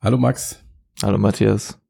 Hallo 0.00 0.16
Max. 0.16 0.64
Hallo 1.02 1.18
Matthias. 1.18 1.80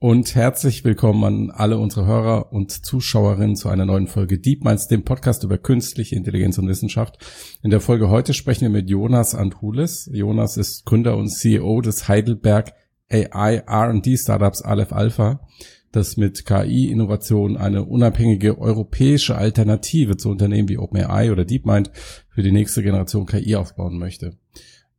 Und 0.00 0.34
herzlich 0.34 0.82
willkommen 0.82 1.22
an 1.22 1.50
alle 1.52 1.78
unsere 1.78 2.04
Hörer 2.04 2.52
und 2.52 2.72
Zuschauerinnen 2.72 3.54
zu 3.54 3.68
einer 3.68 3.86
neuen 3.86 4.08
Folge 4.08 4.40
Deep 4.40 4.64
Minds, 4.64 4.88
dem 4.88 5.04
Podcast 5.04 5.44
über 5.44 5.56
künstliche 5.56 6.16
Intelligenz 6.16 6.58
und 6.58 6.66
Wissenschaft. 6.66 7.16
In 7.62 7.70
der 7.70 7.78
Folge 7.78 8.10
heute 8.10 8.34
sprechen 8.34 8.62
wir 8.62 8.70
mit 8.70 8.90
Jonas 8.90 9.36
Andhulis. 9.36 10.10
Jonas 10.12 10.56
ist 10.56 10.84
Gründer 10.84 11.16
und 11.16 11.28
CEO 11.28 11.80
des 11.80 12.08
Heidelberg 12.08 12.72
AI 13.08 13.62
R&D 13.64 14.16
Startups 14.16 14.62
Aleph 14.62 14.92
Alpha, 14.92 15.46
das 15.92 16.16
mit 16.16 16.44
KI-Innovation 16.46 17.56
eine 17.56 17.84
unabhängige 17.84 18.58
europäische 18.58 19.36
Alternative 19.36 20.16
zu 20.16 20.28
Unternehmen 20.28 20.68
wie 20.68 20.78
OpenAI 20.78 21.30
oder 21.30 21.44
DeepMind 21.44 21.92
für 22.30 22.42
die 22.42 22.50
nächste 22.50 22.82
Generation 22.82 23.26
KI 23.26 23.54
aufbauen 23.54 23.96
möchte. 23.96 24.38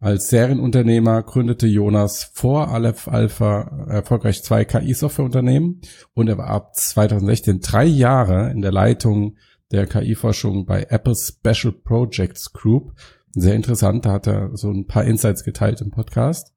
Als 0.05 0.27
Serienunternehmer 0.27 1.23
gründete 1.23 1.65
Jonas 1.65 2.29
vor 2.31 2.67
Aleph 2.67 3.07
Alpha 3.07 3.87
erfolgreich 3.89 4.43
zwei 4.43 4.63
KI-Softwareunternehmen 4.63 5.81
und 6.13 6.27
er 6.27 6.37
war 6.37 6.45
ab 6.45 6.75
2016 6.75 7.59
drei 7.61 7.85
Jahre 7.85 8.51
in 8.51 8.61
der 8.61 8.71
Leitung 8.71 9.37
der 9.71 9.87
KI-Forschung 9.87 10.67
bei 10.67 10.85
Apple 10.89 11.15
Special 11.15 11.73
Projects 11.73 12.53
Group. 12.53 12.93
Sehr 13.31 13.55
interessant, 13.55 14.05
da 14.05 14.11
hat 14.11 14.27
er 14.27 14.55
so 14.55 14.69
ein 14.69 14.85
paar 14.85 15.05
Insights 15.05 15.43
geteilt 15.43 15.81
im 15.81 15.89
Podcast. 15.89 16.53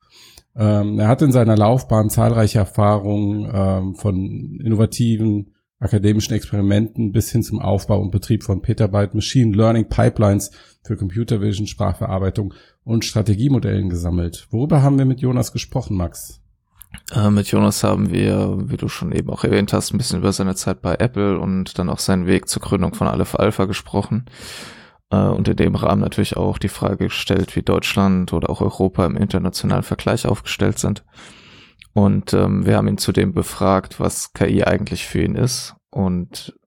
Ähm, 0.55 0.98
er 0.98 1.09
hat 1.09 1.23
in 1.23 1.33
seiner 1.33 1.56
Laufbahn 1.56 2.11
zahlreiche 2.11 2.59
Erfahrungen 2.59 3.51
ähm, 3.51 3.95
von 3.95 4.61
innovativen 4.62 5.55
akademischen 5.80 6.34
Experimenten 6.34 7.12
bis 7.12 7.30
hin 7.30 7.42
zum 7.42 7.61
Aufbau 7.61 8.01
und 8.01 8.11
Betrieb 8.11 8.42
von 8.42 8.62
Petabyte 8.62 9.15
Machine 9.15 9.56
Learning 9.56 9.89
Pipelines 9.89 10.51
für 10.83 10.97
Computer 10.97 11.41
Vision, 11.41 11.67
Sprachverarbeitung 11.67 12.55
und 12.88 13.05
Strategiemodellen 13.05 13.91
gesammelt. 13.91 14.48
Worüber 14.51 14.80
haben 14.83 14.97
wir 14.97 15.05
mit 15.05 15.20
Jonas 15.20 15.52
gesprochen, 15.52 15.95
Max? 15.95 16.41
Äh, 17.14 17.28
mit 17.28 17.48
Jonas 17.48 17.84
haben 17.84 18.11
wir, 18.11 18.56
wie 18.64 18.78
du 18.78 18.88
schon 18.88 19.12
eben 19.12 19.28
auch 19.28 19.45
erwähnt 19.45 19.74
hast, 19.74 19.92
ein 19.92 19.98
bisschen 19.98 20.20
über 20.20 20.33
seine 20.33 20.55
Zeit 20.55 20.81
bei 20.81 20.94
Apple 20.94 21.39
und 21.39 21.78
dann 21.78 21.91
auch 21.91 21.98
seinen 21.98 22.27
Weg 22.27 22.48
zur 22.48 22.62
Gründung 22.62 22.94
von 22.94 23.06
Aleph 23.06 23.34
Alpha 23.34 23.66
gesprochen. 23.66 24.25
Äh, 25.11 25.19
und 25.19 25.48
in 25.48 25.56
dem 25.56 25.75
Rahmen 25.75 26.00
natürlich 26.00 26.39
auch 26.39 26.56
die 26.56 26.70
Frage 26.70 27.09
gestellt, 27.09 27.56
wie 27.56 27.62
Deutschland 27.62 28.33
oder 28.33 28.48
auch 28.48 28.62
Europa 28.62 29.05
im 29.05 29.19
internationalen 29.19 29.83
Vergleich 29.83 30.25
aufgestellt 30.25 30.78
sind. 30.78 31.05
Und 31.92 32.33
ähm, 32.33 32.64
wir 32.64 32.78
haben 32.78 32.89
ihn 32.89 32.97
zudem 32.97 33.34
befragt, 33.34 34.00
was 34.00 34.33
KI 34.33 34.64
eigentlich 34.64 35.06
für 35.06 35.20
ihn 35.20 35.34
ist 35.34 35.75
und 35.91 36.58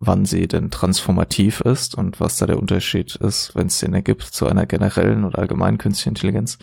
wann 0.00 0.24
sie 0.24 0.46
denn 0.46 0.70
transformativ 0.70 1.60
ist 1.60 1.96
und 1.96 2.20
was 2.20 2.36
da 2.36 2.46
der 2.46 2.58
Unterschied 2.58 3.16
ist, 3.16 3.54
wenn 3.54 3.66
es 3.66 3.80
den 3.80 3.94
ergibt, 3.94 4.22
zu 4.22 4.46
einer 4.46 4.66
generellen 4.66 5.24
oder 5.24 5.40
allgemeinen 5.40 5.78
künstlichen 5.78 6.10
Intelligenz 6.10 6.58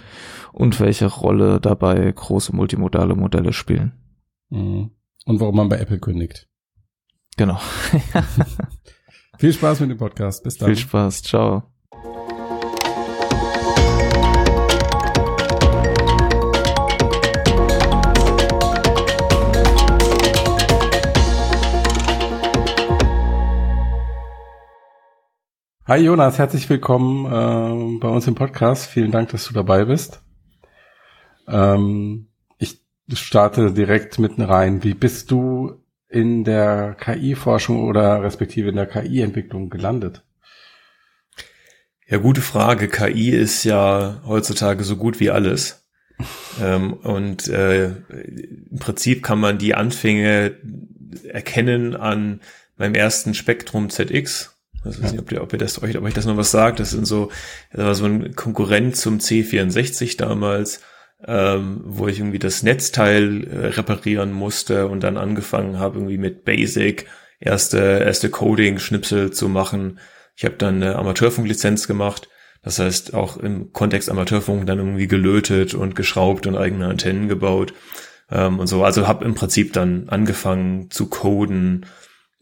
und 0.53 0.79
welche 0.79 1.07
Rolle 1.07 1.59
dabei 1.59 2.11
große 2.11 2.55
multimodale 2.55 3.15
Modelle 3.15 3.51
spielen. 3.51 3.93
Mhm. 4.49 4.91
Und 5.25 5.39
warum 5.39 5.55
man 5.55 5.69
bei 5.69 5.79
Apple 5.79 5.99
kündigt. 5.99 6.47
Genau. 7.35 7.59
Viel 9.39 9.51
Spaß 9.51 9.81
mit 9.81 9.89
dem 9.89 9.97
Podcast. 9.97 10.43
Bis 10.43 10.57
dann. 10.57 10.69
Viel 10.69 10.77
Spaß. 10.77 11.23
Ciao. 11.23 11.63
Hi 25.87 25.99
Jonas, 25.99 26.39
herzlich 26.39 26.67
willkommen 26.67 27.27
äh, 27.27 27.99
bei 27.99 28.07
uns 28.07 28.25
im 28.25 28.33
Podcast. 28.33 28.89
Vielen 28.89 29.11
Dank, 29.11 29.29
dass 29.29 29.45
du 29.45 29.53
dabei 29.53 29.85
bist. 29.85 30.19
Ähm, 31.47 32.29
ich 32.57 32.81
starte 33.13 33.71
direkt 33.71 34.17
mitten 34.17 34.41
rein. 34.41 34.83
Wie 34.83 34.95
bist 34.95 35.29
du 35.29 35.83
in 36.09 36.43
der 36.43 36.95
KI-Forschung 36.99 37.83
oder 37.83 38.23
respektive 38.23 38.69
in 38.69 38.77
der 38.77 38.87
KI-Entwicklung 38.87 39.69
gelandet? 39.69 40.23
Ja, 42.07 42.17
gute 42.17 42.41
Frage. 42.41 42.87
KI 42.87 43.29
ist 43.29 43.63
ja 43.63 44.23
heutzutage 44.25 44.83
so 44.83 44.95
gut 44.95 45.19
wie 45.19 45.29
alles. 45.29 45.85
ähm, 46.63 46.93
und 46.93 47.47
äh, 47.47 47.89
im 47.89 48.79
Prinzip 48.79 49.21
kann 49.21 49.39
man 49.39 49.59
die 49.59 49.75
Anfänge 49.75 50.55
erkennen 51.27 51.95
an 51.95 52.41
meinem 52.75 52.95
ersten 52.95 53.35
Spektrum 53.35 53.91
ZX 53.91 54.54
ich 54.89 55.01
weiß 55.01 55.11
nicht, 55.11 55.21
ob 55.21 55.31
ihr, 55.31 55.41
ob 55.41 55.53
ihr 55.53 55.59
das 55.59 55.81
euch, 55.81 55.97
ob 55.97 56.03
euch 56.03 56.13
das 56.13 56.25
noch 56.25 56.37
was 56.37 56.51
sagt. 56.51 56.79
Das 56.79 56.91
sind 56.91 57.05
so, 57.05 57.31
das 57.71 57.85
war 57.85 57.95
so 57.95 58.05
ein 58.05 58.35
Konkurrent 58.35 58.95
zum 58.95 59.19
C64 59.19 60.17
damals, 60.17 60.81
ähm, 61.25 61.81
wo 61.85 62.07
ich 62.07 62.19
irgendwie 62.19 62.39
das 62.39 62.63
Netzteil 62.63 63.47
äh, 63.47 63.67
reparieren 63.67 64.31
musste 64.31 64.87
und 64.87 65.01
dann 65.01 65.17
angefangen 65.17 65.79
habe, 65.79 65.97
irgendwie 65.97 66.17
mit 66.17 66.45
Basic 66.45 67.07
erste, 67.39 67.79
erste 67.79 68.29
Coding-Schnipsel 68.29 69.31
zu 69.31 69.49
machen. 69.49 69.99
Ich 70.35 70.45
habe 70.45 70.55
dann 70.55 70.75
eine 70.75 70.95
Amateurfunklizenz 70.95 71.87
gemacht. 71.87 72.29
Das 72.61 72.79
heißt, 72.79 73.13
auch 73.13 73.37
im 73.37 73.71
Kontext 73.73 74.09
Amateurfunk 74.09 74.65
dann 74.65 74.79
irgendwie 74.79 75.07
gelötet 75.07 75.75
und 75.75 75.95
geschraubt 75.95 76.47
und 76.47 76.57
eigene 76.57 76.87
Antennen 76.87 77.27
gebaut 77.27 77.73
ähm, 78.31 78.59
und 78.59 78.67
so. 78.67 78.83
Also 78.83 79.07
habe 79.07 79.23
im 79.23 79.35
Prinzip 79.35 79.73
dann 79.73 80.09
angefangen 80.09 80.89
zu 80.89 81.07
coden, 81.07 81.85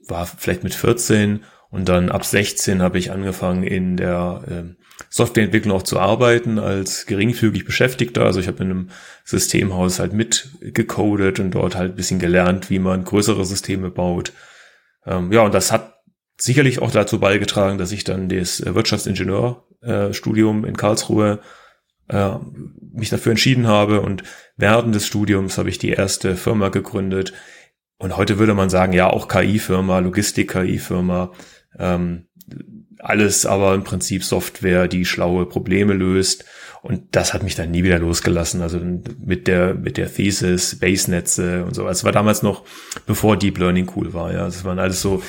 war 0.07 0.25
vielleicht 0.25 0.63
mit 0.63 0.73
14 0.73 1.43
und 1.73 1.89
dann 1.89 2.09
ab 2.09 2.23
16 2.23 2.81
habe 2.83 2.99
ich 2.99 3.11
angefangen 3.11 3.63
in 3.63 3.97
der 3.97 4.43
äh, 4.47 4.61
Softwareentwicklung 5.09 5.75
auch 5.75 5.81
zu 5.81 5.99
arbeiten 5.99 6.59
als 6.59 7.07
geringfügig 7.07 7.65
Beschäftigter. 7.65 8.25
Also 8.25 8.39
ich 8.39 8.47
habe 8.47 8.63
in 8.63 8.69
einem 8.69 8.89
Systemhaus 9.25 9.97
halt 9.97 10.13
mitgecodet 10.13 11.39
und 11.39 11.49
dort 11.49 11.75
halt 11.75 11.93
ein 11.93 11.95
bisschen 11.95 12.19
gelernt, 12.19 12.69
wie 12.69 12.77
man 12.77 13.03
größere 13.03 13.43
Systeme 13.43 13.89
baut. 13.89 14.33
Ähm, 15.07 15.31
ja, 15.31 15.41
und 15.41 15.55
das 15.55 15.71
hat 15.71 15.95
sicherlich 16.37 16.79
auch 16.79 16.91
dazu 16.91 17.19
beigetragen, 17.19 17.79
dass 17.79 17.91
ich 17.91 18.03
dann 18.03 18.29
das 18.29 18.63
Wirtschaftsingenieurstudium 18.63 20.65
äh, 20.65 20.67
in 20.67 20.77
Karlsruhe 20.77 21.39
äh, 22.07 22.35
mich 22.93 23.09
dafür 23.09 23.31
entschieden 23.31 23.65
habe. 23.65 24.01
Und 24.01 24.21
während 24.57 24.93
des 24.93 25.07
Studiums 25.07 25.57
habe 25.57 25.69
ich 25.69 25.79
die 25.79 25.89
erste 25.89 26.35
Firma 26.35 26.69
gegründet. 26.69 27.33
Und 27.97 28.15
heute 28.15 28.37
würde 28.37 28.53
man 28.53 28.69
sagen, 28.69 28.93
ja, 28.93 29.09
auch 29.09 29.27
KI-Firma, 29.27 29.97
Logistik-KI-Firma, 29.97 31.31
ähm, 31.79 32.27
alles 32.99 33.45
aber 33.45 33.75
im 33.75 33.83
Prinzip 33.83 34.23
Software, 34.23 34.87
die 34.87 35.05
schlaue 35.05 35.45
Probleme 35.45 35.93
löst. 35.93 36.45
Und 36.81 37.15
das 37.15 37.33
hat 37.33 37.43
mich 37.43 37.55
dann 37.55 37.71
nie 37.71 37.83
wieder 37.83 37.99
losgelassen. 37.99 38.61
Also 38.61 38.79
mit 39.19 39.47
der, 39.47 39.73
mit 39.73 39.95
der 39.95 40.13
Thesis, 40.13 40.79
Base-Netze 40.79 41.63
und 41.63 41.73
so. 41.75 41.87
Es 41.87 42.03
war 42.03 42.11
damals 42.11 42.43
noch, 42.43 42.63
bevor 43.05 43.37
Deep 43.37 43.57
Learning 43.57 43.89
cool 43.95 44.13
war, 44.13 44.33
ja. 44.33 44.45
Es 44.47 44.65
waren 44.65 44.79
alles 44.79 45.01
so, 45.01 45.23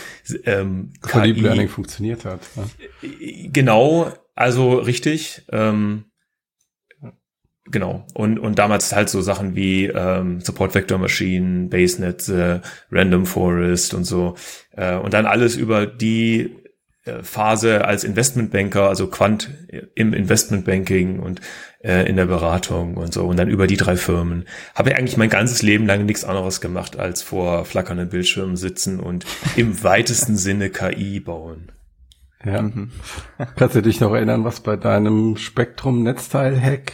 ähm, 0.44 0.92
Bevor 1.00 1.22
KI. 1.22 1.32
Deep 1.32 1.42
Learning 1.44 1.68
funktioniert 1.68 2.24
hat. 2.24 2.40
Ja. 2.56 3.08
Genau, 3.52 4.12
also 4.34 4.74
richtig. 4.74 5.44
Ähm, 5.52 6.06
Genau. 7.70 8.06
Und, 8.12 8.38
und 8.38 8.58
damals 8.58 8.94
halt 8.94 9.08
so 9.08 9.22
Sachen 9.22 9.56
wie 9.56 9.86
ähm, 9.86 10.40
Support 10.40 10.74
Vector 10.74 10.98
Machine, 10.98 11.68
BaseNet, 11.68 12.28
äh, 12.28 12.60
Random 12.90 13.24
Forest 13.24 13.94
und 13.94 14.04
so. 14.04 14.36
Äh, 14.72 14.96
und 14.96 15.14
dann 15.14 15.24
alles 15.24 15.56
über 15.56 15.86
die 15.86 16.56
äh, 17.04 17.22
Phase 17.22 17.86
als 17.86 18.04
Investmentbanker, 18.04 18.88
also 18.88 19.06
Quant 19.06 19.50
im 19.94 20.12
Investmentbanking 20.12 21.20
und 21.20 21.40
äh, 21.82 22.06
in 22.08 22.16
der 22.16 22.26
Beratung 22.26 22.98
und 22.98 23.14
so. 23.14 23.26
Und 23.26 23.38
dann 23.38 23.48
über 23.48 23.66
die 23.66 23.78
drei 23.78 23.96
Firmen. 23.96 24.44
Habe 24.74 24.90
ich 24.90 24.96
eigentlich 24.96 25.16
mein 25.16 25.30
ganzes 25.30 25.62
Leben 25.62 25.86
lang 25.86 26.04
nichts 26.04 26.24
anderes 26.24 26.60
gemacht, 26.60 26.98
als 26.98 27.22
vor 27.22 27.64
flackernden 27.64 28.10
Bildschirmen 28.10 28.56
sitzen 28.56 29.00
und 29.00 29.24
im 29.56 29.82
weitesten 29.82 30.36
Sinne 30.36 30.68
KI 30.68 31.20
bauen. 31.20 31.72
Ja. 32.44 32.60
Mhm. 32.60 32.90
Kannst 33.56 33.74
du 33.74 33.80
dich 33.80 34.00
noch 34.00 34.12
erinnern, 34.12 34.44
was 34.44 34.60
bei 34.60 34.76
deinem 34.76 35.38
Spektrum-Netzteil-Hack 35.38 36.92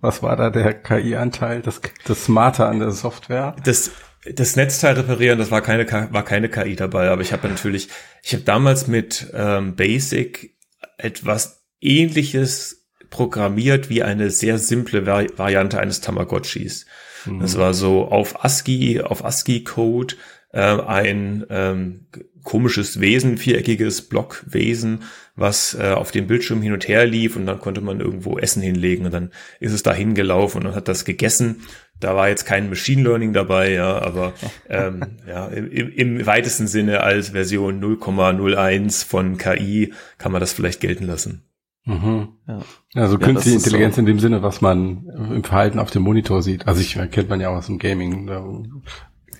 was 0.00 0.22
war 0.22 0.36
da 0.36 0.50
der 0.50 0.74
KI-Anteil, 0.74 1.62
das, 1.62 1.80
das 2.04 2.24
Smarte 2.24 2.66
an 2.66 2.80
der 2.80 2.90
Software? 2.90 3.56
Das, 3.64 3.90
das 4.34 4.56
Netzteil 4.56 4.94
reparieren, 4.94 5.38
das 5.38 5.50
war 5.50 5.62
keine, 5.62 5.86
war 6.12 6.24
keine 6.24 6.48
KI 6.48 6.76
dabei, 6.76 7.08
aber 7.10 7.22
ich 7.22 7.32
habe 7.32 7.48
natürlich, 7.48 7.88
ich 8.22 8.32
habe 8.32 8.44
damals 8.44 8.86
mit 8.86 9.30
ähm, 9.34 9.76
Basic 9.76 10.56
etwas 10.98 11.64
ähnliches 11.80 12.86
programmiert 13.10 13.88
wie 13.88 14.02
eine 14.02 14.30
sehr 14.30 14.58
simple 14.58 15.06
Vari 15.06 15.28
Variante 15.36 15.78
eines 15.78 16.00
Tamagotchis. 16.00 16.86
Mhm. 17.24 17.40
Das 17.40 17.56
war 17.56 17.74
so 17.74 18.06
auf 18.06 18.44
ASCII, 18.44 19.00
auf 19.00 19.24
ASCII-Code 19.24 20.16
äh, 20.52 20.60
ein 20.60 21.46
ähm, 21.50 22.06
komisches 22.42 23.00
Wesen, 23.00 23.38
viereckiges 23.38 24.08
Blockwesen, 24.08 25.02
was 25.36 25.74
äh, 25.78 25.92
auf 25.92 26.10
dem 26.10 26.26
Bildschirm 26.26 26.62
hin 26.62 26.72
und 26.72 26.88
her 26.88 27.06
lief 27.06 27.36
und 27.36 27.46
dann 27.46 27.60
konnte 27.60 27.82
man 27.82 28.00
irgendwo 28.00 28.38
Essen 28.38 28.62
hinlegen 28.62 29.04
und 29.04 29.12
dann 29.12 29.30
ist 29.60 29.72
es 29.72 29.82
da 29.82 29.92
hingelaufen 29.92 30.66
und 30.66 30.74
hat 30.74 30.88
das 30.88 31.04
gegessen. 31.04 31.62
Da 32.00 32.14
war 32.14 32.28
jetzt 32.28 32.44
kein 32.44 32.68
Machine 32.68 33.02
Learning 33.02 33.32
dabei, 33.32 33.72
ja, 33.72 34.00
aber 34.00 34.32
ähm, 34.68 35.02
ja, 35.28 35.46
im, 35.48 35.92
im 35.92 36.26
weitesten 36.26 36.66
Sinne 36.66 37.02
als 37.02 37.30
Version 37.30 37.82
0,01 37.82 39.06
von 39.06 39.36
KI 39.36 39.92
kann 40.18 40.32
man 40.32 40.40
das 40.40 40.52
vielleicht 40.52 40.80
gelten 40.80 41.04
lassen. 41.04 41.42
Mhm. 41.84 42.28
Ja. 42.48 42.62
Also 42.94 43.18
ja, 43.18 43.24
künstliche 43.26 43.58
Intelligenz 43.58 43.94
so. 43.94 44.00
in 44.00 44.06
dem 44.06 44.18
Sinne, 44.18 44.42
was 44.42 44.60
man 44.60 45.06
im 45.34 45.44
Verhalten 45.44 45.78
auf 45.78 45.90
dem 45.90 46.02
Monitor 46.02 46.42
sieht. 46.42 46.66
Also 46.66 46.80
ich 46.80 46.98
kennt 47.12 47.28
man 47.28 47.40
ja 47.40 47.50
auch 47.50 47.56
aus 47.56 47.66
dem 47.66 47.78
Gaming. 47.78 48.26
Da 48.26 48.44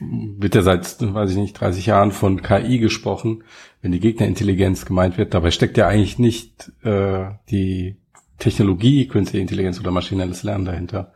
wird 0.00 0.54
ja 0.54 0.62
seit, 0.62 0.96
weiß 1.00 1.30
ich 1.30 1.36
nicht, 1.36 1.58
30 1.58 1.86
Jahren 1.86 2.12
von 2.12 2.42
KI 2.42 2.78
gesprochen, 2.78 3.44
wenn 3.82 3.92
die 3.92 4.00
Gegnerintelligenz 4.00 4.84
gemeint 4.86 5.18
wird. 5.18 5.34
Dabei 5.34 5.50
steckt 5.50 5.76
ja 5.76 5.88
eigentlich 5.88 6.18
nicht 6.18 6.72
äh, 6.82 7.26
die 7.50 7.96
Technologie, 8.38 9.08
künstliche 9.08 9.42
Intelligenz 9.42 9.80
oder 9.80 9.90
maschinelles 9.90 10.42
Lernen 10.42 10.64
dahinter. 10.64 11.12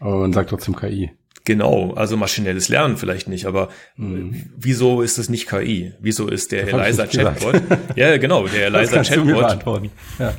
Aber 0.00 0.18
man 0.18 0.32
sagt 0.32 0.50
trotzdem 0.50 0.76
KI. 0.76 1.10
Genau, 1.44 1.94
also 1.94 2.16
maschinelles 2.16 2.68
Lernen 2.68 2.96
vielleicht 2.96 3.26
nicht, 3.26 3.46
aber 3.46 3.70
mhm. 3.96 4.50
wieso 4.56 5.00
ist 5.00 5.18
es 5.18 5.28
nicht 5.28 5.48
KI? 5.48 5.94
Wieso 6.00 6.28
ist 6.28 6.52
der 6.52 6.68
Eliza 6.68 7.06
Chatbot? 7.06 7.62
ja, 7.96 8.16
genau, 8.18 8.46
der 8.46 8.66
Eliza 8.66 9.02
Chatbot. 9.02 9.90
Ja. 10.18 10.34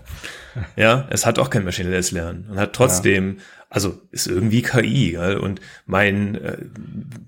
Ja, 0.76 1.08
es 1.10 1.26
hat 1.26 1.40
auch 1.40 1.50
kein 1.50 1.64
maschinelles 1.64 2.12
Lernen 2.12 2.48
und 2.50 2.60
hat 2.60 2.74
trotzdem, 2.74 3.38
ja. 3.38 3.44
also 3.70 4.02
ist 4.12 4.28
irgendwie 4.28 4.62
KI. 4.62 5.12
Gell? 5.12 5.38
Und 5.38 5.62
mein 5.86 6.36
äh, 6.36 6.58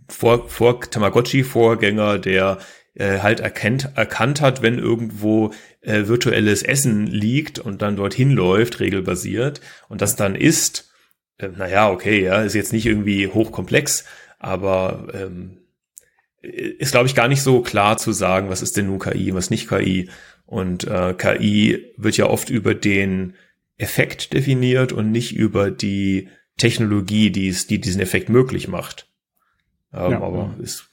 vor, 0.08 0.50
vor 0.50 0.82
Tamagotchi-Vorgänger, 0.82 2.20
der 2.20 2.60
äh, 2.96 3.20
halt 3.20 3.40
erkennt, 3.40 3.90
erkannt 3.96 4.42
hat, 4.42 4.62
wenn 4.62 4.78
irgendwo 4.78 5.52
äh, 5.82 6.08
virtuelles 6.08 6.64
Essen 6.64 7.08
liegt 7.08 7.60
und 7.60 7.82
dann 7.82 7.96
dorthin 7.96 8.32
läuft, 8.32 8.80
regelbasiert, 8.80 9.62
und 9.90 10.02
das 10.02 10.16
dann 10.16 10.36
isst, 10.36 10.92
äh, 11.38 11.48
naja, 11.48 11.90
okay, 11.90 12.24
ja, 12.24 12.42
ist 12.42 12.54
jetzt 12.54 12.74
nicht 12.74 12.86
irgendwie 12.86 13.28
hochkomplex, 13.28 14.06
aber 14.40 15.08
ähm, 15.14 15.58
ist, 16.44 16.92
glaube 16.92 17.08
ich, 17.08 17.16
gar 17.16 17.30
nicht 17.30 17.42
so 17.42 17.62
klar 17.62 17.98
zu 17.98 18.12
sagen, 18.12 18.50
was 18.50 18.62
ist 18.62 18.76
denn 18.76 18.88
nun 18.88 19.00
KI, 19.00 19.34
was 19.34 19.50
nicht 19.50 19.70
KI. 19.70 20.10
Und 20.46 20.86
äh, 20.86 21.14
KI 21.18 21.94
wird 21.98 22.18
ja 22.18 22.28
oft 22.28 22.50
über 22.50 22.76
den 22.76 23.36
Effekt 23.78 24.34
definiert 24.34 24.94
und 24.94 25.12
nicht 25.12 25.36
über 25.36 25.72
die 25.72 26.30
Technologie, 26.58 27.32
die 27.32 27.48
es, 27.48 27.68
die 27.68 27.82
diesen 27.82 28.02
Effekt 28.02 28.30
möglich 28.30 28.68
macht. 28.68 29.08
Ähm, 29.94 30.12
ja, 30.12 30.22
aber 30.22 30.54
ja. 30.58 30.64
ist 30.64 30.90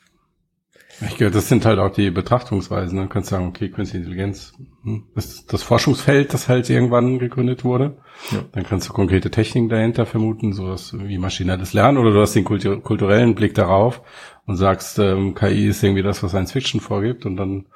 ich 1.08 1.17
glaube, 1.17 1.32
das 1.32 1.49
sind 1.49 1.64
halt 1.64 1.79
auch 1.79 1.91
die 1.91 2.11
Betrachtungsweisen. 2.11 2.99
Ne? 2.99 3.05
Du 3.05 3.08
kannst 3.08 3.31
sagen, 3.31 3.47
okay, 3.47 3.70
Künstliche 3.70 4.05
Intelligenz 4.05 4.52
hm, 4.82 5.06
ist 5.14 5.50
das 5.52 5.62
Forschungsfeld, 5.62 6.35
das 6.35 6.49
halt 6.49 6.69
irgendwann 6.69 7.19
gegründet 7.19 7.64
wurde. 7.64 7.97
Ja. 8.31 8.44
Dann 8.52 8.64
kannst 8.64 8.88
du 8.88 8.93
konkrete 8.93 9.31
Techniken 9.31 9.70
dahinter 9.70 10.05
vermuten, 10.05 10.52
sowas 10.52 10.94
wie 10.99 11.17
maschinelles 11.17 11.73
Lernen, 11.73 11.97
oder 11.97 12.12
du 12.12 12.20
hast 12.20 12.35
den 12.35 12.44
kulturellen 12.44 13.35
Blick 13.35 13.55
darauf 13.55 14.02
und 14.47 14.56
sagst, 14.56 14.99
ähm, 14.99 15.35
KI 15.35 15.69
ist 15.69 15.82
irgendwie 15.82 16.02
das, 16.02 16.23
was 16.23 16.32
Science 16.32 16.52
Fiction 16.52 16.81
vorgibt, 16.81 17.25
und 17.25 17.37
dann 17.37 17.67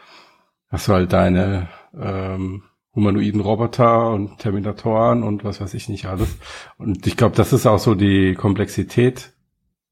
hast 0.74 0.88
du 0.88 0.92
halt 0.92 1.12
deine 1.12 1.68
ähm, 1.96 2.64
humanoiden 2.96 3.40
Roboter 3.40 4.10
und 4.10 4.38
Terminatoren 4.38 5.22
und 5.22 5.44
was 5.44 5.60
weiß 5.60 5.72
ich 5.74 5.88
nicht 5.88 6.06
alles. 6.06 6.36
Und 6.78 7.06
ich 7.06 7.16
glaube, 7.16 7.36
das 7.36 7.52
ist 7.52 7.66
auch 7.66 7.78
so 7.78 7.94
die 7.94 8.34
Komplexität 8.34 9.32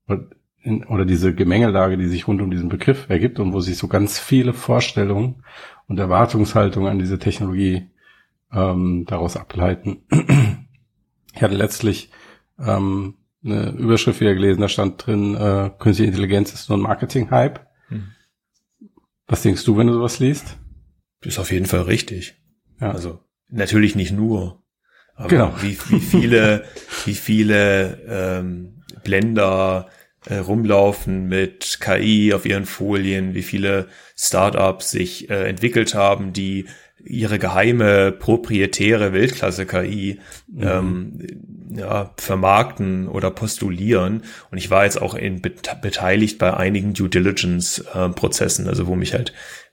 oder 0.08 1.04
diese 1.04 1.34
Gemengelage, 1.34 1.96
die 1.96 2.08
sich 2.08 2.26
rund 2.26 2.42
um 2.42 2.50
diesen 2.50 2.68
Begriff 2.68 3.08
ergibt 3.08 3.38
und 3.38 3.52
wo 3.52 3.60
sich 3.60 3.78
so 3.78 3.86
ganz 3.86 4.18
viele 4.18 4.52
Vorstellungen 4.52 5.44
und 5.86 6.00
Erwartungshaltungen 6.00 6.90
an 6.90 6.98
diese 6.98 7.20
Technologie 7.20 7.88
ähm, 8.52 9.04
daraus 9.06 9.36
ableiten. 9.36 10.02
ich 11.32 11.42
hatte 11.42 11.54
letztlich 11.54 12.10
ähm, 12.58 13.14
eine 13.44 13.70
Überschrift 13.70 14.20
wieder 14.20 14.34
gelesen, 14.34 14.60
da 14.60 14.68
stand 14.68 15.06
drin, 15.06 15.36
äh, 15.36 15.70
künstliche 15.78 16.10
Intelligenz 16.10 16.52
ist 16.52 16.68
nur 16.68 16.78
ein 16.78 16.82
Marketing-Hype. 16.82 17.60
Hm. 17.88 18.08
Was 19.28 19.42
denkst 19.42 19.64
du, 19.64 19.76
wenn 19.76 19.86
du 19.86 19.92
sowas 19.92 20.18
liest? 20.18 20.58
Ist 21.22 21.38
auf 21.38 21.52
jeden 21.52 21.66
Fall 21.66 21.82
richtig. 21.82 22.34
Ja. 22.80 22.92
Also 22.92 23.20
natürlich 23.48 23.94
nicht 23.94 24.12
nur. 24.12 24.62
Aber 25.14 25.28
genau. 25.28 25.54
wie, 25.60 25.78
wie 25.88 26.00
viele, 26.00 26.64
wie 27.04 27.14
viele 27.14 28.00
ähm, 28.08 28.82
Blender, 29.04 29.88
äh, 30.26 30.36
rumlaufen 30.36 31.28
mit 31.28 31.78
KI 31.80 32.32
auf 32.32 32.46
ihren 32.46 32.66
Folien, 32.66 33.34
wie 33.34 33.42
viele 33.42 33.88
Startups 34.16 34.90
sich 34.90 35.30
äh, 35.30 35.48
entwickelt 35.48 35.94
haben, 35.94 36.32
die 36.32 36.66
ihre 37.04 37.40
geheime 37.40 38.12
proprietäre 38.12 39.12
Weltklasse-KI 39.12 40.20
mhm. 40.46 40.62
ähm, 40.62 41.26
ja, 41.76 42.12
vermarkten 42.16 43.08
oder 43.08 43.32
postulieren. 43.32 44.22
Und 44.52 44.58
ich 44.58 44.70
war 44.70 44.84
jetzt 44.84 45.02
auch 45.02 45.14
in, 45.14 45.42
beteiligt 45.42 46.38
bei 46.38 46.54
einigen 46.54 46.94
Due 46.94 47.08
Diligence-Prozessen, 47.08 48.66
äh, 48.66 48.68
also 48.68 48.86
wo 48.86 48.94
mich 48.94 49.14
halt 49.14 49.32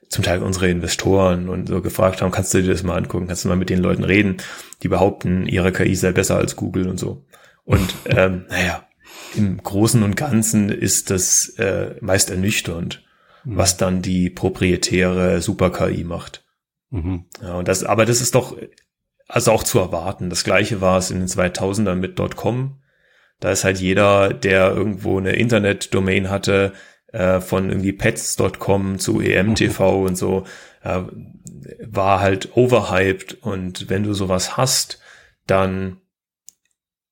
zum 0.10 0.24
Teil 0.24 0.42
unsere 0.42 0.70
Investoren 0.70 1.50
und 1.50 1.68
so 1.68 1.82
gefragt 1.82 2.22
haben, 2.22 2.32
kannst 2.32 2.54
du 2.54 2.62
dir 2.62 2.72
das 2.72 2.84
mal 2.84 2.98
angucken, 2.98 3.28
kannst 3.28 3.46
du 3.46 3.48
mal 3.48 3.56
mit 3.56 3.70
den 3.70 3.80
Leuten 3.80 4.04
reden, 4.04 4.38
die 4.82 4.88
behaupten, 4.88 5.46
ihre 5.46 5.72
KI 5.72 5.96
sei 5.96 6.12
besser 6.12 6.38
als 6.38 6.56
Google 6.56 6.90
und 6.90 7.00
so. 7.00 7.26
Und 7.64 7.94
ähm, 8.06 8.46
naja, 8.50 8.88
im 9.36 9.62
Großen 9.62 10.02
und 10.02 10.18
Ganzen 10.18 10.70
ist 10.70 11.12
das 11.12 11.50
äh, 11.60 11.96
meist 12.02 12.32
ernüchternd, 12.32 13.04
mhm. 13.44 13.58
was 13.58 13.78
dann 13.78 14.02
die 14.02 14.32
proprietäre 14.32 15.42
Super-KI 15.42 16.04
macht. 16.04 16.44
Mhm. 16.90 17.26
Ja, 17.42 17.54
und 17.56 17.68
das, 17.68 17.84
aber 17.84 18.06
das 18.06 18.20
ist 18.20 18.34
doch 18.34 18.58
also 19.28 19.52
auch 19.52 19.64
zu 19.64 19.78
erwarten. 19.78 20.32
Das 20.32 20.44
gleiche 20.44 20.82
war 20.82 20.98
es 20.98 21.12
in 21.12 21.20
den 21.20 21.28
2000ern 21.28 21.96
mit 21.96 22.20
.com. 22.36 22.82
Da 23.40 23.52
ist 23.52 23.64
halt 23.64 23.78
jeder, 23.80 24.34
der 24.34 24.72
irgendwo 24.72 25.18
eine 25.20 25.34
Internetdomain 25.34 26.30
hatte, 26.30 26.74
äh, 27.12 27.42
von 27.42 27.70
irgendwie 27.70 27.94
pets.com 27.94 29.00
zu 29.00 29.20
emtv 29.20 29.80
mhm. 29.80 30.04
und 30.08 30.18
so, 30.18 30.46
äh, 30.84 31.02
war 31.86 32.20
halt 32.20 32.56
overhyped. 32.56 33.38
Und 33.42 33.90
wenn 33.90 34.04
du 34.04 34.14
sowas 34.14 34.58
hast, 34.58 35.00
dann 35.48 35.98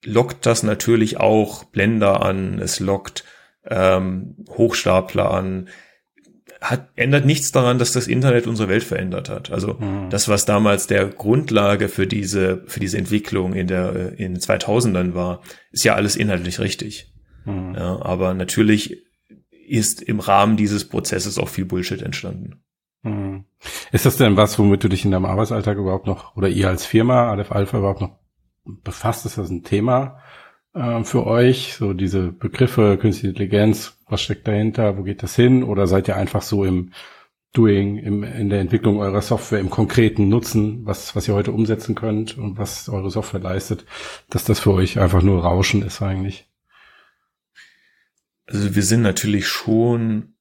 lockt 0.05 0.45
das 0.45 0.63
natürlich 0.63 1.19
auch 1.19 1.63
Blender 1.65 2.23
an, 2.23 2.59
es 2.59 2.79
lockt 2.79 3.23
ähm, 3.65 4.35
Hochstapler 4.49 5.31
an. 5.31 5.69
Hat, 6.61 6.89
ändert 6.95 7.25
nichts 7.25 7.51
daran, 7.51 7.77
dass 7.77 7.91
das 7.91 8.07
Internet 8.07 8.47
unsere 8.47 8.67
Welt 8.69 8.83
verändert 8.83 9.29
hat. 9.29 9.51
Also 9.51 9.75
mhm. 9.75 10.09
das, 10.09 10.27
was 10.27 10.45
damals 10.45 10.87
der 10.87 11.05
Grundlage 11.05 11.87
für 11.87 12.07
diese, 12.07 12.63
für 12.65 12.79
diese 12.79 12.97
Entwicklung 12.97 13.53
in 13.53 13.67
der, 13.67 14.13
in 14.17 14.33
den 14.33 14.39
2000ern 14.41 15.13
war, 15.13 15.41
ist 15.71 15.83
ja 15.83 15.93
alles 15.93 16.15
inhaltlich 16.15 16.59
richtig. 16.59 17.13
Mhm. 17.45 17.75
Ja, 17.75 18.01
aber 18.01 18.33
natürlich 18.33 19.06
ist 19.67 20.01
im 20.01 20.19
Rahmen 20.19 20.57
dieses 20.57 20.87
Prozesses 20.87 21.37
auch 21.37 21.49
viel 21.49 21.65
Bullshit 21.65 22.01
entstanden. 22.01 22.61
Mhm. 23.03 23.45
Ist 23.91 24.05
das 24.05 24.17
denn 24.17 24.37
was, 24.37 24.57
womit 24.59 24.83
du 24.83 24.89
dich 24.89 25.05
in 25.05 25.11
deinem 25.11 25.25
Arbeitsalltag 25.25 25.77
überhaupt 25.77 26.07
noch, 26.07 26.35
oder 26.35 26.49
ihr 26.49 26.67
als 26.67 26.85
Firma, 26.85 27.29
Aleph 27.29 27.51
Alpha 27.51 27.77
überhaupt 27.77 28.01
noch 28.01 28.17
befasst? 28.65 29.25
Ist 29.25 29.37
das 29.37 29.49
ein 29.49 29.63
Thema 29.63 30.19
äh, 30.73 31.03
für 31.03 31.25
euch? 31.25 31.75
So 31.77 31.93
diese 31.93 32.31
Begriffe, 32.31 32.97
künstliche 32.97 33.29
Intelligenz, 33.29 33.97
was 34.07 34.21
steckt 34.21 34.47
dahinter? 34.47 34.97
Wo 34.97 35.03
geht 35.03 35.23
das 35.23 35.35
hin? 35.35 35.63
Oder 35.63 35.87
seid 35.87 36.07
ihr 36.07 36.15
einfach 36.15 36.41
so 36.41 36.63
im 36.63 36.91
Doing, 37.53 37.97
im, 37.97 38.23
in 38.23 38.49
der 38.49 38.59
Entwicklung 38.59 38.99
eurer 38.99 39.21
Software, 39.21 39.59
im 39.59 39.69
konkreten 39.69 40.27
Nutzen, 40.27 40.85
was, 40.85 41.15
was 41.15 41.27
ihr 41.27 41.33
heute 41.33 41.51
umsetzen 41.51 41.95
könnt 41.95 42.37
und 42.37 42.57
was 42.57 42.89
eure 42.89 43.09
Software 43.09 43.39
leistet, 43.39 43.85
dass 44.29 44.43
das 44.43 44.59
für 44.59 44.73
euch 44.73 44.99
einfach 44.99 45.23
nur 45.23 45.43
Rauschen 45.43 45.81
ist 45.81 46.01
eigentlich? 46.01 46.47
Also 48.47 48.75
wir 48.75 48.83
sind 48.83 49.01
natürlich 49.01 49.47
schon 49.47 50.35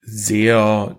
sehr 0.00 0.98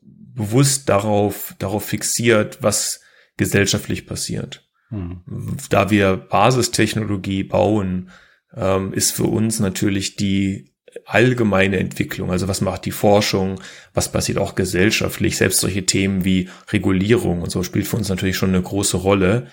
bewusst 0.00 0.88
darauf, 0.88 1.54
darauf 1.58 1.84
fixiert, 1.84 2.62
was 2.62 3.00
gesellschaftlich 3.36 4.06
passiert. 4.06 4.68
Mhm. 4.90 5.22
Da 5.70 5.90
wir 5.90 6.16
Basistechnologie 6.16 7.44
bauen, 7.44 8.10
ähm, 8.54 8.92
ist 8.92 9.12
für 9.12 9.24
uns 9.24 9.60
natürlich 9.60 10.16
die 10.16 10.72
allgemeine 11.04 11.78
Entwicklung, 11.78 12.30
also 12.30 12.48
was 12.48 12.60
macht 12.60 12.86
die 12.86 12.90
Forschung, 12.90 13.60
was 13.92 14.10
passiert 14.10 14.38
auch 14.38 14.54
gesellschaftlich, 14.54 15.36
selbst 15.36 15.60
solche 15.60 15.84
Themen 15.84 16.24
wie 16.24 16.48
Regulierung 16.68 17.42
und 17.42 17.50
so 17.50 17.62
spielt 17.62 17.86
für 17.86 17.96
uns 17.96 18.08
natürlich 18.08 18.36
schon 18.36 18.50
eine 18.50 18.62
große 18.62 18.96
Rolle. 18.96 19.48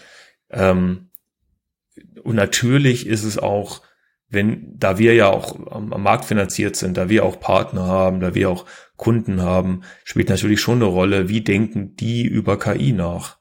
Ähm, 0.50 1.10
und 2.24 2.36
natürlich 2.36 3.08
ist 3.08 3.24
es 3.24 3.38
auch, 3.38 3.82
wenn, 4.34 4.78
da 4.78 4.98
wir 4.98 5.14
ja 5.14 5.30
auch 5.30 5.72
am, 5.72 5.90
Markt 5.90 6.26
finanziert 6.26 6.76
sind, 6.76 6.98
da 6.98 7.10
wir 7.10 7.24
auch 7.24 7.40
Partner 7.40 7.86
haben, 7.86 8.20
da 8.20 8.36
wir 8.36 8.50
auch 8.50 8.66
Kunden 8.98 9.42
haben, 9.42 9.82
spielt 10.04 10.30
natürlich 10.30 10.62
schon 10.62 10.78
eine 10.78 10.86
Rolle, 10.86 11.30
wie 11.30 11.42
denken 11.42 11.96
die 11.96 12.24
über 12.24 12.58
KI 12.58 12.92
nach? 12.94 13.38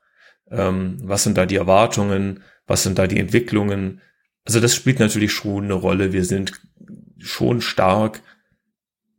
Ähm, 0.51 0.99
was 1.03 1.25
sind 1.25 1.39
da 1.39 1.47
die 1.47 1.57
Erwartungen? 1.57 2.43
Was 2.67 2.83
sind 2.83 2.99
da 2.99 3.07
die 3.07 3.19
Entwicklungen? 3.19 4.01
Also 4.45 4.61
das 4.61 4.75
spielt 4.75 4.99
natürlich 4.99 5.33
schon 5.33 5.65
eine 5.65 5.75
Rolle. 5.75 6.13
Wir 6.13 6.25
sind 6.25 6.53
schon 7.19 7.61
stark 7.61 8.23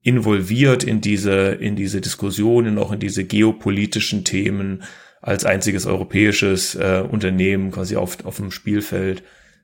involviert 0.01 0.83
in 0.83 1.01
diese, 1.01 1.53
in 1.53 1.75
diese 1.75 2.01
Diskussionen, 2.01 2.77
auch 2.77 2.91
in 2.91 2.99
diese 2.99 3.23
geopolitischen 3.23 4.25
Themen 4.25 4.83
als 5.21 5.45
einziges 5.45 5.85
europäisches 5.85 6.75
äh, 6.75 7.03
Unternehmen 7.09 7.71
quasi 7.71 7.95
auf, 7.95 8.25
auf 8.25 8.35
dem 8.35 8.51
Spielfeld. 8.51 9.23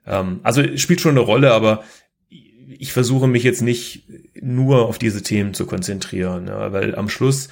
Ähm, 0.10 0.40
also 0.44 0.64
spielt 0.78 1.02
schon 1.02 1.12
eine 1.12 1.22
Rolle, 1.22 1.54
aber 1.54 1.84
ich 2.30 2.94
versuche 2.94 3.28
mich 3.28 3.44
jetzt 3.44 3.62
nicht 3.62 4.08
nur 4.40 4.88
auf 4.88 4.98
diese 4.98 5.22
Themen 5.24 5.54
zu 5.54 5.66
konzentrieren, 5.66 6.48
ja, 6.48 6.72
weil 6.72 6.96
am 6.96 7.10
Schluss 7.10 7.50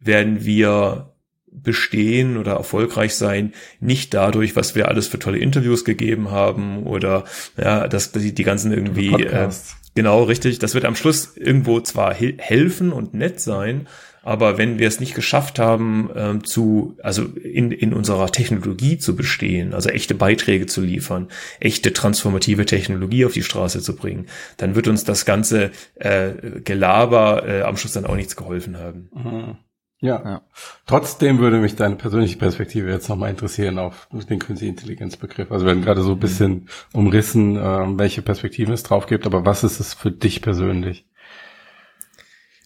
werden 0.00 0.44
wir 0.44 1.12
bestehen 1.50 2.36
oder 2.36 2.52
erfolgreich 2.52 3.14
sein, 3.14 3.52
nicht 3.80 4.14
dadurch, 4.14 4.54
was 4.54 4.74
wir 4.74 4.88
alles 4.88 5.08
für 5.08 5.18
tolle 5.18 5.38
Interviews 5.38 5.84
gegeben 5.84 6.30
haben 6.30 6.84
oder 6.84 7.24
ja, 7.56 7.88
dass 7.88 8.12
die, 8.12 8.34
die 8.34 8.44
ganzen 8.44 8.72
irgendwie 8.72 9.12
äh, 9.14 9.48
genau 9.94 10.24
richtig, 10.24 10.58
das 10.58 10.74
wird 10.74 10.84
am 10.84 10.94
Schluss 10.94 11.36
irgendwo 11.36 11.80
zwar 11.80 12.14
helfen 12.14 12.92
und 12.92 13.14
nett 13.14 13.40
sein, 13.40 13.88
aber 14.28 14.58
wenn 14.58 14.78
wir 14.78 14.86
es 14.86 15.00
nicht 15.00 15.14
geschafft 15.14 15.58
haben, 15.58 16.10
ähm, 16.14 16.44
zu, 16.44 16.98
also 17.02 17.22
in, 17.22 17.72
in 17.72 17.94
unserer 17.94 18.30
Technologie 18.30 18.98
zu 18.98 19.16
bestehen, 19.16 19.72
also 19.72 19.88
echte 19.88 20.14
Beiträge 20.14 20.66
zu 20.66 20.82
liefern, 20.82 21.28
echte 21.60 21.94
transformative 21.94 22.66
Technologie 22.66 23.24
auf 23.24 23.32
die 23.32 23.42
Straße 23.42 23.80
zu 23.80 23.96
bringen, 23.96 24.26
dann 24.58 24.74
wird 24.74 24.86
uns 24.86 25.04
das 25.04 25.24
ganze 25.24 25.70
äh, 25.94 26.60
Gelaber 26.62 27.48
äh, 27.48 27.62
am 27.62 27.78
Schluss 27.78 27.94
dann 27.94 28.04
auch 28.04 28.16
nichts 28.16 28.36
geholfen 28.36 28.76
haben. 28.76 29.08
Mhm. 29.14 29.56
Ja. 30.00 30.22
ja. 30.22 30.42
Trotzdem 30.84 31.38
würde 31.38 31.58
mich 31.58 31.74
deine 31.74 31.96
persönliche 31.96 32.36
Perspektive 32.36 32.90
jetzt 32.90 33.08
nochmal 33.08 33.30
interessieren 33.30 33.78
auf 33.78 34.08
den 34.12 34.38
künstliche 34.38 34.72
Intelligenzbegriff. 34.72 35.50
Also 35.50 35.64
wir 35.64 35.72
werden 35.72 35.82
gerade 35.82 36.02
so 36.02 36.12
ein 36.12 36.20
bisschen 36.20 36.68
umrissen, 36.92 37.56
äh, 37.56 37.98
welche 37.98 38.20
Perspektiven 38.20 38.74
es 38.74 38.82
drauf 38.82 39.06
gibt, 39.06 39.24
aber 39.24 39.46
was 39.46 39.64
ist 39.64 39.80
es 39.80 39.94
für 39.94 40.10
dich 40.10 40.42
persönlich? 40.42 41.07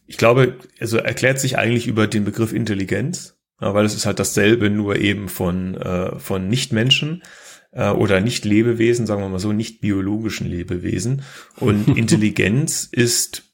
Ich 0.06 0.16
glaube, 0.16 0.56
also 0.80 0.98
erklärt 0.98 1.40
sich 1.40 1.58
eigentlich 1.58 1.86
über 1.86 2.06
den 2.06 2.24
Begriff 2.24 2.52
Intelligenz, 2.52 3.38
weil 3.58 3.84
es 3.84 3.94
ist 3.94 4.06
halt 4.06 4.18
dasselbe, 4.18 4.70
nur 4.70 4.96
eben 4.96 5.28
von, 5.28 5.74
äh, 5.76 6.18
von 6.18 6.48
Nichtmenschen 6.48 7.22
äh, 7.70 7.90
oder 7.90 8.20
Nicht-Lebewesen, 8.20 9.06
sagen 9.06 9.22
wir 9.22 9.28
mal 9.28 9.38
so, 9.38 9.52
nicht 9.52 9.80
biologischen 9.80 10.48
Lebewesen. 10.48 11.22
Und 11.56 11.88
Intelligenz 11.96 12.88
ist 12.90 13.44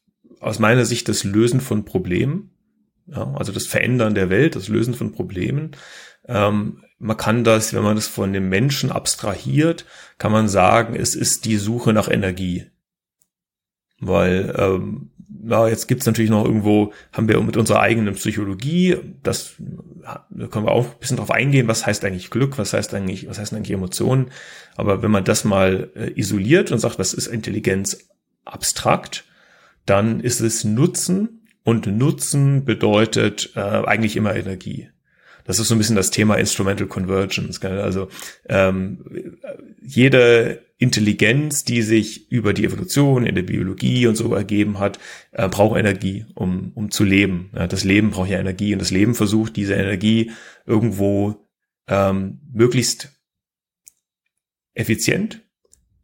aus 0.40 0.58
meiner 0.58 0.84
Sicht 0.84 1.08
das 1.08 1.24
Lösen 1.24 1.60
von 1.60 1.84
Problemen 1.84 2.50
ja, 3.10 3.32
also 3.34 3.52
das 3.52 3.66
Verändern 3.66 4.14
der 4.14 4.30
Welt, 4.30 4.56
das 4.56 4.68
Lösen 4.68 4.94
von 4.94 5.12
Problemen. 5.12 5.72
Ähm, 6.26 6.84
man 6.98 7.16
kann 7.16 7.44
das, 7.44 7.72
wenn 7.72 7.82
man 7.82 7.96
das 7.96 8.06
von 8.06 8.32
dem 8.32 8.48
Menschen 8.48 8.92
abstrahiert, 8.92 9.86
kann 10.18 10.32
man 10.32 10.48
sagen, 10.48 10.94
es 10.94 11.14
ist 11.14 11.44
die 11.44 11.56
Suche 11.56 11.92
nach 11.92 12.08
Energie. 12.08 12.66
Weil, 14.00 14.54
ähm, 14.56 15.10
ja, 15.46 15.68
jetzt 15.68 15.88
gibt's 15.88 16.06
natürlich 16.06 16.30
noch 16.30 16.44
irgendwo, 16.44 16.92
haben 17.12 17.28
wir 17.28 17.40
mit 17.40 17.56
unserer 17.56 17.80
eigenen 17.80 18.14
Psychologie, 18.14 18.96
das 19.22 19.54
da 20.30 20.46
können 20.46 20.66
wir 20.66 20.72
auch 20.72 20.86
ein 20.86 20.98
bisschen 21.00 21.18
drauf 21.18 21.30
eingehen, 21.30 21.68
was 21.68 21.86
heißt 21.86 22.04
eigentlich 22.04 22.30
Glück, 22.30 22.56
was 22.56 22.72
heißt 22.72 22.94
eigentlich, 22.94 23.28
was 23.28 23.38
heißt 23.38 23.52
eigentlich 23.52 23.72
Emotionen. 23.72 24.30
Aber 24.76 25.02
wenn 25.02 25.10
man 25.10 25.24
das 25.24 25.44
mal 25.44 25.90
äh, 25.94 26.18
isoliert 26.18 26.72
und 26.72 26.78
sagt, 26.78 26.98
was 26.98 27.12
ist 27.12 27.26
Intelligenz 27.26 28.08
abstrakt, 28.44 29.24
dann 29.84 30.20
ist 30.20 30.40
es 30.40 30.64
Nutzen 30.64 31.46
und 31.62 31.86
Nutzen 31.86 32.64
bedeutet 32.64 33.52
äh, 33.56 33.60
eigentlich 33.60 34.16
immer 34.16 34.34
Energie. 34.34 34.88
Das 35.44 35.58
ist 35.58 35.68
so 35.68 35.74
ein 35.74 35.78
bisschen 35.78 35.96
das 35.96 36.10
Thema 36.10 36.36
Instrumental 36.36 36.86
Convergence. 36.86 37.60
Gell? 37.60 37.80
Also 37.80 38.08
ähm, 38.48 39.38
jede 39.82 40.62
Intelligenz, 40.78 41.64
die 41.64 41.82
sich 41.82 42.30
über 42.30 42.52
die 42.52 42.64
Evolution 42.64 43.26
in 43.26 43.34
der 43.34 43.42
Biologie 43.42 44.06
und 44.06 44.14
so 44.14 44.32
ergeben 44.32 44.78
hat, 44.78 45.00
äh, 45.32 45.48
braucht 45.48 45.78
Energie, 45.78 46.24
um, 46.34 46.70
um 46.74 46.92
zu 46.92 47.02
leben. 47.02 47.50
Ja, 47.54 47.66
das 47.66 47.82
Leben 47.82 48.10
braucht 48.10 48.30
ja 48.30 48.38
Energie 48.38 48.72
und 48.72 48.78
das 48.78 48.92
Leben 48.92 49.16
versucht, 49.16 49.56
diese 49.56 49.74
Energie 49.74 50.30
irgendwo 50.66 51.48
ähm, 51.88 52.40
möglichst 52.52 53.20
effizient 54.74 55.42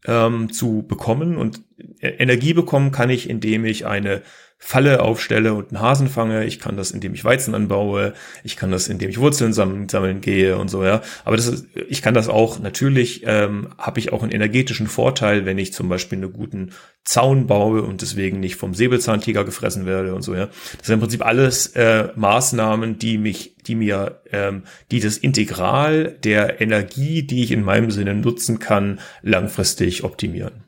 ähm, 0.06 0.52
zu 0.52 0.84
bekommen. 0.86 1.36
Und 1.36 1.62
Energie 2.00 2.52
bekommen 2.52 2.90
kann 2.90 3.10
ich, 3.10 3.30
indem 3.30 3.64
ich 3.64 3.86
eine 3.86 4.22
Falle 4.66 5.02
aufstelle 5.02 5.52
und 5.52 5.68
einen 5.68 5.82
Hasen 5.82 6.08
fange. 6.08 6.46
Ich 6.46 6.58
kann 6.58 6.78
das, 6.78 6.90
indem 6.90 7.12
ich 7.12 7.22
Weizen 7.22 7.54
anbaue. 7.54 8.14
Ich 8.44 8.56
kann 8.56 8.70
das, 8.70 8.88
indem 8.88 9.10
ich 9.10 9.20
Wurzeln 9.20 9.52
sammeln, 9.52 9.90
sammeln 9.90 10.22
gehe 10.22 10.56
und 10.56 10.68
so, 10.68 10.82
ja. 10.82 11.02
Aber 11.26 11.36
das 11.36 11.48
ist, 11.48 11.66
ich 11.90 12.00
kann 12.00 12.14
das 12.14 12.30
auch, 12.30 12.58
natürlich 12.58 13.24
ähm, 13.26 13.68
habe 13.76 14.00
ich 14.00 14.14
auch 14.14 14.22
einen 14.22 14.32
energetischen 14.32 14.86
Vorteil, 14.86 15.44
wenn 15.44 15.58
ich 15.58 15.74
zum 15.74 15.90
Beispiel 15.90 16.16
einen 16.16 16.32
guten 16.32 16.70
Zaun 17.04 17.46
baue 17.46 17.82
und 17.82 18.00
deswegen 18.00 18.40
nicht 18.40 18.56
vom 18.56 18.72
Säbelzahntiger 18.72 19.44
gefressen 19.44 19.84
werde 19.84 20.14
und 20.14 20.22
so, 20.22 20.34
ja. 20.34 20.46
Das 20.78 20.86
sind 20.86 20.94
im 20.94 21.00
Prinzip 21.00 21.26
alles 21.26 21.66
äh, 21.76 22.08
Maßnahmen, 22.16 22.98
die 22.98 23.18
mich, 23.18 23.56
die 23.66 23.74
mir, 23.74 24.22
ähm, 24.32 24.62
die 24.90 25.00
das 25.00 25.18
Integral 25.18 26.16
der 26.24 26.62
Energie, 26.62 27.22
die 27.22 27.44
ich 27.44 27.52
in 27.52 27.62
meinem 27.62 27.90
Sinne 27.90 28.14
nutzen 28.14 28.60
kann, 28.60 28.98
langfristig 29.20 30.04
optimieren. 30.04 30.64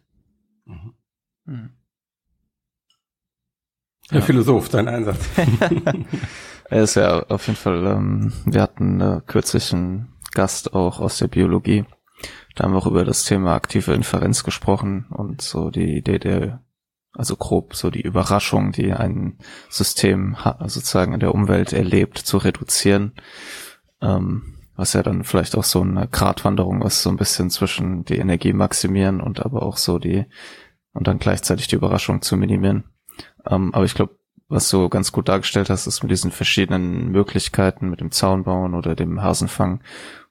Mhm. 0.67 0.93
Mhm. 1.47 1.76
Der 4.11 4.21
ja. 4.21 4.25
Philosoph, 4.25 4.69
dein 4.69 4.89
Einsatz. 4.89 5.29
er 6.71 6.83
ist 6.83 6.95
ja 6.95 7.23
auf 7.25 7.47
jeden 7.47 7.59
Fall, 7.59 7.85
ähm, 7.87 8.33
wir 8.45 8.63
hatten 8.63 9.01
äh, 9.01 9.21
kürzlich 9.27 9.73
einen 9.73 10.15
Gast 10.33 10.75
auch 10.75 11.01
aus 11.01 11.19
der 11.19 11.29
Biologie. 11.29 11.85
Da 12.55 12.65
haben 12.65 12.73
wir 12.73 12.79
auch 12.79 12.87
über 12.87 13.05
das 13.05 13.25
Thema 13.25 13.55
aktive 13.55 13.93
Inferenz 13.95 14.45
gesprochen 14.45 15.07
und 15.11 15.43
so 15.43 15.71
die 15.71 15.97
Idee 15.97 16.19
der, 16.19 16.63
also 17.13 17.37
grob 17.37 17.75
so 17.75 17.91
die 17.91 18.03
Überraschung, 18.03 18.73
die 18.73 18.93
ein 18.93 19.39
System 19.69 20.37
sozusagen 20.67 21.13
in 21.13 21.21
der 21.21 21.35
Umwelt 21.35 21.73
erlebt, 21.73 22.19
zu 22.19 22.39
reduzieren. 22.39 23.13
Ähm, 24.01 24.57
was 24.77 24.93
ja 24.93 25.03
dann 25.03 25.25
vielleicht 25.25 25.57
auch 25.57 25.65
so 25.65 25.81
eine 25.81 26.07
Gratwanderung 26.07 26.83
ist, 26.83 27.03
so 27.03 27.11
ein 27.11 27.17
bisschen 27.17 27.51
zwischen 27.51 28.05
die 28.05 28.19
Energie 28.19 28.53
maximieren 28.53 29.21
und 29.21 29.45
aber 29.45 29.63
auch 29.63 29.79
so 29.79 29.99
die, 29.99 30.27
und 30.93 31.07
dann 31.09 31.19
gleichzeitig 31.19 31.67
die 31.67 31.77
Überraschung 31.77 32.23
zu 32.23 32.37
minimieren. 32.37 32.85
Ähm, 33.49 33.75
aber 33.75 33.85
ich 33.85 33.95
glaube, 33.95 34.17
was 34.49 34.71
du 34.71 34.89
ganz 34.89 35.11
gut 35.13 35.29
dargestellt 35.29 35.71
hast, 35.71 35.87
ist 35.87 36.03
mit 36.03 36.11
diesen 36.11 36.31
verschiedenen 36.31 37.11
Möglichkeiten, 37.11 37.91
mit 37.91 38.01
dem 38.01 38.13
Zaun 38.13 38.45
bauen 38.45 38.75
oder 38.75 38.95
dem 38.95 39.23
Hasenfang. 39.23 39.83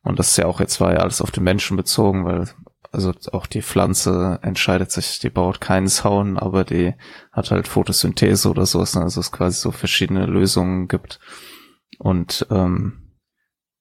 Und 0.03 0.19
das 0.19 0.29
ist 0.29 0.38
ja 0.38 0.45
auch 0.45 0.60
jetzt 0.60 0.79
war 0.79 0.93
ja 0.93 1.00
alles 1.00 1.22
auf 1.22 1.31
den 1.31 1.43
Menschen 1.43 1.75
bezogen, 1.75 2.25
weil 2.25 2.48
also 2.91 3.12
auch 3.34 3.45
die 3.45 3.62
Pflanze 3.62 4.39
entscheidet 4.41 4.89
sich, 4.89 5.19
die 5.19 5.29
baut 5.29 5.60
keinen 5.60 5.88
Zaun, 5.88 6.38
aber 6.38 6.63
die 6.63 6.93
hat 7.34 7.51
halt 7.51 7.67
Photosynthese 7.67 8.50
oder 8.50 8.65
so, 8.65 8.79
also 8.79 9.19
es 9.19 9.31
quasi 9.34 9.60
so 9.60 9.72
verschiedene 9.72 10.25
Lösungen 10.27 10.88
gibt. 10.88 11.19
Und 12.00 12.48
ähm, 12.50 13.17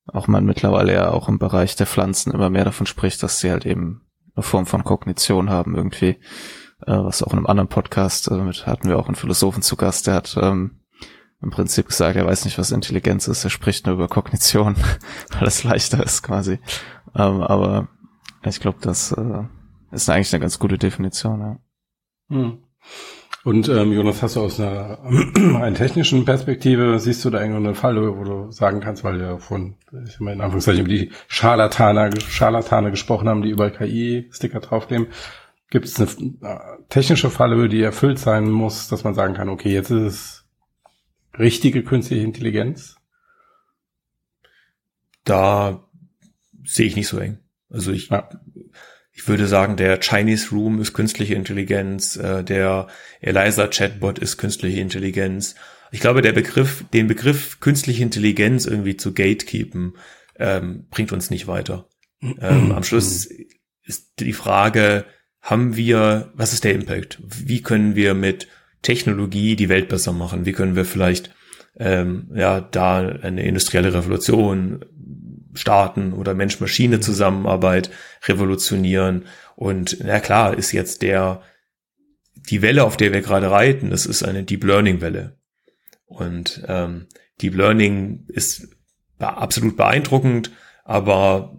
auch 0.07 0.27
man 0.27 0.45
mittlerweile 0.45 0.93
ja 0.93 1.11
auch 1.11 1.29
im 1.29 1.39
Bereich 1.39 1.77
der 1.77 1.87
Pflanzen 1.87 2.33
immer 2.33 2.51
mehr 2.51 2.65
davon 2.65 2.87
spricht, 2.87 3.23
dass 3.23 3.39
sie 3.39 3.53
halt 3.53 3.67
eben 3.67 4.03
eine 4.35 4.43
Form 4.43 4.67
von 4.67 4.83
Kognition 4.83 5.49
haben 5.49 5.77
irgendwie 5.77 6.19
was 6.93 7.23
auch 7.23 7.33
in 7.33 7.39
einem 7.39 7.47
anderen 7.47 7.69
Podcast, 7.69 8.31
äh, 8.31 8.35
mit 8.35 8.67
hatten 8.67 8.89
wir 8.89 8.99
auch 8.99 9.07
einen 9.07 9.15
Philosophen 9.17 9.63
zu 9.63 9.77
Gast, 9.77 10.07
der 10.07 10.15
hat 10.15 10.37
ähm, 10.41 10.81
im 11.43 11.51
Prinzip 11.51 11.89
gesagt, 11.89 12.17
er 12.17 12.27
weiß 12.27 12.45
nicht, 12.45 12.59
was 12.59 12.73
Intelligenz 12.73 13.29
ist, 13.29 13.45
er 13.45 13.51
spricht 13.51 13.87
nur 13.87 13.95
über 13.95 14.09
Kognition, 14.09 14.77
weil 15.39 15.47
es 15.47 15.65
leichter 15.65 16.03
ist 16.03 16.23
quasi. 16.23 16.59
Ähm, 17.15 17.43
aber 17.43 17.89
ich 18.45 18.61
glaube, 18.61 18.79
das 18.81 19.13
äh, 19.13 19.43
ist 19.93 20.09
eigentlich 20.09 20.33
eine 20.33 20.41
ganz 20.41 20.59
gute 20.59 20.79
Definition, 20.79 21.41
ja. 21.41 21.59
Hm. 22.31 22.59
Und 23.45 23.69
ähm, 23.69 23.93
Jonas, 23.93 24.23
hast 24.23 24.37
du 24.37 24.41
aus 24.41 24.59
einer 24.59 24.99
rein 25.37 25.75
technischen 25.75 26.25
Perspektive, 26.25 26.99
siehst 26.99 27.23
du 27.27 27.31
da 27.31 27.41
irgendeine 27.41 27.75
Falle, 27.75 28.17
wo 28.17 28.25
du 28.25 28.51
sagen 28.51 28.81
kannst, 28.81 29.05
weil 29.05 29.21
wir 29.21 29.39
von, 29.39 29.77
ich 30.07 30.19
meine 30.19 30.37
in 30.37 30.41
Anführungszeichen, 30.41 30.87
die 30.87 31.11
Scharlatane, 31.29 32.19
Scharlatane 32.23 32.91
gesprochen 32.91 33.29
haben, 33.29 33.43
die 33.43 33.51
überall 33.51 33.71
KI-Sticker 33.71 34.61
draufkleben, 34.61 35.09
Gibt 35.75 35.87
es 35.87 35.99
eine 35.99 36.09
äh, 36.43 36.59
technische 36.89 37.31
Falle, 37.31 37.69
die 37.69 37.83
erfüllt 37.83 38.21
sein 38.21 38.49
muss, 38.49 38.87
dass 38.87 39.03
man 39.03 39.13
sagen 39.13 39.35
kann, 39.35 39.49
okay, 39.49 39.73
jetzt 39.73 39.91
ist 39.91 40.03
es 40.03 40.45
richtige 41.37 41.83
künstliche 41.83 42.23
Intelligenz? 42.23 42.95
Da 45.25 45.85
sehe 46.65 46.87
ich 46.87 46.95
nicht 46.95 47.09
so 47.09 47.19
eng. 47.19 47.41
Also 47.71 47.91
ich, 47.91 48.11
ja. 48.11 48.29
ich 49.11 49.27
würde 49.27 49.49
sagen, 49.49 49.77
der 49.77 49.99
Chinese 49.99 50.51
Room 50.53 50.81
ist 50.81 50.93
künstliche 50.93 51.35
Intelligenz, 51.35 52.15
äh, 52.15 52.45
der 52.45 52.87
Eliza 53.21 53.67
Chatbot 53.67 54.21
ist 54.21 54.37
künstliche 54.37 54.79
Intelligenz. 54.79 55.57
Ich 55.91 55.99
glaube, 55.99 56.23
der 56.23 56.35
Begriff, 56.35 56.85
den 56.93 57.09
Begriff 57.09 57.59
künstliche 57.59 58.05
Intelligenz 58.05 58.67
irgendwie 58.67 58.97
zu 58.97 59.13
gatekeepen, 59.13 59.95
ähm, 60.39 60.87
bringt 60.91 61.11
uns 61.11 61.31
nicht 61.31 61.49
weiter. 61.49 61.89
ähm, 62.23 62.71
am 62.71 62.85
Schluss 62.85 63.29
ist 63.83 64.21
die 64.21 64.33
Frage, 64.33 65.05
haben 65.45 65.77
wir, 65.77 66.33
was 66.35 66.55
ist 66.55 66.65
der 66.65 66.73
Impact? 66.73 67.19
Wie 67.23 67.63
können 67.63 67.95
wir 67.95 68.15
mit 68.15 68.49
Technologie 68.81 69.57
die 69.57 69.69
Welt 69.69 69.89
besser 69.91 70.13
machen? 70.13 70.47
Wie 70.47 70.53
können 70.53 70.75
wir 70.75 70.87
vielleicht 70.87 71.35
ähm, 71.77 72.31
ja 72.35 72.63
da 72.63 73.01
eine 73.01 73.45
industrielle 73.45 73.93
Revolution 73.93 74.85
starten 75.53 76.15
oder 76.15 76.35
Mensch-Maschine-Zusammenarbeit 76.35 77.91
revolutionieren? 78.27 79.27
Und 79.55 79.99
na 80.03 80.19
klar, 80.19 80.57
ist 80.57 80.73
jetzt 80.73 81.03
der 81.03 81.43
die 82.35 82.63
Welle, 82.63 82.85
auf 82.85 82.97
der 82.97 83.13
wir 83.13 83.21
gerade 83.21 83.51
reiten, 83.51 83.91
das 83.91 84.07
ist 84.07 84.23
eine 84.23 84.45
Deep 84.45 84.65
Learning 84.65 85.03
Welle. 85.03 85.39
Und 86.07 86.63
ähm, 86.69 87.07
Deep 87.43 87.55
Learning 87.55 88.25
ist 88.29 88.69
absolut 89.19 89.77
beeindruckend, 89.77 90.51
aber 90.85 91.55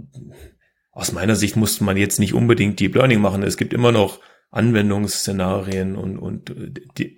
aus 0.95 1.11
meiner 1.11 1.35
Sicht 1.35 1.57
muss 1.57 1.81
man 1.81 1.97
jetzt 1.97 2.19
nicht 2.19 2.33
unbedingt 2.33 2.79
Deep 2.79 2.95
Learning 2.95 3.19
machen. 3.19 3.43
Es 3.43 3.57
gibt 3.57 3.73
immer 3.73 3.91
noch 3.91 4.21
Anwendungsszenarien 4.49 5.95
und, 5.95 6.17
und 6.17 6.49
äh, 6.49 6.71
die 6.97 7.17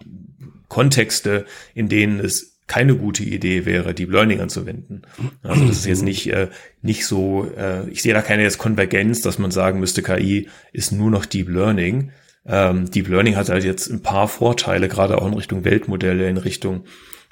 Kontexte, 0.67 1.46
in 1.75 1.88
denen 1.88 2.19
es 2.19 2.57
keine 2.65 2.96
gute 2.96 3.24
Idee 3.24 3.65
wäre, 3.65 3.93
Deep 3.93 4.12
Learning 4.12 4.41
anzuwenden. 4.41 5.03
Also 5.43 5.65
das 5.65 5.77
ist 5.77 5.86
jetzt 5.86 6.01
nicht, 6.01 6.27
äh, 6.34 6.50
nicht 6.81 7.05
so, 7.05 7.50
äh, 7.55 7.88
ich 7.89 8.01
sehe 8.01 8.13
da 8.13 8.22
keine 8.22 8.43
jetzt 8.43 8.57
Konvergenz, 8.57 9.22
dass 9.22 9.38
man 9.38 9.51
sagen 9.51 9.79
müsste, 9.79 10.01
KI 10.01 10.50
ist 10.74 10.91
nur 10.91 11.12
noch 11.12 11.25
Deep 11.25 11.48
Learning. 11.48 12.12
Ähm, 12.46 12.89
Deep 12.89 13.07
Learning 13.07 13.36
hat 13.36 13.50
halt 13.50 13.63
jetzt 13.63 13.89
ein 13.89 14.01
paar 14.01 14.27
Vorteile, 14.27 14.89
gerade 14.89 15.22
auch 15.22 15.27
in 15.27 15.36
Richtung 15.36 15.63
Weltmodelle, 15.63 16.27
in 16.27 16.38
Richtung 16.38 16.86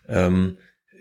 ähm, 0.07 0.57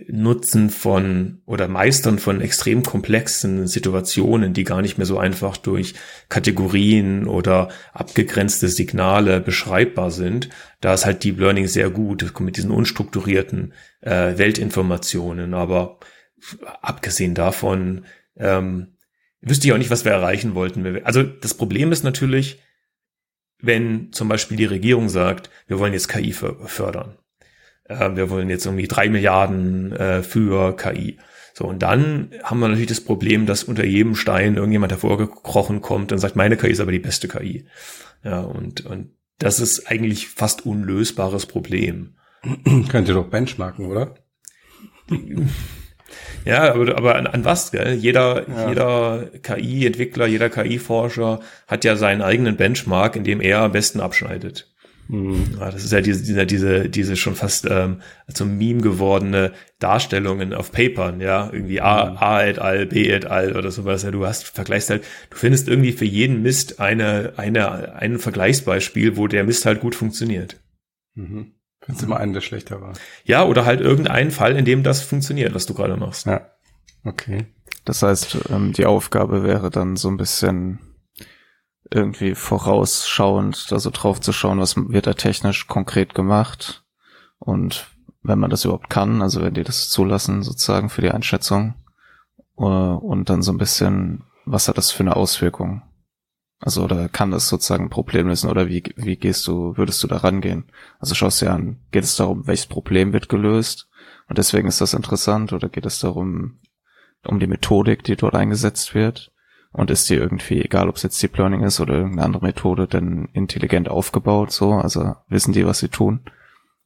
Nutzen 0.09 0.71
von 0.71 1.43
oder 1.47 1.69
Meistern 1.69 2.19
von 2.19 2.41
extrem 2.41 2.83
komplexen 2.83 3.67
Situationen, 3.67 4.53
die 4.53 4.65
gar 4.65 4.83
nicht 4.83 4.99
mehr 4.99 5.07
so 5.07 5.19
einfach 5.19 5.57
durch 5.57 5.95
Kategorien 6.29 7.27
oder 7.27 7.69
abgegrenzte 7.93 8.69
Signale 8.69 9.41
beschreibbar 9.41 10.11
sind. 10.11 10.49
Da 10.81 10.95
ist 10.95 11.07
halt 11.07 11.25
Deep 11.25 11.39
Learning 11.39 11.67
sehr 11.67 11.91
gut 11.91 12.39
mit 12.41 12.57
diesen 12.57 12.71
unstrukturierten 12.71 13.73
äh, 14.01 14.37
Weltinformationen. 14.37 15.55
Aber 15.55 15.99
abgesehen 16.83 17.35
davon 17.35 18.05
ähm, 18.37 18.97
wüsste 19.41 19.67
ich 19.67 19.73
auch 19.73 19.79
nicht, 19.79 19.91
was 19.91 20.05
wir 20.05 20.13
erreichen 20.13 20.55
wollten. 20.55 21.05
Also 21.05 21.23
das 21.23 21.55
Problem 21.55 21.93
ist 21.93 22.05
natürlich, 22.05 22.61
wenn 23.59 24.13
zum 24.13 24.29
Beispiel 24.29 24.57
die 24.57 24.65
Regierung 24.65 25.09
sagt, 25.09 25.51
wir 25.67 25.79
wollen 25.79 25.93
jetzt 25.93 26.09
KI 26.09 26.33
fördern 26.33 27.17
äh, 27.85 28.11
wir 28.15 28.31
wollen 28.31 28.51
jetzt 28.51 28.67
irgendwie 28.67 28.89
drei 28.89 29.09
Milliarden 29.09 29.93
äh, 29.93 30.23
für 30.23 30.77
KI. 30.77 31.19
So, 31.53 31.67
und 31.67 31.83
dann 31.83 32.31
haben 32.43 32.59
wir 32.59 32.69
natürlich 32.69 32.89
das 32.89 33.01
Problem, 33.01 33.47
dass 33.47 33.65
unter 33.65 33.85
jedem 33.85 34.17
Stein 34.17 34.57
irgendjemand 34.57 34.91
hervorgekrochen 34.91 35.81
kommt 35.81 36.11
und 36.11 36.19
sagt, 36.19 36.35
meine 36.35 36.57
KI 36.57 36.71
ist 36.71 36.81
aber 36.81 36.91
die 36.91 36.99
beste 36.99 37.29
KI. 37.29 37.67
Ja, 38.25 38.41
und, 38.41 38.85
und 38.87 39.11
das 39.39 39.61
ist 39.61 39.91
eigentlich 39.91 40.29
fast 40.29 40.67
unlösbares 40.67 41.47
Problem. 41.47 42.17
Könnt 42.89 43.09
ihr 43.09 43.15
doch 43.15 43.29
benchmarken, 43.29 43.87
oder? 43.87 44.15
Ja, 46.45 46.75
aber, 46.75 46.97
aber 46.97 47.17
an, 47.17 47.27
an 47.27 47.45
was, 47.45 47.73
gell? 47.73 47.95
Jeder, 47.95 48.49
ja. 48.49 48.69
jeder 48.69 49.31
KI-Entwickler, 49.43 50.27
jeder 50.27 50.51
KI-Forscher 50.51 51.41
hat 51.67 51.85
ja 51.85 51.97
seinen 51.97 52.23
eigenen 52.23 52.57
Benchmark, 52.57 53.17
in 53.17 53.25
dem 53.25 53.41
er 53.41 53.61
am 53.61 53.73
besten 53.73 54.01
abschneidet. 54.01 54.74
Mhm. 55.09 55.57
Ja, 55.59 55.71
das 55.71 55.85
ist 55.85 55.93
ja 55.93 56.01
diese, 56.01 56.23
diese, 56.23 56.47
diese, 56.47 56.89
diese 56.89 57.17
schon 57.17 57.35
fast 57.35 57.67
ähm, 57.71 58.01
zum 58.33 58.57
Meme 58.57 58.81
gewordene 58.81 59.53
Darstellungen 59.79 60.55
auf 60.55 60.73
Papern, 60.73 61.21
ja, 61.21 61.51
irgendwie 61.53 61.81
A, 61.81 62.11
mhm. 62.11 62.17
A 62.19 62.43
et 62.45 62.59
al, 62.59 62.87
B 62.87 63.09
et 63.09 63.27
al 63.27 63.57
oder 63.57 63.71
sowas. 63.71 64.03
Ja, 64.03 64.11
du 64.11 64.27
hast, 64.27 64.45
vergleichst 64.45 64.91
halt, 64.91 65.05
du 65.31 65.37
findest 65.37 65.69
irgendwie 65.69 65.93
für 65.93 66.07
jeden 66.07 66.43
Mist 66.43 66.81
eine, 66.81 67.35
eine, 67.37 67.95
ein 67.97 68.19
Vergleichsbeispiel, 68.19 69.17
wo 69.17 69.27
der 69.27 69.45
Mist 69.45 69.67
halt 69.67 69.81
gut 69.81 69.95
funktioniert. 69.95 70.61
Mhm. 71.15 71.53
Findest 71.81 72.05
immer 72.05 72.19
einen, 72.19 72.33
der 72.33 72.41
schlechter 72.41 72.81
war. 72.81 72.95
Ja, 73.25 73.45
oder 73.45 73.67
halt 73.67 73.81
irgendeinen 73.81 74.31
Fall, 74.31 74.57
in 74.57 74.65
dem 74.65 74.83
das 74.83 75.03
funktioniert, 75.03 75.55
was 75.55 75.67
du 75.67 75.75
gerade 75.75 75.97
machst. 75.97 76.27
Ja. 76.27 76.51
Okay. 77.05 77.45
Das 77.85 78.03
heißt, 78.03 78.39
ähm, 78.49 78.73
die 78.73 78.87
Aufgabe 78.87 79.45
wäre 79.45 79.69
dann 79.69 79.97
so 79.97 80.09
ein 80.09 80.17
bisschen 80.17 80.79
irgendwie 81.95 82.35
vorausschauend, 82.35 83.71
da 83.71 83.79
so 83.79 83.91
drauf 83.91 84.21
zu 84.21 84.33
schauen, 84.33 84.59
was 84.59 84.77
wird 84.77 85.07
da 85.07 85.15
technisch 85.15 85.69
konkret 85.69 86.15
gemacht 86.15 86.85
und 87.39 87.87
wenn 88.23 88.39
man 88.39 88.51
das 88.51 88.65
überhaupt 88.65 88.91
kann, 88.91 89.23
also 89.23 89.43
wenn 89.43 89.55
die 89.55 89.63
das 89.63 89.91
zulassen 89.91 90.43
sozusagen 90.43 90.89
für 90.89 91.03
die 91.03 91.11
Einschätzung 91.11 91.75
äh, 92.59 92.63
und 92.63 93.31
dann 93.31 93.43
so 93.43 93.53
ein 93.53 93.59
bisschen, 93.59 94.25
was 94.45 94.67
hat 94.67 94.79
das 94.79 94.91
für 94.91 95.03
eine 95.03 95.15
Auswirkung? 95.15 95.83
Also 96.59 96.83
oder 96.83 97.09
kann 97.09 97.31
das 97.31 97.49
sozusagen 97.49 97.85
ein 97.85 97.91
Problem 97.91 98.29
lösen 98.29 98.49
oder 98.49 98.69
wie, 98.69 98.83
wie 98.97 99.17
gehst 99.17 99.47
du, 99.47 99.77
würdest 99.77 100.03
du 100.03 100.07
da 100.07 100.17
rangehen? 100.17 100.65
Also 100.99 101.15
schaust 101.15 101.43
du 101.43 101.47
dir 101.47 101.53
an, 101.53 101.81
geht 101.93 102.05
es 102.05 102.17
darum, 102.17 102.47
welches 102.47 102.67
Problem 102.67 103.13
wird 103.13 103.29
gelöst 103.29 103.89
und 104.29 104.39
deswegen 104.39 104.67
ist 104.67 104.81
das 104.81 104.95
interessant 104.95 105.53
oder 105.53 105.69
geht 105.69 105.87
es 105.87 106.01
darum, 106.01 106.61
um 107.27 107.39
die 107.39 107.47
Methodik, 107.47 108.03
die 108.05 108.17
dort 108.17 108.35
eingesetzt 108.35 108.95
wird? 108.95 109.34
Und 109.75 109.91
ist 109.91 110.09
die 110.09 110.15
irgendwie, 110.15 110.63
egal 110.63 110.89
ob 110.89 110.95
es 110.95 111.03
jetzt 111.03 111.21
Deep 111.21 111.37
Learning 111.37 111.65
ist 111.65 111.81
oder 111.81 111.95
irgendeine 111.95 112.25
andere 112.25 112.47
Methode, 112.47 112.87
denn 112.87 113.29
intelligent 113.33 113.89
aufgebaut, 113.89 114.53
so, 114.53 114.75
also 114.75 115.17
wissen 115.29 115.53
die, 115.53 115.67
was 115.67 115.81
sie 115.81 115.89
tun? 115.89 116.21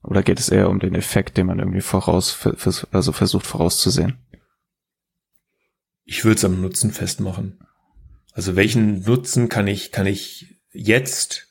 Oder 0.03 0.23
geht 0.23 0.41
es 0.41 0.49
eher 0.49 0.71
um 0.71 0.79
den 0.79 0.95
Effekt, 0.95 1.37
den 1.37 1.49
man 1.49 1.59
irgendwie 1.59 1.83
voraus, 1.83 2.49
also 2.91 3.13
versucht 3.13 3.47
vorauszusehen? 3.47 4.17
Ich 6.05 6.25
würde 6.25 6.37
es 6.37 6.45
am 6.47 6.63
Nutzen 6.63 6.91
festmachen. 6.91 7.59
Also 8.33 8.57
welchen 8.57 9.03
Nutzen 9.03 9.51
kann 9.51 9.67
ich, 9.67 9.93
kann 9.93 10.07
ich 10.07 10.59
jetzt 10.73 11.49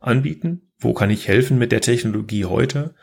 anbieten? 0.00 0.72
Wo 0.78 0.94
kann 0.94 1.10
ich 1.10 1.28
helfen 1.28 1.58
mit 1.58 1.70
der 1.70 1.80
Technologie 1.80 2.46
heute? 2.46 2.96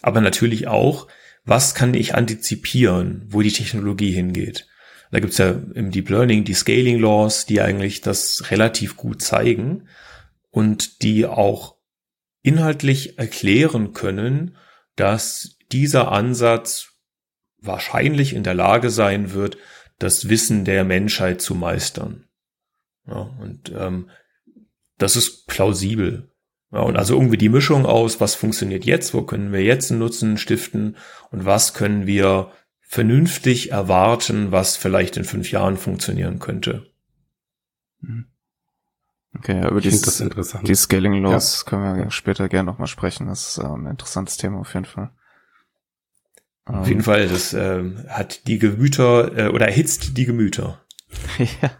Aber 0.00 0.22
natürlich 0.22 0.66
auch, 0.66 1.08
was 1.44 1.74
kann 1.74 1.92
ich 1.92 2.14
antizipieren, 2.14 3.26
wo 3.28 3.42
die 3.42 3.52
Technologie 3.52 4.12
hingeht? 4.12 4.67
Da 5.10 5.20
gibt's 5.20 5.38
ja 5.38 5.50
im 5.74 5.90
Deep 5.90 6.10
Learning 6.10 6.44
die 6.44 6.54
Scaling 6.54 6.98
Laws, 6.98 7.46
die 7.46 7.60
eigentlich 7.60 8.00
das 8.00 8.50
relativ 8.50 8.96
gut 8.96 9.22
zeigen 9.22 9.88
und 10.50 11.02
die 11.02 11.26
auch 11.26 11.76
inhaltlich 12.42 13.18
erklären 13.18 13.92
können, 13.92 14.56
dass 14.96 15.56
dieser 15.72 16.12
Ansatz 16.12 16.92
wahrscheinlich 17.60 18.34
in 18.34 18.42
der 18.42 18.54
Lage 18.54 18.90
sein 18.90 19.32
wird, 19.32 19.56
das 19.98 20.28
Wissen 20.28 20.64
der 20.64 20.84
Menschheit 20.84 21.40
zu 21.40 21.54
meistern. 21.54 22.28
Ja, 23.06 23.30
und 23.40 23.72
ähm, 23.76 24.10
das 24.98 25.16
ist 25.16 25.46
plausibel. 25.46 26.30
Ja, 26.72 26.80
und 26.80 26.96
also 26.96 27.14
irgendwie 27.14 27.38
die 27.38 27.48
Mischung 27.48 27.86
aus, 27.86 28.20
was 28.20 28.34
funktioniert 28.34 28.84
jetzt, 28.84 29.14
wo 29.14 29.22
können 29.22 29.52
wir 29.52 29.62
jetzt 29.62 29.90
einen 29.90 30.00
Nutzen 30.00 30.36
stiften 30.36 30.96
und 31.30 31.44
was 31.46 31.72
können 31.72 32.06
wir 32.06 32.52
vernünftig 32.88 33.70
erwarten, 33.70 34.50
was 34.50 34.76
vielleicht 34.76 35.18
in 35.18 35.24
fünf 35.24 35.52
Jahren 35.52 35.76
funktionieren 35.76 36.38
könnte. 36.38 36.90
Mhm. 38.00 38.26
Okay, 39.36 39.60
ja, 39.60 39.68
über 39.68 39.82
die, 39.82 39.90
die 39.90 40.74
Scaling 40.74 41.22
Laws 41.22 41.64
ja. 41.64 41.70
können 41.70 41.96
wir 41.96 42.10
später 42.10 42.48
gerne 42.48 42.70
nochmal 42.70 42.88
sprechen. 42.88 43.26
Das 43.28 43.50
ist 43.50 43.58
äh, 43.58 43.66
ein 43.66 43.86
interessantes 43.86 44.38
Thema 44.38 44.60
auf 44.60 44.72
jeden 44.72 44.86
Fall. 44.86 45.10
Auf 46.64 46.88
jeden 46.88 47.00
ähm. 47.00 47.04
Fall, 47.04 47.28
das 47.28 47.52
äh, 47.52 47.84
hat 48.08 48.46
die 48.46 48.58
Gemüter 48.58 49.36
äh, 49.36 49.48
oder 49.48 49.66
erhitzt 49.66 50.16
die 50.16 50.24
Gemüter. 50.24 50.80
ja. 51.38 51.70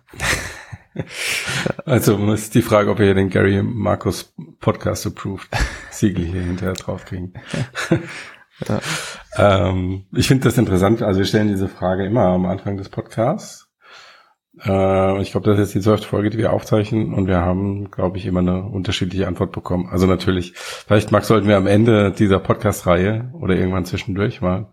Also 1.86 2.32
ist 2.32 2.54
die 2.54 2.62
Frage, 2.62 2.90
ob 2.90 2.98
wir 2.98 3.14
den 3.14 3.30
Gary 3.30 3.62
Markus 3.62 4.34
Podcast 4.60 5.06
approved 5.06 5.48
Siegel 5.90 6.26
hier 6.26 6.42
hinterher 6.42 6.74
draufkriegen. 6.74 7.32
Ähm, 9.36 10.06
ich 10.12 10.28
finde 10.28 10.44
das 10.44 10.58
interessant. 10.58 11.02
Also 11.02 11.20
wir 11.20 11.26
stellen 11.26 11.48
diese 11.48 11.68
Frage 11.68 12.04
immer 12.04 12.24
am 12.24 12.46
Anfang 12.46 12.76
des 12.76 12.88
Podcasts. 12.88 13.68
Äh, 14.64 15.22
ich 15.22 15.30
glaube, 15.32 15.50
das 15.50 15.58
ist 15.58 15.74
die 15.74 15.80
zwölfte 15.80 16.08
Folge, 16.08 16.30
die 16.30 16.38
wir 16.38 16.52
aufzeichnen 16.52 17.14
und 17.14 17.26
wir 17.26 17.38
haben, 17.38 17.90
glaube 17.90 18.18
ich, 18.18 18.26
immer 18.26 18.40
eine 18.40 18.64
unterschiedliche 18.64 19.26
Antwort 19.26 19.52
bekommen. 19.52 19.88
Also 19.90 20.06
natürlich, 20.06 20.54
vielleicht 20.54 21.12
Max, 21.12 21.28
sollten 21.28 21.48
wir 21.48 21.56
am 21.56 21.66
Ende 21.66 22.12
dieser 22.12 22.40
Podcast-Reihe 22.40 23.32
oder 23.34 23.56
irgendwann 23.56 23.84
zwischendurch 23.84 24.40
mal 24.40 24.68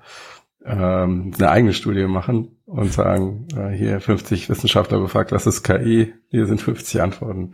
ähm, 0.66 1.32
eine 1.38 1.50
eigene 1.50 1.74
Studie 1.74 2.08
machen 2.08 2.58
und 2.66 2.92
sagen, 2.92 3.48
äh, 3.56 3.70
hier 3.70 4.02
50 4.02 4.50
Wissenschaftler 4.50 5.00
befragt, 5.00 5.32
was 5.32 5.46
ist 5.46 5.64
KI? 5.64 6.14
Hier 6.30 6.48
sind 6.48 6.62
50 6.62 7.02
Antworten. 7.02 7.52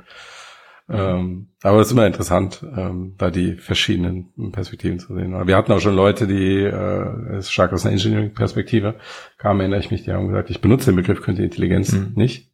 Ähm, 0.92 1.48
aber 1.64 1.80
es 1.80 1.88
ist 1.88 1.94
immer 1.94 2.08
interessant, 2.08 2.66
ähm, 2.76 3.16
da 3.18 3.30
die 3.30 3.54
verschiedenen 3.54 4.52
Perspektiven 4.52 5.00
zu 5.00 5.14
sehen. 5.16 5.32
Wir 5.48 5.56
hatten 5.56 5.72
auch 5.72 5.80
schon 5.80 5.96
Leute, 5.96 6.28
die 6.28 6.64
äh, 6.64 7.42
stark 7.44 7.72
aus 7.72 7.86
einer 7.86 7.94
Engineering-Perspektive 7.94 8.96
kamen, 9.38 9.62
erinnere 9.62 9.80
ich 9.80 9.92
mich, 9.92 10.04
die 10.04 10.12
haben 10.12 10.28
gesagt, 10.28 10.50
ich 10.50 10.60
benutze 10.60 10.88
den 10.88 10.98
Begriff 10.98 11.22
künstliche 11.22 11.46
Intelligenz 11.46 11.94
mhm. 11.94 12.14
nicht, 12.16 12.52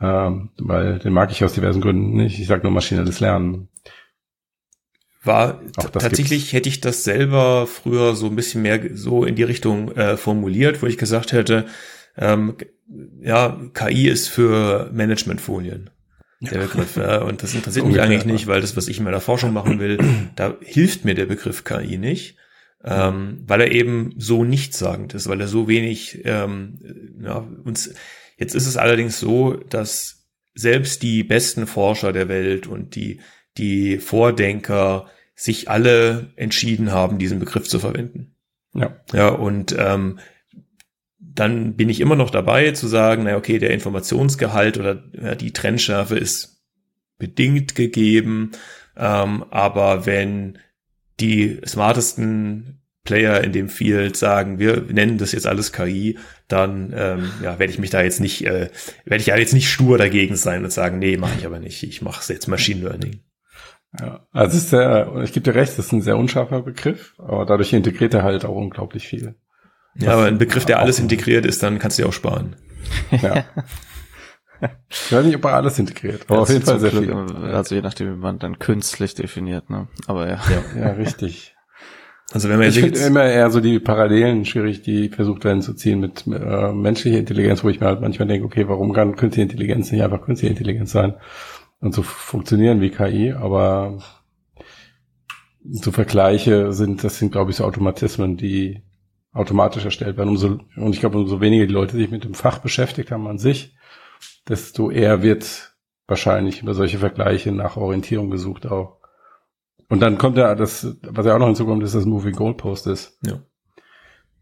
ähm, 0.00 0.50
weil 0.58 0.98
den 1.00 1.12
mag 1.12 1.32
ich 1.32 1.42
aus 1.42 1.54
diversen 1.54 1.80
Gründen 1.80 2.16
nicht. 2.16 2.38
Ich 2.38 2.46
sage 2.46 2.62
nur 2.62 2.72
maschinelles 2.72 3.18
Lernen. 3.20 3.68
War 5.24 5.60
tatsächlich 5.74 6.28
gibt's. 6.28 6.52
hätte 6.52 6.68
ich 6.68 6.80
das 6.80 7.02
selber 7.02 7.66
früher 7.66 8.14
so 8.14 8.26
ein 8.26 8.36
bisschen 8.36 8.62
mehr 8.62 8.80
so 8.94 9.24
in 9.24 9.34
die 9.34 9.42
Richtung 9.42 9.90
äh, 9.92 10.16
formuliert, 10.16 10.80
wo 10.80 10.86
ich 10.86 10.96
gesagt 10.96 11.32
hätte, 11.32 11.66
ähm, 12.16 12.56
ja, 13.20 13.58
KI 13.74 14.08
ist 14.08 14.28
für 14.28 14.90
Managementfolien 14.92 15.90
der 16.40 16.58
Begriff. 16.58 16.96
Ja. 16.96 17.22
Und 17.22 17.42
das 17.42 17.54
interessiert 17.54 17.86
mich 17.86 18.00
eigentlich 18.00 18.24
nicht, 18.24 18.46
weil 18.46 18.60
das, 18.60 18.76
was 18.76 18.88
ich 18.88 18.98
in 18.98 19.04
meiner 19.04 19.20
Forschung 19.20 19.52
machen 19.52 19.78
will, 19.78 19.98
da 20.36 20.56
hilft 20.60 21.04
mir 21.04 21.14
der 21.14 21.26
Begriff 21.26 21.64
KI 21.64 21.98
nicht, 21.98 22.36
ähm, 22.84 23.42
weil 23.46 23.60
er 23.60 23.72
eben 23.72 24.14
so 24.16 24.44
nichtssagend 24.44 25.14
ist, 25.14 25.28
weil 25.28 25.40
er 25.40 25.48
so 25.48 25.68
wenig 25.68 26.22
ähm, 26.24 27.18
ja, 27.22 27.46
uns. 27.64 27.92
Jetzt 28.36 28.54
ist 28.54 28.66
es 28.66 28.76
allerdings 28.76 29.18
so, 29.18 29.54
dass 29.54 30.26
selbst 30.54 31.02
die 31.02 31.24
besten 31.24 31.66
Forscher 31.66 32.12
der 32.12 32.28
Welt 32.28 32.66
und 32.66 32.94
die 32.94 33.20
die 33.56 33.98
Vordenker 33.98 35.06
sich 35.34 35.68
alle 35.68 36.32
entschieden 36.36 36.92
haben, 36.92 37.18
diesen 37.18 37.38
Begriff 37.38 37.68
zu 37.68 37.78
verwenden. 37.78 38.34
Ja. 38.74 38.96
Ja, 39.12 39.28
und 39.28 39.74
ähm, 39.78 40.18
dann 41.38 41.76
bin 41.76 41.88
ich 41.88 42.00
immer 42.00 42.16
noch 42.16 42.30
dabei 42.30 42.72
zu 42.72 42.88
sagen, 42.88 43.24
na 43.24 43.36
okay, 43.36 43.58
der 43.58 43.70
Informationsgehalt 43.70 44.78
oder 44.78 45.04
ja, 45.12 45.34
die 45.34 45.52
Trennschärfe 45.52 46.18
ist 46.18 46.64
bedingt 47.18 47.74
gegeben, 47.74 48.52
ähm, 48.96 49.44
aber 49.50 50.06
wenn 50.06 50.58
die 51.20 51.60
smartesten 51.66 52.82
Player 53.04 53.42
in 53.42 53.52
dem 53.52 53.68
Field 53.68 54.16
sagen, 54.16 54.58
wir 54.58 54.82
nennen 54.82 55.18
das 55.18 55.32
jetzt 55.32 55.46
alles 55.46 55.72
KI, 55.72 56.18
dann 56.48 56.92
ähm, 56.94 57.30
ja, 57.42 57.58
werde 57.58 57.72
ich 57.72 57.78
mich 57.78 57.90
da 57.90 58.02
jetzt 58.02 58.20
nicht, 58.20 58.44
äh, 58.44 58.70
werde 59.04 59.20
ich 59.20 59.26
ja 59.26 59.36
jetzt 59.36 59.54
nicht 59.54 59.70
stur 59.70 59.96
dagegen 59.96 60.36
sein 60.36 60.64
und 60.64 60.72
sagen, 60.72 60.98
nee, 60.98 61.16
mache 61.16 61.38
ich 61.38 61.46
aber 61.46 61.60
nicht, 61.60 61.82
ich 61.84 62.02
mache 62.02 62.32
jetzt 62.32 62.48
Machine 62.48 62.82
Learning. 62.82 63.20
Ja, 63.98 64.26
also 64.32 64.56
ist 64.56 64.70
sehr, 64.70 65.22
ich 65.24 65.32
gebe 65.32 65.44
dir 65.44 65.54
recht, 65.54 65.78
das 65.78 65.86
ist 65.86 65.92
ein 65.92 66.02
sehr 66.02 66.18
unscharfer 66.18 66.62
Begriff, 66.62 67.14
aber 67.18 67.46
dadurch 67.46 67.72
integriert 67.72 68.12
er 68.12 68.24
halt 68.24 68.44
auch 68.44 68.56
unglaublich 68.56 69.08
viel. 69.08 69.36
Ja, 69.98 70.12
aber 70.12 70.24
ein 70.24 70.38
Begriff, 70.38 70.64
der 70.64 70.78
alles 70.78 70.98
integriert 70.98 71.44
ist, 71.44 71.62
dann 71.62 71.78
kannst 71.78 71.98
du 71.98 72.02
ja 72.02 72.08
auch 72.08 72.12
sparen. 72.12 72.56
Ja. 73.10 73.44
Ich 74.90 75.12
weiß 75.12 75.24
nicht, 75.24 75.36
ob 75.36 75.44
er 75.44 75.54
alles 75.54 75.78
integriert, 75.78 76.22
aber 76.26 76.40
auf 76.40 76.48
jeden 76.48 76.64
Fall 76.64 76.80
sehr 76.80 76.90
viel. 76.90 77.12
Also 77.12 77.76
je 77.76 77.80
nachdem, 77.80 78.12
wie 78.12 78.18
man 78.18 78.38
dann 78.40 78.58
künstlich 78.58 79.14
definiert, 79.14 79.70
ne? 79.70 79.86
Aber 80.06 80.28
ja. 80.28 80.40
Ja, 80.74 80.80
ja 80.80 80.92
richtig. 80.94 81.54
Also 82.32 82.48
wenn 82.48 82.58
man 82.58 82.68
ich 82.68 82.78
finde 82.78 82.98
immer 82.98 83.24
eher 83.24 83.50
so 83.50 83.60
die 83.60 83.78
Parallelen 83.78 84.44
schwierig, 84.44 84.82
die 84.82 85.08
versucht 85.08 85.44
werden 85.44 85.62
zu 85.62 85.74
ziehen 85.74 86.00
mit 86.00 86.26
äh, 86.26 86.72
menschlicher 86.72 87.18
Intelligenz, 87.18 87.64
wo 87.64 87.70
ich 87.70 87.80
mir 87.80 87.86
halt 87.86 88.02
manchmal 88.02 88.28
denke, 88.28 88.44
okay, 88.44 88.68
warum 88.68 88.92
kann 88.92 89.16
künstliche 89.16 89.44
Intelligenz 89.44 89.90
nicht 89.90 90.02
einfach 90.02 90.20
künstliche 90.20 90.52
Intelligenz 90.52 90.92
sein 90.92 91.14
und 91.80 91.94
so 91.94 92.02
funktionieren 92.02 92.80
wie 92.82 92.90
KI, 92.90 93.32
aber 93.32 93.98
so 95.70 95.90
Vergleiche 95.90 96.72
sind, 96.72 97.02
das 97.02 97.18
sind 97.18 97.32
glaube 97.32 97.50
ich 97.50 97.56
so 97.56 97.64
Automatismen, 97.64 98.36
die 98.36 98.82
automatisch 99.32 99.84
erstellt 99.84 100.16
werden. 100.16 100.30
Umso, 100.30 100.60
und 100.76 100.92
ich 100.92 101.00
glaube, 101.00 101.18
umso 101.18 101.40
weniger 101.40 101.66
die 101.66 101.72
Leute 101.72 101.96
sich 101.96 102.10
mit 102.10 102.24
dem 102.24 102.34
Fach 102.34 102.58
beschäftigt 102.58 103.10
haben 103.10 103.26
an 103.26 103.38
sich, 103.38 103.76
desto 104.48 104.90
eher 104.90 105.22
wird 105.22 105.74
wahrscheinlich 106.06 106.62
über 106.62 106.74
solche 106.74 106.98
Vergleiche 106.98 107.52
nach 107.52 107.76
Orientierung 107.76 108.30
gesucht 108.30 108.66
auch. 108.66 108.98
Und 109.88 110.00
dann 110.00 110.18
kommt 110.18 110.36
ja 110.36 110.54
das, 110.54 110.98
was 111.02 111.26
ja 111.26 111.34
auch 111.34 111.38
noch 111.38 111.46
hinzukommt, 111.46 111.82
ist 111.82 111.94
das 111.94 112.04
Moving 112.04 112.34
Goalpost 112.34 112.86
ist. 112.86 113.18
Ja. 113.24 113.40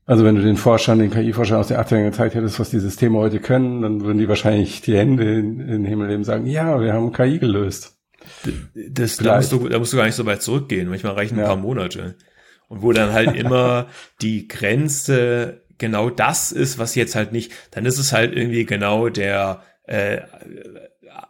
Also 0.04 0.24
wenn 0.24 0.36
du 0.36 0.42
den 0.42 0.56
Forschern, 0.56 1.00
den 1.00 1.10
KI-Forschern 1.10 1.58
aus 1.58 1.68
den 1.68 1.78
80ern 1.78 2.04
gezeigt 2.04 2.36
hättest, 2.36 2.60
was 2.60 2.70
die 2.70 2.78
Systeme 2.78 3.18
heute 3.18 3.40
können, 3.40 3.82
dann 3.82 4.02
würden 4.02 4.18
die 4.18 4.28
wahrscheinlich 4.28 4.80
die 4.80 4.96
Hände 4.96 5.24
in, 5.24 5.58
in 5.58 5.66
den 5.66 5.84
Himmel 5.84 6.06
nehmen 6.06 6.18
und 6.18 6.24
sagen, 6.24 6.46
ja, 6.46 6.80
wir 6.80 6.92
haben 6.92 7.12
KI 7.12 7.40
gelöst. 7.40 7.98
Das, 8.74 9.16
da, 9.16 9.36
musst 9.36 9.52
du, 9.52 9.68
da 9.68 9.78
musst 9.78 9.92
du 9.92 9.96
gar 9.96 10.06
nicht 10.06 10.14
so 10.14 10.26
weit 10.26 10.42
zurückgehen. 10.42 10.88
Manchmal 10.88 11.14
reichen 11.14 11.34
ein 11.34 11.40
ja. 11.40 11.46
paar 11.46 11.56
Monate. 11.56 12.16
Und 12.68 12.82
wo 12.82 12.92
dann 12.92 13.12
halt 13.12 13.36
immer 13.36 13.86
die 14.20 14.48
Grenze 14.48 15.62
genau 15.78 16.10
das 16.10 16.52
ist, 16.52 16.78
was 16.78 16.94
jetzt 16.94 17.14
halt 17.14 17.32
nicht, 17.32 17.52
dann 17.70 17.86
ist 17.86 17.98
es 17.98 18.12
halt 18.12 18.34
irgendwie 18.34 18.64
genau 18.64 19.08
der 19.08 19.62
äh, 19.84 20.18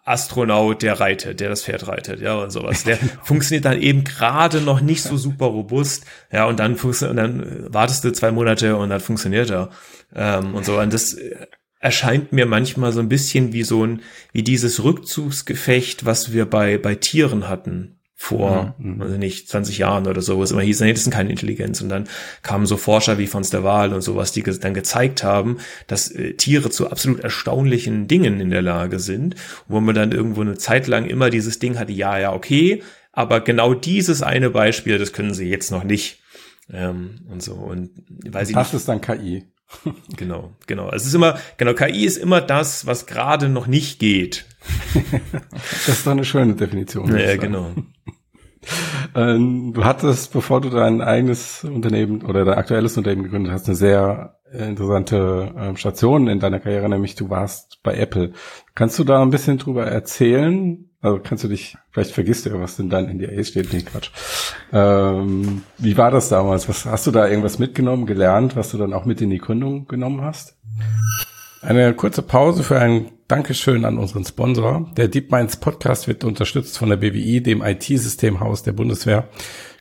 Astronaut, 0.04 0.82
der 0.82 1.00
reitet, 1.00 1.40
der 1.40 1.48
das 1.48 1.64
Pferd 1.64 1.88
reitet, 1.88 2.20
ja, 2.20 2.34
und 2.36 2.50
sowas. 2.50 2.84
Der 2.84 2.96
funktioniert 3.22 3.64
dann 3.64 3.80
eben 3.80 4.04
gerade 4.04 4.60
noch 4.60 4.80
nicht 4.80 5.02
so 5.02 5.16
super 5.16 5.46
robust, 5.46 6.04
ja, 6.32 6.44
und 6.46 6.58
dann 6.58 6.76
funktioniert, 6.76 7.10
und 7.10 7.16
dann 7.16 7.74
wartest 7.74 8.04
du 8.04 8.12
zwei 8.12 8.30
Monate 8.30 8.76
und 8.76 8.90
dann 8.90 9.00
funktioniert 9.00 9.50
er, 9.50 9.70
ähm, 10.14 10.54
und 10.54 10.64
so. 10.64 10.78
Und 10.78 10.92
das 10.92 11.16
erscheint 11.80 12.32
mir 12.32 12.46
manchmal 12.46 12.92
so 12.92 13.00
ein 13.00 13.08
bisschen 13.08 13.52
wie 13.52 13.64
so 13.64 13.84
ein, 13.84 14.02
wie 14.32 14.42
dieses 14.42 14.82
Rückzugsgefecht, 14.82 16.04
was 16.06 16.32
wir 16.32 16.46
bei, 16.46 16.78
bei 16.78 16.94
Tieren 16.94 17.48
hatten 17.48 17.95
vor, 18.18 18.74
mhm. 18.78 19.02
also 19.02 19.18
nicht 19.18 19.48
20 19.48 19.76
Jahren 19.76 20.06
oder 20.06 20.22
so, 20.22 20.38
wo 20.38 20.42
es 20.42 20.50
immer 20.50 20.62
hieß, 20.62 20.80
nee, 20.80 20.92
das 20.92 21.04
sind 21.04 21.12
keine 21.12 21.30
Intelligenz. 21.30 21.82
Und 21.82 21.90
dann 21.90 22.08
kamen 22.42 22.64
so 22.64 22.78
Forscher 22.78 23.18
wie 23.18 23.26
von 23.26 23.42
der 23.42 23.62
Wahl 23.62 23.92
und 23.92 24.00
sowas, 24.00 24.32
die 24.32 24.42
dann 24.42 24.72
gezeigt 24.72 25.22
haben, 25.22 25.58
dass 25.86 26.10
äh, 26.10 26.32
Tiere 26.32 26.70
zu 26.70 26.90
absolut 26.90 27.20
erstaunlichen 27.20 28.08
Dingen 28.08 28.40
in 28.40 28.50
der 28.50 28.62
Lage 28.62 28.98
sind, 28.98 29.36
wo 29.68 29.80
man 29.80 29.94
dann 29.94 30.12
irgendwo 30.12 30.40
eine 30.40 30.56
Zeit 30.56 30.86
lang 30.86 31.04
immer 31.04 31.28
dieses 31.28 31.58
Ding 31.58 31.78
hatte, 31.78 31.92
ja, 31.92 32.18
ja, 32.18 32.32
okay, 32.32 32.82
aber 33.12 33.42
genau 33.42 33.74
dieses 33.74 34.22
eine 34.22 34.50
Beispiel, 34.50 34.98
das 34.98 35.12
können 35.12 35.34
sie 35.34 35.48
jetzt 35.48 35.70
noch 35.70 35.84
nicht. 35.84 36.22
Ähm, 36.72 37.20
und 37.30 37.42
so. 37.42 37.54
Und 37.54 37.90
weil 38.08 38.46
sie. 38.46 38.54
Das 38.54 38.74
ist 38.74 38.88
dann 38.88 39.00
KI. 39.00 39.44
genau, 40.16 40.52
genau. 40.66 40.90
Es 40.92 41.06
ist 41.06 41.14
immer, 41.14 41.38
genau, 41.56 41.74
KI 41.74 42.04
ist 42.04 42.16
immer 42.16 42.40
das, 42.40 42.86
was 42.86 43.06
gerade 43.06 43.48
noch 43.48 43.66
nicht 43.66 43.98
geht. 43.98 44.46
das 45.52 45.88
ist 45.88 46.06
doch 46.06 46.12
eine 46.12 46.24
schöne 46.24 46.54
Definition. 46.54 47.16
Ja, 47.16 47.36
genau. 47.36 47.70
Ähm, 49.14 49.72
du 49.72 49.84
hattest, 49.84 50.32
bevor 50.32 50.60
du 50.60 50.70
dein 50.70 51.00
eigenes 51.00 51.62
Unternehmen 51.62 52.22
oder 52.22 52.44
dein 52.44 52.58
aktuelles 52.58 52.96
Unternehmen 52.96 53.22
gegründet 53.22 53.52
hast, 53.52 53.68
eine 53.68 53.76
sehr 53.76 54.40
interessante 54.52 55.54
ähm, 55.56 55.76
Station 55.76 56.28
in 56.28 56.40
deiner 56.40 56.60
Karriere, 56.60 56.88
nämlich 56.88 57.14
du 57.14 57.30
warst 57.30 57.80
bei 57.82 57.94
Apple. 57.94 58.32
Kannst 58.74 58.98
du 58.98 59.04
da 59.04 59.22
ein 59.22 59.30
bisschen 59.30 59.58
drüber 59.58 59.86
erzählen? 59.86 60.90
Also 61.06 61.20
kannst 61.22 61.44
du 61.44 61.48
dich, 61.48 61.76
vielleicht 61.92 62.10
vergisst 62.10 62.46
du, 62.46 62.60
was 62.60 62.80
in 62.80 62.90
deinen 62.90 63.16
NDA 63.16 63.44
steht, 63.44 63.72
nee, 63.72 63.82
Quatsch. 63.82 64.10
Ähm, 64.72 65.62
wie 65.78 65.96
war 65.96 66.10
das 66.10 66.30
damals? 66.30 66.68
Was, 66.68 66.84
hast 66.84 67.06
du 67.06 67.12
da 67.12 67.28
irgendwas 67.28 67.60
mitgenommen, 67.60 68.06
gelernt, 68.06 68.56
was 68.56 68.72
du 68.72 68.76
dann 68.76 68.92
auch 68.92 69.04
mit 69.04 69.20
in 69.20 69.30
die 69.30 69.38
Gründung 69.38 69.86
genommen 69.86 70.22
hast? 70.22 70.56
Eine 71.62 71.94
kurze 71.94 72.22
Pause 72.22 72.64
für 72.64 72.80
ein 72.80 73.12
Dankeschön 73.28 73.84
an 73.84 73.98
unseren 73.98 74.24
Sponsor. 74.24 74.90
Der 74.96 75.06
DeepMinds 75.06 75.58
Podcast 75.58 76.08
wird 76.08 76.24
unterstützt 76.24 76.76
von 76.76 76.88
der 76.88 76.96
BWI, 76.96 77.40
dem 77.40 77.62
IT-Systemhaus 77.62 78.64
der 78.64 78.72
Bundeswehr. 78.72 79.28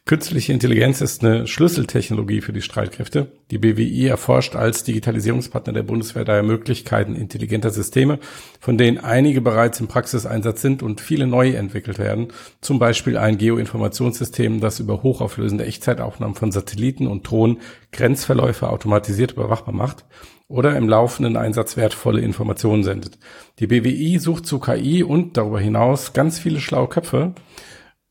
Künstliche 0.07 0.53
Intelligenz 0.53 1.01
ist 1.01 1.23
eine 1.23 1.47
Schlüsseltechnologie 1.47 2.41
für 2.41 2.53
die 2.53 2.61
Streitkräfte. 2.61 3.31
Die 3.49 3.57
BWI 3.57 4.05
erforscht 4.05 4.55
als 4.55 4.83
Digitalisierungspartner 4.83 5.73
der 5.73 5.81
Bundeswehr 5.81 6.23
daher 6.23 6.43
Möglichkeiten 6.43 7.15
intelligenter 7.15 7.71
Systeme, 7.71 8.19
von 8.59 8.77
denen 8.77 8.99
einige 8.99 9.41
bereits 9.41 9.79
im 9.79 9.87
Praxiseinsatz 9.87 10.61
sind 10.61 10.83
und 10.83 11.01
viele 11.01 11.25
neu 11.25 11.53
entwickelt 11.53 11.97
werden. 11.97 12.27
Zum 12.61 12.77
Beispiel 12.77 13.17
ein 13.17 13.39
Geoinformationssystem, 13.39 14.61
das 14.61 14.79
über 14.79 15.01
hochauflösende 15.01 15.65
Echtzeitaufnahmen 15.65 16.35
von 16.35 16.51
Satelliten 16.51 17.07
und 17.07 17.27
Drohnen 17.27 17.57
Grenzverläufe 17.91 18.69
automatisiert 18.69 19.31
überwachbar 19.31 19.73
macht 19.73 20.05
oder 20.47 20.77
im 20.77 20.87
laufenden 20.87 21.35
Einsatz 21.35 21.77
wertvolle 21.77 22.21
Informationen 22.21 22.83
sendet. 22.83 23.17
Die 23.57 23.65
BWI 23.65 24.19
sucht 24.19 24.45
zu 24.45 24.59
KI 24.59 25.01
und 25.01 25.35
darüber 25.35 25.59
hinaus 25.59 26.13
ganz 26.13 26.37
viele 26.37 26.59
schlaue 26.59 26.89
Köpfe. 26.89 27.33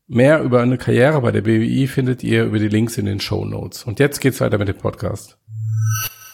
Mehr 0.07 0.43
über 0.43 0.61
eine 0.61 0.77
Karriere 0.77 1.19
bei 1.21 1.31
der 1.31 1.41
BWI 1.41 1.87
findet 1.87 2.23
ihr 2.23 2.45
über 2.45 2.59
die 2.59 2.67
Links 2.67 2.97
in 2.97 3.05
den 3.05 3.19
Show 3.19 3.43
Notes. 3.43 3.85
Und 3.85 3.99
jetzt 3.99 4.19
geht's 4.21 4.39
weiter 4.39 4.59
mit 4.59 4.67
dem 4.67 4.77
Podcast. 4.77 5.39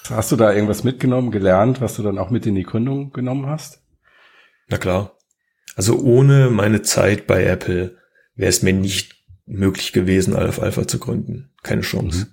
Hast 0.09 0.31
du 0.31 0.35
da 0.35 0.51
irgendwas 0.51 0.83
mitgenommen, 0.83 1.31
gelernt, 1.31 1.79
was 1.79 1.95
du 1.95 2.03
dann 2.03 2.17
auch 2.17 2.31
mit 2.31 2.45
in 2.45 2.55
die 2.55 2.63
Gründung 2.63 3.13
genommen 3.13 3.45
hast? 3.45 3.81
Na 4.67 4.77
klar. 4.77 5.15
Also 5.77 5.99
ohne 5.99 6.49
meine 6.49 6.81
Zeit 6.81 7.27
bei 7.27 7.45
Apple 7.45 7.97
wäre 8.35 8.49
es 8.49 8.61
mir 8.61 8.73
nicht 8.73 9.15
möglich 9.45 9.93
gewesen, 9.93 10.35
Alpha 10.35 10.63
Alpha 10.63 10.85
zu 10.85 10.99
gründen. 10.99 11.51
Keine 11.63 11.81
Chance. 11.81 12.27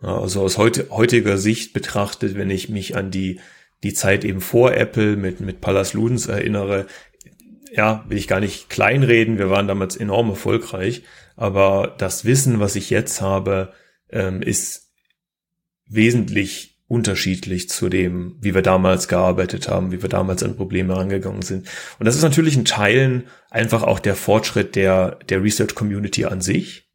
Mhm. 0.00 0.08
Also 0.08 0.40
aus 0.40 0.56
heutiger 0.56 1.36
Sicht 1.36 1.74
betrachtet, 1.74 2.36
wenn 2.36 2.48
ich 2.48 2.70
mich 2.70 2.96
an 2.96 3.10
die, 3.10 3.40
die 3.82 3.92
Zeit 3.92 4.24
eben 4.24 4.40
vor 4.40 4.72
Apple 4.72 5.16
mit, 5.16 5.40
mit 5.40 5.60
Pallas 5.60 5.92
Ludens 5.92 6.26
erinnere, 6.26 6.86
ja, 7.72 8.04
will 8.08 8.18
ich 8.18 8.28
gar 8.28 8.40
nicht 8.40 8.68
kleinreden, 8.68 9.38
wir 9.38 9.50
waren 9.50 9.68
damals 9.68 9.96
enorm 9.96 10.30
erfolgreich, 10.30 11.02
aber 11.36 11.94
das 11.98 12.24
Wissen, 12.24 12.60
was 12.60 12.76
ich 12.76 12.90
jetzt 12.90 13.20
habe, 13.20 13.72
ähm, 14.10 14.42
ist 14.42 14.92
wesentlich 15.86 16.70
unterschiedlich 16.90 17.68
zu 17.68 17.88
dem, 17.88 18.36
wie 18.40 18.52
wir 18.52 18.62
damals 18.62 19.06
gearbeitet 19.06 19.68
haben, 19.68 19.92
wie 19.92 20.02
wir 20.02 20.08
damals 20.08 20.42
an 20.42 20.56
Probleme 20.56 20.96
rangegangen 20.96 21.42
sind. 21.42 21.68
Und 22.00 22.06
das 22.06 22.16
ist 22.16 22.22
natürlich 22.22 22.56
in 22.56 22.64
Teilen 22.64 23.28
einfach 23.48 23.84
auch 23.84 24.00
der 24.00 24.16
Fortschritt 24.16 24.74
der, 24.74 25.20
der 25.28 25.42
Research 25.42 25.76
Community 25.76 26.24
an 26.24 26.40
sich. 26.40 26.89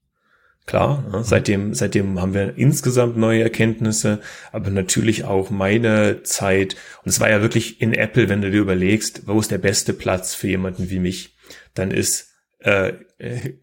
Klar, 0.66 1.06
ja, 1.14 1.24
seitdem, 1.24 1.76
seitdem 1.76 2.20
haben 2.20 2.34
wir 2.34 2.58
insgesamt 2.58 3.18
neue 3.18 3.44
Erkenntnisse, 3.44 4.20
aber 4.52 4.72
natürlich 4.72 5.24
auch 5.24 5.52
meine 5.52 6.24
Zeit. 6.24 6.76
Und 7.04 7.10
es 7.10 7.20
war 7.20 7.30
ja 7.30 7.42
wirklich 7.42 7.82
in 7.82 7.94
Apple, 7.94 8.30
wenn 8.30 8.42
du 8.42 8.50
dir 8.50 8.62
überlegst, 8.62 9.28
wo 9.28 9.40
ist 9.40 9.52
der 9.52 9.60
beste 9.60 9.94
Platz 9.94 10.34
für 10.34 10.48
jemanden 10.48 10.90
wie 10.90 11.00
mich, 11.00 11.36
dann 11.76 11.92
ist 11.92 12.32
äh, 12.60 12.94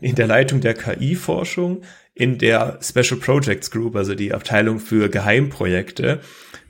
in 0.00 0.14
der 0.14 0.28
Leitung 0.28 0.60
der 0.60 0.74
KI-Forschung, 0.74 1.82
in 2.14 2.38
der 2.38 2.78
Special 2.80 3.18
Projects 3.18 3.72
Group, 3.72 3.96
also 3.96 4.14
die 4.14 4.32
Abteilung 4.32 4.78
für 4.78 5.08
Geheimprojekte, 5.08 6.20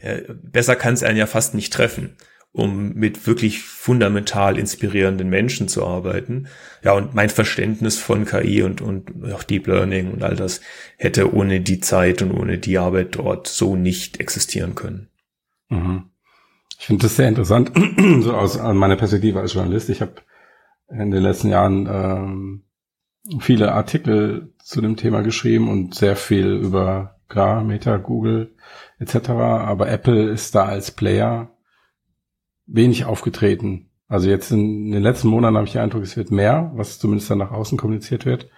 äh, 0.01 0.23
besser 0.43 0.77
kann 0.77 0.95
es 0.95 1.03
einen 1.03 1.19
ja 1.19 1.27
fast 1.27 1.55
nicht 1.55 1.75
treffen 1.75 2.17
um 2.53 2.93
mit 2.93 3.27
wirklich 3.27 3.63
fundamental 3.63 4.59
inspirierenden 4.59 5.29
Menschen 5.29 5.69
zu 5.69 5.87
arbeiten. 5.87 6.49
Ja, 6.85 6.93
und 6.93 7.15
mein 7.15 7.31
Verständnis 7.31 7.99
von 7.99 8.27
KI 8.27 8.63
und, 8.63 8.83
und 8.83 9.33
auch 9.33 9.43
Deep 9.43 9.67
Learning 9.67 10.13
und 10.13 10.23
all 10.23 10.37
das 10.37 10.61
hätte 10.99 11.35
ohne 11.35 11.61
die 11.61 11.81
Zeit 11.81 12.21
und 12.21 12.31
ohne 12.31 12.59
die 12.59 12.77
Arbeit 12.77 13.17
dort 13.17 13.49
so 13.49 13.75
nicht 13.75 14.21
existieren 14.21 14.75
können. 14.75 15.09
Mhm. 15.71 16.11
Ich 16.79 16.87
finde 16.87 17.05
das 17.05 17.17
sehr 17.17 17.29
interessant, 17.29 17.73
so 18.21 18.35
aus 18.35 18.59
meiner 18.59 18.97
Perspektive 18.97 19.41
als 19.41 19.55
Journalist. 19.55 19.89
Ich 19.89 20.03
habe 20.03 20.17
in 20.91 21.11
den 21.11 21.23
letzten 21.23 21.49
Jahren 21.49 21.89
ähm, 21.91 22.65
viele 23.41 23.73
Artikel 23.73 24.53
zu 24.63 24.81
dem 24.81 24.97
Thema 24.97 25.23
geschrieben 25.23 25.69
und 25.69 25.95
sehr 25.95 26.17
viel 26.17 26.49
über 26.49 27.21
klar, 27.29 27.65
Meta, 27.65 27.97
Google 27.97 28.55
etc. 28.99 29.31
Aber 29.31 29.89
Apple 29.89 30.31
ist 30.31 30.55
da 30.55 30.67
als 30.67 30.91
Player 30.91 31.52
wenig 32.67 33.05
aufgetreten. 33.05 33.91
Also 34.09 34.29
jetzt 34.29 34.51
in 34.51 34.93
den 34.93 35.03
letzten 35.03 35.29
Monaten 35.29 35.57
habe 35.57 35.67
ich 35.67 35.73
den 35.73 35.81
Eindruck, 35.81 36.03
es 36.03 36.17
wird 36.17 36.31
mehr, 36.31 36.71
was 36.75 36.99
zumindest 36.99 37.31
dann 37.31 37.39
nach 37.39 37.51
außen 37.51 37.79
kommuniziert 37.79 38.27
wird. 38.27 38.51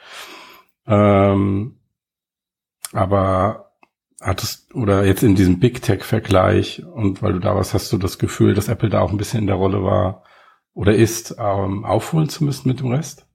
Ähm, 0.87 1.79
aber 2.93 3.73
hattest, 4.21 4.75
oder 4.75 5.05
jetzt 5.05 5.23
in 5.23 5.37
diesem 5.37 5.61
Big 5.61 5.83
Tech-Vergleich 5.83 6.85
und 6.85 7.23
weil 7.23 7.35
du 7.35 7.39
da 7.39 7.55
warst, 7.55 7.75
hast 7.75 7.93
du 7.93 7.99
das 7.99 8.19
Gefühl, 8.19 8.55
dass 8.55 8.69
Apple 8.69 8.89
da 8.89 9.01
auch 9.01 9.11
ein 9.11 9.17
bisschen 9.17 9.41
in 9.41 9.47
der 9.47 9.57
Rolle 9.57 9.83
war 9.83 10.25
oder 10.73 10.95
ist, 10.95 11.37
ähm, 11.39 11.85
aufholen 11.85 12.29
zu 12.29 12.45
müssen 12.45 12.69
mit 12.69 12.81
dem 12.81 12.91
Rest? 12.91 13.27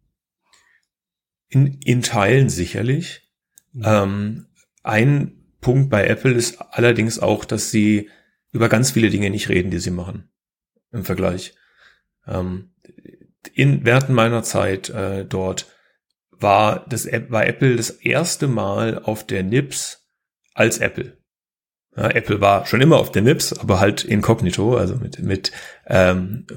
In, 1.48 1.80
in 1.84 2.02
Teilen 2.02 2.50
sicherlich. 2.50 3.32
Mhm. 3.72 3.84
Ähm, 3.86 4.46
ein 4.84 5.54
Punkt 5.62 5.90
bei 5.90 6.06
Apple 6.06 6.34
ist 6.34 6.62
allerdings 6.62 7.20
auch, 7.20 7.46
dass 7.46 7.72
sie 7.72 8.10
über 8.52 8.68
ganz 8.68 8.92
viele 8.92 9.10
Dinge 9.10 9.30
nicht 9.30 9.50
reden, 9.50 9.72
die 9.72 9.80
sie 9.80 9.92
machen 9.92 10.30
im 10.92 11.04
Vergleich. 11.04 11.56
Ähm, 12.28 12.72
in 13.54 13.86
während 13.86 14.10
meiner 14.10 14.44
Zeit 14.44 14.90
äh, 14.90 15.26
dort 15.26 15.68
war 16.32 16.86
das 16.88 17.08
war 17.30 17.46
Apple 17.46 17.76
das 17.76 17.90
erste 17.90 18.48
Mal 18.48 19.00
auf 19.00 19.26
der 19.26 19.44
NIPS 19.44 20.08
als 20.54 20.80
Apple. 20.80 21.18
Ja, 21.96 22.10
Apple 22.12 22.40
war 22.40 22.66
schon 22.66 22.82
immer 22.82 22.98
auf 22.98 23.12
der 23.12 23.22
NIPS, 23.22 23.54
aber 23.54 23.80
halt 23.80 24.04
inkognito, 24.04 24.78
also 24.78 24.96
mit 24.96 25.20
mit 25.20 25.52
ähm, 25.88 26.48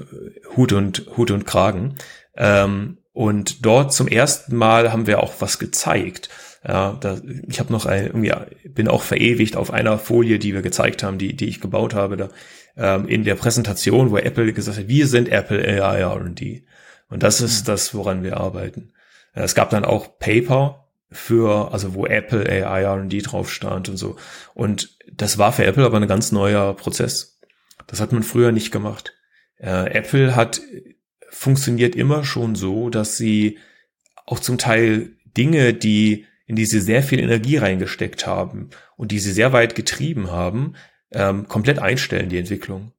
Hut 0.55 0.73
und 0.73 1.05
Hut 1.17 1.31
und 1.31 1.45
Kragen. 1.45 1.95
Ähm, 2.35 2.99
und 3.11 3.65
dort 3.65 3.93
zum 3.93 4.07
ersten 4.07 4.55
Mal 4.55 4.91
haben 4.91 5.07
wir 5.07 5.21
auch 5.21 5.33
was 5.39 5.59
gezeigt. 5.59 6.29
Ja, 6.65 6.97
da, 6.99 7.19
ich 7.47 7.59
habe 7.59 7.73
noch 7.73 7.85
ein, 7.85 8.05
irgendwie 8.05 8.33
bin 8.69 8.87
auch 8.87 9.01
verewigt 9.01 9.57
auf 9.57 9.71
einer 9.71 9.99
Folie, 9.99 10.39
die 10.39 10.53
wir 10.53 10.61
gezeigt 10.61 11.03
haben, 11.03 11.17
die 11.17 11.35
die 11.35 11.47
ich 11.47 11.59
gebaut 11.59 11.93
habe, 11.93 12.15
da 12.15 12.29
ähm, 12.77 13.07
in 13.07 13.23
der 13.23 13.35
Präsentation, 13.35 14.11
wo 14.11 14.17
Apple 14.17 14.53
gesagt 14.53 14.77
hat, 14.77 14.87
wir 14.87 15.07
sind 15.07 15.29
Apple 15.29 15.59
AI 15.59 15.99
R&D 15.99 16.65
und 17.09 17.21
das 17.21 17.41
ist 17.41 17.63
mhm. 17.63 17.65
das, 17.67 17.93
woran 17.93 18.23
wir 18.23 18.37
arbeiten. 18.37 18.93
Es 19.33 19.55
gab 19.55 19.71
dann 19.71 19.83
auch 19.83 20.19
Paper 20.19 20.87
für, 21.11 21.71
also 21.71 21.93
wo 21.93 22.05
Apple 22.05 22.47
AI 22.47 22.83
R&D 22.83 23.21
drauf 23.21 23.51
stand 23.51 23.89
und 23.89 23.97
so. 23.97 24.15
Und 24.53 24.97
das 25.11 25.37
war 25.37 25.51
für 25.51 25.65
Apple 25.65 25.85
aber 25.85 25.97
ein 25.97 26.07
ganz 26.07 26.31
neuer 26.31 26.75
Prozess. 26.75 27.39
Das 27.87 27.99
hat 27.99 28.11
man 28.11 28.23
früher 28.23 28.51
nicht 28.51 28.71
gemacht. 28.71 29.13
Äh, 29.57 29.91
Apple 29.91 30.35
hat 30.35 30.61
funktioniert 31.29 31.95
immer 31.95 32.23
schon 32.23 32.55
so, 32.55 32.89
dass 32.89 33.17
sie 33.17 33.57
auch 34.25 34.39
zum 34.39 34.57
Teil 34.57 35.13
Dinge, 35.35 35.73
die 35.73 36.25
in 36.45 36.55
die 36.55 36.65
sie 36.65 36.79
sehr 36.79 37.03
viel 37.03 37.19
Energie 37.19 37.57
reingesteckt 37.57 38.27
haben 38.27 38.69
und 38.97 39.11
die 39.11 39.19
sie 39.19 39.31
sehr 39.31 39.53
weit 39.53 39.75
getrieben 39.75 40.31
haben, 40.31 40.73
ähm, 41.11 41.47
komplett 41.47 41.79
einstellen, 41.79 42.29
die 42.29 42.37
Entwicklung. 42.37 42.91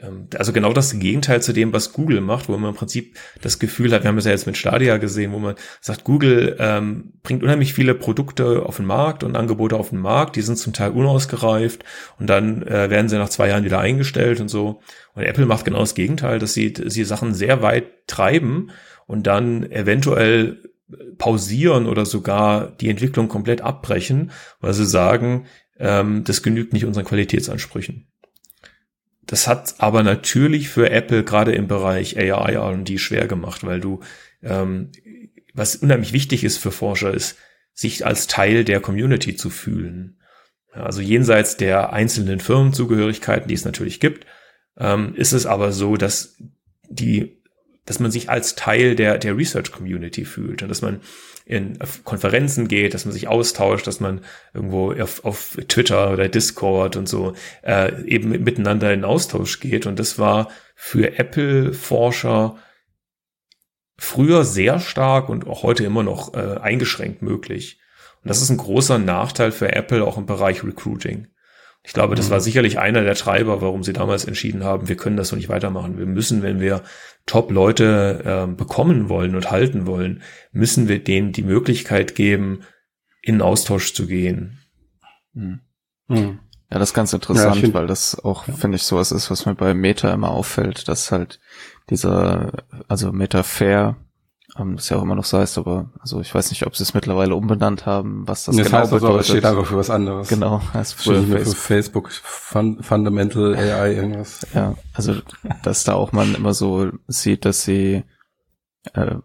Ähm, 0.00 0.28
also 0.36 0.52
genau 0.52 0.72
das 0.72 0.98
Gegenteil 0.98 1.42
zu 1.42 1.52
dem, 1.52 1.72
was 1.72 1.92
Google 1.92 2.20
macht, 2.20 2.48
wo 2.48 2.56
man 2.56 2.70
im 2.70 2.76
Prinzip 2.76 3.16
das 3.42 3.58
Gefühl 3.58 3.92
hat, 3.92 4.04
wir 4.04 4.08
haben 4.08 4.18
es 4.18 4.24
ja 4.24 4.30
jetzt 4.30 4.46
mit 4.46 4.56
Stadia 4.56 4.96
gesehen, 4.98 5.32
wo 5.32 5.38
man 5.38 5.56
sagt, 5.80 6.04
Google 6.04 6.56
ähm, 6.58 7.14
bringt 7.22 7.42
unheimlich 7.42 7.74
viele 7.74 7.94
Produkte 7.94 8.64
auf 8.64 8.76
den 8.76 8.86
Markt 8.86 9.24
und 9.24 9.36
Angebote 9.36 9.76
auf 9.76 9.90
den 9.90 9.98
Markt, 9.98 10.36
die 10.36 10.42
sind 10.42 10.56
zum 10.56 10.72
Teil 10.72 10.92
unausgereift 10.92 11.84
und 12.18 12.28
dann 12.28 12.62
äh, 12.62 12.90
werden 12.90 13.08
sie 13.08 13.18
nach 13.18 13.28
zwei 13.28 13.48
Jahren 13.48 13.64
wieder 13.64 13.80
eingestellt 13.80 14.40
und 14.40 14.48
so. 14.48 14.80
Und 15.14 15.24
Apple 15.24 15.46
macht 15.46 15.64
genau 15.64 15.80
das 15.80 15.94
Gegenteil, 15.94 16.38
dass 16.38 16.54
sie, 16.54 16.74
sie 16.86 17.04
Sachen 17.04 17.34
sehr 17.34 17.62
weit 17.62 18.06
treiben 18.06 18.70
und 19.06 19.26
dann 19.26 19.68
eventuell 19.70 20.58
pausieren 21.18 21.86
oder 21.86 22.06
sogar 22.06 22.70
die 22.70 22.88
Entwicklung 22.88 23.28
komplett 23.28 23.60
abbrechen, 23.60 24.30
weil 24.60 24.72
sie 24.72 24.86
sagen, 24.86 25.46
ähm, 25.78 26.24
das 26.24 26.42
genügt 26.42 26.72
nicht 26.72 26.84
unseren 26.84 27.04
Qualitätsansprüchen. 27.04 28.08
Das 29.26 29.46
hat 29.46 29.74
aber 29.78 30.02
natürlich 30.02 30.70
für 30.70 30.90
Apple 30.90 31.22
gerade 31.22 31.52
im 31.52 31.68
Bereich 31.68 32.16
AI 32.16 32.54
R&D 32.54 32.96
schwer 32.98 33.26
gemacht, 33.26 33.64
weil 33.64 33.78
du, 33.78 34.00
ähm, 34.42 34.90
was 35.52 35.76
unheimlich 35.76 36.14
wichtig 36.14 36.44
ist 36.44 36.56
für 36.56 36.70
Forscher, 36.70 37.12
ist, 37.12 37.36
sich 37.74 38.06
als 38.06 38.26
Teil 38.26 38.64
der 38.64 38.80
Community 38.80 39.36
zu 39.36 39.50
fühlen. 39.50 40.18
Also 40.72 41.00
jenseits 41.02 41.56
der 41.56 41.92
einzelnen 41.92 42.40
Firmenzugehörigkeiten, 42.40 43.48
die 43.48 43.54
es 43.54 43.64
natürlich 43.64 44.00
gibt, 44.00 44.26
ähm, 44.78 45.14
ist 45.14 45.32
es 45.32 45.44
aber 45.44 45.72
so, 45.72 45.96
dass 45.96 46.36
die 46.88 47.37
dass 47.88 48.00
man 48.00 48.10
sich 48.10 48.28
als 48.28 48.54
Teil 48.54 48.94
der, 48.94 49.16
der 49.16 49.36
Research 49.36 49.72
Community 49.72 50.26
fühlt 50.26 50.62
und 50.62 50.68
dass 50.68 50.82
man 50.82 51.00
in 51.46 51.78
Konferenzen 52.04 52.68
geht, 52.68 52.92
dass 52.92 53.06
man 53.06 53.14
sich 53.14 53.28
austauscht, 53.28 53.86
dass 53.86 54.00
man 54.00 54.20
irgendwo 54.52 54.92
auf, 54.92 55.24
auf 55.24 55.56
Twitter 55.68 56.12
oder 56.12 56.28
Discord 56.28 56.96
und 56.96 57.08
so 57.08 57.32
äh, 57.62 58.04
eben 58.04 58.28
miteinander 58.44 58.92
in 58.92 59.04
Austausch 59.04 59.58
geht. 59.60 59.86
Und 59.86 59.98
das 59.98 60.18
war 60.18 60.50
für 60.74 61.18
Apple-Forscher 61.18 62.58
früher 63.96 64.44
sehr 64.44 64.78
stark 64.78 65.30
und 65.30 65.46
auch 65.46 65.62
heute 65.62 65.84
immer 65.84 66.02
noch 66.02 66.34
äh, 66.34 66.58
eingeschränkt 66.60 67.22
möglich. 67.22 67.80
Und 68.22 68.28
das 68.28 68.42
ist 68.42 68.50
ein 68.50 68.58
großer 68.58 68.98
Nachteil 68.98 69.50
für 69.50 69.72
Apple 69.72 70.04
auch 70.04 70.18
im 70.18 70.26
Bereich 70.26 70.62
Recruiting. 70.62 71.28
Ich 71.88 71.94
glaube, 71.94 72.16
das 72.16 72.28
war 72.28 72.36
mhm. 72.36 72.42
sicherlich 72.42 72.78
einer 72.78 73.00
der 73.00 73.14
Treiber, 73.14 73.62
warum 73.62 73.82
sie 73.82 73.94
damals 73.94 74.26
entschieden 74.26 74.62
haben, 74.62 74.88
wir 74.88 74.96
können 74.96 75.16
das 75.16 75.28
so 75.28 75.36
nicht 75.36 75.48
weitermachen. 75.48 75.96
Wir 75.96 76.04
müssen, 76.04 76.42
wenn 76.42 76.60
wir 76.60 76.82
Top-Leute 77.24 78.46
äh, 78.46 78.46
bekommen 78.46 79.08
wollen 79.08 79.34
und 79.34 79.50
halten 79.50 79.86
wollen, 79.86 80.22
müssen 80.52 80.86
wir 80.86 81.02
denen 81.02 81.32
die 81.32 81.42
Möglichkeit 81.42 82.14
geben, 82.14 82.60
in 83.22 83.40
Austausch 83.40 83.94
zu 83.94 84.06
gehen. 84.06 84.58
Mhm. 85.32 85.60
Mhm. 86.08 86.40
Ja, 86.70 86.78
das 86.78 86.90
ist 86.90 86.94
ganz 86.94 87.14
interessant, 87.14 87.54
ja, 87.54 87.60
find, 87.62 87.72
weil 87.72 87.86
das 87.86 88.22
auch, 88.22 88.46
ja. 88.46 88.52
finde 88.52 88.76
ich, 88.76 88.82
sowas 88.82 89.10
ist, 89.10 89.30
was 89.30 89.46
mir 89.46 89.54
bei 89.54 89.72
Meta 89.72 90.12
immer 90.12 90.28
auffällt, 90.28 90.88
dass 90.88 91.10
halt 91.10 91.40
dieser, 91.88 92.52
also 92.88 93.12
Meta 93.12 93.42
Fair, 93.42 93.96
ähm, 94.58 94.76
das 94.76 94.88
ja 94.88 94.96
auch 94.96 95.02
immer 95.02 95.14
noch 95.14 95.24
so 95.24 95.38
heißt, 95.38 95.58
aber 95.58 95.90
also 96.00 96.20
ich 96.20 96.34
weiß 96.34 96.50
nicht, 96.50 96.66
ob 96.66 96.76
sie 96.76 96.82
es 96.82 96.94
mittlerweile 96.94 97.34
umbenannt 97.34 97.86
haben, 97.86 98.26
was 98.26 98.44
das, 98.44 98.56
das 98.56 98.66
genau 98.66 98.78
heißt 98.78 98.90
bedeutet. 98.90 99.08
Also, 99.08 99.20
es 99.20 99.28
steht 99.28 99.44
einfach 99.44 99.66
für 99.66 99.76
was 99.76 99.90
anderes. 99.90 100.28
Genau, 100.28 100.60
heißt 100.74 100.94
früher 100.94 101.22
Facebook. 101.22 101.56
für 101.56 101.56
Facebook 101.56 102.10
Fun 102.12 102.82
Fundamental 102.82 103.54
AI 103.54 103.94
irgendwas. 103.94 104.46
Ja, 104.54 104.74
also 104.92 105.14
dass 105.62 105.84
da 105.84 105.94
auch 105.94 106.12
man 106.12 106.34
immer 106.34 106.54
so 106.54 106.90
sieht, 107.06 107.44
dass 107.44 107.62
sie 107.62 108.04
äh, 108.94 109.16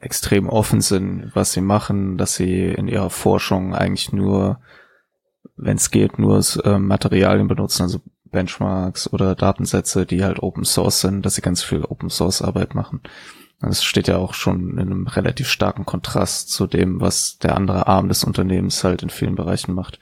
extrem 0.00 0.48
offen 0.48 0.80
sind, 0.80 1.30
was 1.34 1.52
sie 1.52 1.60
machen, 1.60 2.18
dass 2.18 2.34
sie 2.34 2.66
in 2.66 2.88
ihrer 2.88 3.10
Forschung 3.10 3.74
eigentlich 3.74 4.12
nur, 4.12 4.60
wenn 5.56 5.76
es 5.76 5.90
geht, 5.90 6.18
nur 6.18 6.42
äh, 6.64 6.78
Materialien 6.78 7.48
benutzen, 7.48 7.82
also 7.82 8.00
Benchmarks 8.24 9.12
oder 9.12 9.34
Datensätze, 9.34 10.04
die 10.04 10.24
halt 10.24 10.42
Open 10.42 10.64
Source 10.64 11.00
sind, 11.00 11.24
dass 11.24 11.36
sie 11.36 11.42
ganz 11.42 11.62
viel 11.62 11.84
Open 11.84 12.10
Source 12.10 12.42
Arbeit 12.42 12.74
machen. 12.74 13.00
Das 13.60 13.82
steht 13.82 14.08
ja 14.08 14.18
auch 14.18 14.34
schon 14.34 14.72
in 14.72 14.78
einem 14.78 15.06
relativ 15.06 15.48
starken 15.48 15.86
Kontrast 15.86 16.50
zu 16.50 16.66
dem, 16.66 17.00
was 17.00 17.38
der 17.38 17.56
andere 17.56 17.86
Arm 17.86 18.08
des 18.08 18.22
Unternehmens 18.22 18.84
halt 18.84 19.02
in 19.02 19.10
vielen 19.10 19.34
Bereichen 19.34 19.72
macht. 19.72 19.98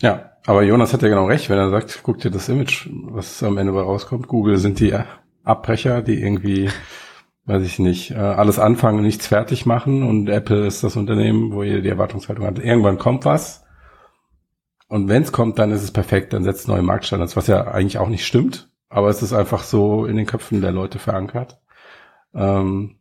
Ja, 0.00 0.32
aber 0.46 0.62
Jonas 0.62 0.92
hat 0.92 1.02
ja 1.02 1.08
genau 1.08 1.26
recht, 1.26 1.48
wenn 1.50 1.58
er 1.58 1.70
sagt, 1.70 2.00
guck 2.02 2.18
dir 2.18 2.30
das 2.30 2.48
Image, 2.48 2.88
was 2.90 3.42
am 3.42 3.58
Ende 3.58 3.72
bei 3.72 3.80
rauskommt. 3.80 4.28
Google 4.28 4.58
sind 4.58 4.78
die 4.78 4.94
Abbrecher, 5.42 6.02
die 6.02 6.20
irgendwie, 6.20 6.70
weiß 7.46 7.62
ich 7.64 7.78
nicht, 7.78 8.10
äh, 8.10 8.16
alles 8.16 8.58
anfangen, 8.58 9.02
nichts 9.02 9.26
fertig 9.26 9.66
machen 9.66 10.02
und 10.02 10.28
Apple 10.28 10.66
ist 10.66 10.84
das 10.84 10.96
Unternehmen, 10.96 11.52
wo 11.52 11.62
ihr 11.62 11.80
die 11.80 11.88
Erwartungshaltung 11.88 12.46
hat. 12.46 12.58
Irgendwann 12.58 12.98
kommt 12.98 13.24
was. 13.24 13.64
Und 14.88 15.08
wenn 15.08 15.22
es 15.22 15.32
kommt, 15.32 15.58
dann 15.58 15.72
ist 15.72 15.82
es 15.82 15.90
perfekt, 15.90 16.32
dann 16.32 16.44
setzt 16.44 16.68
neue 16.68 16.82
Marktstandards, 16.82 17.36
was 17.36 17.46
ja 17.46 17.66
eigentlich 17.66 17.98
auch 17.98 18.08
nicht 18.08 18.26
stimmt, 18.26 18.70
aber 18.94 19.08
es 19.08 19.22
ist 19.22 19.32
einfach 19.32 19.64
so 19.64 20.06
in 20.06 20.16
den 20.16 20.24
Köpfen 20.24 20.60
der 20.60 20.70
Leute 20.70 21.00
verankert. 21.00 21.60
Ähm, 22.32 23.00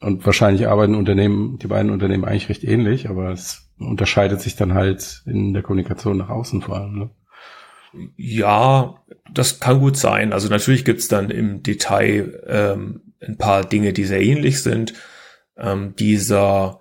und 0.00 0.26
wahrscheinlich 0.26 0.66
arbeiten 0.66 0.96
Unternehmen, 0.96 1.56
die 1.60 1.68
beiden 1.68 1.92
Unternehmen 1.92 2.24
eigentlich 2.24 2.48
recht 2.48 2.64
ähnlich, 2.64 3.08
aber 3.08 3.30
es 3.30 3.70
unterscheidet 3.78 4.40
sich 4.40 4.56
dann 4.56 4.74
halt 4.74 5.22
in 5.26 5.54
der 5.54 5.62
Kommunikation 5.62 6.16
nach 6.16 6.30
außen 6.30 6.62
vor 6.62 6.78
allem. 6.78 6.98
Ne? 6.98 7.10
Ja, 8.16 9.04
das 9.32 9.60
kann 9.60 9.78
gut 9.78 9.96
sein. 9.96 10.32
Also 10.32 10.48
natürlich 10.48 10.84
gibt's 10.84 11.06
dann 11.06 11.30
im 11.30 11.62
Detail 11.62 12.42
ähm, 12.48 13.14
ein 13.20 13.38
paar 13.38 13.64
Dinge, 13.64 13.92
die 13.92 14.04
sehr 14.04 14.22
ähnlich 14.22 14.64
sind. 14.64 14.94
Ähm, 15.56 15.94
dieser, 15.96 16.80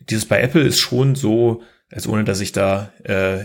dieses 0.00 0.24
bei 0.24 0.40
Apple 0.40 0.62
ist 0.62 0.80
schon 0.80 1.14
so, 1.14 1.60
also 1.94 2.10
ohne 2.10 2.24
dass 2.24 2.40
ich 2.40 2.52
da 2.52 2.92
äh, 3.04 3.44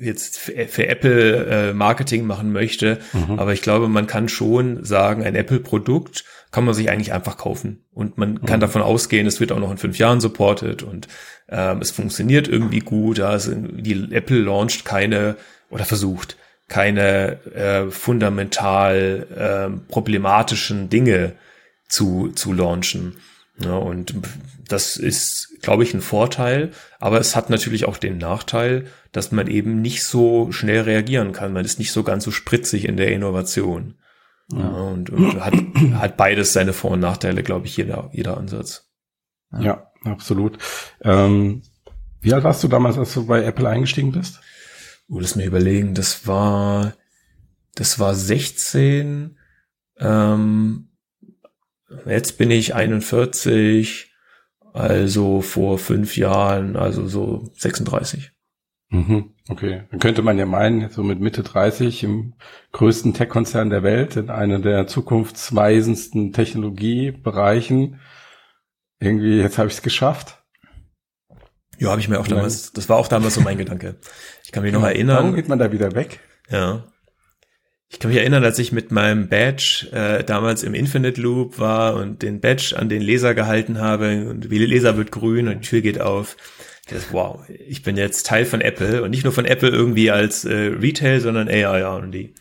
jetzt 0.00 0.38
für 0.38 0.86
Apple 0.88 1.46
äh, 1.46 1.72
Marketing 1.72 2.24
machen 2.26 2.52
möchte, 2.52 2.98
mhm. 3.12 3.38
aber 3.38 3.52
ich 3.52 3.62
glaube, 3.62 3.88
man 3.88 4.06
kann 4.06 4.28
schon 4.28 4.84
sagen, 4.84 5.22
ein 5.22 5.34
Apple-Produkt 5.34 6.24
kann 6.50 6.64
man 6.64 6.74
sich 6.74 6.90
eigentlich 6.90 7.12
einfach 7.12 7.36
kaufen 7.36 7.84
und 7.92 8.16
man 8.16 8.42
kann 8.42 8.58
mhm. 8.58 8.62
davon 8.62 8.82
ausgehen, 8.82 9.26
es 9.26 9.40
wird 9.40 9.52
auch 9.52 9.58
noch 9.58 9.70
in 9.70 9.78
fünf 9.78 9.98
Jahren 9.98 10.20
supported 10.20 10.82
und 10.82 11.08
ähm, 11.48 11.80
es 11.80 11.90
funktioniert 11.90 12.48
irgendwie 12.48 12.80
gut. 12.80 13.20
Also 13.20 13.54
die 13.54 14.08
Apple 14.12 14.38
launcht 14.38 14.84
keine 14.84 15.36
oder 15.70 15.84
versucht 15.84 16.36
keine 16.68 17.44
äh, 17.54 17.90
fundamental 17.90 19.26
äh, 19.36 19.92
problematischen 19.92 20.88
Dinge 20.88 21.34
zu 21.88 22.32
zu 22.34 22.52
launchen. 22.52 23.18
Ja, 23.58 23.76
und 23.76 24.14
das 24.68 24.96
ist, 24.96 25.62
glaube 25.62 25.82
ich, 25.82 25.94
ein 25.94 26.02
Vorteil, 26.02 26.72
aber 26.98 27.18
es 27.20 27.34
hat 27.34 27.48
natürlich 27.48 27.86
auch 27.86 27.96
den 27.96 28.18
Nachteil, 28.18 28.86
dass 29.12 29.32
man 29.32 29.46
eben 29.46 29.80
nicht 29.80 30.04
so 30.04 30.52
schnell 30.52 30.82
reagieren 30.82 31.32
kann. 31.32 31.52
Man 31.54 31.64
ist 31.64 31.78
nicht 31.78 31.92
so 31.92 32.02
ganz 32.02 32.24
so 32.24 32.30
spritzig 32.30 32.84
in 32.84 32.96
der 32.96 33.12
Innovation. 33.12 33.94
Ja. 33.96 34.06
Ja, 34.52 34.68
und, 34.68 35.10
und 35.10 35.40
hat, 35.44 35.54
hat 35.94 36.16
beides 36.16 36.52
seine 36.52 36.72
Vor- 36.72 36.92
und 36.92 37.00
Nachteile, 37.00 37.42
glaube 37.42 37.66
ich, 37.66 37.76
jeder, 37.76 38.10
jeder 38.12 38.36
Ansatz. 38.36 38.88
Ja, 39.58 39.90
absolut. 40.04 40.58
Ähm, 41.02 41.62
Wie 42.20 42.32
alt 42.32 42.44
warst 42.44 42.62
du 42.62 42.68
damals, 42.68 42.98
als 42.98 43.14
du 43.14 43.26
bei 43.26 43.42
Apple 43.42 43.68
eingestiegen 43.68 44.12
bist? 44.12 44.40
Oh, 45.08 45.18
lass 45.20 45.36
mir 45.36 45.46
überlegen, 45.46 45.94
das 45.94 46.26
war, 46.26 46.94
das 47.74 47.98
war 47.98 48.14
16, 48.14 49.38
ähm, 49.98 50.85
jetzt 52.06 52.38
bin 52.38 52.50
ich 52.50 52.74
41, 52.74 54.12
also 54.72 55.40
vor 55.40 55.78
fünf 55.78 56.16
Jahren, 56.16 56.76
also 56.76 57.06
so 57.06 57.50
36. 57.54 58.32
Mhm, 58.88 59.34
okay, 59.48 59.84
dann 59.90 59.98
könnte 59.98 60.22
man 60.22 60.38
ja 60.38 60.46
meinen, 60.46 60.90
so 60.90 61.02
mit 61.02 61.18
Mitte 61.18 61.42
30 61.42 62.04
im 62.04 62.34
größten 62.72 63.14
Tech-Konzern 63.14 63.70
der 63.70 63.82
Welt, 63.82 64.16
in 64.16 64.30
einer 64.30 64.60
der 64.60 64.86
zukunftsweisendsten 64.86 66.32
Technologiebereichen, 66.32 68.00
irgendwie, 69.00 69.40
jetzt 69.40 69.58
habe 69.58 69.68
ich 69.68 69.74
es 69.74 69.82
geschafft. 69.82 70.42
Ja, 71.78 71.90
habe 71.90 72.00
ich 72.00 72.08
mir 72.08 72.20
auch 72.20 72.28
damals, 72.28 72.72
das 72.72 72.88
war 72.88 72.96
auch 72.96 73.08
damals 73.08 73.34
so 73.34 73.40
mein 73.40 73.58
Gedanke. 73.58 73.96
Ich 74.44 74.52
kann 74.52 74.62
mich 74.62 74.72
noch 74.72 74.84
erinnern. 74.84 75.16
Warum 75.16 75.34
geht 75.34 75.48
man 75.48 75.58
da 75.58 75.72
wieder 75.72 75.94
weg? 75.94 76.20
Ja. 76.48 76.84
Ich 77.88 78.00
kann 78.00 78.10
mich 78.10 78.18
erinnern, 78.18 78.44
als 78.44 78.58
ich 78.58 78.72
mit 78.72 78.90
meinem 78.90 79.28
Badge 79.28 79.88
äh, 79.92 80.24
damals 80.24 80.64
im 80.64 80.74
Infinite 80.74 81.20
Loop 81.20 81.58
war 81.60 81.94
und 81.94 82.22
den 82.22 82.40
Badge 82.40 82.74
an 82.76 82.88
den 82.88 83.00
Leser 83.00 83.34
gehalten 83.34 83.78
habe 83.78 84.28
und 84.28 84.50
wie 84.50 84.58
Leser 84.58 84.96
wird 84.96 85.12
grün 85.12 85.46
und 85.46 85.64
die 85.64 85.68
Tür 85.68 85.80
geht 85.82 86.00
auf. 86.00 86.36
Ich 86.84 86.92
dachte, 86.92 87.06
wow, 87.12 87.48
ich 87.48 87.82
bin 87.82 87.96
jetzt 87.96 88.26
Teil 88.26 88.44
von 88.44 88.60
Apple 88.60 89.02
und 89.02 89.10
nicht 89.10 89.24
nur 89.24 89.32
von 89.32 89.44
Apple 89.44 89.68
irgendwie 89.68 90.10
als 90.10 90.44
äh, 90.44 90.54
Retail, 90.80 91.20
sondern 91.20 91.48
AI 91.48 91.80
R&D. 91.80 92.34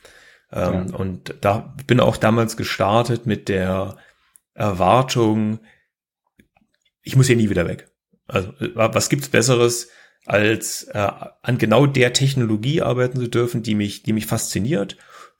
Ähm, 0.51 0.88
ja. 0.89 0.95
Und 0.95 1.36
da 1.41 1.75
bin 1.86 1.99
auch 1.99 2.17
damals 2.17 2.58
gestartet 2.58 3.27
mit 3.27 3.47
der 3.47 3.97
Erwartung, 4.55 5.60
ich 7.03 7.15
muss 7.15 7.27
hier 7.27 7.36
nie 7.36 7.51
wieder 7.51 7.67
weg. 7.67 7.91
Also 8.27 8.51
was 8.73 9.10
gibt's 9.10 9.29
Besseres, 9.29 9.89
als 10.25 10.84
äh, 10.91 11.08
an 11.43 11.60
genau 11.60 11.86
der 11.86 12.13
Technologie 12.13 12.81
arbeiten 12.81 13.19
zu 13.19 13.27
dürfen, 13.27 13.62
die 13.62 13.75
mich, 13.75 14.01
die 14.01 14.13
mich 14.13 14.25
fasziniert 14.25 14.97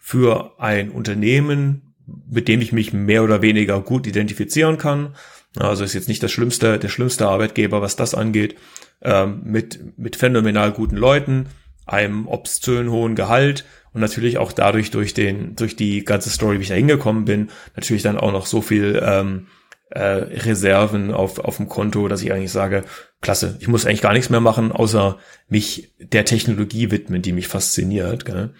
für 0.08 0.54
ein 0.60 0.92
Unternehmen, 0.92 1.96
mit 2.30 2.48
dem 2.48 2.62
ich 2.62 2.72
mich 2.72 2.94
mehr 2.94 3.24
oder 3.24 3.42
weniger 3.42 3.82
gut 3.82 4.06
identifizieren 4.06 4.78
kann. 4.78 5.16
Also 5.58 5.84
ist 5.84 5.96
jetzt 5.96 6.08
nicht 6.08 6.22
das 6.22 6.32
schlimmste, 6.32 6.78
der 6.78 6.90
schlimmste 6.90 7.28
Arbeitgeber, 7.28 7.82
was 7.82 7.96
das 7.96 8.14
angeht, 8.14 8.56
ähm, 9.02 9.42
mit, 9.46 9.98
mit 9.98 10.16
phänomenal 10.16 10.74
guten 10.74 10.96
Leuten, 10.96 11.48
einem 11.88 12.28
obszön 12.28 12.92
hohen 12.92 13.16
Gehalt 13.16 13.66
und 13.94 14.02
natürlich 14.02 14.38
auch 14.38 14.52
dadurch 14.52 14.92
durch 14.92 15.16
den, 15.16 15.56
durch 15.56 15.76
die 15.76 16.06
ganze 16.06 16.30
Story, 16.30 16.60
wie 16.60 16.64
ich 16.64 16.70
da 16.70 16.76
hingekommen 16.76 17.26
bin, 17.26 17.50
natürlich 17.76 18.04
dann 18.04 18.20
auch 18.20 18.32
noch 18.32 18.46
so 18.46 18.62
viel 18.62 19.02
ähm, 19.04 19.48
äh, 19.90 20.02
Reserven 20.02 21.16
auf, 21.16 21.40
auf 21.40 21.58
dem 21.58 21.68
Konto, 21.68 22.08
dass 22.08 22.22
ich 22.22 22.32
eigentlich 22.32 22.52
sage, 22.52 22.84
klasse, 23.22 23.58
ich 23.60 23.68
muss 23.68 23.88
eigentlich 23.88 24.04
gar 24.04 24.14
nichts 24.14 24.30
mehr 24.30 24.40
machen, 24.40 24.72
außer 24.72 25.18
mich 25.50 25.96
der 25.98 26.26
Technologie 26.26 26.92
widmen, 26.92 27.24
die 27.24 27.32
mich 27.32 27.48
fasziniert. 27.48 28.26
Gell? 28.26 28.54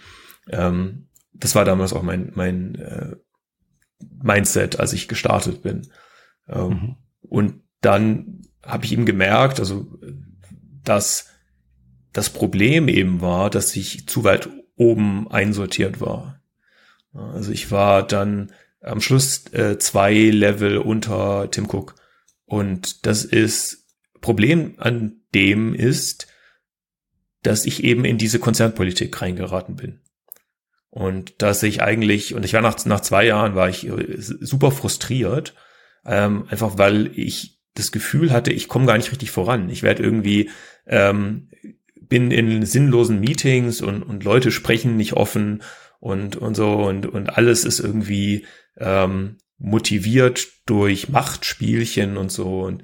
Ähm, 0.50 1.06
das 1.46 1.54
war 1.54 1.64
damals 1.64 1.94
auch 1.94 2.02
mein, 2.02 2.32
mein 2.34 2.74
äh, 2.74 3.16
Mindset, 4.24 4.80
als 4.80 4.94
ich 4.94 5.08
gestartet 5.08 5.62
bin. 5.62 5.92
Ähm, 6.50 6.70
mhm. 6.70 6.96
Und 7.22 7.62
dann 7.82 8.42
habe 8.64 8.86
ich 8.86 8.92
eben 8.92 9.06
gemerkt, 9.06 9.60
also 9.60 9.86
dass 10.84 11.30
das 12.14 12.32
Problem 12.32 12.88
eben 12.88 13.22
war, 13.22 13.52
dass 13.52 13.76
ich 13.76 14.08
zu 14.08 14.24
weit 14.24 14.50
oben 14.76 15.30
einsortiert 15.30 16.02
war. 16.02 16.42
Also 17.14 17.52
ich 17.52 17.70
war 17.70 18.02
dann 18.02 18.52
am 18.82 19.00
Schluss 19.00 19.46
äh, 19.54 19.78
zwei 19.78 20.16
Level 20.16 20.80
unter 20.80 21.52
Tim 21.52 21.66
Cook. 21.66 21.94
Und 22.46 23.06
das 23.06 23.24
ist, 23.24 23.86
Problem 24.20 24.74
an 24.78 25.22
dem 25.36 25.76
ist, 25.76 26.26
dass 27.44 27.68
ich 27.68 27.84
eben 27.84 28.04
in 28.04 28.18
diese 28.18 28.40
Konzernpolitik 28.40 29.22
reingeraten 29.22 29.76
bin. 29.76 30.02
Und 30.96 31.42
dass 31.42 31.62
ich 31.62 31.82
eigentlich, 31.82 32.36
und 32.36 32.46
ich 32.46 32.54
war 32.54 32.62
nach, 32.62 32.86
nach 32.86 33.02
zwei 33.02 33.26
Jahren, 33.26 33.54
war 33.54 33.68
ich 33.68 33.86
äh, 33.86 34.16
super 34.18 34.72
frustriert, 34.72 35.54
ähm, 36.06 36.46
einfach 36.48 36.78
weil 36.78 37.12
ich 37.20 37.60
das 37.74 37.92
Gefühl 37.92 38.32
hatte, 38.32 38.54
ich 38.54 38.70
komme 38.70 38.86
gar 38.86 38.96
nicht 38.96 39.12
richtig 39.12 39.30
voran. 39.30 39.70
Ich 39.70 39.84
werde 39.84 40.02
irgendwie, 40.02 40.50
ähm, 40.88 41.50
bin 42.00 42.32
in 42.32 42.66
sinnlosen 42.66 43.20
Meetings 43.20 43.82
und, 43.82 44.04
und 44.04 44.24
Leute 44.24 44.54
sprechen 44.54 44.96
nicht 44.96 45.12
offen 45.12 45.64
und, 46.00 46.38
und 46.38 46.56
so 46.56 46.76
und, 46.76 47.08
und 47.08 47.28
alles 47.28 47.66
ist 47.66 47.82
irgendwie 47.82 48.46
ähm, 48.78 49.36
motiviert 49.58 50.48
durch 50.66 51.10
Machtspielchen 51.10 52.16
und 52.16 52.32
so. 52.32 52.62
Und, 52.62 52.84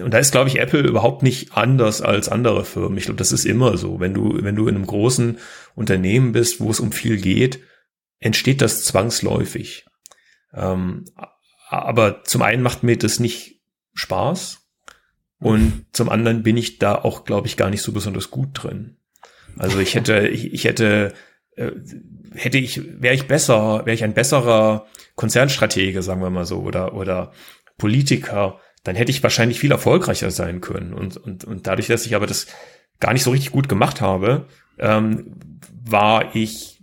und 0.00 0.12
da 0.14 0.18
ist, 0.18 0.32
glaube 0.32 0.48
ich, 0.48 0.58
Apple 0.58 0.80
überhaupt 0.80 1.22
nicht 1.22 1.56
anders 1.56 2.00
als 2.00 2.28
andere 2.28 2.64
Firmen. 2.64 2.96
Ich 2.96 3.04
glaube, 3.04 3.18
das 3.18 3.32
ist 3.32 3.44
immer 3.44 3.76
so. 3.76 4.00
Wenn 4.00 4.14
du, 4.14 4.42
wenn 4.42 4.56
du 4.56 4.66
in 4.68 4.76
einem 4.76 4.86
großen 4.86 5.38
Unternehmen 5.74 6.32
bist, 6.32 6.60
wo 6.60 6.70
es 6.70 6.80
um 6.80 6.92
viel 6.92 7.18
geht, 7.18 7.60
entsteht 8.18 8.62
das 8.62 8.84
zwangsläufig. 8.84 9.84
Ähm, 10.54 11.04
aber 11.68 12.24
zum 12.24 12.42
einen 12.42 12.62
macht 12.62 12.82
mir 12.82 12.96
das 12.96 13.20
nicht 13.20 13.60
Spaß 13.94 14.60
und 15.38 15.86
zum 15.92 16.08
anderen 16.08 16.42
bin 16.42 16.56
ich 16.56 16.78
da 16.78 16.94
auch, 16.94 17.24
glaube 17.24 17.46
ich, 17.46 17.56
gar 17.56 17.68
nicht 17.68 17.82
so 17.82 17.92
besonders 17.92 18.30
gut 18.30 18.50
drin. 18.52 18.96
Also 19.56 19.78
ich 19.80 19.94
hätte, 19.94 20.28
ich, 20.28 20.52
ich 20.52 20.64
hätte 20.64 21.12
äh, 21.56 21.72
hätte 22.34 22.58
ich, 22.58 22.80
wäre 23.00 23.14
ich 23.14 23.26
besser, 23.26 23.84
wäre 23.84 23.94
ich 23.94 24.04
ein 24.04 24.14
besserer 24.14 24.86
Konzernstratege, 25.16 26.02
sagen 26.02 26.22
wir 26.22 26.30
mal 26.30 26.46
so, 26.46 26.60
oder, 26.60 26.94
oder 26.94 27.32
Politiker, 27.78 28.58
dann 28.84 28.96
hätte 28.96 29.10
ich 29.10 29.22
wahrscheinlich 29.22 29.60
viel 29.60 29.70
erfolgreicher 29.70 30.30
sein 30.30 30.60
können. 30.60 30.92
Und, 30.92 31.16
und, 31.16 31.44
und 31.44 31.66
dadurch, 31.66 31.88
dass 31.88 32.06
ich 32.06 32.14
aber 32.14 32.26
das 32.26 32.46
gar 33.00 33.12
nicht 33.12 33.22
so 33.22 33.30
richtig 33.30 33.52
gut 33.52 33.68
gemacht 33.68 34.00
habe, 34.00 34.46
ähm, 34.78 35.36
war 35.84 36.34
ich, 36.34 36.82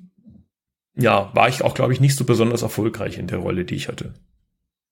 ja, 0.96 1.32
war 1.34 1.50
ich 1.50 1.64
auch, 1.64 1.74
glaube 1.74 1.94
ich, 1.94 2.00
nicht 2.00 2.16
so 2.16 2.26
besonders 2.26 2.62
erfolgreich 2.62 3.18
in 3.18 3.28
der 3.28 3.40
Rolle, 3.40 3.66
die 3.66 3.76
ich 3.76 3.88
hatte. 3.88 4.14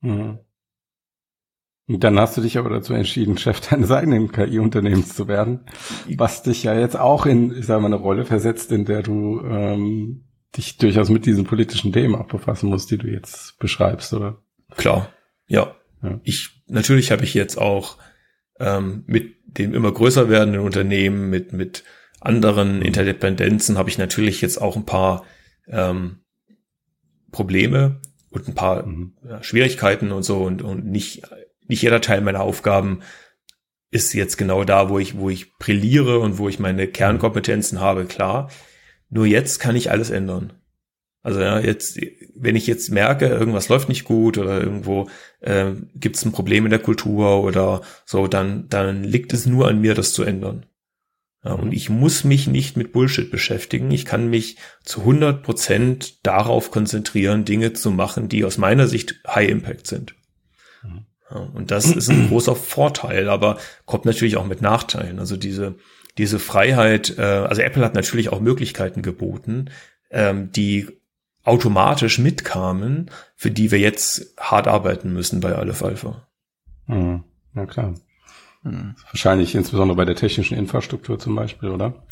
Mhm. 0.02 0.39
Und 1.89 2.04
dann 2.04 2.20
hast 2.20 2.36
du 2.36 2.41
dich 2.41 2.58
aber 2.58 2.70
dazu 2.70 2.93
entschieden, 2.93 3.38
Chef 3.38 3.62
deines 3.62 3.91
eigenen 3.91 4.32
KI-Unternehmens 4.32 5.15
zu 5.15 5.30
werden, 5.30 5.62
was 6.17 6.43
dich 6.43 6.63
ja 6.63 6.78
jetzt 6.78 7.00
auch 7.00 7.26
in, 7.26 7.58
ich 7.58 7.65
sage 7.65 7.82
mal, 7.82 7.88
eine 7.88 7.96
Rolle 7.96 8.26
versetzt, 8.26 8.74
in 8.74 8.84
der 8.84 9.04
du 9.04 9.39
ähm, 9.41 10.26
dich 10.56 10.78
durchaus 10.78 11.10
mit 11.10 11.26
diesen 11.26 11.46
politischen 11.46 11.93
Themen 11.93 12.15
auch 12.15 12.28
befassen 12.28 12.70
musst, 12.70 12.91
die 12.91 12.98
du 12.98 13.08
jetzt 13.08 13.58
beschreibst, 13.60 14.13
oder? 14.13 14.41
Klar, 14.76 15.10
ja. 15.48 15.76
Ja. 16.03 16.19
Ich 16.23 16.62
natürlich 16.67 17.12
habe 17.12 17.23
ich 17.23 17.33
jetzt 17.33 17.57
auch 17.57 17.97
ähm, 18.60 19.03
mit 19.07 19.36
dem 19.45 19.73
immer 19.73 19.91
größer 19.91 20.29
werdenden 20.29 20.62
Unternehmen, 20.62 21.29
mit 21.29 21.53
mit 21.53 21.83
anderen 22.19 22.81
Interdependenzen 22.81 23.77
habe 23.77 23.89
ich 23.89 23.97
natürlich 23.97 24.41
jetzt 24.41 24.57
auch 24.57 24.75
ein 24.75 24.86
paar 24.86 25.25
ähm, 25.67 26.19
Probleme 27.31 28.01
und 28.29 28.47
ein 28.47 28.55
paar 28.55 28.86
mhm. 28.86 29.13
Schwierigkeiten 29.41 30.12
und 30.12 30.23
so 30.23 30.43
und, 30.43 30.62
und 30.62 30.86
nicht 30.86 31.23
nicht 31.67 31.81
jeder 31.81 32.01
Teil 32.01 32.21
meiner 32.21 32.41
Aufgaben 32.41 33.01
ist 33.89 34.13
jetzt 34.13 34.38
genau 34.38 34.63
da, 34.63 34.89
wo 34.89 34.99
ich 34.99 35.17
wo 35.17 35.29
ich 35.29 35.55
brilliere 35.57 36.19
und 36.19 36.38
wo 36.38 36.49
ich 36.49 36.60
meine 36.60 36.88
Kernkompetenzen 36.88 37.79
habe, 37.79 38.05
klar. 38.05 38.49
Nur 39.10 39.25
jetzt 39.25 39.60
kann 39.60 39.75
ich 39.75 39.89
alles 39.91 40.10
ändern. 40.10 40.53
Also 41.23 41.41
ja, 41.41 41.60
jetzt, 41.60 41.99
wenn 42.36 42.56
ich 42.56 42.67
jetzt 42.67 42.89
merke, 42.89 43.27
irgendwas 43.27 43.69
läuft 43.69 43.89
nicht 43.89 44.06
gut 44.06 44.38
oder 44.38 44.62
irgendwo 44.62 45.10
äh, 45.41 45.71
gibt 45.95 46.15
es 46.15 46.25
ein 46.25 46.32
Problem 46.32 46.65
in 46.65 46.71
der 46.71 46.80
Kultur 46.80 47.43
oder 47.43 47.82
so, 48.06 48.27
dann, 48.27 48.69
dann 48.69 49.03
liegt 49.03 49.34
es 49.34 49.45
nur 49.45 49.67
an 49.67 49.82
mir, 49.82 49.93
das 49.93 50.13
zu 50.13 50.23
ändern. 50.23 50.65
Ja, 51.43 51.53
und 51.53 51.71
ich 51.71 51.89
muss 51.89 52.23
mich 52.23 52.47
nicht 52.47 52.77
mit 52.77 52.91
Bullshit 52.91 53.30
beschäftigen. 53.30 53.91
Ich 53.91 54.06
kann 54.06 54.30
mich 54.30 54.58
zu 54.84 55.01
100 55.01 55.43
Prozent 55.43 56.25
darauf 56.25 56.71
konzentrieren, 56.71 57.45
Dinge 57.45 57.73
zu 57.73 57.91
machen, 57.91 58.27
die 58.27 58.43
aus 58.43 58.58
meiner 58.58 58.88
Sicht 58.88 59.21
High 59.27 59.49
Impact 59.49 59.88
sind. 59.88 60.15
Mhm. 60.84 61.06
Ja, 61.30 61.38
und 61.38 61.71
das 61.71 61.86
ist 61.86 62.10
ein 62.10 62.27
großer 62.30 62.56
Vorteil, 62.56 63.30
aber 63.30 63.58
kommt 63.86 64.06
natürlich 64.06 64.38
auch 64.38 64.45
mit 64.45 64.62
Nachteilen. 64.62 65.19
Also 65.19 65.38
diese, 65.38 65.75
diese 66.17 66.39
Freiheit, 66.39 67.17
äh, 67.17 67.21
also 67.21 67.62
Apple 67.62 67.84
hat 67.84 67.95
natürlich 67.95 68.30
auch 68.30 68.39
Möglichkeiten 68.39 69.01
geboten, 69.01 69.69
ähm, 70.10 70.51
die 70.51 70.96
automatisch 71.48 72.20
mitkamen, 72.20 73.10
für 73.36 73.52
die 73.52 73.72
wir 73.72 73.80
jetzt 73.80 74.34
hart 74.38 74.68
arbeiten 74.68 75.14
müssen 75.14 75.39
bei 75.39 75.56
Aleph 75.56 75.82
Alpha. 75.82 76.28
Mhm. 76.88 77.24
Ja 77.56 77.66
klar. 77.66 77.93
Mhm. 78.64 78.95
Wahrscheinlich 79.12 79.56
insbesondere 79.56 79.95
bei 79.95 80.06
der 80.06 80.16
technischen 80.16 80.58
Infrastruktur 80.58 81.18
zum 81.20 81.36
Beispiel, 81.36 81.70
oder? 81.70 82.04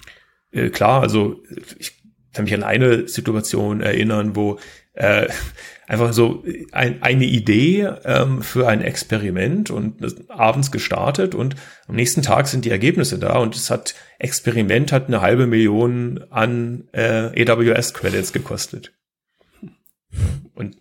Äh, 0.51 0.69
klar, 0.69 1.01
also 1.01 1.43
ich 1.77 1.93
kann 2.33 2.45
mich 2.45 2.53
an 2.53 2.63
eine 2.63 3.09
Situation 3.09 3.81
erinnern, 3.81 4.37
wo 4.37 4.57
äh, 4.93 5.27
einfach 5.87 6.13
so 6.13 6.43
ein, 6.71 7.03
eine 7.03 7.25
Idee 7.25 7.89
ähm, 8.05 8.41
für 8.41 8.69
ein 8.69 8.81
Experiment 8.81 9.69
und 9.69 10.29
abends 10.29 10.71
gestartet 10.71 11.35
und 11.35 11.57
am 11.89 11.95
nächsten 11.95 12.21
Tag 12.21 12.47
sind 12.47 12.63
die 12.63 12.71
Ergebnisse 12.71 13.19
da 13.19 13.37
und 13.37 13.53
es 13.53 13.69
hat 13.69 13.95
Experiment 14.17 14.93
hat 14.93 15.07
eine 15.07 15.19
halbe 15.19 15.45
Million 15.45 16.23
an 16.29 16.87
äh, 16.93 17.49
AWS 17.49 17.93
Credits 17.93 18.31
gekostet. 18.31 18.93
Und 20.53 20.77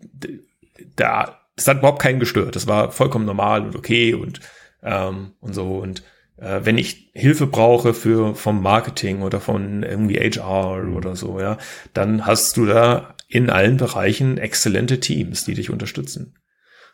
da 0.97 1.41
das 1.57 1.69
hat 1.69 1.79
überhaupt 1.79 2.03
keinen 2.03 2.21
gestört. 2.21 2.57
Das 2.57 2.67
war 2.67 2.91
vollkommen 2.91 3.27
normal 3.27 3.63
und 3.63 3.77
okay 3.77 4.15
und 4.15 4.41
ähm, 4.83 5.33
und 5.41 5.55
so 5.55 5.79
und 5.79 6.03
äh, 6.37 6.61
wenn 6.65 6.79
ich 6.79 7.11
Hilfe 7.15 7.47
brauche 7.47 7.95
für 7.95 8.35
vom 8.35 8.63
Marketing 8.63 9.23
oder 9.23 9.41
von 9.41 9.83
irgendwie 9.83 10.19
HR 10.19 10.83
mhm. 10.83 10.97
oder 10.97 11.17
so, 11.17 11.41
ja, 11.41 11.59
dann 11.93 12.27
hast 12.27 12.57
du 12.57 12.67
da 12.67 13.15
in 13.29 13.51
allen 13.51 13.77
Bereichen 13.77 14.39
exzellente 14.39 15.01
Teams, 15.01 15.45
die 15.45 15.55
dich 15.55 15.71
unterstützen. 15.71 16.37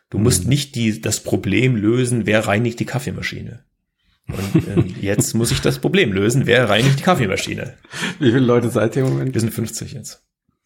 Du 0.09 0.17
musst 0.17 0.43
mhm. 0.43 0.49
nicht 0.49 0.75
die, 0.75 1.01
das 1.01 1.21
Problem 1.21 1.75
lösen, 1.75 2.25
wer 2.25 2.47
reinigt 2.47 2.79
die 2.79 2.85
Kaffeemaschine. 2.85 3.63
Und 4.27 4.67
äh, 4.67 4.81
jetzt 5.01 5.33
muss 5.33 5.51
ich 5.51 5.61
das 5.61 5.79
Problem 5.79 6.13
lösen, 6.13 6.45
wer 6.45 6.69
reinigt 6.69 6.99
die 6.99 7.03
Kaffeemaschine. 7.03 7.77
Wie 8.19 8.31
viele 8.31 8.39
Leute 8.45 8.69
seid 8.69 8.95
ihr 8.95 9.03
im 9.03 9.09
Moment? 9.09 9.33
Wir 9.33 9.41
sind 9.41 9.53
50 9.53 9.93
jetzt. 9.93 10.23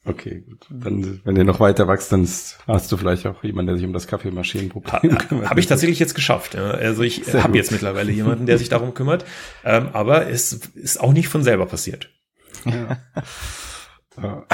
Okay, 0.07 0.43
gut. 0.47 0.67
Dann, 0.69 1.21
wenn 1.23 1.35
ihr 1.35 1.43
noch 1.43 1.59
weiter 1.59 1.87
wächst, 1.87 2.11
dann 2.11 2.27
hast 2.67 2.91
du 2.91 2.97
vielleicht 2.97 3.25
auch 3.25 3.43
jemanden, 3.43 3.67
der 3.67 3.77
sich 3.77 3.85
um 3.85 3.93
das 3.93 4.05
Kaffeemaschinenproblem 4.05 5.13
ha, 5.13 5.23
kümmert. 5.23 5.49
Habe 5.49 5.59
ich 5.59 5.65
tatsächlich 5.65 5.97
jetzt 5.97 6.13
geschafft. 6.13 6.55
Also 6.55 7.01
ich 7.01 7.33
habe 7.33 7.57
jetzt 7.57 7.71
mittlerweile 7.71 8.11
jemanden, 8.11 8.45
der 8.45 8.59
sich 8.59 8.69
darum 8.69 8.93
kümmert. 8.93 9.25
Ähm, 9.63 9.89
aber 9.93 10.27
es 10.29 10.53
ist 10.75 10.99
auch 11.01 11.11
nicht 11.11 11.27
von 11.27 11.43
selber 11.43 11.65
passiert. 11.65 12.09
Ja. 12.65 12.97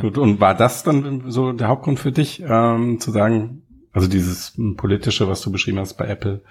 Gut, 0.00 0.18
und 0.18 0.40
war 0.40 0.54
das 0.54 0.82
dann 0.82 1.30
so 1.30 1.52
der 1.52 1.68
Hauptgrund 1.68 2.00
für 2.00 2.10
dich, 2.10 2.42
ähm, 2.44 2.98
zu 2.98 3.12
sagen, 3.12 3.62
also 3.92 4.08
dieses 4.08 4.58
politische, 4.76 5.28
was 5.28 5.42
du 5.42 5.52
beschrieben 5.52 5.78
hast 5.78 5.94
bei 5.94 6.06
Apple, 6.06 6.42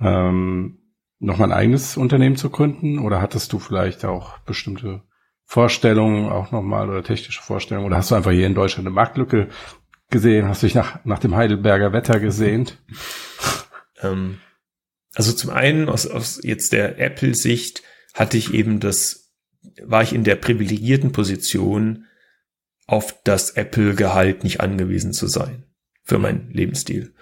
ähm, 0.00 0.78
noch 1.20 1.38
mal 1.38 1.46
ein 1.46 1.58
eigenes 1.58 1.96
Unternehmen 1.96 2.36
zu 2.36 2.50
gründen? 2.50 2.98
Oder 2.98 3.22
hattest 3.22 3.52
du 3.52 3.58
vielleicht 3.58 4.04
auch 4.04 4.38
bestimmte 4.40 5.02
Vorstellungen 5.50 6.28
auch 6.28 6.52
nochmal 6.52 6.90
oder 6.90 7.02
technische 7.02 7.40
Vorstellungen? 7.40 7.86
Oder 7.86 7.96
hast 7.96 8.10
du 8.10 8.14
einfach 8.14 8.32
hier 8.32 8.46
in 8.46 8.54
Deutschland 8.54 8.86
eine 8.86 8.94
Marktlücke 8.94 9.48
gesehen? 10.10 10.46
Hast 10.46 10.62
du 10.62 10.66
dich 10.66 10.74
nach, 10.74 11.02
nach 11.06 11.20
dem 11.20 11.34
Heidelberger 11.34 11.92
Wetter 11.92 12.20
gesehnt? 12.20 12.78
Ähm, 14.00 14.38
also 15.16 15.32
zum 15.32 15.50
einen 15.50 15.88
aus, 15.88 16.06
aus 16.06 16.38
jetzt 16.44 16.72
der 16.72 17.00
Apple-Sicht 17.00 17.82
hatte 18.14 18.38
ich 18.38 18.54
eben 18.54 18.78
das, 18.78 19.32
war 19.82 20.04
ich 20.04 20.12
in 20.12 20.22
der 20.22 20.36
privilegierten 20.36 21.10
Position, 21.10 22.04
auf 22.86 23.20
das 23.24 23.50
Apple-Gehalt 23.50 24.44
nicht 24.44 24.60
angewiesen 24.60 25.12
zu 25.12 25.26
sein 25.26 25.64
für 26.04 26.18
meinen 26.18 26.52
Lebensstil. 26.52 27.12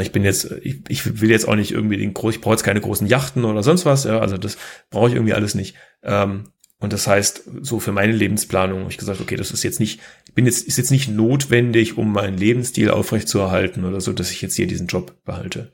Ich 0.00 0.12
bin 0.12 0.24
jetzt, 0.24 0.50
ich, 0.62 0.80
ich 0.88 1.20
will 1.20 1.30
jetzt 1.30 1.46
auch 1.46 1.56
nicht 1.56 1.72
irgendwie 1.72 1.98
den 1.98 2.14
groß, 2.14 2.36
ich 2.36 2.40
brauche 2.40 2.54
jetzt 2.54 2.64
keine 2.64 2.80
großen 2.80 3.06
Yachten 3.06 3.44
oder 3.44 3.62
sonst 3.62 3.84
was, 3.84 4.04
ja, 4.04 4.18
also 4.20 4.38
das 4.38 4.56
brauche 4.88 5.10
ich 5.10 5.14
irgendwie 5.14 5.34
alles 5.34 5.54
nicht. 5.54 5.76
Ähm, 6.02 6.44
und 6.78 6.92
das 6.92 7.06
heißt, 7.06 7.44
so 7.62 7.80
für 7.80 7.92
meine 7.92 8.12
Lebensplanung 8.12 8.80
habe 8.80 8.90
ich 8.90 8.98
gesagt, 8.98 9.20
okay, 9.20 9.36
das 9.36 9.52
ist 9.52 9.62
jetzt 9.62 9.80
nicht, 9.80 10.00
ich 10.26 10.34
bin 10.34 10.44
jetzt, 10.44 10.66
ist 10.66 10.76
jetzt 10.76 10.90
nicht 10.90 11.08
notwendig, 11.08 11.96
um 11.96 12.12
meinen 12.12 12.36
Lebensstil 12.36 12.90
aufrechtzuerhalten 12.90 13.84
oder 13.84 14.00
so, 14.00 14.12
dass 14.12 14.30
ich 14.30 14.42
jetzt 14.42 14.54
hier 14.54 14.66
diesen 14.66 14.86
Job 14.86 15.24
behalte. 15.24 15.72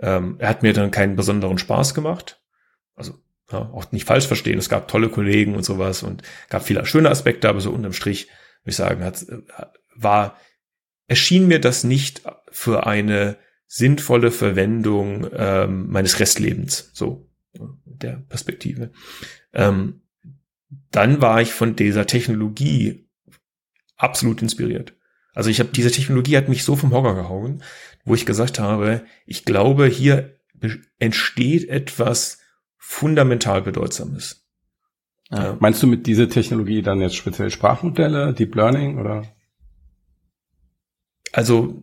Ähm, 0.00 0.36
er 0.38 0.48
hat 0.48 0.62
mir 0.62 0.72
dann 0.72 0.90
keinen 0.90 1.16
besonderen 1.16 1.58
Spaß 1.58 1.94
gemacht. 1.94 2.42
Also 2.94 3.14
ja, 3.52 3.70
auch 3.72 3.92
nicht 3.92 4.06
falsch 4.06 4.26
verstehen. 4.26 4.58
Es 4.58 4.68
gab 4.68 4.88
tolle 4.88 5.10
Kollegen 5.10 5.54
und 5.54 5.64
sowas 5.64 6.02
und 6.02 6.22
gab 6.48 6.64
viele 6.64 6.84
schöne 6.86 7.10
Aspekte, 7.10 7.48
aber 7.48 7.60
so 7.60 7.70
unterm 7.70 7.92
Strich, 7.92 8.26
würde 8.64 8.70
ich 8.70 8.76
sagen, 8.76 9.04
hat, 9.04 9.24
war, 9.94 10.38
erschien 11.06 11.46
mir 11.46 11.60
das 11.60 11.84
nicht 11.84 12.22
für 12.50 12.86
eine 12.86 13.36
sinnvolle 13.66 14.30
Verwendung 14.30 15.28
ähm, 15.34 15.88
meines 15.88 16.20
Restlebens, 16.20 16.90
so 16.92 17.30
der 17.84 18.22
Perspektive. 18.28 18.90
Ähm, 19.52 20.01
dann 20.90 21.20
war 21.20 21.40
ich 21.40 21.52
von 21.52 21.76
dieser 21.76 22.06
Technologie 22.06 23.08
absolut 23.96 24.42
inspiriert. 24.42 24.94
Also 25.34 25.50
ich 25.50 25.60
habe 25.60 25.70
diese 25.70 25.90
Technologie 25.90 26.36
hat 26.36 26.48
mich 26.48 26.64
so 26.64 26.76
vom 26.76 26.92
Hocker 26.92 27.14
gehauen, 27.14 27.62
wo 28.04 28.14
ich 28.14 28.26
gesagt 28.26 28.58
habe, 28.58 29.04
ich 29.26 29.44
glaube, 29.44 29.86
hier 29.86 30.38
entsteht 30.98 31.68
etwas 31.68 32.38
fundamental 32.76 33.62
bedeutsames. 33.62 34.46
Ja. 35.30 35.56
Meinst 35.60 35.82
du 35.82 35.86
mit 35.86 36.06
dieser 36.06 36.28
Technologie 36.28 36.82
dann 36.82 37.00
jetzt 37.00 37.16
speziell 37.16 37.50
Sprachmodelle, 37.50 38.34
Deep 38.34 38.54
Learning 38.54 38.98
oder? 38.98 39.24
Also 41.32 41.82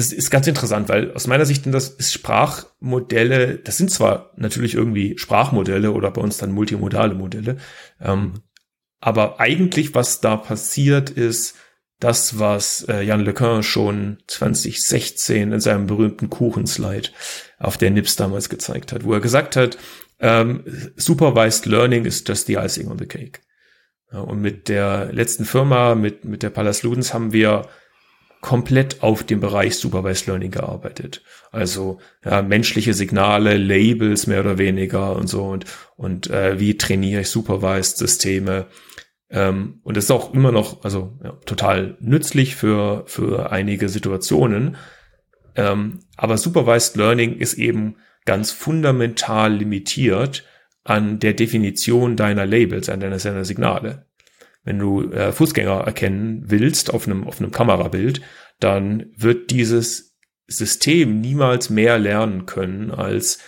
das 0.00 0.12
ist 0.12 0.30
ganz 0.30 0.46
interessant, 0.46 0.88
weil 0.88 1.12
aus 1.12 1.26
meiner 1.26 1.44
Sicht 1.44 1.64
das 1.66 1.90
ist 1.90 2.14
Sprachmodelle, 2.14 3.56
das 3.58 3.76
sind 3.76 3.90
zwar 3.90 4.32
natürlich 4.36 4.74
irgendwie 4.74 5.18
Sprachmodelle 5.18 5.92
oder 5.92 6.10
bei 6.10 6.22
uns 6.22 6.38
dann 6.38 6.52
multimodale 6.52 7.14
Modelle, 7.14 7.58
ähm, 8.00 8.40
aber 9.00 9.40
eigentlich 9.40 9.94
was 9.94 10.20
da 10.20 10.36
passiert 10.36 11.10
ist, 11.10 11.54
das, 11.98 12.38
was 12.38 12.86
äh, 12.88 13.02
Jan 13.02 13.20
LeCun 13.20 13.62
schon 13.62 14.18
2016 14.26 15.52
in 15.52 15.60
seinem 15.60 15.86
berühmten 15.86 16.30
Kuchenslide 16.30 17.10
auf 17.58 17.76
der 17.76 17.90
NIPS 17.90 18.16
damals 18.16 18.48
gezeigt 18.48 18.92
hat, 18.92 19.04
wo 19.04 19.12
er 19.12 19.20
gesagt 19.20 19.54
hat, 19.54 19.76
ähm, 20.18 20.64
Supervised 20.96 21.66
Learning 21.66 22.06
ist 22.06 22.26
just 22.26 22.46
the 22.46 22.54
icing 22.54 22.88
on 22.88 22.98
the 22.98 23.06
cake. 23.06 23.40
Ja, 24.12 24.20
und 24.20 24.40
mit 24.40 24.68
der 24.68 25.12
letzten 25.12 25.44
Firma, 25.44 25.94
mit, 25.94 26.24
mit 26.24 26.42
der 26.42 26.50
Pallas 26.50 26.82
Ludens 26.82 27.12
haben 27.12 27.34
wir 27.34 27.68
komplett 28.40 29.02
auf 29.02 29.22
dem 29.22 29.40
Bereich 29.40 29.76
Supervised 29.76 30.26
Learning 30.26 30.50
gearbeitet. 30.50 31.22
Also 31.52 32.00
ja, 32.24 32.42
menschliche 32.42 32.94
Signale, 32.94 33.56
Labels 33.56 34.26
mehr 34.26 34.40
oder 34.40 34.58
weniger 34.58 35.16
und 35.16 35.28
so 35.28 35.44
und, 35.44 35.66
und 35.96 36.30
äh, 36.30 36.58
wie 36.58 36.76
trainiere 36.78 37.22
ich 37.22 37.28
Supervised 37.28 37.98
Systeme. 37.98 38.66
Ähm, 39.28 39.80
und 39.82 39.96
das 39.96 40.04
ist 40.04 40.10
auch 40.10 40.32
immer 40.32 40.52
noch 40.52 40.84
also 40.84 41.18
ja, 41.22 41.32
total 41.44 41.96
nützlich 42.00 42.56
für, 42.56 43.04
für 43.06 43.52
einige 43.52 43.88
Situationen. 43.88 44.76
Ähm, 45.54 46.00
aber 46.16 46.38
Supervised 46.38 46.96
Learning 46.96 47.36
ist 47.36 47.54
eben 47.54 47.96
ganz 48.24 48.52
fundamental 48.52 49.52
limitiert 49.52 50.44
an 50.82 51.18
der 51.18 51.34
Definition 51.34 52.16
deiner 52.16 52.46
Labels, 52.46 52.88
an 52.88 53.00
deiner, 53.00 53.18
deiner 53.18 53.44
Signale 53.44 54.06
wenn 54.62 54.78
du 54.78 55.10
äh, 55.10 55.32
Fußgänger 55.32 55.80
erkennen 55.80 56.44
willst 56.46 56.92
auf 56.92 57.06
einem, 57.06 57.26
auf 57.26 57.40
einem 57.40 57.50
Kamerabild, 57.50 58.20
dann 58.58 59.06
wird 59.16 59.50
dieses 59.50 60.16
System 60.46 61.20
niemals 61.20 61.70
mehr 61.70 61.98
lernen 61.98 62.46
können 62.46 62.90
als 62.90 63.38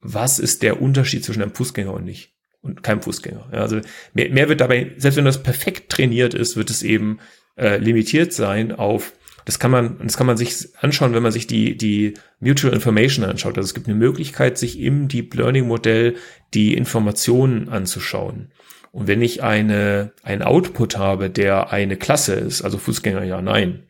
was 0.00 0.38
ist 0.38 0.62
der 0.62 0.80
Unterschied 0.80 1.24
zwischen 1.24 1.42
einem 1.42 1.54
Fußgänger 1.54 1.92
und 1.92 2.04
nicht 2.04 2.34
und 2.62 2.82
keinem 2.82 3.02
Fußgänger. 3.02 3.48
Also 3.52 3.80
mehr, 4.14 4.30
mehr 4.30 4.48
wird 4.48 4.60
dabei, 4.60 4.92
selbst 4.96 5.16
wenn 5.16 5.24
das 5.24 5.42
perfekt 5.42 5.90
trainiert 5.90 6.34
ist, 6.34 6.56
wird 6.56 6.70
es 6.70 6.82
eben 6.82 7.20
äh, 7.56 7.76
limitiert 7.78 8.32
sein 8.32 8.72
auf 8.72 9.12
das 9.44 9.58
kann 9.58 9.70
man, 9.70 9.98
das 10.02 10.16
kann 10.16 10.26
man 10.26 10.36
sich 10.36 10.68
anschauen, 10.80 11.14
wenn 11.14 11.22
man 11.22 11.32
sich 11.32 11.46
die, 11.46 11.76
die 11.76 12.14
Mutual 12.40 12.74
Information 12.74 13.24
anschaut. 13.24 13.56
Also 13.56 13.66
es 13.66 13.74
gibt 13.74 13.88
eine 13.88 13.96
Möglichkeit, 13.96 14.58
sich 14.58 14.78
im 14.78 15.08
Deep 15.08 15.34
Learning 15.34 15.66
Modell 15.66 16.14
die 16.54 16.74
Informationen 16.74 17.68
anzuschauen. 17.68 18.52
Und 18.92 19.06
wenn 19.06 19.22
ich 19.22 19.42
eine, 19.42 20.12
einen 20.22 20.42
Output 20.42 20.96
habe, 20.96 21.30
der 21.30 21.72
eine 21.72 21.96
Klasse 21.96 22.34
ist, 22.34 22.62
also 22.62 22.78
Fußgänger 22.78 23.24
ja, 23.24 23.40
nein, 23.40 23.84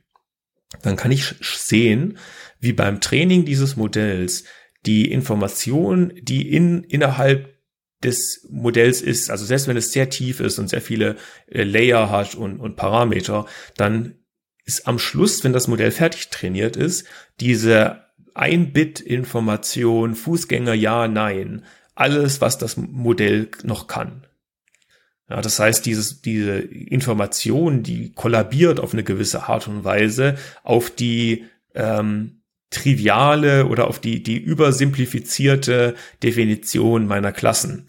dann 0.82 0.96
kann 0.96 1.10
ich 1.10 1.34
sehen, 1.40 2.18
wie 2.60 2.72
beim 2.72 3.00
Training 3.00 3.44
dieses 3.44 3.76
Modells 3.76 4.44
die 4.86 5.10
Information, 5.10 6.12
die 6.20 6.52
in, 6.54 6.84
innerhalb 6.84 7.54
des 8.02 8.46
Modells 8.50 9.02
ist, 9.02 9.30
also 9.30 9.44
selbst 9.44 9.68
wenn 9.68 9.76
es 9.76 9.92
sehr 9.92 10.08
tief 10.08 10.40
ist 10.40 10.58
und 10.58 10.68
sehr 10.68 10.80
viele 10.80 11.16
äh, 11.48 11.64
Layer 11.64 12.10
hat 12.10 12.34
und, 12.34 12.58
und 12.58 12.76
Parameter, 12.76 13.46
dann 13.76 14.14
ist 14.64 14.86
am 14.86 14.98
Schluss, 14.98 15.44
wenn 15.44 15.52
das 15.52 15.68
Modell 15.68 15.90
fertig 15.90 16.28
trainiert 16.28 16.76
ist, 16.76 17.06
diese 17.40 18.04
Ein-Bit-Information, 18.34 20.14
Fußgänger 20.14 20.74
ja, 20.74 21.08
nein, 21.08 21.64
alles, 21.94 22.40
was 22.40 22.56
das 22.56 22.76
Modell 22.76 23.50
noch 23.64 23.86
kann. 23.86 24.26
Ja, 25.30 25.40
das 25.40 25.60
heißt, 25.60 25.86
dieses, 25.86 26.22
diese 26.22 26.58
Information, 26.58 27.84
die 27.84 28.12
kollabiert 28.12 28.80
auf 28.80 28.92
eine 28.92 29.04
gewisse 29.04 29.44
Art 29.44 29.68
und 29.68 29.84
Weise 29.84 30.36
auf 30.64 30.90
die 30.90 31.44
ähm, 31.74 32.42
triviale 32.70 33.66
oder 33.66 33.86
auf 33.86 34.00
die, 34.00 34.24
die 34.24 34.38
übersimplifizierte 34.38 35.94
Definition 36.24 37.06
meiner 37.06 37.30
Klassen. 37.30 37.86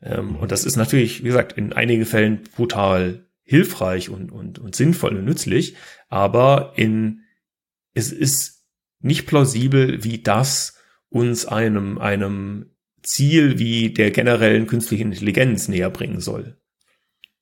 Ähm, 0.00 0.36
und 0.36 0.52
das 0.52 0.64
ist 0.64 0.76
natürlich, 0.76 1.24
wie 1.24 1.28
gesagt, 1.28 1.54
in 1.54 1.72
einigen 1.72 2.06
Fällen 2.06 2.44
brutal 2.54 3.26
hilfreich 3.42 4.08
und, 4.08 4.30
und, 4.30 4.60
und 4.60 4.76
sinnvoll 4.76 5.16
und 5.16 5.24
nützlich, 5.24 5.74
aber 6.08 6.74
in, 6.76 7.22
es 7.92 8.12
ist 8.12 8.64
nicht 9.00 9.26
plausibel, 9.26 10.04
wie 10.04 10.22
das 10.22 10.78
uns 11.08 11.44
einem, 11.44 11.98
einem 11.98 12.70
Ziel 13.02 13.58
wie 13.58 13.92
der 13.92 14.12
generellen 14.12 14.68
künstlichen 14.68 15.10
Intelligenz 15.10 15.66
näher 15.66 15.90
bringen 15.90 16.20
soll. 16.20 16.56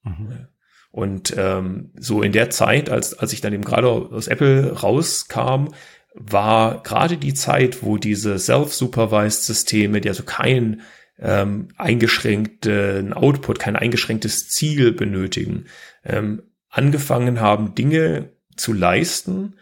Mhm. 0.03 0.49
Und 0.91 1.35
ähm, 1.39 1.91
so 1.99 2.23
in 2.23 2.33
der 2.33 2.51
Zeit, 2.51 2.91
als, 2.91 3.15
als 3.19 3.33
ich 3.33 3.41
dann 3.41 3.55
eben 3.55 3.65
gerade 3.65 3.89
aus 3.89 4.29
Apple 4.29 4.73
rauskam, 4.73 5.69
war 6.15 6.83
gerade 6.83 7.17
die 7.17 7.33
Zeit, 7.33 7.83
wo 7.83 7.97
diese 7.97 8.39
self-supervised 8.39 9.45
Systeme, 9.45 10.03
die 10.03 10.11
also 10.11 10.23
keinen 10.25 10.83
ähm, 11.19 11.69
eingeschränkten 11.79 13.15
Output, 13.15 13.59
kein 13.59 13.77
eingeschränktes 13.77 14.49
Ziel 14.49 14.93
benötigen, 14.93 15.67
ähm, 16.05 16.43
angefangen 16.69 17.41
haben, 17.41 17.75
Dinge 17.75 18.33
zu 18.57 18.73
leisten, 18.73 19.57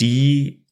die 0.00 0.66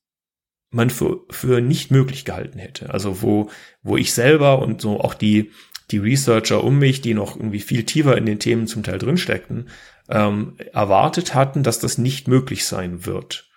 man 0.70 0.90
für, 0.90 1.20
für 1.30 1.60
nicht 1.60 1.90
möglich 1.90 2.24
gehalten 2.24 2.58
hätte. 2.58 2.90
Also 2.90 3.22
wo, 3.22 3.50
wo 3.82 3.96
ich 3.96 4.12
selber 4.12 4.60
und 4.60 4.80
so 4.80 5.00
auch 5.00 5.14
die, 5.14 5.52
die 5.93 5.99
Researcher 5.99 6.64
um 6.64 6.78
mich, 6.78 7.01
die 7.01 7.14
noch 7.14 7.36
irgendwie 7.36 7.61
viel 7.61 7.84
tiefer 7.84 8.16
in 8.16 8.26
den 8.26 8.38
Themen 8.38 8.66
zum 8.66 8.82
Teil 8.82 8.99
drinsteckten, 8.99 9.68
ähm, 10.09 10.57
erwartet 10.72 11.34
hatten, 11.34 11.62
dass 11.62 11.78
das 11.78 11.99
nicht 11.99 12.28
möglich 12.28 12.66
sein 12.66 13.07
wird. 13.07 13.49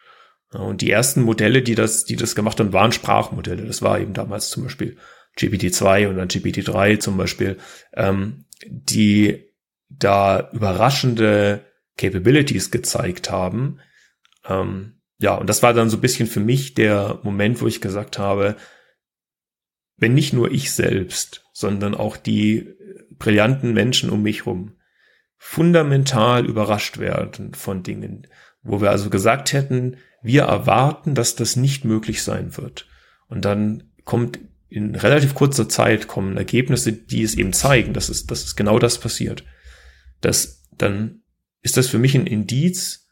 Und 0.52 0.82
die 0.82 0.92
ersten 0.92 1.22
Modelle, 1.22 1.62
die 1.62 1.76
das, 1.76 2.06
die 2.06 2.16
das 2.16 2.36
gemacht 2.36 2.60
haben, 2.60 2.74
waren 2.74 2.92
Sprachmodelle. 2.92 3.66
Das 3.66 3.82
war 3.82 4.00
eben 4.00 4.14
damals 4.14 4.50
zum 4.50 4.64
Beispiel 4.64 4.98
GPT-2 5.38 6.08
und 6.08 6.18
dann 6.18 6.30
GPT-3 6.30 7.00
zum 7.00 7.18
Beispiel, 7.18 7.58
ähm, 7.94 8.46
die 8.66 9.52
da 9.90 10.50
überraschende 10.54 11.66
Capabilities 11.98 12.72
gezeigt 12.72 13.32
haben. 13.32 13.80
Ähm, 14.48 15.02
ja, 15.20 15.36
und 15.36 15.50
das 15.50 15.64
war 15.64 15.74
dann 15.74 15.90
so 15.90 15.98
ein 15.98 16.02
bisschen 16.02 16.28
für 16.28 16.40
mich 16.40 16.74
der 16.74 17.20
Moment, 17.24 17.62
wo 17.62 17.68
ich 17.68 17.82
gesagt 17.82 18.20
habe, 18.20 18.56
wenn 19.98 20.14
nicht 20.14 20.34
nur 20.34 20.52
ich 20.52 20.72
selbst, 20.72 21.46
sondern 21.54 21.96
auch 21.96 22.18
die 22.18 22.74
brillanten 23.12 23.74
Menschen 23.74 24.10
um 24.10 24.22
mich 24.22 24.46
rum 24.46 24.76
fundamental 25.38 26.46
überrascht 26.46 26.98
werden 26.98 27.54
von 27.54 27.84
Dingen, 27.84 28.28
wo 28.64 28.82
wir 28.82 28.90
also 28.90 29.10
gesagt 29.10 29.54
hätten, 29.54 29.98
wir 30.24 30.44
erwarten, 30.44 31.14
dass 31.14 31.36
das 31.36 31.56
nicht 31.56 31.86
möglich 31.86 32.24
sein 32.24 32.58
wird. 32.58 32.88
Und 33.28 33.46
dann 33.46 33.92
kommt 34.06 34.40
in 34.70 34.96
relativ 34.96 35.36
kurzer 35.36 35.70
Zeit 35.70 36.08
kommen 36.08 36.36
Ergebnisse, 36.36 36.94
die 36.94 37.22
es 37.22 37.36
eben 37.36 37.54
zeigen, 37.54 37.94
dass 37.94 38.10
es, 38.10 38.26
dass 38.26 38.44
es 38.44 38.56
genau 38.56 38.80
das 38.80 39.00
passiert. 39.00 39.44
Das, 40.20 40.64
dann 40.78 41.22
ist 41.62 41.78
das 41.78 41.88
für 41.88 42.00
mich 42.00 42.16
ein 42.16 42.28
Indiz 42.28 43.08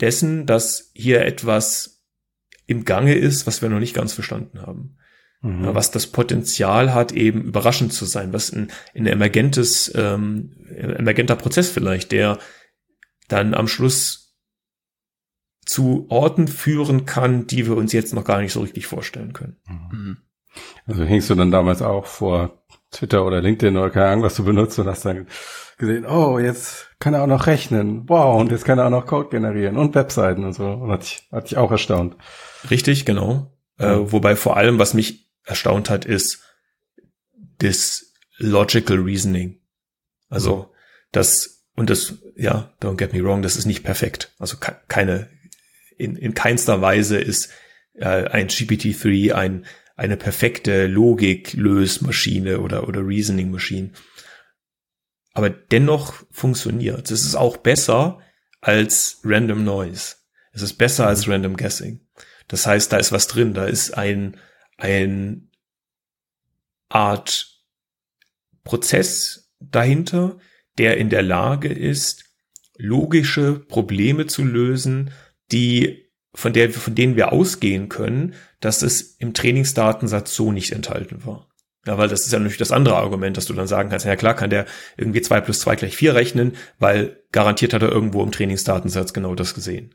dessen, 0.00 0.46
dass 0.46 0.92
hier 0.94 1.22
etwas 1.22 1.93
im 2.66 2.84
Gange 2.84 3.14
ist, 3.14 3.46
was 3.46 3.62
wir 3.62 3.68
noch 3.68 3.78
nicht 3.78 3.94
ganz 3.94 4.12
verstanden 4.12 4.62
haben. 4.62 4.96
Mhm. 5.42 5.74
Was 5.74 5.90
das 5.90 6.06
Potenzial 6.06 6.94
hat, 6.94 7.12
eben 7.12 7.42
überraschend 7.42 7.92
zu 7.92 8.06
sein, 8.06 8.32
was 8.32 8.50
ein, 8.50 8.72
ein 8.94 9.06
emergentes, 9.06 9.92
ähm, 9.94 10.56
emergenter 10.74 11.36
Prozess 11.36 11.68
vielleicht, 11.68 12.12
der 12.12 12.38
dann 13.28 13.54
am 13.54 13.68
Schluss 13.68 14.36
zu 15.66 16.06
Orten 16.08 16.48
führen 16.48 17.06
kann, 17.06 17.46
die 17.46 17.66
wir 17.66 17.76
uns 17.76 17.92
jetzt 17.92 18.14
noch 18.14 18.24
gar 18.24 18.40
nicht 18.40 18.52
so 18.52 18.60
richtig 18.60 18.86
vorstellen 18.86 19.32
können. 19.32 19.56
Mhm. 19.66 20.16
Also 20.86 21.04
hingst 21.04 21.30
du 21.30 21.34
dann 21.34 21.50
damals 21.50 21.82
auch 21.82 22.06
vor 22.06 22.64
Twitter 22.90 23.24
oder 23.24 23.40
LinkedIn 23.40 23.76
oder 23.76 23.90
keine 23.90 24.06
Ahnung, 24.06 24.24
was 24.24 24.36
du 24.36 24.44
benutzt 24.44 24.78
und 24.78 24.86
hast 24.86 25.04
dann 25.04 25.26
gesehen, 25.78 26.06
oh, 26.06 26.38
jetzt 26.38 26.90
kann 27.00 27.14
er 27.14 27.22
auch 27.22 27.28
noch 27.28 27.46
rechnen. 27.46 28.08
Wow, 28.08 28.40
und 28.40 28.50
jetzt 28.50 28.64
kann 28.64 28.78
er 28.78 28.86
auch 28.86 28.90
noch 28.90 29.06
Code 29.06 29.28
generieren 29.30 29.76
und 29.76 29.94
Webseiten 29.94 30.44
und 30.44 30.52
so. 30.52 30.66
Und 30.66 30.90
hat 30.90 31.02
dich, 31.02 31.28
hat 31.32 31.50
dich 31.50 31.58
auch 31.58 31.70
erstaunt. 31.70 32.16
Richtig, 32.70 33.04
genau. 33.04 33.56
Mhm. 33.78 33.84
Äh, 33.84 34.12
wobei 34.12 34.36
vor 34.36 34.56
allem, 34.56 34.78
was 34.78 34.94
mich 34.94 35.30
erstaunt 35.44 35.90
hat, 35.90 36.04
ist 36.04 36.42
das 37.58 38.12
Logical 38.38 38.98
Reasoning. 38.98 39.60
Also, 40.28 40.72
das, 41.12 41.66
und 41.76 41.90
das, 41.90 42.14
ja, 42.36 42.74
don't 42.80 42.96
get 42.96 43.12
me 43.12 43.22
wrong, 43.22 43.42
das 43.42 43.56
ist 43.56 43.66
nicht 43.66 43.84
perfekt. 43.84 44.32
Also 44.38 44.56
keine, 44.88 45.28
in, 45.96 46.16
in 46.16 46.34
keinster 46.34 46.80
Weise 46.80 47.18
ist 47.18 47.50
äh, 47.94 48.26
ein 48.28 48.48
GPT-3 48.48 49.32
ein, 49.32 49.66
eine 49.96 50.16
perfekte 50.16 50.86
Logik-Lösmaschine 50.86 52.60
oder, 52.60 52.88
oder 52.88 53.06
Reasoning-Maschine. 53.06 53.90
Aber 55.32 55.50
dennoch 55.50 56.24
funktioniert. 56.30 57.10
Es 57.10 57.24
ist 57.24 57.34
auch 57.34 57.56
besser 57.56 58.20
als 58.60 59.20
Random 59.24 59.64
Noise. 59.64 60.16
Es 60.52 60.62
ist 60.62 60.74
besser 60.74 61.06
als 61.06 61.28
Random 61.28 61.56
Guessing. 61.56 62.00
Das 62.48 62.66
heißt, 62.66 62.92
da 62.92 62.98
ist 62.98 63.12
was 63.12 63.26
drin. 63.26 63.54
Da 63.54 63.64
ist 63.66 63.92
ein, 63.92 64.36
ein 64.76 65.50
Art 66.88 67.62
Prozess 68.64 69.52
dahinter, 69.60 70.38
der 70.78 70.96
in 70.96 71.10
der 71.10 71.22
Lage 71.22 71.68
ist, 71.68 72.24
logische 72.76 73.60
Probleme 73.60 74.26
zu 74.26 74.44
lösen, 74.44 75.12
die, 75.52 76.10
von 76.34 76.52
der, 76.52 76.70
von 76.70 76.94
denen 76.94 77.16
wir 77.16 77.32
ausgehen 77.32 77.88
können, 77.88 78.34
dass 78.60 78.82
es 78.82 79.16
im 79.16 79.34
Trainingsdatensatz 79.34 80.34
so 80.34 80.52
nicht 80.52 80.72
enthalten 80.72 81.24
war. 81.24 81.48
Ja, 81.86 81.98
weil 81.98 82.08
das 82.08 82.24
ist 82.24 82.32
ja 82.32 82.38
natürlich 82.38 82.58
das 82.58 82.72
andere 82.72 82.96
Argument, 82.96 83.36
dass 83.36 83.46
du 83.46 83.52
dann 83.52 83.66
sagen 83.66 83.90
kannst, 83.90 84.06
ja 84.06 84.16
klar 84.16 84.34
kann 84.34 84.48
der 84.50 84.66
irgendwie 84.96 85.20
zwei 85.20 85.40
plus 85.40 85.60
zwei 85.60 85.76
gleich 85.76 85.96
vier 85.96 86.14
rechnen, 86.14 86.56
weil 86.78 87.22
garantiert 87.30 87.74
hat 87.74 87.82
er 87.82 87.92
irgendwo 87.92 88.22
im 88.22 88.32
Trainingsdatensatz 88.32 89.12
genau 89.12 89.34
das 89.34 89.54
gesehen. 89.54 89.94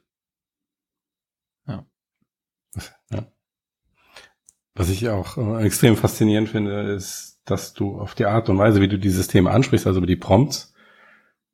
Ja. 1.68 1.86
ja. 3.12 3.32
Was 4.80 4.90
ich 4.90 5.10
auch 5.10 5.38
äh, 5.38 5.66
extrem 5.66 5.98
faszinierend 5.98 6.48
finde, 6.48 6.94
ist, 6.94 7.42
dass 7.44 7.74
du 7.74 8.00
auf 8.00 8.16
die 8.16 8.24
Art 8.24 8.48
und 8.48 8.58
Weise, 8.60 8.80
wie 8.80 8.88
du 8.88 8.98
die 8.98 9.10
Systeme 9.10 9.52
ansprichst, 9.52 9.86
also 9.86 9.98
über 9.98 10.08
die 10.08 10.16
Prompts, 10.16 10.74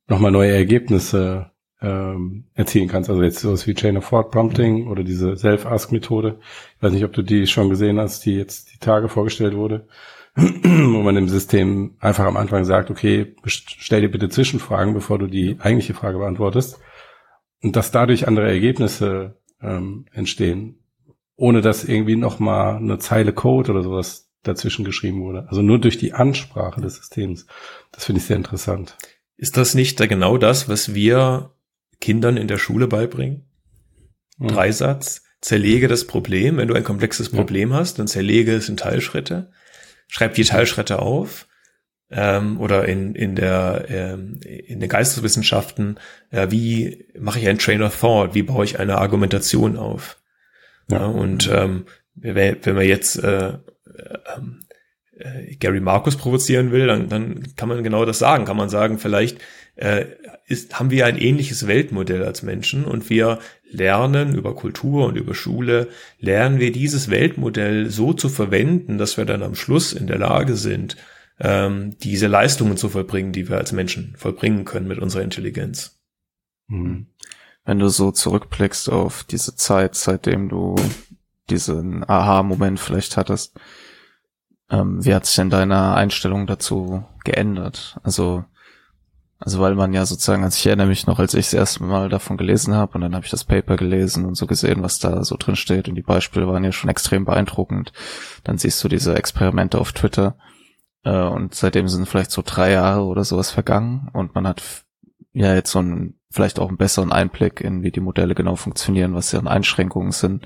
nochmal 0.07 0.32
neue 0.32 0.51
Ergebnisse 0.51 1.49
ähm, 1.82 2.45
erzielen 2.53 2.88
kannst. 2.88 3.09
Also 3.09 3.23
jetzt 3.23 3.39
sowas 3.39 3.65
wie 3.65 3.73
Chain 3.73 3.97
of 3.97 4.07
Thought 4.07 4.30
Prompting 4.30 4.89
oder 4.89 5.03
diese 5.03 5.36
Self-Ask-Methode. 5.38 6.38
Ich 6.78 6.84
weiß 6.84 6.91
nicht, 6.91 7.03
ob 7.03 7.13
du 7.13 7.23
die 7.23 7.47
schon 7.47 7.71
gesehen 7.71 7.99
hast, 7.99 8.28
die 8.28 8.36
jetzt 8.36 8.71
die 8.71 8.78
Tage 8.78 9.09
vorgestellt 9.09 9.55
wurde, 9.55 9.88
wo 10.36 11.01
man 11.01 11.15
dem 11.15 11.28
System 11.28 11.95
einfach 11.99 12.26
am 12.26 12.38
Anfang 12.38 12.63
sagt, 12.63 12.91
okay, 12.91 13.36
stell 13.47 14.01
dir 14.01 14.11
bitte 14.11 14.30
Zwischenfragen, 14.30 14.93
bevor 14.93 15.17
du 15.17 15.26
die 15.26 15.57
eigentliche 15.59 15.95
Frage 15.95 16.19
beantwortest. 16.19 16.80
Und 17.63 17.76
dass 17.76 17.89
dadurch 17.89 18.28
andere 18.28 18.47
Ergebnisse 18.47 19.39
ähm, 19.63 20.05
entstehen, 20.13 20.84
ohne 21.36 21.61
dass 21.61 21.83
irgendwie 21.83 22.15
nochmal 22.15 22.77
eine 22.77 22.99
Zeile 22.99 23.33
Code 23.33 23.71
oder 23.71 23.83
sowas 23.83 24.29
dazwischen 24.43 24.86
geschrieben 24.86 25.21
wurde. 25.21 25.47
Also 25.49 25.61
nur 25.61 25.79
durch 25.79 25.97
die 25.97 26.13
Ansprache 26.13 26.81
des 26.81 26.95
Systems. 26.95 27.45
Das 27.91 28.05
finde 28.05 28.19
ich 28.19 28.27
sehr 28.27 28.38
interessant. 28.38 28.97
Ist 29.38 29.57
das 29.57 29.73
nicht 29.73 29.99
da 29.99 30.05
genau 30.05 30.38
das, 30.38 30.69
was 30.69 30.93
wir 30.93 31.51
Kindern 31.99 32.38
in 32.38 32.47
der 32.47 32.57
Schule 32.57 32.88
beibringen. 32.88 33.45
Mhm. 34.38 34.49
Dreisatz. 34.49 35.23
Zerlege 35.41 35.88
das 35.88 36.07
Problem. 36.07 36.57
Wenn 36.57 36.67
du 36.67 36.73
ein 36.73 36.83
komplexes 36.83 37.29
Problem 37.29 37.71
ja. 37.71 37.77
hast, 37.77 37.99
dann 37.99 38.07
zerlege 38.07 38.53
es 38.53 38.69
in 38.69 38.77
Teilschritte. 38.77 39.51
Schreib 40.07 40.33
die 40.33 40.43
Teilschritte 40.43 40.99
auf. 40.99 41.47
Ähm, 42.09 42.59
oder 42.59 42.88
in, 42.88 43.15
in 43.15 43.36
der 43.36 43.86
ähm, 43.89 44.39
in 44.43 44.79
den 44.79 44.89
Geisteswissenschaften, 44.89 45.99
äh, 46.29 46.47
wie 46.51 47.05
mache 47.19 47.39
ich 47.39 47.47
ein 47.47 47.57
Train 47.57 47.81
of 47.81 47.99
Thought, 47.99 48.36
wie 48.36 48.43
baue 48.43 48.63
ich 48.63 48.79
eine 48.79 48.99
Argumentation 48.99 49.75
auf. 49.75 50.17
Ja. 50.89 51.05
und 51.05 51.49
ähm, 51.51 51.86
wenn, 52.15 52.57
wenn 52.63 52.75
man 52.75 52.86
jetzt 52.86 53.17
äh, 53.17 53.53
ähm, 54.36 54.61
äh, 55.17 55.55
Gary 55.55 55.79
Marcus 55.79 56.17
provozieren 56.17 56.71
will, 56.71 56.88
dann, 56.88 57.09
dann 57.09 57.55
kann 57.55 57.69
man 57.69 57.83
genau 57.83 58.05
das 58.05 58.19
sagen. 58.19 58.45
Kann 58.45 58.57
man 58.57 58.69
sagen, 58.69 58.99
vielleicht 58.99 59.39
äh, 59.75 60.05
ist, 60.47 60.79
haben 60.79 60.91
wir 60.91 61.05
ein 61.05 61.17
ähnliches 61.17 61.67
Weltmodell 61.67 62.23
als 62.23 62.43
Menschen 62.43 62.86
und 62.86 63.09
wir 63.09 63.39
lernen 63.69 64.36
über 64.36 64.55
Kultur 64.55 65.05
und 65.05 65.15
über 65.15 65.33
Schule, 65.33 65.89
lernen 66.19 66.59
wir 66.59 66.71
dieses 66.71 67.09
Weltmodell 67.09 67.89
so 67.89 68.13
zu 68.13 68.29
verwenden, 68.29 68.97
dass 68.97 69.17
wir 69.17 69.25
dann 69.25 69.43
am 69.43 69.55
Schluss 69.55 69.93
in 69.93 70.07
der 70.07 70.17
Lage 70.17 70.55
sind, 70.55 70.97
ähm, 71.39 71.97
diese 71.99 72.27
Leistungen 72.27 72.77
zu 72.77 72.89
vollbringen, 72.89 73.31
die 73.31 73.49
wir 73.49 73.57
als 73.57 73.71
Menschen 73.71 74.15
vollbringen 74.17 74.65
können 74.65 74.88
mit 74.88 74.99
unserer 74.99 75.23
Intelligenz. 75.23 75.99
Mhm. 76.67 77.07
Wenn 77.66 77.80
du 77.80 77.89
so 77.89 78.11
zurückblickst 78.11 78.89
auf 78.89 79.24
diese 79.24 79.55
Zeit, 79.55 79.95
seitdem 79.95 80.49
du 80.49 80.76
diesen 81.49 82.07
Aha-Moment 82.07 82.80
vielleicht 82.80 83.18
hattest, 83.18 83.59
ähm, 84.70 85.03
wie 85.03 85.13
hat 85.13 85.26
sich 85.26 85.36
denn 85.36 85.49
deine 85.49 85.95
Einstellung 85.95 86.47
dazu 86.47 87.03
geändert? 87.24 87.99
Also 88.03 88.45
also 89.39 89.59
weil 89.59 89.76
man 89.76 89.93
ja 89.93 90.05
sozusagen, 90.05 90.43
als 90.43 90.57
ich 90.57 90.66
erinnere 90.66 90.88
mich 90.88 91.07
noch, 91.07 91.20
als 91.20 91.34
ich 91.34 91.45
das 91.45 91.53
erste 91.53 91.84
Mal 91.84 92.09
davon 92.09 92.38
gelesen 92.38 92.74
habe 92.74 92.93
und 92.95 93.01
dann 93.01 93.13
habe 93.13 93.26
ich 93.26 93.32
das 93.32 93.43
Paper 93.43 93.76
gelesen 93.76 94.26
und 94.26 94.36
so 94.36 94.47
gesehen, 94.47 94.82
was 94.82 94.99
da 94.99 95.24
so 95.24 95.36
drin 95.38 95.57
steht 95.57 95.89
und 95.89 95.95
die 95.95 96.01
Beispiele 96.01 96.47
waren 96.47 96.63
ja 96.63 96.72
schon 96.72 96.89
extrem 96.89 97.26
beeindruckend. 97.26 97.91
Dann 98.43 98.57
siehst 98.57 98.82
du 98.84 98.88
diese 98.88 99.16
Experimente 99.16 99.78
auf 99.78 99.91
Twitter 99.91 100.38
äh, 101.03 101.22
und 101.22 101.53
seitdem 101.53 101.89
sind 101.89 102.07
vielleicht 102.07 102.32
so 102.32 102.43
drei 102.45 102.72
Jahre 102.72 103.03
oder 103.03 103.26
sowas 103.26 103.51
vergangen 103.51 104.09
und 104.13 104.36
man 104.36 104.47
hat 104.47 104.84
ja 105.36 105.53
jetzt 105.53 105.71
so 105.71 105.79
einen 105.79 106.19
vielleicht 106.31 106.59
auch 106.59 106.69
einen 106.69 106.77
besseren 106.77 107.11
Einblick 107.11 107.61
in 107.61 107.83
wie 107.83 107.91
die 107.91 107.99
Modelle 107.99 108.36
genau 108.36 108.55
funktionieren, 108.55 109.13
was 109.13 109.31
deren 109.31 109.47
Einschränkungen 109.47 110.11
sind, 110.11 110.45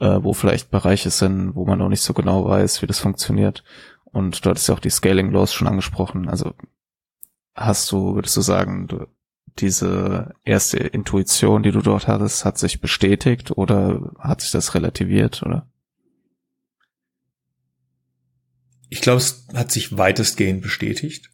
äh, 0.00 0.18
wo 0.20 0.32
vielleicht 0.32 0.70
Bereiche 0.70 1.10
sind, 1.10 1.54
wo 1.54 1.64
man 1.66 1.78
noch 1.78 1.88
nicht 1.88 2.02
so 2.02 2.14
genau 2.14 2.44
weiß, 2.46 2.82
wie 2.82 2.86
das 2.86 2.98
funktioniert. 2.98 3.64
Und 4.04 4.44
du 4.44 4.50
hattest 4.50 4.68
ja 4.68 4.74
auch 4.74 4.80
die 4.80 4.90
Scaling 4.90 5.30
Laws 5.30 5.52
schon 5.52 5.68
angesprochen. 5.68 6.28
Also 6.28 6.54
hast 7.54 7.90
du, 7.92 8.14
würdest 8.14 8.36
du 8.36 8.40
sagen, 8.40 8.86
du, 8.86 9.06
diese 9.58 10.34
erste 10.44 10.78
Intuition, 10.78 11.62
die 11.62 11.70
du 11.70 11.80
dort 11.80 12.08
hattest, 12.08 12.44
hat 12.44 12.58
sich 12.58 12.80
bestätigt 12.80 13.52
oder 13.52 14.12
hat 14.18 14.40
sich 14.40 14.50
das 14.50 14.74
relativiert, 14.74 15.42
oder? 15.42 15.70
Ich 18.88 19.00
glaube, 19.00 19.18
es 19.18 19.46
hat 19.54 19.70
sich 19.70 19.96
weitestgehend 19.96 20.62
bestätigt. 20.62 21.30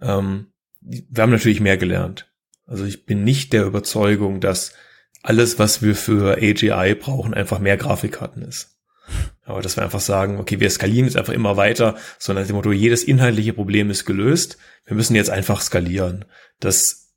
Ähm, 0.00 0.52
wir 0.80 1.22
haben 1.22 1.30
natürlich 1.30 1.60
mehr 1.60 1.76
gelernt. 1.76 2.30
Also 2.66 2.84
ich 2.84 3.04
bin 3.04 3.24
nicht 3.24 3.52
der 3.52 3.64
Überzeugung, 3.64 4.40
dass 4.40 4.72
alles, 5.22 5.58
was 5.58 5.82
wir 5.82 5.94
für 5.94 6.38
AGI 6.38 6.94
brauchen, 6.94 7.34
einfach 7.34 7.58
mehr 7.58 7.76
Grafikkarten 7.76 8.42
ist. 8.42 8.78
Aber 9.44 9.60
dass 9.60 9.76
wir 9.76 9.82
einfach 9.82 10.00
sagen, 10.00 10.38
okay, 10.38 10.60
wir 10.60 10.70
skalieren 10.70 11.06
jetzt 11.06 11.16
einfach 11.16 11.32
immer 11.32 11.56
weiter, 11.56 11.96
sondern 12.18 12.46
dem 12.46 12.56
Motto, 12.56 12.72
jedes 12.72 13.02
inhaltliche 13.02 13.52
Problem 13.52 13.90
ist 13.90 14.04
gelöst. 14.04 14.58
Wir 14.86 14.94
müssen 14.94 15.16
jetzt 15.16 15.30
einfach 15.30 15.60
skalieren. 15.60 16.24
Das 16.60 17.12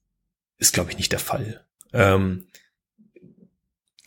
ist, 0.57 0.73
glaube 0.73 0.91
ich, 0.91 0.97
nicht 0.97 1.11
der 1.11 1.19
Fall. 1.19 1.63
Ähm, 1.93 2.47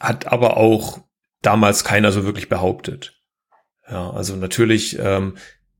hat 0.00 0.26
aber 0.26 0.56
auch 0.56 1.00
damals 1.42 1.84
keiner 1.84 2.10
so 2.12 2.24
wirklich 2.24 2.48
behauptet. 2.48 3.22
Ja, 3.88 4.10
also 4.10 4.34
natürlich, 4.34 4.98
ähm, 4.98 5.36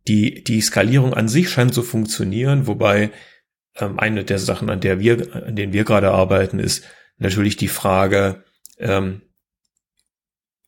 die, 0.07 0.45
die 0.45 0.61
Skalierung 0.61 1.15
an 1.15 1.29
sich 1.29 1.51
scheint 1.51 1.75
zu 1.75 1.83
funktionieren, 1.83 2.69
wobei 2.69 3.11
ähm, 3.79 3.99
eine 3.99 4.25
der 4.25 4.39
Sachen, 4.39 4.71
an 4.71 4.81
der 4.81 5.01
wir, 5.01 5.35
an 5.35 5.57
denen 5.57 5.73
wir 5.73 5.85
gerade 5.85 6.11
arbeiten, 6.11 6.59
ist 6.59 6.85
natürlich 7.19 7.57
die 7.57 7.69
Frage, 7.69 8.45
ähm, 8.79 9.23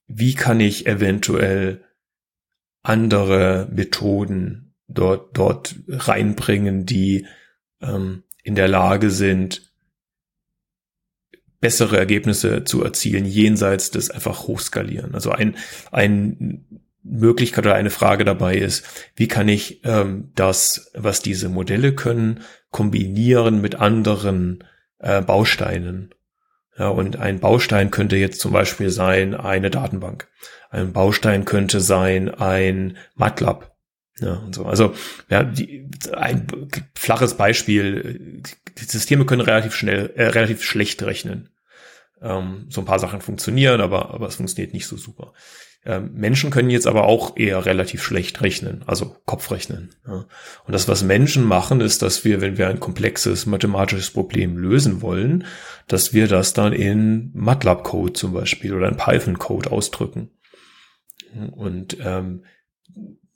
wie 0.06 0.34
kann 0.34 0.60
ich 0.60 0.86
eventuell 0.86 1.84
andere 2.82 3.68
Methoden 3.70 4.74
dort, 4.88 5.36
dort 5.36 5.76
reinbringen, 5.88 6.86
die 6.86 7.26
ähm, 7.80 8.24
in 8.42 8.54
der 8.54 8.68
Lage 8.68 9.10
sind, 9.10 9.68
bessere 11.60 11.98
Ergebnisse 11.98 12.64
zu 12.64 12.82
erzielen, 12.82 13.26
jenseits 13.26 13.90
des 13.90 14.10
einfach 14.10 14.46
hochskalieren. 14.46 15.14
Also 15.14 15.32
ein, 15.32 15.56
ein 15.90 16.82
Möglichkeit 17.02 17.66
oder 17.66 17.74
eine 17.74 17.90
Frage 17.90 18.24
dabei 18.24 18.56
ist, 18.56 18.84
wie 19.16 19.28
kann 19.28 19.48
ich 19.48 19.84
ähm, 19.84 20.30
das, 20.34 20.90
was 20.94 21.20
diese 21.20 21.48
Modelle 21.48 21.94
können, 21.94 22.40
kombinieren 22.70 23.60
mit 23.60 23.76
anderen 23.76 24.64
äh, 24.98 25.22
Bausteinen. 25.22 26.14
Ja, 26.78 26.88
und 26.88 27.16
ein 27.16 27.40
Baustein 27.40 27.90
könnte 27.90 28.16
jetzt 28.16 28.40
zum 28.40 28.52
Beispiel 28.52 28.90
sein 28.90 29.34
eine 29.34 29.70
Datenbank. 29.70 30.28
Ein 30.70 30.92
Baustein 30.92 31.44
könnte 31.44 31.80
sein 31.80 32.28
ein 32.28 32.96
MATLAB. 33.16 33.74
Ja, 34.20 34.34
und 34.34 34.54
so. 34.54 34.64
Also 34.64 34.94
ja, 35.28 35.42
die, 35.42 35.88
ein 36.12 36.46
flaches 36.94 37.34
Beispiel. 37.34 38.42
Die 38.78 38.84
Systeme 38.84 39.24
können 39.26 39.40
relativ 39.40 39.74
schnell, 39.74 40.12
äh, 40.14 40.26
relativ 40.26 40.62
schlecht 40.62 41.02
rechnen. 41.02 41.50
Ähm, 42.20 42.66
so 42.68 42.80
ein 42.80 42.84
paar 42.84 42.98
Sachen 42.98 43.20
funktionieren, 43.20 43.80
aber, 43.80 44.10
aber 44.10 44.26
es 44.26 44.36
funktioniert 44.36 44.74
nicht 44.74 44.86
so 44.86 44.96
super. 44.96 45.32
Ähm, 45.84 46.12
Menschen 46.14 46.50
können 46.50 46.70
jetzt 46.70 46.86
aber 46.86 47.04
auch 47.04 47.36
eher 47.36 47.64
relativ 47.64 48.02
schlecht 48.02 48.42
rechnen, 48.42 48.82
also 48.86 49.16
Kopfrechnen. 49.26 49.90
Ja. 50.06 50.26
Und 50.64 50.72
das, 50.72 50.88
was 50.88 51.04
Menschen 51.04 51.44
machen, 51.44 51.80
ist, 51.80 52.02
dass 52.02 52.24
wir, 52.24 52.40
wenn 52.40 52.58
wir 52.58 52.68
ein 52.68 52.80
komplexes 52.80 53.46
mathematisches 53.46 54.10
Problem 54.10 54.58
lösen 54.58 55.02
wollen, 55.02 55.44
dass 55.86 56.12
wir 56.12 56.26
das 56.26 56.52
dann 56.52 56.72
in 56.72 57.30
MATLAB-Code 57.34 58.12
zum 58.12 58.32
Beispiel 58.32 58.74
oder 58.74 58.88
in 58.88 58.96
Python-Code 58.96 59.70
ausdrücken. 59.70 60.30
Und 61.52 61.96
ähm, 62.00 62.44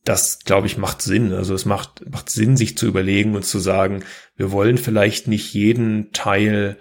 das, 0.05 0.41
glaube 0.41 0.67
ich, 0.67 0.77
macht 0.77 1.01
Sinn. 1.01 1.33
Also 1.33 1.55
es 1.55 1.65
macht, 1.65 2.11
macht 2.11 2.29
Sinn, 2.29 2.57
sich 2.57 2.77
zu 2.77 2.87
überlegen 2.87 3.37
und 3.37 3.45
zu 3.45 3.61
sagen, 3.61 4.05
wir 4.37 4.51
wollen 4.51 4.79
vielleicht 4.79 5.29
nicht 5.29 5.55
jeden 5.55 6.13
Teil 6.13 6.77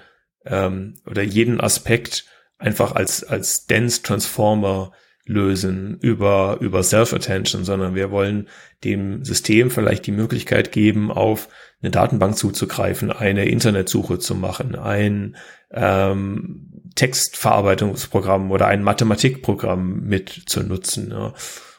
ähm, 0.46 0.96
oder 1.06 1.22
jeden 1.22 1.62
Aspekt 1.62 2.26
einfach 2.58 2.94
als, 2.94 3.24
als 3.24 3.68
Dense 3.68 4.02
Transformer 4.02 4.92
lösen 5.26 5.98
über, 6.02 6.58
über 6.60 6.84
Self-Attention, 6.84 7.64
sondern 7.64 7.96
wir 7.96 8.12
wollen 8.12 8.48
dem 8.84 9.24
System 9.24 9.70
vielleicht 9.70 10.06
die 10.08 10.12
Möglichkeit 10.12 10.72
geben, 10.72 11.12
auf 11.12 11.48
eine 11.82 11.92
Datenbank 11.92 12.38
zuzugreifen, 12.38 13.12
eine 13.12 13.46
Internetsuche 13.46 14.20
zu 14.20 14.36
machen, 14.36 14.76
ein 14.76 15.36
ähm, 15.72 16.72
Textverarbeitungsprogramm 16.96 18.52
oder 18.52 18.68
ein 18.68 18.84
Mathematikprogramm 18.84 20.02
mit 20.04 20.44
zu 20.48 20.62
nutzen. 20.64 21.12
Ja. 21.12 21.34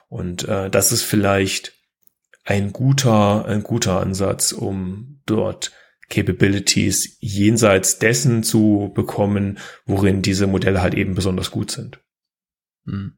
Und 0.08 0.48
äh, 0.48 0.70
das 0.70 0.92
ist 0.92 1.02
vielleicht 1.02 1.72
ein 2.44 2.72
guter, 2.72 3.44
ein 3.46 3.62
guter 3.62 4.00
Ansatz, 4.00 4.52
um 4.52 5.20
dort 5.26 5.72
Capabilities 6.08 7.16
jenseits 7.20 7.98
dessen 7.98 8.42
zu 8.42 8.92
bekommen, 8.94 9.58
worin 9.86 10.20
diese 10.22 10.46
Modelle 10.46 10.82
halt 10.82 10.94
eben 10.94 11.14
besonders 11.14 11.50
gut 11.50 11.70
sind. 11.70 12.00
Hm. 12.84 13.14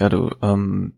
Ja, 0.00 0.08
du, 0.08 0.30
ähm, 0.42 0.94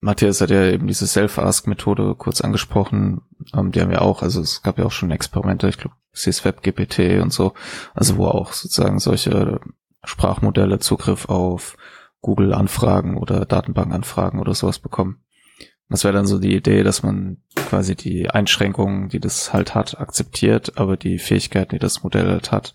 Matthias 0.00 0.40
hat 0.40 0.50
ja 0.50 0.64
eben 0.64 0.86
diese 0.86 1.06
Self-Ask-Methode 1.06 2.14
kurz 2.16 2.40
angesprochen. 2.40 3.22
Ähm, 3.54 3.70
die 3.70 3.80
haben 3.80 3.90
wir 3.90 4.02
auch, 4.02 4.22
also 4.22 4.40
es 4.40 4.62
gab 4.62 4.78
ja 4.78 4.86
auch 4.86 4.92
schon 4.92 5.10
Experimente, 5.10 5.68
ich 5.68 5.78
glaube, 5.78 5.94
CSWeb 6.12 6.62
GPT 6.62 7.20
und 7.20 7.32
so, 7.32 7.52
also 7.94 8.16
wo 8.16 8.26
auch 8.26 8.52
sozusagen 8.54 8.98
solche 8.98 9.60
Sprachmodelle 10.02 10.78
Zugriff 10.78 11.28
auf 11.28 11.76
Google-Anfragen 12.22 13.18
oder 13.18 13.44
Datenbank-Anfragen 13.44 14.40
oder 14.40 14.54
sowas 14.54 14.78
bekommen. 14.78 15.20
Das 15.88 16.02
wäre 16.02 16.14
dann 16.14 16.26
so 16.26 16.38
die 16.38 16.56
Idee, 16.56 16.82
dass 16.82 17.02
man 17.02 17.42
quasi 17.54 17.94
die 17.94 18.30
Einschränkungen, 18.30 19.08
die 19.08 19.20
das 19.20 19.52
halt 19.52 19.74
hat, 19.74 20.00
akzeptiert, 20.00 20.78
aber 20.78 20.96
die 20.96 21.18
Fähigkeiten, 21.18 21.72
die 21.72 21.78
das 21.78 22.02
Modell 22.02 22.28
halt 22.28 22.50
hat, 22.50 22.74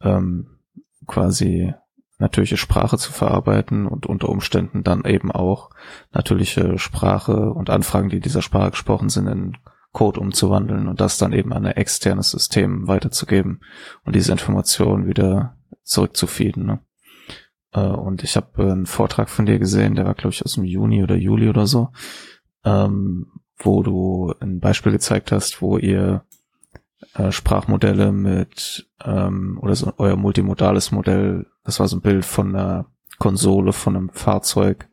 ähm, 0.00 0.58
quasi 1.06 1.74
natürliche 2.22 2.56
Sprache 2.56 2.96
zu 2.96 3.12
verarbeiten 3.12 3.86
und 3.86 4.06
unter 4.06 4.28
Umständen 4.28 4.82
dann 4.82 5.04
eben 5.04 5.30
auch 5.30 5.70
natürliche 6.12 6.78
Sprache 6.78 7.50
und 7.50 7.68
Anfragen, 7.68 8.08
die 8.08 8.20
dieser 8.20 8.42
Sprache 8.42 8.70
gesprochen 8.70 9.08
sind, 9.08 9.26
in 9.26 9.56
Code 9.92 10.20
umzuwandeln 10.20 10.88
und 10.88 11.00
das 11.00 11.18
dann 11.18 11.32
eben 11.32 11.52
an 11.52 11.66
ein 11.66 11.76
externes 11.76 12.30
System 12.30 12.88
weiterzugeben 12.88 13.60
und 14.04 14.14
diese 14.14 14.32
Informationen 14.32 15.06
wieder 15.06 15.56
zurückzufeeden. 15.82 16.64
Ne? 16.64 16.80
Äh, 17.72 17.80
und 17.80 18.22
ich 18.22 18.36
habe 18.36 18.62
einen 18.62 18.86
Vortrag 18.86 19.28
von 19.28 19.44
dir 19.44 19.58
gesehen, 19.58 19.96
der 19.96 20.06
war, 20.06 20.14
glaube 20.14 20.32
ich, 20.32 20.44
aus 20.44 20.54
dem 20.54 20.64
Juni 20.64 21.02
oder 21.02 21.16
Juli 21.16 21.48
oder 21.48 21.66
so, 21.66 21.90
ähm, 22.64 23.26
wo 23.58 23.82
du 23.82 24.32
ein 24.40 24.60
Beispiel 24.60 24.92
gezeigt 24.92 25.32
hast, 25.32 25.60
wo 25.60 25.76
ihr 25.76 26.24
äh, 27.14 27.30
Sprachmodelle 27.32 28.12
mit 28.12 28.88
ähm, 29.04 29.58
oder 29.60 29.74
so 29.74 29.92
euer 29.98 30.16
multimodales 30.16 30.92
Modell, 30.92 31.46
das 31.64 31.80
war 31.80 31.88
so 31.88 31.96
ein 31.96 32.02
Bild 32.02 32.24
von 32.24 32.54
einer 32.54 32.86
Konsole 33.18 33.72
von 33.72 33.96
einem 33.96 34.10
Fahrzeug, 34.10 34.88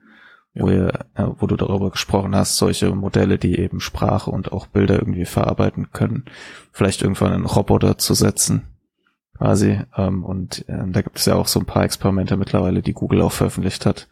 ja. 0.53 0.63
wo 0.63 0.69
ihr, 0.69 0.93
äh, 1.15 1.25
wo 1.37 1.47
du 1.47 1.55
darüber 1.55 1.89
gesprochen 1.89 2.35
hast, 2.35 2.57
solche 2.57 2.93
Modelle, 2.93 3.37
die 3.37 3.57
eben 3.57 3.79
Sprache 3.79 4.29
und 4.29 4.51
auch 4.51 4.67
Bilder 4.67 4.95
irgendwie 4.95 5.25
verarbeiten 5.25 5.91
können, 5.91 6.25
vielleicht 6.71 7.01
irgendwann 7.01 7.33
einen 7.33 7.45
Roboter 7.45 7.97
zu 7.97 8.13
setzen, 8.13 8.67
quasi. 9.37 9.79
Ähm, 9.97 10.23
und 10.23 10.67
äh, 10.69 10.83
da 10.87 11.01
gibt 11.01 11.17
es 11.17 11.25
ja 11.25 11.35
auch 11.35 11.47
so 11.47 11.59
ein 11.59 11.65
paar 11.65 11.83
Experimente 11.83 12.37
mittlerweile, 12.37 12.81
die 12.81 12.93
Google 12.93 13.21
auch 13.21 13.31
veröffentlicht 13.31 13.85
hat, 13.85 14.07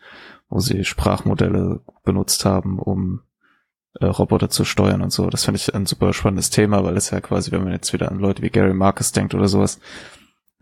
wo 0.49 0.59
sie 0.59 0.83
Sprachmodelle 0.83 1.81
benutzt 2.03 2.45
haben, 2.45 2.79
um 2.79 3.21
äh, 3.99 4.05
Roboter 4.05 4.49
zu 4.49 4.65
steuern 4.65 5.01
und 5.01 5.11
so. 5.11 5.29
Das 5.29 5.45
finde 5.45 5.59
ich 5.59 5.73
ein 5.75 5.85
super 5.85 6.13
spannendes 6.13 6.49
Thema, 6.49 6.83
weil 6.83 6.97
es 6.97 7.11
ja 7.11 7.21
quasi, 7.21 7.51
wenn 7.51 7.63
man 7.63 7.73
jetzt 7.73 7.93
wieder 7.93 8.11
an 8.11 8.19
Leute 8.19 8.41
wie 8.41 8.49
Gary 8.49 8.73
Marcus 8.73 9.11
denkt 9.11 9.35
oder 9.35 9.47
sowas, 9.47 9.79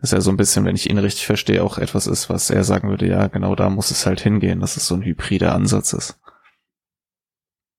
ist 0.00 0.12
ja 0.12 0.20
so 0.20 0.30
ein 0.30 0.36
bisschen, 0.36 0.64
wenn 0.64 0.76
ich 0.76 0.90
ihn 0.90 0.98
richtig 0.98 1.26
verstehe, 1.26 1.62
auch 1.62 1.78
etwas 1.78 2.06
ist, 2.06 2.28
was 2.28 2.50
er 2.50 2.64
sagen 2.64 2.88
würde, 2.88 3.06
ja, 3.06 3.28
genau 3.28 3.54
da 3.54 3.70
muss 3.70 3.90
es 3.90 4.06
halt 4.06 4.20
hingehen, 4.20 4.60
dass 4.60 4.76
es 4.76 4.86
so 4.86 4.94
ein 4.94 5.02
hybrider 5.02 5.54
Ansatz 5.54 5.92
ist. 5.92 6.20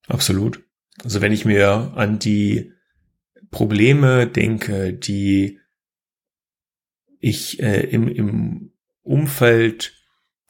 Absolut. 0.08 0.64
Also 1.04 1.22
wenn 1.22 1.32
ich 1.32 1.46
mir 1.46 1.94
an 1.96 2.18
die 2.18 2.72
Probleme 3.52 4.28
denke, 4.28 4.94
die 4.94 5.60
ich 7.20 7.62
äh, 7.62 7.82
im, 7.82 8.08
im 8.08 8.72
Umfeld 9.04 9.94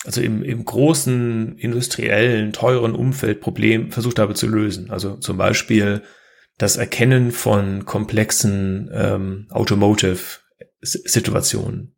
also 0.05 0.21
im, 0.21 0.43
im 0.43 0.63
großen, 0.63 1.57
industriellen, 1.57 2.53
teuren 2.53 2.95
Umfeld 2.95 3.41
Problem 3.41 3.91
versucht 3.91 4.19
habe 4.19 4.35
zu 4.35 4.47
lösen. 4.47 4.89
Also 4.89 5.17
zum 5.17 5.37
Beispiel 5.37 6.03
das 6.57 6.77
Erkennen 6.77 7.31
von 7.31 7.85
komplexen 7.85 8.89
ähm, 8.93 9.47
Automotive-Situationen. 10.81 11.95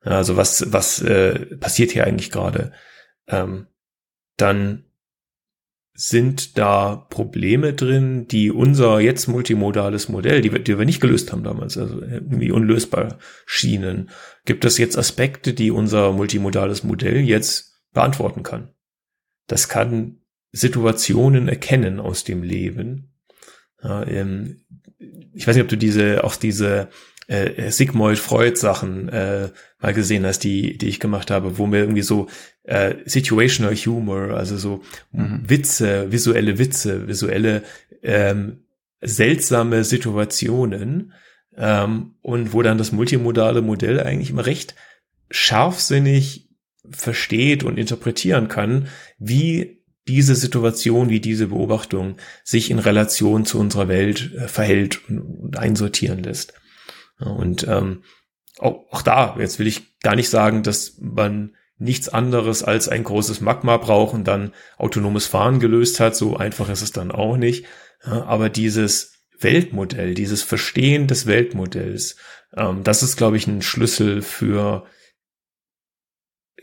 Also 0.00 0.36
was, 0.36 0.72
was 0.72 1.02
äh, 1.02 1.56
passiert 1.56 1.90
hier 1.90 2.04
eigentlich 2.04 2.30
gerade? 2.30 2.72
Ähm, 3.26 3.66
dann 4.36 4.84
sind 5.94 6.56
da 6.56 6.94
Probleme 6.94 7.74
drin, 7.74 8.28
die 8.28 8.52
unser 8.52 9.00
jetzt 9.00 9.26
multimodales 9.26 10.08
Modell, 10.08 10.40
die 10.40 10.52
wir, 10.52 10.60
die 10.60 10.78
wir 10.78 10.84
nicht 10.84 11.00
gelöst 11.00 11.32
haben 11.32 11.42
damals, 11.42 11.76
also 11.76 12.00
irgendwie 12.00 12.52
unlösbar 12.52 13.18
schienen, 13.46 14.10
gibt 14.44 14.64
es 14.64 14.78
jetzt 14.78 14.96
Aspekte, 14.96 15.54
die 15.54 15.72
unser 15.72 16.12
multimodales 16.12 16.84
Modell 16.84 17.16
jetzt 17.16 17.82
beantworten 17.92 18.44
kann. 18.44 18.72
Das 19.48 19.68
kann 19.68 20.20
Situationen 20.52 21.48
erkennen 21.48 21.98
aus 21.98 22.22
dem 22.22 22.44
Leben. 22.44 23.12
Ja, 23.82 24.06
ähm, 24.06 24.64
ich 25.34 25.48
weiß 25.48 25.56
nicht, 25.56 25.64
ob 25.64 25.68
du 25.68 25.76
diese, 25.76 26.22
auch 26.22 26.36
diese 26.36 26.90
äh, 27.28 27.70
Sigmund 27.70 28.18
Freud 28.18 28.56
Sachen 28.56 29.08
äh, 29.08 29.50
mal 29.80 29.94
gesehen 29.94 30.26
hast, 30.26 30.40
die, 30.40 30.76
die 30.76 30.88
ich 30.88 30.98
gemacht 30.98 31.30
habe, 31.30 31.58
wo 31.58 31.66
mir 31.66 31.78
irgendwie 31.78 32.02
so 32.02 32.26
äh, 32.64 32.96
situational 33.04 33.74
Humor, 33.74 34.30
also 34.30 34.56
so 34.56 34.82
mhm. 35.12 35.42
Witze, 35.46 36.10
visuelle 36.10 36.58
Witze, 36.58 37.06
visuelle 37.06 37.62
ähm, 38.02 38.64
seltsame 39.00 39.84
Situationen 39.84 41.12
ähm, 41.56 42.14
und 42.22 42.52
wo 42.52 42.62
dann 42.62 42.78
das 42.78 42.92
multimodale 42.92 43.62
Modell 43.62 44.00
eigentlich 44.00 44.30
immer 44.30 44.46
recht 44.46 44.74
scharfsinnig 45.30 46.48
versteht 46.90 47.64
und 47.64 47.78
interpretieren 47.78 48.48
kann, 48.48 48.88
wie 49.18 49.82
diese 50.08 50.34
Situation, 50.34 51.10
wie 51.10 51.20
diese 51.20 51.48
Beobachtung 51.48 52.16
sich 52.42 52.70
in 52.70 52.78
Relation 52.78 53.44
zu 53.44 53.60
unserer 53.60 53.88
Welt 53.88 54.32
äh, 54.34 54.48
verhält 54.48 55.06
und, 55.08 55.20
und, 55.20 55.58
einsortieren 55.58 56.22
lässt. 56.22 56.54
Und 57.18 57.66
ähm, 57.66 58.02
auch, 58.58 58.86
auch 58.90 59.02
da, 59.02 59.36
jetzt 59.38 59.58
will 59.58 59.66
ich 59.66 59.98
gar 60.00 60.16
nicht 60.16 60.30
sagen, 60.30 60.62
dass 60.62 60.98
man 61.00 61.54
nichts 61.78 62.08
anderes 62.08 62.62
als 62.62 62.88
ein 62.88 63.04
großes 63.04 63.40
Magma 63.40 63.76
braucht 63.76 64.14
und 64.14 64.24
dann 64.24 64.52
autonomes 64.76 65.26
Fahren 65.26 65.60
gelöst 65.60 66.00
hat. 66.00 66.16
So 66.16 66.36
einfach 66.36 66.68
ist 66.68 66.82
es 66.82 66.92
dann 66.92 67.12
auch 67.12 67.36
nicht. 67.36 67.66
Aber 68.02 68.48
dieses 68.48 69.24
Weltmodell, 69.38 70.14
dieses 70.14 70.42
Verstehen 70.42 71.06
des 71.06 71.26
Weltmodells, 71.26 72.16
ähm, 72.56 72.82
das 72.82 73.02
ist, 73.02 73.16
glaube 73.16 73.36
ich, 73.36 73.46
ein 73.46 73.62
Schlüssel 73.62 74.22
für 74.22 74.86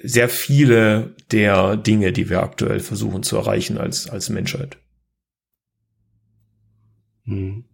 sehr 0.01 0.29
viele 0.29 1.15
der 1.31 1.77
Dinge, 1.77 2.11
die 2.11 2.29
wir 2.29 2.43
aktuell 2.43 2.79
versuchen 2.79 3.23
zu 3.23 3.37
erreichen 3.37 3.77
als, 3.77 4.09
als 4.09 4.29
Menschheit. 4.29 4.77
Hm. 7.23 7.65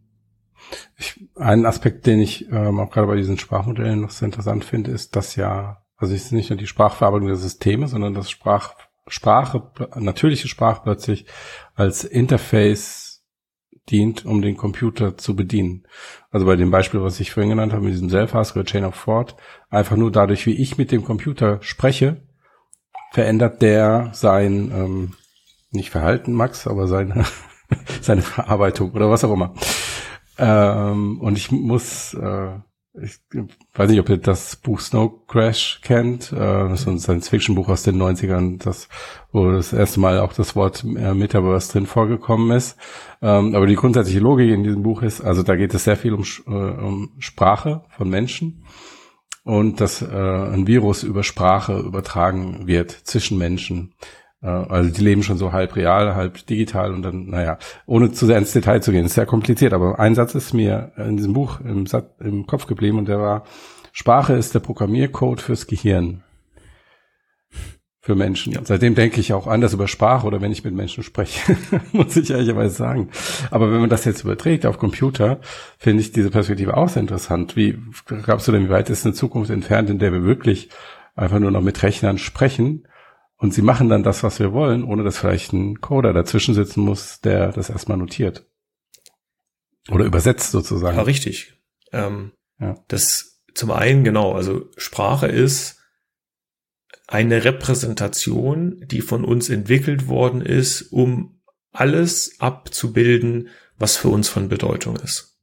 Ich, 0.97 1.27
ein 1.35 1.65
Aspekt, 1.65 2.05
den 2.05 2.19
ich 2.19 2.49
ähm, 2.51 2.79
auch 2.79 2.89
gerade 2.89 3.07
bei 3.07 3.15
diesen 3.15 3.37
Sprachmodellen 3.37 4.01
noch 4.01 4.11
sehr 4.11 4.27
interessant 4.27 4.63
finde, 4.65 4.91
ist, 4.91 5.15
dass 5.15 5.35
ja, 5.35 5.83
also 5.97 6.13
es 6.13 6.25
ist 6.25 6.31
nicht 6.31 6.49
nur 6.49 6.57
die 6.57 6.67
Sprachverarbeitung 6.67 7.27
der 7.27 7.37
Systeme, 7.37 7.87
sondern 7.87 8.13
dass 8.13 8.29
Sprach, 8.29 8.75
Sprache, 9.07 9.71
natürliche 9.95 10.47
Sprache 10.47 10.81
plötzlich 10.83 11.25
als 11.75 12.03
Interface 12.03 13.11
dient, 13.89 14.25
um 14.25 14.41
den 14.41 14.57
Computer 14.57 15.17
zu 15.17 15.35
bedienen. 15.35 15.87
Also 16.29 16.45
bei 16.45 16.55
dem 16.55 16.71
Beispiel, 16.71 17.01
was 17.01 17.19
ich 17.19 17.31
vorhin 17.31 17.49
genannt 17.49 17.73
habe, 17.73 17.83
mit 17.83 17.93
diesem 17.93 18.09
Self-Ask 18.09 18.55
oder 18.55 18.65
Chain 18.65 18.85
of 18.85 19.03
Thought, 19.03 19.35
einfach 19.69 19.97
nur 19.97 20.11
dadurch, 20.11 20.45
wie 20.45 20.61
ich 20.61 20.77
mit 20.77 20.91
dem 20.91 21.03
Computer 21.03 21.59
spreche, 21.61 22.21
verändert 23.11 23.61
der 23.61 24.11
sein, 24.13 24.71
ähm, 24.73 25.13
nicht 25.71 25.89
Verhalten, 25.89 26.33
Max, 26.33 26.67
aber 26.67 26.87
seine, 26.87 27.25
seine 28.01 28.21
Verarbeitung 28.21 28.91
oder 28.91 29.09
was 29.09 29.23
auch 29.23 29.33
immer. 29.33 29.53
Ähm, 30.37 31.19
und 31.21 31.37
ich 31.37 31.51
muss, 31.51 32.13
äh, 32.13 32.51
ich 33.01 33.19
weiß 33.73 33.89
nicht, 33.89 33.99
ob 33.99 34.09
ihr 34.09 34.17
das 34.17 34.57
Buch 34.57 34.79
Snow 34.79 35.25
Crash 35.27 35.79
kennt. 35.81 36.31
Äh, 36.31 36.35
das 36.35 36.81
ist 36.81 36.87
ein 36.87 36.99
Science-Fiction-Buch 36.99 37.69
aus 37.69 37.83
den 37.83 38.01
90ern, 38.01 38.61
das, 38.63 38.89
wo 39.31 39.51
das 39.51 39.73
erste 39.73 39.99
Mal 39.99 40.19
auch 40.19 40.33
das 40.33 40.55
Wort 40.55 40.83
äh, 40.83 41.13
Metaverse 41.13 41.71
drin 41.71 41.85
vorgekommen 41.85 42.51
ist. 42.55 42.77
Ähm, 43.21 43.55
aber 43.55 43.67
die 43.67 43.75
grundsätzliche 43.75 44.19
Logik 44.19 44.51
in 44.51 44.63
diesem 44.63 44.83
Buch 44.83 45.01
ist, 45.01 45.21
also 45.21 45.43
da 45.43 45.55
geht 45.55 45.73
es 45.73 45.83
sehr 45.85 45.97
viel 45.97 46.13
um, 46.13 46.25
äh, 46.47 46.49
um 46.49 47.11
Sprache 47.19 47.83
von 47.89 48.09
Menschen 48.09 48.63
und 49.43 49.81
dass 49.81 50.01
äh, 50.01 50.05
ein 50.05 50.67
Virus 50.67 51.03
über 51.03 51.23
Sprache 51.23 51.79
übertragen 51.79 52.67
wird 52.67 52.91
zwischen 52.91 53.37
Menschen. 53.37 53.93
Äh, 54.41 54.47
also 54.47 54.89
die 54.89 55.01
leben 55.01 55.23
schon 55.23 55.37
so 55.37 55.51
halb 55.51 55.75
real, 55.75 56.15
halb 56.15 56.45
digital 56.45 56.93
und 56.93 57.01
dann, 57.03 57.27
naja, 57.27 57.57
ohne 57.85 58.11
zu 58.11 58.25
sehr 58.25 58.37
ins 58.37 58.53
Detail 58.53 58.81
zu 58.81 58.91
gehen, 58.91 59.05
ist 59.05 59.15
sehr 59.15 59.25
kompliziert, 59.25 59.73
aber 59.73 59.99
ein 59.99 60.15
Satz 60.15 60.35
ist 60.35 60.53
mir 60.53 60.91
in 60.97 61.17
diesem 61.17 61.33
Buch 61.33 61.59
im, 61.61 61.85
im 62.19 62.47
Kopf 62.47 62.67
geblieben 62.67 62.97
und 62.97 63.07
der 63.07 63.19
war, 63.19 63.43
Sprache 63.91 64.33
ist 64.33 64.55
der 64.55 64.59
Programmiercode 64.59 65.41
fürs 65.41 65.67
Gehirn 65.67 66.23
für 68.03 68.15
Menschen. 68.15 68.53
Ja. 68.53 68.61
Seitdem 68.63 68.95
denke 68.95 69.19
ich 69.19 69.31
auch 69.31 69.45
anders 69.45 69.73
über 69.73 69.87
Sprache 69.87 70.25
oder 70.25 70.41
wenn 70.41 70.51
ich 70.51 70.63
mit 70.63 70.73
Menschen 70.73 71.03
spreche, 71.03 71.55
muss 71.91 72.15
ich 72.15 72.31
ehrlicherweise 72.31 72.75
sagen. 72.75 73.09
Aber 73.51 73.71
wenn 73.71 73.79
man 73.79 73.91
das 73.91 74.05
jetzt 74.05 74.23
überträgt 74.23 74.65
auf 74.65 74.79
Computer, 74.79 75.39
finde 75.77 76.01
ich 76.01 76.11
diese 76.11 76.31
Perspektive 76.31 76.77
auch 76.77 76.89
sehr 76.89 77.01
interessant. 77.01 77.55
Wie 77.55 77.77
glaubst 78.23 78.47
du 78.47 78.51
denn, 78.51 78.65
wie 78.65 78.69
weit 78.69 78.89
ist 78.89 79.05
eine 79.05 79.13
Zukunft 79.13 79.51
entfernt, 79.51 79.91
in 79.91 79.99
der 79.99 80.11
wir 80.13 80.23
wirklich 80.23 80.69
einfach 81.15 81.37
nur 81.37 81.51
noch 81.51 81.61
mit 81.61 81.83
Rechnern 81.83 82.17
sprechen 82.17 82.87
und 83.41 83.55
sie 83.55 83.63
machen 83.63 83.89
dann 83.89 84.03
das, 84.03 84.21
was 84.21 84.39
wir 84.39 84.53
wollen, 84.53 84.83
ohne 84.83 85.03
dass 85.03 85.17
vielleicht 85.17 85.51
ein 85.51 85.81
Coder 85.81 86.13
dazwischen 86.13 86.53
sitzen 86.53 86.81
muss, 86.81 87.21
der 87.21 87.51
das 87.51 87.71
erstmal 87.71 87.97
notiert. 87.97 88.45
Oder 89.89 90.05
übersetzt 90.05 90.51
sozusagen. 90.51 90.95
Ja, 90.95 91.01
richtig. 91.01 91.59
Ähm, 91.91 92.33
ja. 92.59 92.77
Das 92.87 93.41
zum 93.55 93.71
einen, 93.71 94.03
genau, 94.03 94.33
also 94.33 94.69
Sprache 94.77 95.25
ist 95.25 95.79
eine 97.07 97.43
Repräsentation, 97.43 98.85
die 98.85 99.01
von 99.01 99.25
uns 99.25 99.49
entwickelt 99.49 100.07
worden 100.07 100.41
ist, 100.41 100.83
um 100.93 101.41
alles 101.71 102.39
abzubilden, 102.39 103.49
was 103.75 103.97
für 103.97 104.09
uns 104.09 104.29
von 104.29 104.49
Bedeutung 104.49 104.97
ist. 104.97 105.39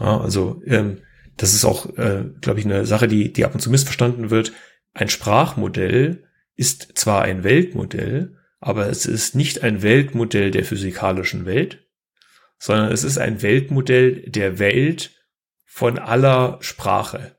Ja, 0.00 0.20
also 0.20 0.60
ähm, 0.66 1.02
das 1.36 1.54
ist 1.54 1.64
auch, 1.64 1.96
äh, 1.96 2.24
glaube 2.40 2.58
ich, 2.58 2.66
eine 2.66 2.84
Sache, 2.84 3.06
die, 3.06 3.32
die 3.32 3.44
ab 3.44 3.54
und 3.54 3.60
zu 3.60 3.70
missverstanden 3.70 4.30
wird. 4.30 4.52
Ein 4.92 5.08
Sprachmodell 5.08 6.23
ist 6.56 6.96
zwar 6.96 7.22
ein 7.22 7.44
Weltmodell, 7.44 8.36
aber 8.60 8.88
es 8.88 9.06
ist 9.06 9.34
nicht 9.34 9.62
ein 9.62 9.82
Weltmodell 9.82 10.50
der 10.50 10.64
physikalischen 10.64 11.44
Welt, 11.46 11.86
sondern 12.58 12.92
es 12.92 13.04
ist 13.04 13.18
ein 13.18 13.42
Weltmodell 13.42 14.22
der 14.30 14.58
Welt 14.58 15.10
von 15.64 15.98
aller 15.98 16.58
Sprache. 16.60 17.36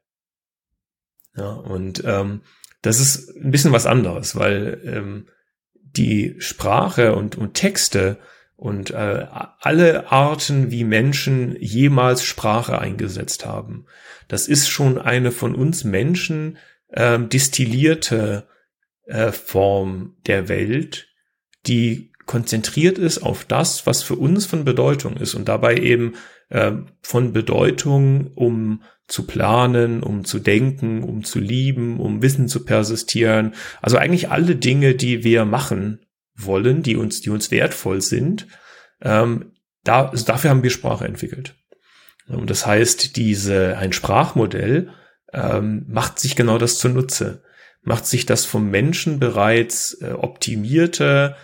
Ja, 1.36 1.51
und 1.51 2.03
ähm, 2.05 2.41
das 2.82 2.99
ist 2.99 3.36
ein 3.36 3.51
bisschen 3.51 3.72
was 3.72 3.86
anderes, 3.86 4.36
weil 4.36 4.82
ähm, 4.86 5.28
die 5.74 6.36
Sprache 6.39 7.16
und, 7.16 7.38
und 7.38 7.55
Texte 7.55 8.20
und 8.55 8.91
äh, 8.91 9.26
alle 9.59 10.11
Arten, 10.11 10.72
wie 10.72 10.84
Menschen 10.84 11.55
jemals 11.59 12.24
Sprache 12.24 12.80
eingesetzt 12.80 13.45
haben, 13.45 13.86
das 14.28 14.47
ist 14.47 14.70
schon 14.70 14.97
eine 14.97 15.32
von 15.32 15.55
uns 15.55 15.84
Menschen 15.84 16.57
ähm, 16.93 17.30
distillierte 17.30 18.47
äh, 19.06 19.32
Form 19.32 20.18
der 20.26 20.49
Welt, 20.49 21.08
die 21.66 22.12
konzentriert 22.26 22.97
ist 22.97 23.20
auf 23.20 23.45
das, 23.45 23.86
was 23.86 24.03
für 24.03 24.16
uns 24.16 24.45
von 24.45 24.66
Bedeutung 24.66 25.18
ist 25.18 25.36
und 25.36 25.47
dabei 25.47 25.78
eben 25.78 26.16
äh, 26.49 26.72
von 27.01 27.34
Bedeutung, 27.34 28.32
um 28.34 28.82
zu 29.08 29.28
planen, 29.28 30.01
um 30.01 30.26
zu 30.26 30.39
denken, 30.39 31.03
um 31.03 31.24
zu 31.24 31.39
lieben, 31.39 31.99
um 31.99 32.24
Wissen 32.24 32.47
zu 32.47 32.66
persistieren. 32.66 33.53
Also 33.82 33.97
eigentlich 33.97 34.32
alle 34.32 34.56
Dinge, 34.56 34.95
die 34.95 35.24
wir 35.24 35.45
machen 35.45 35.99
wollen, 36.36 36.82
die 36.82 36.95
uns, 36.95 37.22
die 37.22 37.30
uns 37.30 37.51
wertvoll 37.51 38.01
sind, 38.01 38.47
ähm, 39.01 39.51
da, 39.84 40.08
also 40.08 40.26
dafür 40.26 40.49
haben 40.49 40.64
wir 40.64 40.72
Sprache 40.72 41.06
entwickelt. 41.06 41.56
Und 42.28 42.49
das 42.49 42.66
heißt, 42.66 43.16
diese, 43.18 43.78
ein 43.78 43.93
Sprachmodell 43.93 44.89
ähm, 45.32 45.86
macht 45.88 46.18
sich 46.20 46.36
genau 46.36 46.58
das 46.58 46.80
zunutze, 46.80 47.43
macht 47.86 48.05
sich 48.05 48.25
das 48.25 48.45
vom 48.45 48.69
Menschen 48.69 49.19
bereits 49.19 49.93
äh, 50.01 50.11
optimierte 50.11 51.36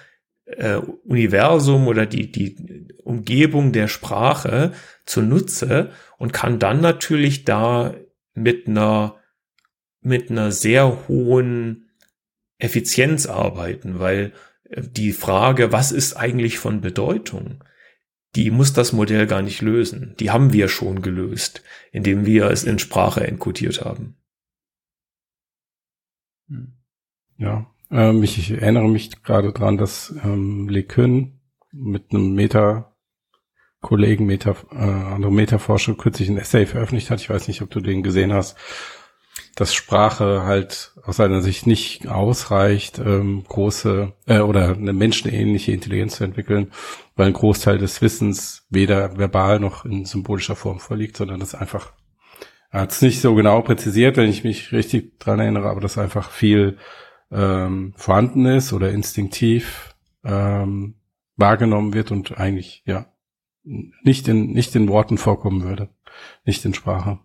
äh, 0.45 0.75
Universum 0.75 1.87
oder 1.87 2.05
die, 2.05 2.31
die 2.31 2.87
Umgebung 3.03 3.71
der 3.71 3.87
Sprache 3.87 4.73
zunutze 5.05 5.91
und 6.17 6.33
kann 6.33 6.59
dann 6.59 6.81
natürlich 6.81 7.45
da 7.45 7.93
mit 8.33 8.67
einer, 8.67 9.15
mit 10.01 10.29
einer 10.29 10.51
sehr 10.51 11.07
hohen 11.07 11.89
Effizienz 12.57 13.27
arbeiten, 13.27 13.99
weil 13.99 14.33
äh, 14.69 14.81
die 14.81 15.13
Frage, 15.13 15.71
was 15.71 15.91
ist 15.91 16.15
eigentlich 16.15 16.59
von 16.59 16.81
Bedeutung, 16.81 17.63
die 18.35 18.49
muss 18.49 18.73
das 18.73 18.93
Modell 18.93 19.27
gar 19.27 19.41
nicht 19.41 19.61
lösen. 19.61 20.15
Die 20.19 20.31
haben 20.31 20.53
wir 20.53 20.69
schon 20.69 21.01
gelöst, 21.01 21.63
indem 21.91 22.25
wir 22.25 22.49
es 22.49 22.63
in 22.63 22.79
Sprache 22.79 23.27
enkodiert 23.27 23.83
haben. 23.83 24.15
Ja, 27.37 27.65
ähm, 27.89 28.23
ich, 28.23 28.37
ich, 28.37 28.51
erinnere 28.51 28.87
mich 28.87 29.23
gerade 29.23 29.51
dran, 29.51 29.77
dass 29.77 30.13
ähm, 30.23 30.69
LeCun 30.69 31.39
mit 31.71 32.11
einem 32.11 32.33
Meta 32.33 32.91
Kollegen, 33.81 34.27
Meta, 34.27 34.55
äh, 34.71 34.77
andere 34.77 35.31
Metaforscher 35.31 35.95
kürzlich 35.95 36.29
ein 36.29 36.37
Essay 36.37 36.67
veröffentlicht 36.67 37.09
hat. 37.09 37.19
Ich 37.19 37.29
weiß 37.29 37.47
nicht, 37.47 37.63
ob 37.63 37.71
du 37.71 37.79
den 37.79 38.03
gesehen 38.03 38.31
hast, 38.31 38.55
dass 39.55 39.73
Sprache 39.73 40.43
halt 40.43 40.93
aus 41.03 41.17
seiner 41.17 41.41
Sicht 41.41 41.65
nicht 41.65 42.07
ausreicht, 42.07 42.99
ähm, 42.99 43.43
große 43.47 44.13
äh, 44.27 44.39
oder 44.39 44.69
eine 44.69 44.93
menschenähnliche 44.93 45.71
Intelligenz 45.71 46.17
zu 46.17 46.23
entwickeln, 46.23 46.71
weil 47.15 47.27
ein 47.27 47.33
Großteil 47.33 47.79
des 47.79 48.01
Wissens 48.01 48.65
weder 48.69 49.17
verbal 49.17 49.59
noch 49.59 49.83
in 49.83 50.05
symbolischer 50.05 50.55
Form 50.55 50.79
vorliegt, 50.79 51.17
sondern 51.17 51.39
das 51.39 51.55
einfach 51.55 51.91
er 52.71 52.81
hat 52.81 52.91
es 52.91 53.01
nicht 53.01 53.19
so 53.19 53.35
genau 53.35 53.61
präzisiert, 53.61 54.17
wenn 54.17 54.29
ich 54.29 54.43
mich 54.43 54.71
richtig 54.71 55.19
dran 55.19 55.39
erinnere, 55.39 55.69
aber 55.69 55.81
dass 55.81 55.97
einfach 55.97 56.31
viel 56.31 56.77
ähm, 57.29 57.93
vorhanden 57.97 58.45
ist 58.45 58.71
oder 58.71 58.91
instinktiv 58.91 59.93
ähm, 60.23 60.95
wahrgenommen 61.35 61.93
wird 61.93 62.11
und 62.11 62.37
eigentlich 62.37 62.83
ja 62.85 63.11
nicht 63.63 64.27
in, 64.27 64.53
nicht 64.53 64.75
in 64.75 64.87
Worten 64.87 65.17
vorkommen 65.17 65.63
würde, 65.63 65.89
nicht 66.45 66.63
in 66.65 66.73
Sprache. 66.73 67.19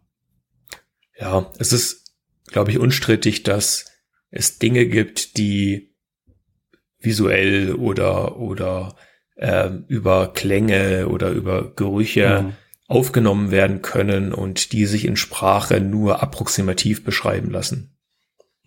Ja, 1.19 1.51
es 1.59 1.73
ist, 1.73 2.15
glaube 2.47 2.73
ich, 2.73 2.79
unstrittig, 2.79 3.43
dass 3.43 3.87
es 4.31 4.59
Dinge 4.59 4.87
gibt, 4.87 5.39
die 5.39 5.95
visuell 6.99 7.75
oder, 7.75 8.37
oder 8.37 8.97
äh, 9.37 9.71
über 9.87 10.33
Klänge 10.33 11.09
oder 11.09 11.31
über 11.31 11.75
Gerüche 11.75 12.43
mhm. 12.43 12.53
Aufgenommen 12.89 13.51
werden 13.51 13.83
können 13.83 14.33
und 14.33 14.73
die 14.73 14.87
sich 14.87 15.05
in 15.05 15.17
Sprache 15.17 15.81
nur 15.81 16.23
approximativ 16.23 17.05
beschreiben 17.05 17.51
lassen. 17.51 17.97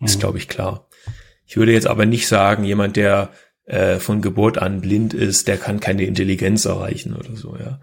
Ist, 0.00 0.16
mhm. 0.16 0.20
glaube 0.20 0.38
ich, 0.38 0.48
klar. 0.48 0.88
Ich 1.46 1.56
würde 1.56 1.72
jetzt 1.72 1.86
aber 1.86 2.06
nicht 2.06 2.28
sagen, 2.28 2.64
jemand, 2.64 2.96
der 2.96 3.30
äh, 3.64 3.98
von 3.98 4.22
Geburt 4.22 4.58
an 4.58 4.80
blind 4.80 5.14
ist, 5.14 5.48
der 5.48 5.56
kann 5.56 5.80
keine 5.80 6.04
Intelligenz 6.04 6.64
erreichen 6.64 7.14
oder 7.14 7.34
so, 7.34 7.56
ja. 7.56 7.80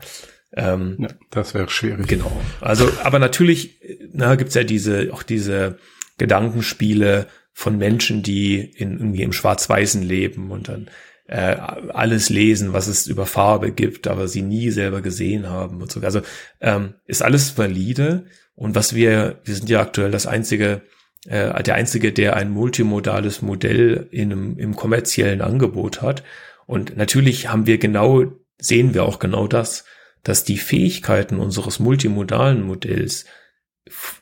Ähm, 0.54 0.98
ja 1.00 1.10
das 1.32 1.54
wäre 1.54 1.70
schwierig. 1.70 2.08
Genau. 2.08 2.32
Also, 2.62 2.90
aber 3.04 3.20
natürlich, 3.20 3.80
na, 4.12 4.36
gibt's 4.36 4.56
ja 4.56 4.64
diese, 4.64 5.14
auch 5.14 5.24
diese 5.24 5.80
Gedankenspiele 6.18 7.28
von 7.52 7.78
Menschen, 7.78 8.22
die 8.22 8.60
in, 8.60 9.00
irgendwie 9.00 9.24
im 9.24 9.34
Schwarz-Weißen 9.34 10.04
leben 10.04 10.52
und 10.52 10.68
dann 10.68 10.90
äh, 11.28 11.58
alles 11.94 12.30
lesen, 12.30 12.74
was 12.74 12.88
es 12.88 13.08
über 13.08 13.26
Farbe 13.26 13.72
gibt, 13.72 14.08
aber 14.08 14.28
sie 14.28 14.42
nie 14.42 14.72
selber 14.72 15.02
gesehen 15.02 15.50
haben 15.50 15.82
und 15.82 15.92
so. 15.92 16.02
Also 16.02 16.22
ähm, 16.62 16.96
ist 17.06 17.22
alles 17.22 17.58
valide. 17.58 18.26
Und 18.56 18.76
was 18.76 18.96
wir, 18.96 19.40
wir 19.44 19.54
sind 19.54 19.70
ja 19.70 19.82
aktuell 19.82 20.10
das 20.10 20.26
einzige, 20.26 20.82
äh, 21.26 21.62
der 21.62 21.76
einzige, 21.76 22.12
der 22.12 22.36
ein 22.36 22.50
multimodales 22.50 23.42
Modell 23.42 24.08
in 24.12 24.32
einem, 24.32 24.58
im 24.58 24.76
kommerziellen 24.76 25.42
Angebot 25.42 26.02
hat. 26.02 26.24
Und 26.66 26.98
natürlich 26.98 27.50
haben 27.50 27.68
wir 27.68 27.78
genau, 27.78 28.26
sehen 28.58 28.94
wir 28.94 29.04
auch 29.04 29.20
genau 29.20 29.48
das, 29.48 29.86
dass 30.24 30.44
die 30.44 30.58
Fähigkeiten 30.58 31.40
unseres 31.40 31.80
multimodalen 31.80 32.64
Modells 32.64 33.26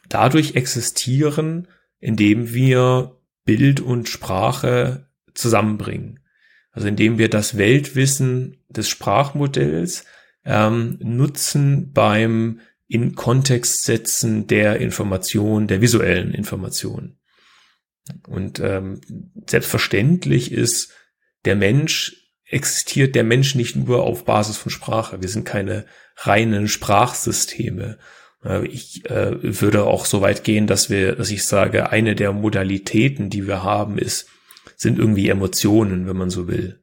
dadurch 0.09 0.55
existieren, 0.55 1.67
indem 1.99 2.53
wir 2.53 3.19
Bild 3.45 3.79
und 3.79 4.09
Sprache 4.09 5.07
zusammenbringen. 5.33 6.19
Also 6.75 6.89
indem 6.89 7.17
wir 7.17 7.29
das 7.29 7.57
Weltwissen 7.57 8.57
des 8.69 8.89
Sprachmodells 8.89 10.03
ähm, 10.43 10.97
nutzen 11.01 11.93
beim 11.93 12.59
in 12.87 13.15
Kontext 13.15 13.85
setzen 13.85 14.45
der 14.45 14.79
Information, 14.79 15.67
der 15.67 15.81
visuellen 15.81 16.33
Information. 16.33 17.17
Und 18.27 18.59
ähm, 18.59 19.01
selbstverständlich 19.49 20.51
ist 20.51 20.93
der 21.45 21.55
Mensch, 21.55 22.29
existiert 22.45 23.15
der 23.15 23.23
Mensch 23.23 23.55
nicht 23.55 23.75
nur 23.75 24.03
auf 24.03 24.25
Basis 24.25 24.57
von 24.57 24.69
Sprache. 24.69 25.21
Wir 25.21 25.29
sind 25.29 25.45
keine 25.45 25.85
reinen 26.17 26.67
Sprachsysteme. 26.67 27.97
Äh, 28.43 28.67
ich 28.67 29.09
äh, 29.09 29.37
würde 29.41 29.85
auch 29.85 30.05
so 30.05 30.21
weit 30.21 30.43
gehen, 30.43 30.67
dass 30.67 30.89
wir, 30.89 31.15
dass 31.15 31.31
ich 31.31 31.45
sage, 31.45 31.89
eine 31.89 32.15
der 32.15 32.33
Modalitäten, 32.33 33.29
die 33.29 33.47
wir 33.47 33.63
haben, 33.63 33.97
ist 33.97 34.27
sind 34.75 34.99
irgendwie 34.99 35.29
Emotionen, 35.29 36.07
wenn 36.07 36.17
man 36.17 36.29
so 36.29 36.47
will. 36.47 36.81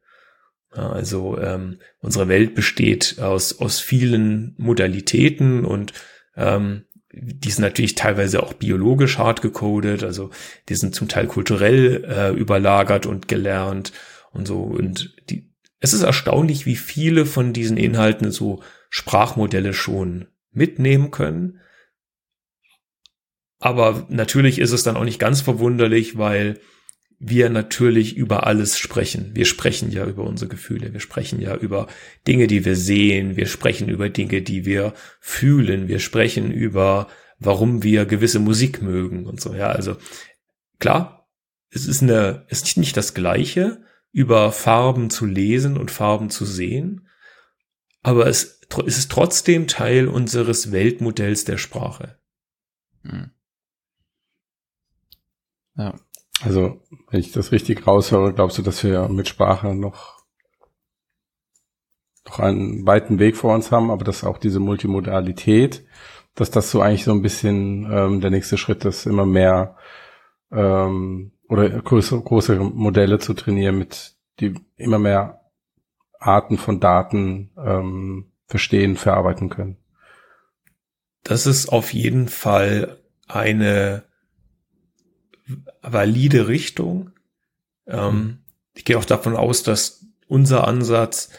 Ja, 0.75 0.91
also 0.91 1.39
ähm, 1.39 1.79
unsere 2.01 2.29
Welt 2.29 2.55
besteht 2.55 3.19
aus, 3.21 3.59
aus 3.59 3.81
vielen 3.81 4.55
Modalitäten 4.57 5.65
und 5.65 5.93
ähm, 6.37 6.85
die 7.13 7.51
sind 7.51 7.63
natürlich 7.63 7.95
teilweise 7.95 8.43
auch 8.43 8.55
biologisch 8.55 9.19
hart 9.19 9.43
gecodet, 9.43 10.03
also 10.03 10.31
die 10.71 10.75
sind 10.75 10.95
zum 10.95 11.09
Teil 11.09 11.27
kulturell 11.27 12.05
äh, 12.09 12.31
überlagert 12.31 13.05
und 13.05 13.29
gelernt 13.29 13.93
und 14.33 14.49
so. 14.49 14.63
Und 14.63 15.15
die, 15.29 15.53
es 15.81 15.93
ist 15.93 16.03
erstaunlich, 16.03 16.65
wie 16.65 16.77
viele 16.77 17.27
von 17.27 17.53
diesen 17.53 17.77
Inhalten 17.77 18.31
so 18.31 18.63
Sprachmodelle 18.89 19.75
schon 19.75 20.29
mitnehmen 20.53 21.11
können. 21.11 21.61
Aber 23.59 24.07
natürlich 24.09 24.59
ist 24.59 24.73
es 24.73 24.83
dann 24.83 24.97
auch 24.97 25.05
nicht 25.05 25.19
ganz 25.19 25.43
verwunderlich, 25.43 26.17
weil 26.17 26.61
wir 27.25 27.51
natürlich 27.51 28.17
über 28.17 28.49
alles 28.49 28.77
sprechen. 28.77 29.31
Wir 29.35 29.45
sprechen 29.45 29.93
ja 29.93 30.05
über 30.05 30.25
unsere 30.25 30.51
Gefühle, 30.51 30.93
wir 30.93 30.99
sprechen 30.99 31.41
ja 31.41 31.55
über 31.55 31.87
Dinge, 32.27 32.49
die 32.49 32.65
wir 32.65 32.75
sehen, 32.75 33.37
wir 33.37 33.47
sprechen 33.47 33.89
über 33.89 34.09
Dinge, 34.09 34.43
die 34.43 34.65
wir 34.65 34.93
fühlen, 35.21 35.87
wir 35.87 36.01
sprechen 36.01 36.51
über, 36.51 37.07
warum 37.39 37.85
wir 37.85 38.07
gewisse 38.07 38.41
Musik 38.41 38.83
mögen 38.83 39.27
und 39.27 39.41
so. 39.41 39.55
Ja, 39.55 39.69
also 39.69 39.99
klar, 40.81 41.29
es 41.71 41.87
ist 41.87 42.03
eine, 42.03 42.45
es 42.49 42.63
ist 42.63 42.77
nicht 42.77 42.97
das 42.97 43.15
Gleiche, 43.15 43.85
über 44.11 44.51
Farben 44.51 45.09
zu 45.09 45.25
lesen 45.25 45.79
und 45.79 45.93
Farben 45.93 46.29
zu 46.29 46.45
sehen, 46.45 47.09
aber 48.03 48.27
es, 48.27 48.61
es 48.85 48.99
ist 48.99 49.13
trotzdem 49.13 49.69
Teil 49.69 50.09
unseres 50.09 50.73
Weltmodells 50.73 51.45
der 51.45 51.57
Sprache. 51.57 52.19
Hm. 53.03 53.31
Ja. 55.77 55.95
Also, 56.45 56.81
wenn 57.11 57.21
ich 57.21 57.33
das 57.33 57.53
richtig 57.53 57.87
raushöre, 57.87 58.33
glaubst 58.33 58.59
du, 58.59 58.63
dass 58.63 58.83
wir 58.83 59.09
mit 59.09 59.29
Sprache 59.29 59.75
noch, 59.75 60.25
noch 62.27 62.39
einen 62.41 62.87
weiten 62.87 63.19
Weg 63.19 63.37
vor 63.37 63.55
uns 63.55 63.71
haben, 63.71 63.91
aber 63.91 64.05
dass 64.05 64.25
auch 64.25 64.39
diese 64.39 64.61
Multimodalität, 64.61 65.85
dass 66.35 66.51
das 66.51 66.71
so 66.71 66.81
eigentlich 66.81 67.05
so 67.05 67.13
ein 67.13 67.23
bisschen 67.23 67.89
ähm, 67.93 68.21
der 68.21 68.31
nächste 68.31 68.57
Schritt 68.57 68.85
ist, 68.85 69.07
immer 69.07 69.27
mehr 69.27 69.77
ähm, 70.51 71.33
oder 71.49 71.69
größere, 71.69 72.23
größere 72.23 72.65
Modelle 72.65 73.19
zu 73.19 73.35
trainieren, 73.35 73.79
mit 73.79 74.17
die 74.41 74.55
immer 74.77 74.99
mehr 74.99 75.43
Arten 76.19 76.57
von 76.57 76.81
Daten 76.81 77.51
ähm, 77.57 78.33
verstehen, 78.47 78.97
verarbeiten 78.97 79.49
können. 79.49 79.77
Das 81.25 81.47
ist 81.47 81.69
auf 81.69 81.93
jeden 81.93 82.29
Fall 82.29 82.99
eine 83.29 84.05
valide 85.83 86.49
Richtung. 86.49 87.11
Ähm, 87.87 88.15
mhm. 88.15 88.39
ich 88.75 88.85
gehe 88.85 88.99
auch 88.99 89.05
davon 89.05 89.37
aus, 89.37 89.63
dass 89.63 90.07
unser 90.29 90.67
Ansatz, 90.67 91.31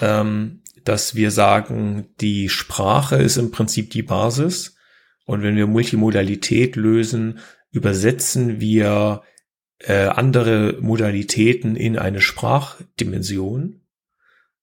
ähm, 0.00 0.62
dass 0.84 1.14
wir 1.14 1.30
sagen, 1.30 2.08
die 2.20 2.48
Sprache 2.48 3.16
ist 3.16 3.36
im 3.36 3.50
Prinzip 3.50 3.90
die 3.90 4.02
Basis. 4.02 4.76
Und 5.26 5.42
wenn 5.42 5.56
wir 5.56 5.66
Multimodalität 5.66 6.74
lösen, 6.76 7.38
übersetzen 7.70 8.60
wir 8.60 9.22
äh, 9.78 10.06
andere 10.06 10.76
Modalitäten 10.80 11.76
in 11.76 11.98
eine 11.98 12.20
Sprachdimension, 12.20 13.80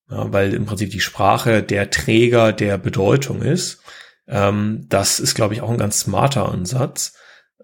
ja, 0.09 0.31
weil 0.31 0.53
im 0.53 0.65
Prinzip 0.65 0.91
die 0.91 0.99
Sprache 0.99 1.63
der 1.63 1.89
Träger 1.89 2.53
der 2.53 2.77
Bedeutung 2.77 3.41
ist. 3.41 3.81
Ähm, 4.27 4.85
das 4.89 5.19
ist, 5.19 5.35
glaube 5.35 5.53
ich, 5.53 5.61
auch 5.61 5.69
ein 5.69 5.77
ganz 5.77 5.99
smarter 5.99 6.49
Ansatz. 6.51 7.13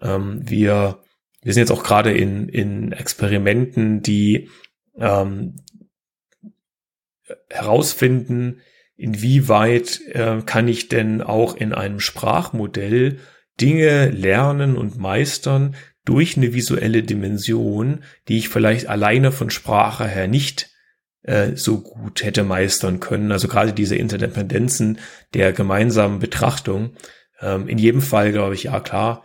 Ähm, 0.00 0.40
wir 0.48 1.03
wir 1.44 1.52
sind 1.52 1.60
jetzt 1.60 1.70
auch 1.70 1.84
gerade 1.84 2.12
in, 2.12 2.48
in 2.48 2.92
Experimenten, 2.92 4.02
die 4.02 4.48
ähm, 4.98 5.56
herausfinden, 7.50 8.60
inwieweit 8.96 10.00
äh, 10.12 10.40
kann 10.44 10.68
ich 10.68 10.88
denn 10.88 11.20
auch 11.20 11.56
in 11.56 11.72
einem 11.72 12.00
Sprachmodell 12.00 13.18
Dinge 13.60 14.10
lernen 14.10 14.76
und 14.76 14.98
meistern 14.98 15.76
durch 16.04 16.36
eine 16.36 16.52
visuelle 16.52 17.02
Dimension, 17.02 18.04
die 18.28 18.38
ich 18.38 18.48
vielleicht 18.48 18.88
alleine 18.88 19.30
von 19.32 19.50
Sprache 19.50 20.06
her 20.06 20.28
nicht 20.28 20.70
äh, 21.22 21.52
so 21.54 21.80
gut 21.80 22.22
hätte 22.22 22.44
meistern 22.44 23.00
können. 23.00 23.32
Also 23.32 23.48
gerade 23.48 23.72
diese 23.72 23.96
Interdependenzen 23.96 24.98
der 25.34 25.52
gemeinsamen 25.52 26.18
Betrachtung. 26.18 26.96
Ähm, 27.40 27.68
in 27.68 27.78
jedem 27.78 28.02
Fall 28.02 28.32
glaube 28.32 28.54
ich, 28.54 28.64
ja 28.64 28.80
klar, 28.80 29.24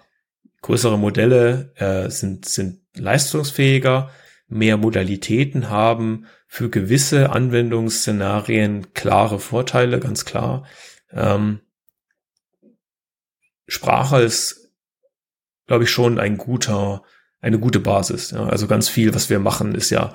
größere 0.62 0.97
Modelle 0.97 1.74
äh, 1.76 2.10
sind, 2.10 2.45
sind 2.45 2.82
leistungsfähiger, 2.95 4.12
mehr 4.47 4.78
Modalitäten 4.78 5.70
haben 5.70 6.26
für 6.47 6.70
gewisse 6.70 7.30
Anwendungsszenarien 7.30 8.93
klare 8.93 9.39
Vorteile, 9.39 9.99
ganz 9.99 10.26
klar. 10.26 10.66
Ähm, 11.12 11.62
Sprache 13.68 14.22
ist, 14.22 14.72
glaube 15.68 15.84
ich, 15.84 15.91
schon 15.91 16.20
ein 16.20 16.38
guter, 16.38 17.03
eine 17.39 17.60
gute 17.60 17.80
Basis. 17.80 18.32
Ja. 18.32 18.47
Also 18.47 18.68
ganz 18.68 18.89
viel, 18.89 19.14
was 19.14 19.30
wir 19.30 19.39
machen, 19.39 19.76
ist 19.76 19.91
ja, 19.91 20.14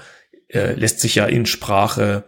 äh, 0.48 0.72
lässt 0.74 1.00
sich 1.00 1.14
ja 1.14 1.26
in 1.26 1.46
Sprache 1.46 2.24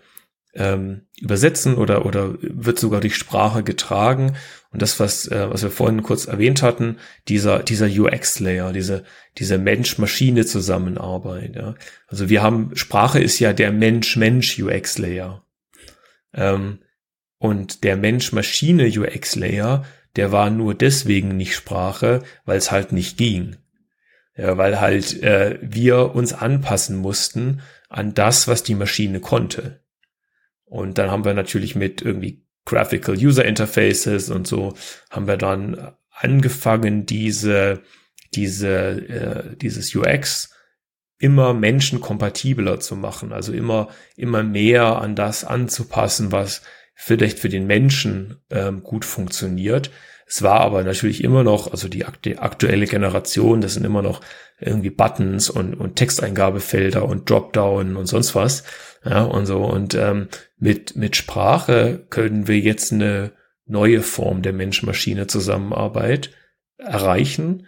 ähm, 0.56 1.02
übersetzen 1.20 1.76
oder, 1.76 2.06
oder 2.06 2.34
wird 2.40 2.78
sogar 2.78 3.00
durch 3.00 3.14
Sprache 3.14 3.62
getragen. 3.62 4.36
Und 4.70 4.82
das, 4.82 4.98
was, 4.98 5.28
äh, 5.28 5.50
was 5.50 5.62
wir 5.62 5.70
vorhin 5.70 6.02
kurz 6.02 6.26
erwähnt 6.26 6.62
hatten, 6.62 6.96
dieser, 7.28 7.62
dieser 7.62 7.86
UX-Layer, 7.86 8.72
diese, 8.72 9.04
diese 9.38 9.58
Mensch-Maschine-Zusammenarbeit. 9.58 11.56
Ja. 11.56 11.74
Also 12.08 12.28
wir 12.28 12.42
haben, 12.42 12.74
Sprache 12.74 13.20
ist 13.20 13.38
ja 13.38 13.52
der 13.52 13.70
Mensch-Mensch-UX-Layer. 13.72 15.44
Ähm, 16.34 16.80
und 17.38 17.84
der 17.84 17.96
Mensch-Maschine-UX-Layer, 17.96 19.84
der 20.16 20.32
war 20.32 20.50
nur 20.50 20.74
deswegen 20.74 21.36
nicht 21.36 21.54
Sprache, 21.54 22.22
weil 22.44 22.56
es 22.58 22.70
halt 22.70 22.92
nicht 22.92 23.18
ging. 23.18 23.56
Ja, 24.36 24.58
weil 24.58 24.80
halt 24.80 25.22
äh, 25.22 25.58
wir 25.62 26.14
uns 26.14 26.32
anpassen 26.32 26.96
mussten 26.96 27.62
an 27.88 28.14
das, 28.14 28.48
was 28.48 28.62
die 28.62 28.74
Maschine 28.74 29.20
konnte. 29.20 29.80
Und 30.66 30.98
dann 30.98 31.10
haben 31.10 31.24
wir 31.24 31.34
natürlich 31.34 31.74
mit 31.74 32.02
irgendwie 32.02 32.44
Graphical 32.64 33.16
User 33.16 33.44
Interfaces 33.44 34.28
und 34.28 34.46
so 34.46 34.74
haben 35.10 35.26
wir 35.28 35.36
dann 35.36 35.92
angefangen, 36.10 37.06
diese, 37.06 37.82
diese, 38.34 38.68
äh, 38.68 39.56
dieses 39.56 39.94
UX 39.94 40.52
immer 41.18 41.54
menschenkompatibler 41.54 42.80
zu 42.80 42.96
machen, 42.96 43.32
also 43.32 43.52
immer, 43.52 43.88
immer 44.16 44.42
mehr 44.42 45.00
an 45.00 45.14
das 45.14 45.44
anzupassen, 45.44 46.32
was 46.32 46.62
vielleicht 46.94 47.38
für 47.38 47.48
den 47.48 47.66
Menschen 47.66 48.42
ähm, 48.50 48.82
gut 48.82 49.04
funktioniert, 49.04 49.90
Es 50.28 50.42
war 50.42 50.60
aber 50.60 50.82
natürlich 50.82 51.22
immer 51.22 51.44
noch, 51.44 51.70
also 51.70 51.88
die, 51.88 52.04
aktuelle 52.04 52.86
Generation, 52.86 53.60
das 53.60 53.74
sind 53.74 53.84
immer 53.84 54.02
noch 54.02 54.20
irgendwie 54.58 54.90
Buttons 54.90 55.50
und, 55.50 55.74
und 55.74 55.94
Texteingabefelder 55.94 57.04
und 57.04 57.30
Dropdown 57.30 57.96
und 57.96 58.06
sonst 58.06 58.34
was. 58.34 58.64
Ja, 59.08 59.22
und 59.22 59.46
so. 59.46 59.64
Und 59.64 59.94
ähm, 59.94 60.28
mit, 60.58 60.96
mit 60.96 61.16
Sprache 61.16 62.04
können 62.10 62.48
wir 62.48 62.58
jetzt 62.58 62.92
eine 62.92 63.32
neue 63.66 64.02
Form 64.02 64.42
der 64.42 64.52
Mensch-Maschine-Zusammenarbeit 64.52 66.30
erreichen, 66.76 67.66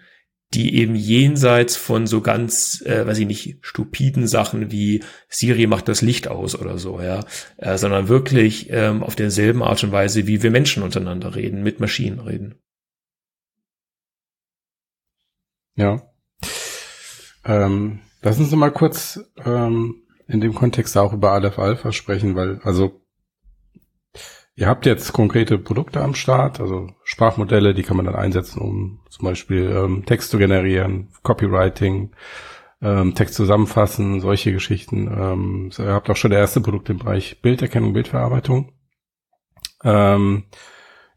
die 0.54 0.76
eben 0.76 0.94
jenseits 0.94 1.76
von 1.76 2.06
so 2.06 2.22
ganz, 2.22 2.82
äh, 2.86 3.06
weiß 3.06 3.18
ich 3.18 3.26
nicht, 3.26 3.58
stupiden 3.60 4.26
Sachen 4.26 4.72
wie 4.72 5.04
Siri 5.28 5.66
macht 5.66 5.88
das 5.88 6.00
Licht 6.00 6.26
aus 6.26 6.58
oder 6.58 6.78
so, 6.78 7.00
ja, 7.00 7.24
äh, 7.58 7.76
sondern 7.76 8.08
wirklich 8.08 8.68
ähm, 8.70 9.02
auf 9.02 9.14
derselben 9.14 9.62
Art 9.62 9.84
und 9.84 9.92
Weise, 9.92 10.26
wie 10.26 10.42
wir 10.42 10.50
Menschen 10.50 10.82
untereinander 10.82 11.34
reden, 11.34 11.62
mit 11.62 11.80
Maschinen 11.80 12.18
reden. 12.18 12.54
Ja. 15.76 16.02
Ähm, 17.44 18.00
lassen 18.22 18.46
Sie 18.46 18.56
mal 18.56 18.72
kurz 18.72 19.20
ähm, 19.44 20.02
in 20.28 20.40
dem 20.40 20.54
Kontext 20.54 20.96
auch 20.96 21.12
über 21.12 21.32
Aleph 21.32 21.58
Alpha 21.58 21.90
sprechen, 21.92 22.36
weil, 22.36 22.60
also 22.62 23.00
Ihr 24.58 24.66
habt 24.66 24.86
jetzt 24.86 25.12
konkrete 25.12 25.56
Produkte 25.56 26.02
am 26.02 26.16
Start, 26.16 26.58
also 26.58 26.88
Sprachmodelle, 27.04 27.74
die 27.74 27.84
kann 27.84 27.96
man 27.96 28.06
dann 28.06 28.16
einsetzen, 28.16 28.60
um 28.60 28.98
zum 29.08 29.24
Beispiel 29.24 29.70
ähm, 29.70 30.04
Text 30.04 30.32
zu 30.32 30.38
generieren, 30.38 31.10
Copywriting, 31.22 32.10
ähm, 32.82 33.14
Text 33.14 33.36
zusammenfassen, 33.36 34.20
solche 34.20 34.50
Geschichten. 34.50 35.06
Ähm, 35.06 35.70
so, 35.70 35.84
ihr 35.84 35.92
habt 35.92 36.10
auch 36.10 36.16
schon 36.16 36.32
der 36.32 36.40
erste 36.40 36.60
Produkt 36.60 36.90
im 36.90 36.98
Bereich 36.98 37.40
Bilderkennung, 37.40 37.92
Bildverarbeitung. 37.92 38.72
Ähm, 39.84 40.46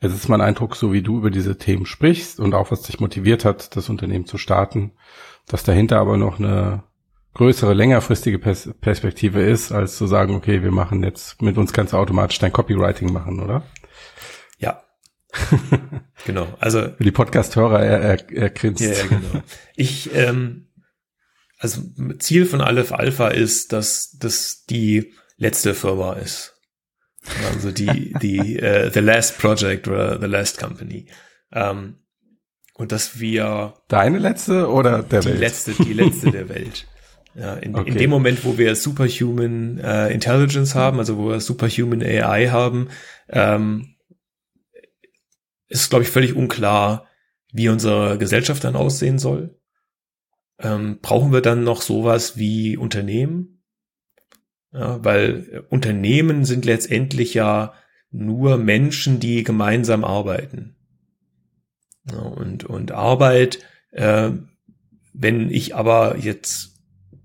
es 0.02 0.14
ist 0.14 0.30
mein 0.30 0.42
Eindruck, 0.42 0.76
so 0.76 0.94
wie 0.94 1.02
du 1.02 1.18
über 1.18 1.32
diese 1.32 1.58
Themen 1.58 1.88
sprichst 1.88 2.40
und 2.40 2.54
auch 2.54 2.70
was 2.70 2.84
dich 2.84 3.00
motiviert 3.00 3.44
hat, 3.44 3.76
das 3.76 3.90
Unternehmen 3.90 4.28
zu 4.28 4.38
starten, 4.38 4.92
dass 5.48 5.64
dahinter 5.64 6.00
aber 6.00 6.16
noch 6.16 6.38
eine 6.38 6.84
größere, 7.34 7.74
längerfristige 7.74 8.40
Pers 8.40 8.70
Perspektive 8.82 9.42
ist, 9.42 9.72
als 9.72 9.98
zu 9.98 10.08
sagen, 10.08 10.36
okay, 10.36 10.64
wir 10.64 10.72
machen 10.72 11.04
jetzt, 11.04 11.42
mit 11.42 11.58
uns 11.58 11.74
du 11.74 11.98
automatisch 11.98 12.40
dein 12.40 12.52
Copywriting 12.52 13.12
machen, 13.12 13.40
oder? 13.40 13.64
Ja. 14.58 14.84
genau. 16.26 16.48
Also. 16.60 16.88
Die 17.00 17.12
Podcast-Hörer, 17.12 17.84
er, 17.84 18.02
er, 18.02 18.32
er 18.32 18.50
grinst. 18.50 18.82
Ja, 18.82 18.92
ja, 18.92 19.06
genau. 19.08 19.44
Ich, 19.76 20.14
ähm, 20.14 20.68
also 21.58 21.82
Ziel 22.20 22.46
von 22.46 22.60
Aleph 22.62 22.92
Alpha 22.92 23.28
ist, 23.28 23.72
dass 23.72 24.18
das 24.20 24.66
die 24.66 25.14
letzte 25.38 25.74
Firma 25.74 26.14
ist. 26.14 26.56
Also 27.54 27.72
die, 27.72 28.14
die, 28.22 28.60
uh, 28.62 28.90
the 28.94 29.00
last 29.00 29.38
project 29.38 29.88
oder 29.88 30.20
the 30.20 30.26
last 30.26 30.60
company. 30.60 31.06
Ähm, 31.52 31.98
und 32.74 32.92
dass 32.92 33.20
wir. 33.20 33.76
Deine 33.88 34.18
letzte 34.18 34.70
oder 34.70 35.04
der 35.04 35.20
die 35.20 35.28
Welt? 35.28 35.38
Die 35.38 35.42
letzte, 35.42 35.72
die 35.74 35.94
letzte 35.94 36.32
der 36.32 36.50
Welt. 36.50 36.88
Ja, 37.36 37.54
in, 37.56 37.76
okay. 37.76 37.90
in 37.90 37.98
dem 37.98 38.10
Moment, 38.10 38.44
wo 38.44 38.58
wir 38.58 38.76
Superhuman 38.76 39.80
äh, 39.80 40.10
Intelligence 40.10 40.76
haben, 40.76 41.00
also 41.00 41.18
wo 41.18 41.30
wir 41.30 41.40
Superhuman 41.40 42.02
AI 42.02 42.48
haben, 42.48 42.90
ähm, 43.30 43.96
ist, 45.68 45.90
glaube 45.90 46.04
ich, 46.04 46.10
völlig 46.10 46.36
unklar, 46.36 47.08
wie 47.54 47.70
unsere 47.70 48.18
Gesellschaft 48.18 48.64
dann 48.64 48.76
aussehen 48.76 49.20
soll. 49.20 49.58
Ähm, 50.60 51.00
brauchen 51.02 51.32
wir 51.32 51.42
dann 51.42 51.64
noch 51.64 51.82
sowas 51.82 52.38
wie 52.38 52.78
Unternehmen? 52.78 53.64
Ja, 54.74 55.04
weil 55.04 55.66
Unternehmen 55.70 56.46
sind 56.46 56.66
letztendlich 56.66 57.34
ja 57.34 57.74
nur 58.10 58.58
Menschen, 58.58 59.20
die 59.20 59.44
gemeinsam 59.44 60.04
arbeiten. 60.04 60.76
Ja, 62.10 62.20
und, 62.20 62.64
und 62.66 62.92
Arbeit, 62.92 63.60
äh, 63.92 64.32
wenn 65.14 65.50
ich 65.50 65.76
aber 65.76 66.18
jetzt 66.18 66.71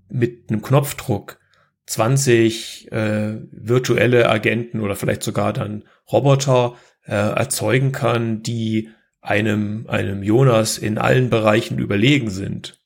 mit 0.09 0.49
einem 0.49 0.61
Knopfdruck 0.61 1.39
20 1.85 2.91
äh, 2.91 3.37
virtuelle 3.51 4.29
Agenten 4.29 4.81
oder 4.81 4.95
vielleicht 4.95 5.23
sogar 5.23 5.53
dann 5.53 5.85
Roboter 6.11 6.75
äh, 7.05 7.13
erzeugen 7.13 7.91
kann, 7.91 8.43
die 8.43 8.89
einem, 9.21 9.87
einem 9.87 10.23
Jonas 10.23 10.77
in 10.77 10.97
allen 10.97 11.29
Bereichen 11.29 11.79
überlegen 11.79 12.29
sind. 12.29 12.81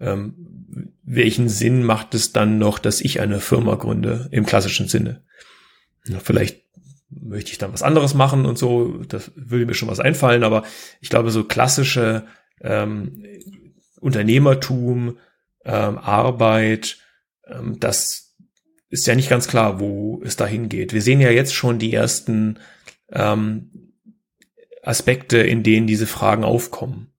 Ähm, 0.00 0.92
welchen 1.02 1.48
Sinn 1.48 1.82
macht 1.82 2.14
es 2.14 2.32
dann 2.32 2.58
noch, 2.58 2.78
dass 2.78 3.00
ich 3.00 3.20
eine 3.20 3.40
Firma 3.40 3.74
gründe 3.76 4.28
im 4.30 4.46
klassischen 4.46 4.88
Sinne? 4.88 5.22
Ja, 6.06 6.18
vielleicht 6.18 6.62
möchte 7.08 7.52
ich 7.52 7.58
dann 7.58 7.72
was 7.72 7.82
anderes 7.82 8.14
machen 8.14 8.44
und 8.44 8.58
so, 8.58 9.02
das 9.08 9.32
würde 9.36 9.66
mir 9.66 9.74
schon 9.74 9.88
was 9.88 10.00
einfallen, 10.00 10.44
aber 10.44 10.64
ich 11.00 11.10
glaube, 11.10 11.30
so 11.30 11.44
klassische 11.44 12.26
ähm, 12.60 13.24
Unternehmertum, 14.00 15.18
ähm, 15.64 15.98
Arbeit, 15.98 16.98
ähm, 17.46 17.78
das 17.80 18.34
ist 18.90 19.06
ja 19.06 19.14
nicht 19.14 19.30
ganz 19.30 19.48
klar, 19.48 19.80
wo 19.80 20.22
es 20.24 20.36
dahin 20.36 20.68
geht. 20.68 20.92
Wir 20.92 21.02
sehen 21.02 21.20
ja 21.20 21.30
jetzt 21.30 21.54
schon 21.54 21.78
die 21.78 21.92
ersten 21.92 22.58
ähm, 23.10 23.92
Aspekte, 24.82 25.38
in 25.38 25.62
denen 25.62 25.86
diese 25.86 26.06
Fragen 26.06 26.44
aufkommen. 26.44 27.10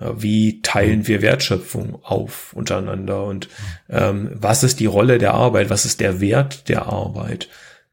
Wie 0.00 0.62
teilen 0.62 1.08
wir 1.08 1.22
Wertschöpfung 1.22 1.98
auf 2.04 2.52
untereinander 2.52 3.24
und 3.24 3.48
ähm, 3.88 4.30
was 4.32 4.62
ist 4.62 4.78
die 4.78 4.86
Rolle 4.86 5.18
der 5.18 5.34
Arbeit, 5.34 5.70
was 5.70 5.84
ist 5.84 5.98
der 5.98 6.20
Wert 6.20 6.68
der 6.68 6.86
Arbeit 6.86 7.48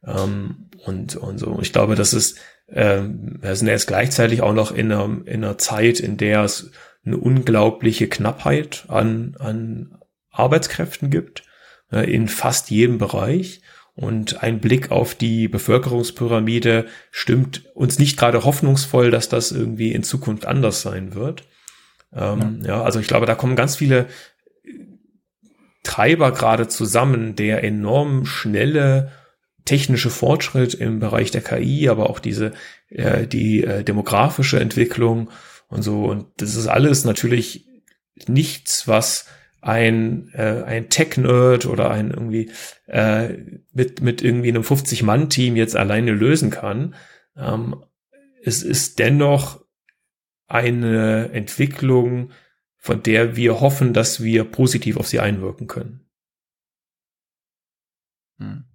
ähm, 0.05 0.69
und, 0.85 1.15
und 1.15 1.39
so. 1.39 1.57
Ich 1.61 1.73
glaube, 1.73 1.95
das 1.95 2.13
ist, 2.13 2.37
ähm, 2.69 3.39
wir 3.41 3.55
sind 3.55 3.67
jetzt 3.67 3.87
gleichzeitig 3.87 4.41
auch 4.41 4.53
noch 4.53 4.71
in 4.71 4.91
einer, 4.91 5.05
in 5.25 5.43
einer 5.43 5.57
Zeit, 5.57 5.99
in 5.99 6.17
der 6.17 6.43
es 6.43 6.71
eine 7.05 7.17
unglaubliche 7.17 8.07
Knappheit 8.07 8.85
an, 8.87 9.35
an 9.39 9.97
Arbeitskräften 10.31 11.09
gibt, 11.09 11.43
äh, 11.91 12.11
in 12.11 12.27
fast 12.27 12.71
jedem 12.71 12.97
Bereich. 12.97 13.61
Und 13.93 14.43
ein 14.43 14.59
Blick 14.59 14.91
auf 14.91 15.15
die 15.15 15.47
Bevölkerungspyramide 15.47 16.85
stimmt 17.11 17.63
uns 17.75 17.97
nicht 17.97 18.17
gerade 18.17 18.43
hoffnungsvoll, 18.43 19.09
dass 19.09 19.29
das 19.29 19.53
irgendwie 19.53 19.93
in 19.93 20.03
Zukunft 20.03 20.45
anders 20.45 20.81
sein 20.81 21.15
wird. 21.15 21.43
Ähm, 22.13 22.61
ja. 22.63 22.77
ja, 22.77 22.83
also 22.83 22.99
ich 22.99 23.07
glaube, 23.07 23.25
da 23.25 23.35
kommen 23.35 23.55
ganz 23.55 23.77
viele 23.77 24.07
Treiber 25.83 26.31
gerade 26.31 26.67
zusammen, 26.67 27.35
der 27.35 27.63
enorm 27.63 28.25
schnelle 28.25 29.11
technische 29.63 30.09
Fortschritt 30.09 30.73
im 30.73 30.99
Bereich 30.99 31.31
der 31.31 31.41
KI, 31.41 31.87
aber 31.87 32.09
auch 32.09 32.19
diese 32.19 32.51
äh, 32.89 33.27
die 33.27 33.63
äh, 33.63 33.83
demografische 33.83 34.59
Entwicklung 34.59 35.29
und 35.67 35.81
so. 35.81 36.05
Und 36.05 36.27
das 36.37 36.55
ist 36.55 36.67
alles 36.67 37.05
natürlich 37.05 37.65
nichts, 38.27 38.87
was 38.87 39.27
ein, 39.61 40.29
äh, 40.33 40.63
ein 40.63 40.89
Tech-Nerd 40.89 41.65
oder 41.65 41.89
ein 41.89 42.11
irgendwie 42.11 42.51
äh, 42.85 43.29
mit, 43.73 44.01
mit 44.01 44.21
irgendwie 44.21 44.49
einem 44.49 44.61
50-Mann-Team 44.61 45.55
jetzt 45.55 45.75
alleine 45.75 46.11
lösen 46.11 46.51
kann. 46.51 46.95
Ähm, 47.35 47.83
es 48.43 48.61
ist 48.61 48.99
dennoch 48.99 49.65
eine 50.47 51.31
Entwicklung, 51.31 52.31
von 52.77 53.01
der 53.01 53.35
wir 53.35 53.59
hoffen, 53.59 53.93
dass 53.93 54.21
wir 54.21 54.43
positiv 54.43 54.97
auf 54.97 55.07
sie 55.07 55.19
einwirken 55.19 55.65
können. 55.65 56.05
Hm. 58.37 58.65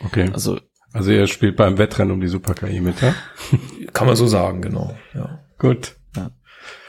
Okay. 0.00 0.30
Also, 0.32 0.58
also 0.92 1.10
ihr 1.10 1.26
spielt 1.26 1.56
beim 1.56 1.76
Wettrennen 1.76 2.12
um 2.12 2.20
die 2.22 2.28
Super-KI 2.28 2.80
mit, 2.80 3.02
ja? 3.02 3.14
Kann 3.92 4.06
man 4.06 4.16
so 4.16 4.26
sagen, 4.26 4.62
genau, 4.62 4.96
ja. 5.12 5.44
Gut. 5.58 5.96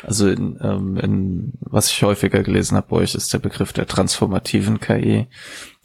Also 0.07 0.29
in, 0.29 0.57
ähm, 0.61 0.95
in, 0.95 1.53
was 1.59 1.91
ich 1.91 2.01
häufiger 2.01 2.41
gelesen 2.41 2.77
habe 2.77 2.87
bei 2.87 2.95
euch, 2.95 3.13
ist 3.13 3.33
der 3.33 3.39
Begriff 3.39 3.73
der 3.73 3.87
transformativen 3.87 4.79
KI. 4.79 5.27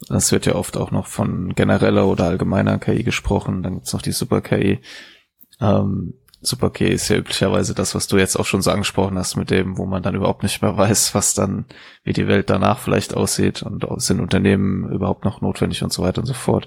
Das 0.07 0.31
wird 0.31 0.45
ja 0.45 0.55
oft 0.55 0.77
auch 0.77 0.91
noch 0.91 1.07
von 1.07 1.53
genereller 1.55 2.07
oder 2.07 2.23
allgemeiner 2.23 2.79
KI 2.79 3.03
gesprochen. 3.03 3.63
Dann 3.63 3.73
gibt's 3.73 3.91
noch 3.91 4.01
die 4.01 4.13
Super-KI. 4.13 4.79
Ähm, 5.59 6.13
Super-KI 6.39 6.87
ist 6.87 7.09
ja 7.09 7.17
üblicherweise 7.17 7.75
das, 7.75 7.95
was 7.95 8.07
du 8.07 8.15
jetzt 8.17 8.37
auch 8.37 8.45
schon 8.45 8.61
so 8.61 8.71
angesprochen 8.71 9.17
hast, 9.17 9.35
mit 9.35 9.51
dem, 9.51 9.77
wo 9.77 9.85
man 9.85 10.01
dann 10.01 10.15
überhaupt 10.15 10.43
nicht 10.43 10.61
mehr 10.61 10.77
weiß, 10.77 11.13
was 11.13 11.33
dann, 11.33 11.65
wie 12.05 12.13
die 12.13 12.29
Welt 12.29 12.49
danach 12.49 12.79
vielleicht 12.79 13.17
aussieht 13.17 13.61
und 13.61 13.85
sind 14.01 14.21
Unternehmen 14.21 14.89
überhaupt 14.89 15.25
noch 15.25 15.41
notwendig 15.41 15.83
und 15.83 15.91
so 15.91 16.01
weiter 16.01 16.21
und 16.21 16.27
so 16.27 16.33
fort. 16.33 16.65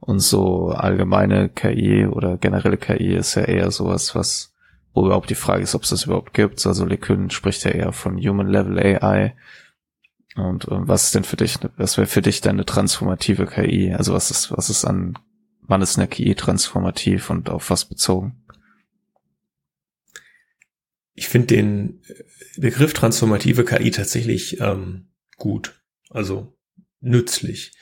Und 0.00 0.20
so 0.20 0.68
allgemeine 0.68 1.50
KI 1.50 2.06
oder 2.06 2.38
generelle 2.38 2.78
KI 2.78 3.14
ist 3.14 3.34
ja 3.34 3.42
eher 3.42 3.70
sowas, 3.70 4.14
was 4.14 4.53
wo 4.94 5.06
überhaupt 5.06 5.28
die 5.28 5.34
Frage 5.34 5.64
ist, 5.64 5.74
ob 5.74 5.82
es 5.82 5.90
das 5.90 6.04
überhaupt 6.04 6.32
gibt. 6.32 6.64
Also 6.64 6.84
LeCun 6.84 7.30
spricht 7.30 7.64
ja 7.64 7.72
eher 7.72 7.92
von 7.92 8.16
Human 8.16 8.48
Level 8.48 8.78
AI. 8.78 9.36
Und 10.36 10.64
äh, 10.64 10.88
was 10.88 11.04
ist 11.04 11.14
denn 11.16 11.24
für 11.24 11.36
dich, 11.36 11.58
was 11.76 11.98
wäre 11.98 12.06
für 12.06 12.22
dich 12.22 12.40
deine 12.40 12.64
transformative 12.64 13.46
KI? 13.46 13.92
Also 13.92 14.14
was 14.14 14.30
ist, 14.30 14.52
was 14.52 14.70
ist 14.70 14.84
an, 14.84 15.18
wann 15.62 15.82
ist 15.82 15.98
eine 15.98 16.06
KI 16.06 16.34
transformativ 16.36 17.28
und 17.28 17.50
auf 17.50 17.70
was 17.70 17.84
bezogen? 17.84 18.40
Ich 21.12 21.28
finde 21.28 21.48
den 21.48 22.02
Begriff 22.56 22.92
transformative 22.92 23.64
KI 23.64 23.90
tatsächlich 23.90 24.60
ähm, 24.60 25.08
gut, 25.36 25.80
also 26.10 26.56
nützlich. 27.00 27.72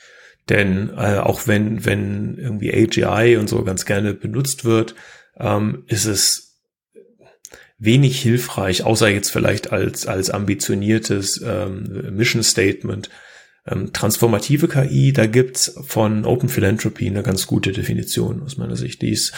Denn 0.49 0.89
äh, 0.89 1.19
auch 1.19 1.47
wenn, 1.47 1.85
wenn 1.85 2.37
irgendwie 2.37 2.73
AGI 2.73 3.37
und 3.37 3.47
so 3.47 3.63
ganz 3.63 3.85
gerne 3.85 4.13
benutzt 4.13 4.65
wird, 4.65 4.95
ähm, 5.37 5.83
ist 5.87 6.05
es 6.05 6.52
wenig 7.77 8.21
hilfreich, 8.21 8.83
außer 8.83 9.09
jetzt 9.09 9.31
vielleicht 9.31 9.71
als, 9.71 10.07
als 10.07 10.29
ambitioniertes 10.29 11.41
ähm, 11.45 12.15
Mission 12.15 12.43
Statement. 12.43 13.09
Ähm, 13.65 13.93
transformative 13.93 14.67
KI, 14.67 15.13
da 15.13 15.25
gibt's 15.25 15.73
von 15.85 16.25
Open 16.25 16.49
Philanthropy 16.49 17.07
eine 17.07 17.23
ganz 17.23 17.47
gute 17.47 17.71
Definition 17.71 18.41
aus 18.43 18.57
meiner 18.57 18.75
Sicht. 18.75 19.01
Die 19.01 19.11
ist, 19.11 19.33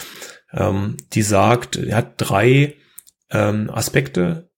ähm, 0.51 0.97
die 1.13 1.21
sagt, 1.21 1.75
er 1.75 1.97
hat 1.97 2.13
drei 2.17 2.75
ähm, 3.31 3.69
Aspekte 3.69 4.49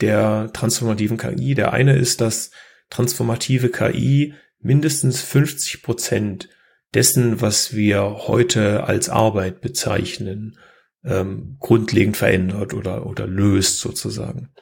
der 0.00 0.50
transformativen 0.52 1.18
KI. 1.18 1.54
Der 1.54 1.72
eine 1.72 1.96
ist, 1.96 2.20
dass 2.20 2.50
transformative 2.90 3.70
KI 3.70 4.34
mindestens 4.60 5.22
50 5.22 5.82
Prozent 5.82 6.48
dessen, 6.94 7.40
was 7.40 7.74
wir 7.74 8.02
heute 8.26 8.84
als 8.84 9.08
Arbeit 9.08 9.60
bezeichnen, 9.60 10.58
ähm, 11.06 11.56
grundlegend 11.60 12.16
verändert 12.16 12.74
oder, 12.74 13.06
oder 13.06 13.26
löst 13.26 13.80
sozusagen. 13.80 14.52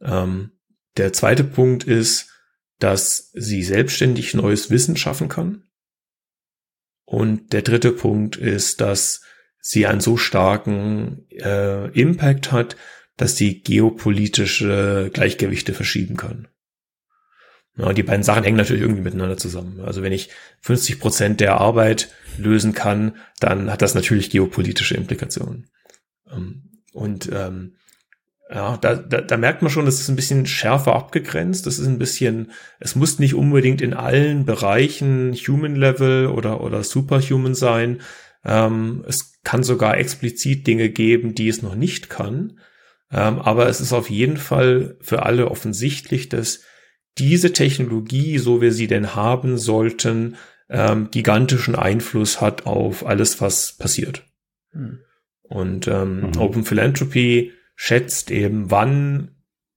Ähm, 0.00 0.52
der 0.96 1.12
zweite 1.12 1.44
Punkt 1.44 1.84
ist, 1.84 2.30
dass 2.78 3.30
sie 3.34 3.62
selbstständig 3.62 4.34
neues 4.34 4.70
Wissen 4.70 4.96
schaffen 4.96 5.28
kann. 5.28 5.64
Und 7.04 7.52
der 7.52 7.62
dritte 7.62 7.92
Punkt 7.92 8.36
ist, 8.36 8.80
dass 8.80 9.22
sie 9.60 9.86
einen 9.86 10.00
so 10.00 10.16
starken 10.16 11.26
äh, 11.30 11.90
Impact 11.90 12.52
hat, 12.52 12.76
dass 13.16 13.36
sie 13.36 13.60
geopolitische 13.60 15.10
Gleichgewichte 15.12 15.74
verschieben 15.74 16.16
kann. 16.16 16.48
Ja, 17.76 17.92
die 17.92 18.02
beiden 18.02 18.22
Sachen 18.22 18.44
hängen 18.44 18.56
natürlich 18.56 18.82
irgendwie 18.82 19.02
miteinander 19.02 19.36
zusammen. 19.36 19.80
Also 19.80 20.02
wenn 20.02 20.12
ich 20.12 20.30
50 20.62 21.00
Prozent 21.00 21.40
der 21.40 21.60
Arbeit 21.60 22.10
lösen 22.38 22.72
kann, 22.72 23.16
dann 23.40 23.70
hat 23.70 23.82
das 23.82 23.94
natürlich 23.94 24.30
geopolitische 24.30 24.94
Implikationen. 24.94 25.70
Ähm, 26.32 26.70
und 26.92 27.30
ähm, 27.32 27.74
ja, 28.52 28.76
da, 28.78 28.96
da, 28.96 29.20
da 29.20 29.36
merkt 29.36 29.62
man 29.62 29.70
schon, 29.70 29.86
das 29.86 30.00
ist 30.00 30.08
ein 30.08 30.16
bisschen 30.16 30.44
schärfer 30.46 30.94
abgegrenzt. 30.94 31.66
Das 31.66 31.78
ist 31.78 31.86
ein 31.86 31.98
bisschen, 31.98 32.50
es 32.80 32.96
muss 32.96 33.18
nicht 33.20 33.34
unbedingt 33.34 33.80
in 33.80 33.94
allen 33.94 34.44
Bereichen 34.44 35.34
Human 35.34 35.76
Level 35.76 36.26
oder, 36.26 36.60
oder 36.60 36.82
Superhuman 36.82 37.54
sein. 37.54 38.00
Ähm, 38.44 39.04
es 39.06 39.40
kann 39.44 39.62
sogar 39.62 39.98
explizit 39.98 40.66
Dinge 40.66 40.90
geben, 40.90 41.34
die 41.34 41.48
es 41.48 41.62
noch 41.62 41.76
nicht 41.76 42.10
kann. 42.10 42.58
Ähm, 43.12 43.38
aber 43.38 43.68
es 43.68 43.80
ist 43.80 43.92
auf 43.92 44.10
jeden 44.10 44.36
Fall 44.36 44.96
für 45.00 45.24
alle 45.24 45.50
offensichtlich, 45.50 46.28
dass 46.28 46.62
diese 47.18 47.52
Technologie, 47.52 48.38
so 48.38 48.62
wie 48.62 48.70
sie 48.70 48.86
denn 48.86 49.14
haben 49.14 49.58
sollten, 49.58 50.36
ähm, 50.68 51.10
gigantischen 51.10 51.74
Einfluss 51.74 52.40
hat 52.40 52.66
auf 52.66 53.06
alles, 53.06 53.40
was 53.40 53.76
passiert. 53.76 54.24
Hm. 54.72 55.00
Und 55.50 55.88
ähm, 55.88 56.20
mhm. 56.20 56.38
Open 56.38 56.64
Philanthropy 56.64 57.52
schätzt 57.74 58.30
eben, 58.30 58.70
wann 58.70 59.32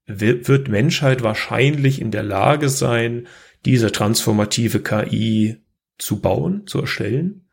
wird 0.05 0.67
Menschheit 0.67 1.24
wahrscheinlich 1.24 1.99
in 1.99 2.11
der 2.11 2.21
Lage 2.21 2.69
sein, 2.69 3.28
diese 3.65 3.91
transformative 3.91 4.82
KI 4.82 5.63
zu 5.97 6.19
bauen, 6.19 6.67
zu 6.67 6.82
erstellen 6.82 7.49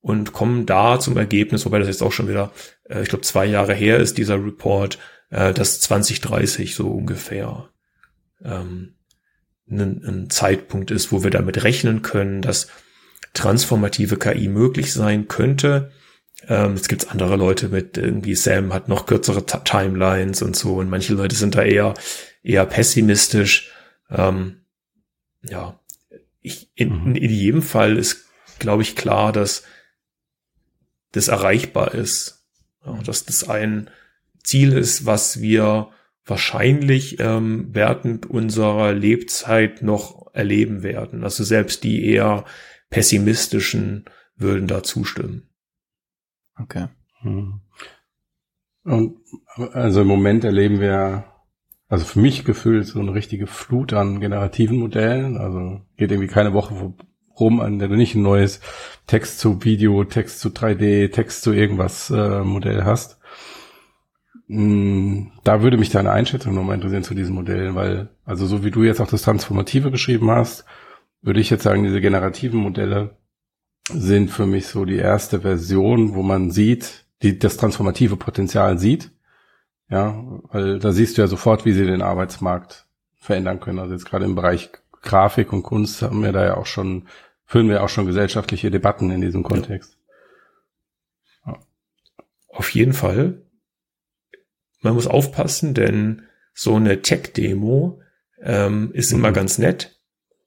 und 0.00 0.32
kommen 0.32 0.66
da 0.66 0.98
zum 0.98 1.16
Ergebnis, 1.16 1.64
wobei 1.64 1.78
das 1.78 1.86
jetzt 1.86 2.02
auch 2.02 2.10
schon 2.10 2.28
wieder, 2.28 2.52
äh, 2.88 3.02
ich 3.02 3.08
glaube, 3.08 3.22
zwei 3.22 3.46
Jahre 3.46 3.74
her 3.74 3.98
ist 3.98 4.18
dieser 4.18 4.44
Report, 4.44 4.98
äh, 5.30 5.52
dass 5.52 5.78
2030 5.80 6.74
so 6.74 6.90
ungefähr 6.90 7.68
ähm, 8.44 8.96
ein, 9.70 10.02
ein 10.04 10.30
Zeitpunkt 10.30 10.90
ist, 10.90 11.12
wo 11.12 11.22
wir 11.22 11.30
damit 11.30 11.62
rechnen 11.62 12.02
können, 12.02 12.42
dass 12.42 12.66
transformative 13.34 14.16
KI 14.16 14.48
möglich 14.48 14.92
sein 14.92 15.28
könnte 15.28 15.92
ähm, 16.48 16.74
es 16.74 16.88
gibt 16.88 17.10
andere 17.10 17.36
Leute 17.36 17.68
mit 17.68 17.96
irgendwie 17.96 18.34
Sam 18.34 18.72
hat 18.72 18.88
noch 18.88 19.06
kürzere 19.06 19.46
T 19.46 19.58
Timelines 19.64 20.42
und 20.42 20.56
so 20.56 20.76
und 20.76 20.90
manche 20.90 21.14
Leute 21.14 21.36
sind 21.36 21.54
da 21.54 21.62
eher 21.62 21.94
eher 22.42 22.66
pessimistisch. 22.66 23.70
Ähm, 24.10 24.62
ja, 25.42 25.80
ich, 26.40 26.70
in, 26.74 27.10
mhm. 27.10 27.16
in 27.16 27.30
jedem 27.30 27.62
Fall 27.62 27.96
ist, 27.96 28.26
glaube 28.58 28.82
ich, 28.82 28.96
klar, 28.96 29.32
dass 29.32 29.64
das 31.12 31.28
erreichbar 31.28 31.94
ist. 31.94 32.44
Ja, 32.84 32.98
dass 33.04 33.24
das 33.24 33.48
ein 33.48 33.90
Ziel 34.42 34.72
ist, 34.72 35.06
was 35.06 35.40
wir 35.40 35.90
wahrscheinlich 36.24 37.18
ähm, 37.20 37.68
während 37.72 38.26
unserer 38.26 38.92
Lebzeit 38.92 39.82
noch 39.82 40.34
erleben 40.34 40.82
werden. 40.82 41.24
Also 41.24 41.44
selbst 41.44 41.84
die 41.84 42.06
eher 42.06 42.44
pessimistischen 42.90 44.04
würden 44.36 44.66
da 44.66 44.82
zustimmen. 44.82 45.48
Okay. 46.58 46.88
Hm. 47.20 47.60
Und 48.84 49.18
also 49.72 50.02
im 50.02 50.08
Moment 50.08 50.44
erleben 50.44 50.80
wir, 50.80 51.24
also 51.88 52.04
für 52.04 52.18
mich 52.18 52.44
gefühlt 52.44 52.86
so 52.86 52.98
eine 53.00 53.14
richtige 53.14 53.46
Flut 53.46 53.92
an 53.92 54.20
generativen 54.20 54.78
Modellen. 54.78 55.36
Also 55.36 55.80
geht 55.96 56.10
irgendwie 56.10 56.32
keine 56.32 56.52
Woche 56.52 56.94
rum, 57.38 57.60
an 57.60 57.78
der 57.78 57.88
du 57.88 57.96
nicht 57.96 58.14
ein 58.14 58.22
neues 58.22 58.60
Text 59.06 59.38
zu 59.38 59.64
Video, 59.64 60.04
Text 60.04 60.40
zu 60.40 60.48
3D, 60.48 61.10
Text 61.12 61.42
zu 61.42 61.52
irgendwas 61.52 62.10
äh, 62.10 62.40
Modell 62.42 62.84
hast. 62.84 63.18
Hm, 64.48 65.32
da 65.44 65.62
würde 65.62 65.78
mich 65.78 65.90
deine 65.90 66.10
Einschätzung 66.10 66.54
nochmal 66.54 66.74
interessieren 66.74 67.04
zu 67.04 67.14
diesen 67.14 67.34
Modellen, 67.34 67.74
weil, 67.74 68.10
also 68.24 68.46
so 68.46 68.64
wie 68.64 68.70
du 68.70 68.82
jetzt 68.82 69.00
auch 69.00 69.08
das 69.08 69.22
Transformative 69.22 69.90
beschrieben 69.90 70.30
hast, 70.30 70.64
würde 71.22 71.40
ich 71.40 71.50
jetzt 71.50 71.62
sagen, 71.62 71.84
diese 71.84 72.00
generativen 72.00 72.60
Modelle 72.60 73.16
sind 73.88 74.30
für 74.30 74.46
mich 74.46 74.66
so 74.66 74.84
die 74.84 74.96
erste 74.96 75.40
Version, 75.40 76.14
wo 76.14 76.22
man 76.22 76.50
sieht, 76.50 77.04
die 77.22 77.38
das 77.38 77.56
transformative 77.56 78.16
Potenzial 78.16 78.78
sieht. 78.78 79.10
Ja, 79.88 80.24
weil 80.50 80.78
da 80.78 80.92
siehst 80.92 81.16
du 81.16 81.22
ja 81.22 81.28
sofort, 81.28 81.64
wie 81.64 81.72
sie 81.72 81.84
den 81.84 82.02
Arbeitsmarkt 82.02 82.86
verändern 83.16 83.60
können. 83.60 83.78
Also 83.78 83.92
jetzt 83.92 84.06
gerade 84.06 84.24
im 84.24 84.34
Bereich 84.34 84.70
Grafik 85.02 85.52
und 85.52 85.62
Kunst 85.62 86.00
haben 86.00 86.22
wir 86.22 86.32
da 86.32 86.44
ja 86.44 86.56
auch 86.56 86.66
schon, 86.66 87.08
führen 87.44 87.68
wir 87.68 87.82
auch 87.82 87.88
schon 87.88 88.06
gesellschaftliche 88.06 88.70
Debatten 88.70 89.10
in 89.10 89.20
diesem 89.20 89.42
Kontext. 89.42 89.98
Ja. 91.46 91.58
Auf 92.48 92.70
jeden 92.70 92.94
Fall. 92.94 93.42
Man 94.80 94.94
muss 94.94 95.06
aufpassen, 95.06 95.74
denn 95.74 96.22
so 96.54 96.76
eine 96.76 97.02
Tech-Demo 97.02 98.00
ähm, 98.40 98.90
ist 98.92 99.12
mhm. 99.12 99.18
immer 99.18 99.32
ganz 99.32 99.58
nett. 99.58 99.98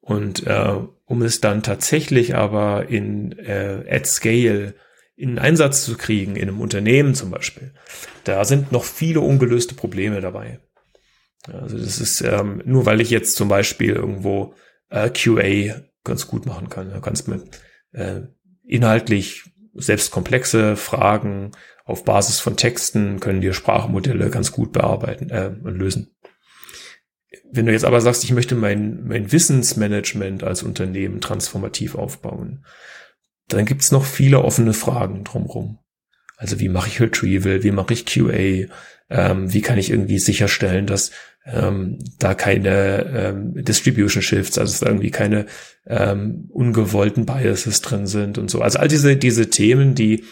Und 0.02 0.46
äh, 0.48 0.80
um 1.06 1.22
es 1.22 1.42
dann 1.42 1.64
tatsächlich 1.64 2.36
aber 2.36 2.90
in 2.90 3.38
äh, 3.40 3.84
at 3.90 4.08
scale 4.08 4.76
in 5.16 5.40
Einsatz 5.40 5.86
zu 5.86 5.96
kriegen, 5.96 6.36
in 6.36 6.50
einem 6.50 6.60
Unternehmen 6.60 7.16
zum 7.16 7.32
Beispiel, 7.32 7.72
da 8.26 8.44
sind 8.44 8.72
noch 8.72 8.84
viele 8.84 9.22
ungelöste 9.22 9.74
Probleme 9.74 10.20
dabei. 10.20 10.60
Also 11.48 11.78
das 11.78 12.00
ist 12.00 12.22
ähm, 12.22 12.62
nur, 12.66 12.86
weil 12.86 13.02
ich 13.02 13.12
jetzt 13.12 13.36
zum 13.36 13.48
Beispiel 13.48 13.94
irgendwo 13.94 14.56
äh, 14.90 15.10
QA 15.10 15.82
ganz 16.04 16.28
gut 16.28 16.46
machen 16.46 16.70
kann. 16.70 16.92
Du 16.92 17.00
kannst 17.02 17.28
mit 17.28 17.44
äh, 17.94 18.22
inhaltlich 18.66 19.44
selbst 19.74 20.12
komplexe 20.12 20.76
Fragen 20.76 21.52
auf 21.86 22.04
Basis 22.04 22.40
von 22.40 22.58
Texten 22.58 23.20
können 23.20 23.42
dir 23.42 23.54
Sprachmodelle 23.54 24.30
ganz 24.32 24.52
gut 24.52 24.72
bearbeiten 24.72 25.30
äh, 25.30 25.52
und 25.64 25.78
lösen. 25.78 26.15
Wenn 27.52 27.66
du 27.66 27.72
jetzt 27.72 27.86
aber 27.86 28.02
sagst, 28.02 28.24
ich 28.24 28.32
möchte 28.32 28.56
mein, 28.56 29.06
mein 29.06 29.32
Wissensmanagement 29.32 30.44
als 30.44 30.64
Unternehmen 30.64 31.22
transformativ 31.22 31.96
aufbauen, 31.96 32.66
dann 33.48 33.66
gibt's 33.66 33.92
noch 33.92 34.06
viele 34.06 34.44
offene 34.44 34.74
Fragen 34.74 35.24
drumherum. 35.24 35.80
Also 36.38 36.60
wie 36.60 36.70
mache 36.70 36.90
ich 36.90 37.00
Retrieval, 37.00 37.64
wie 37.64 37.72
mache 37.72 37.94
ich 37.94 38.06
QA, 38.06 38.68
ähm, 39.10 39.54
wie 39.54 39.62
kann 39.62 39.78
ich 39.78 39.90
irgendwie 39.90 40.20
sicherstellen, 40.20 40.88
dass 40.88 41.12
ähm, 41.46 42.00
da 42.20 42.34
keine 42.34 43.06
ähm, 43.06 43.64
Distribution 43.64 44.22
Shifts, 44.22 44.58
also 44.58 44.72
dass 44.72 44.80
da 44.80 44.88
irgendwie 44.88 45.12
keine 45.12 45.46
ähm, 45.86 46.50
ungewollten 46.50 47.26
Biases 47.26 47.82
drin 47.82 48.08
sind 48.08 48.38
und 48.38 48.50
so. 48.50 48.62
Also 48.62 48.80
all 48.80 48.88
diese, 48.88 49.16
diese 49.16 49.50
Themen, 49.50 49.96
die 49.96 50.26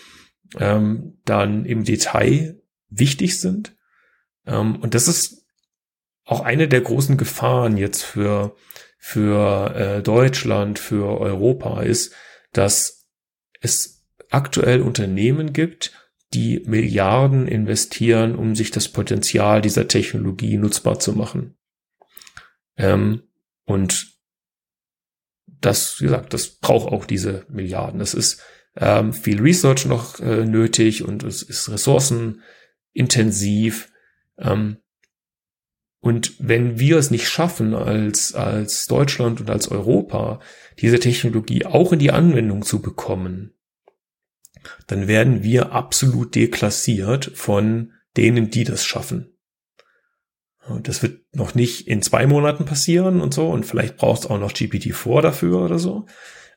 ähm, 0.59 1.19
dann 1.25 1.65
im 1.65 1.83
Detail 1.83 2.59
wichtig 2.89 3.39
sind. 3.39 3.75
Ähm, 4.45 4.77
und 4.77 4.95
das 4.95 5.07
ist 5.07 5.42
auch 6.25 6.41
eine 6.41 6.67
der 6.67 6.81
großen 6.81 7.17
Gefahren 7.17 7.77
jetzt 7.77 8.03
für, 8.03 8.55
für 8.97 9.75
äh, 9.75 10.01
Deutschland, 10.01 10.79
für 10.79 11.19
Europa 11.19 11.81
ist, 11.81 12.13
dass 12.53 13.07
es 13.61 14.05
aktuell 14.29 14.81
Unternehmen 14.81 15.53
gibt, 15.53 15.91
die 16.33 16.63
Milliarden 16.65 17.47
investieren, 17.47 18.35
um 18.35 18.55
sich 18.55 18.71
das 18.71 18.89
Potenzial 18.89 19.61
dieser 19.61 19.87
Technologie 19.87 20.57
nutzbar 20.57 20.99
zu 20.99 21.13
machen. 21.13 21.55
Ähm, 22.77 23.21
und 23.65 24.07
das, 25.45 26.01
wie 26.01 26.05
gesagt, 26.05 26.33
das 26.33 26.47
braucht 26.47 26.91
auch 26.91 27.05
diese 27.05 27.45
Milliarden. 27.49 28.01
Es 28.01 28.15
ist 28.15 28.41
ähm, 28.75 29.13
viel 29.13 29.39
Research 29.39 29.85
noch 29.85 30.19
äh, 30.19 30.45
nötig 30.45 31.03
und 31.03 31.21
es 31.23 31.43
ist 31.43 31.69
ressourcenintensiv. 31.69 33.91
Ähm, 34.37 34.77
und 36.03 36.33
wenn 36.37 36.79
wir 36.79 36.97
es 36.97 37.11
nicht 37.11 37.29
schaffen, 37.29 37.73
als, 37.73 38.35
als 38.35 38.87
Deutschland 38.87 39.39
und 39.39 39.49
als 39.49 39.69
Europa, 39.69 40.41
diese 40.79 40.99
Technologie 40.99 41.65
auch 41.65 41.93
in 41.93 41.99
die 41.99 42.11
Anwendung 42.11 42.63
zu 42.63 42.81
bekommen, 42.81 43.53
dann 44.85 45.07
werden 45.07 45.43
wir 45.43 45.71
absolut 45.71 46.35
deklassiert 46.35 47.31
von 47.35 47.93
denen, 48.17 48.49
die 48.49 48.65
das 48.65 48.83
schaffen. 48.83 49.37
Und 50.67 50.89
das 50.89 51.03
wird 51.03 51.21
noch 51.33 51.55
nicht 51.55 51.87
in 51.87 52.01
zwei 52.01 52.27
Monaten 52.27 52.65
passieren 52.65 53.21
und 53.21 53.33
so. 53.33 53.47
Und 53.47 53.65
vielleicht 53.65 53.95
brauchst 53.95 54.25
du 54.25 54.31
auch 54.31 54.39
noch 54.39 54.51
GPT-4 54.51 55.21
dafür 55.21 55.61
oder 55.61 55.79
so. 55.79 56.05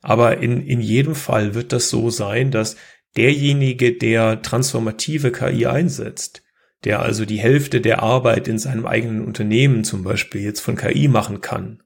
Aber 0.02 0.38
in, 0.38 0.60
in 0.60 0.80
jedem 0.80 1.14
Fall 1.14 1.54
wird 1.54 1.72
das 1.72 1.88
so 1.88 2.10
sein, 2.10 2.50
dass 2.50 2.74
derjenige, 3.16 3.96
der 3.96 4.42
transformative 4.42 5.30
KI 5.30 5.66
einsetzt, 5.66 6.42
der 6.86 7.02
also 7.02 7.24
die 7.24 7.40
Hälfte 7.40 7.80
der 7.80 8.04
Arbeit 8.04 8.46
in 8.46 8.60
seinem 8.60 8.86
eigenen 8.86 9.24
Unternehmen 9.24 9.82
zum 9.82 10.04
Beispiel 10.04 10.42
jetzt 10.42 10.60
von 10.60 10.76
KI 10.76 11.08
machen 11.08 11.40
kann, 11.40 11.82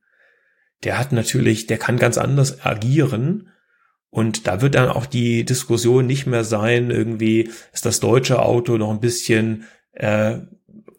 der 0.85 0.99
hat 0.99 1.11
natürlich, 1.13 1.67
der 1.67 1.79
kann 1.79 1.97
ganz 1.97 2.19
anders 2.19 2.67
agieren. 2.67 3.49
Und 4.11 4.47
da 4.47 4.61
wird 4.61 4.75
dann 4.75 4.91
auch 4.91 5.07
die 5.07 5.45
Diskussion 5.47 6.05
nicht 6.05 6.27
mehr 6.27 6.45
sein, 6.45 6.91
irgendwie 6.91 7.49
ist 7.73 7.87
das 7.87 8.01
deutsche 8.01 8.43
Auto 8.43 8.77
noch 8.77 8.91
ein 8.91 9.01
bisschen 9.01 9.65
äh, 9.93 10.37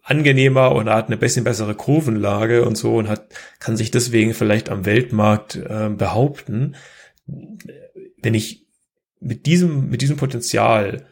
angenehmer 0.01 0.71
und 0.71 0.89
hat 0.89 1.05
eine 1.05 1.17
bisschen 1.17 1.43
bessere 1.43 1.75
Kurvenlage 1.75 2.65
und 2.65 2.79
so 2.79 2.95
und 2.95 3.07
hat, 3.07 3.27
kann 3.59 3.77
sich 3.77 3.91
deswegen 3.91 4.33
vielleicht 4.33 4.69
am 4.69 4.85
Weltmarkt 4.85 5.57
äh, 5.57 5.89
behaupten. 5.89 6.75
Wenn 7.27 8.33
ich 8.33 8.65
mit 9.19 9.45
diesem, 9.45 9.89
mit 9.89 10.01
diesem 10.01 10.17
Potenzial 10.17 11.05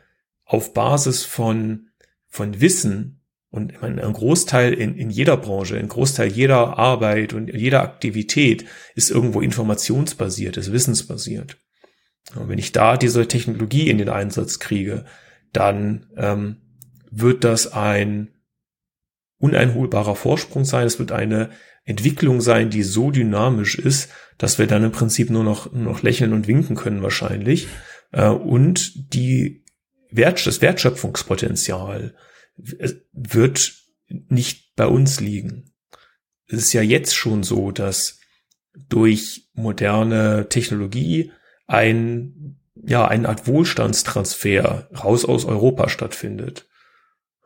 auf 0.44 0.74
Basis 0.74 1.24
von, 1.24 1.89
von 2.30 2.62
Wissen 2.62 3.22
und 3.52 3.82
meine, 3.82 4.04
ein 4.04 4.14
Großteil 4.14 4.74
in, 4.74 4.96
in 4.96 5.10
jeder 5.10 5.36
Branche, 5.36 5.78
ein 5.78 5.88
Großteil 5.88 6.28
jeder 6.32 6.78
Arbeit 6.78 7.34
und 7.34 7.52
jeder 7.52 7.82
Aktivität 7.82 8.66
ist 8.96 9.10
irgendwo 9.10 9.42
informationsbasiert, 9.42 10.58
ist 10.58 10.72
wissensbasiert. 10.72 11.58
Und 12.36 12.48
wenn 12.48 12.60
ich 12.60 12.72
da 12.72 12.96
diese 12.96 13.28
Technologie 13.28 13.90
in 13.90 13.98
den 13.98 14.10
Einsatz 14.10 14.60
kriege, 14.60 15.06
dann 15.52 16.08
ähm, 16.16 16.58
wird 17.10 17.44
das 17.44 17.74
ein 17.74 18.30
uneinholbarer 19.40 20.16
Vorsprung 20.16 20.64
sein. 20.64 20.86
Es 20.86 21.00
wird 21.00 21.12
eine 21.12 21.50
Entwicklung 21.86 22.42
sein, 22.42 22.70
die 22.70 22.84
so 22.84 23.10
dynamisch 23.10 23.80
ist, 23.80 24.10
dass 24.38 24.60
wir 24.60 24.68
dann 24.68 24.84
im 24.84 24.92
Prinzip 24.92 25.32
nur 25.32 25.44
noch, 25.44 25.72
nur 25.72 25.86
noch 25.86 26.04
lächeln 26.04 26.34
und 26.34 26.48
winken 26.48 26.76
können 26.76 27.02
wahrscheinlich. 27.02 27.68
Äh, 28.12 28.28
und 28.28 29.14
die 29.14 29.64
Wert, 30.10 30.46
das 30.46 30.62
Wertschöpfungspotenzial 30.62 32.16
wird 33.14 33.74
nicht 34.08 34.76
bei 34.76 34.88
uns 34.88 35.20
liegen. 35.20 35.72
Es 36.48 36.60
ist 36.60 36.74
ja 36.74 36.82
jetzt 36.82 37.16
schon 37.16 37.44
so, 37.44 37.72
dass 37.72 38.20
durch 38.88 39.50
moderne 39.54 40.48
Technologie 40.50 41.32
ein, 41.68 42.60
ja, 42.76 43.08
eine 43.08 43.30
Art 43.30 43.48
Wohlstandstransfer 43.48 44.90
raus 45.04 45.26
aus 45.26 45.46
Europa 45.46 45.90
stattfindet. 45.90 46.68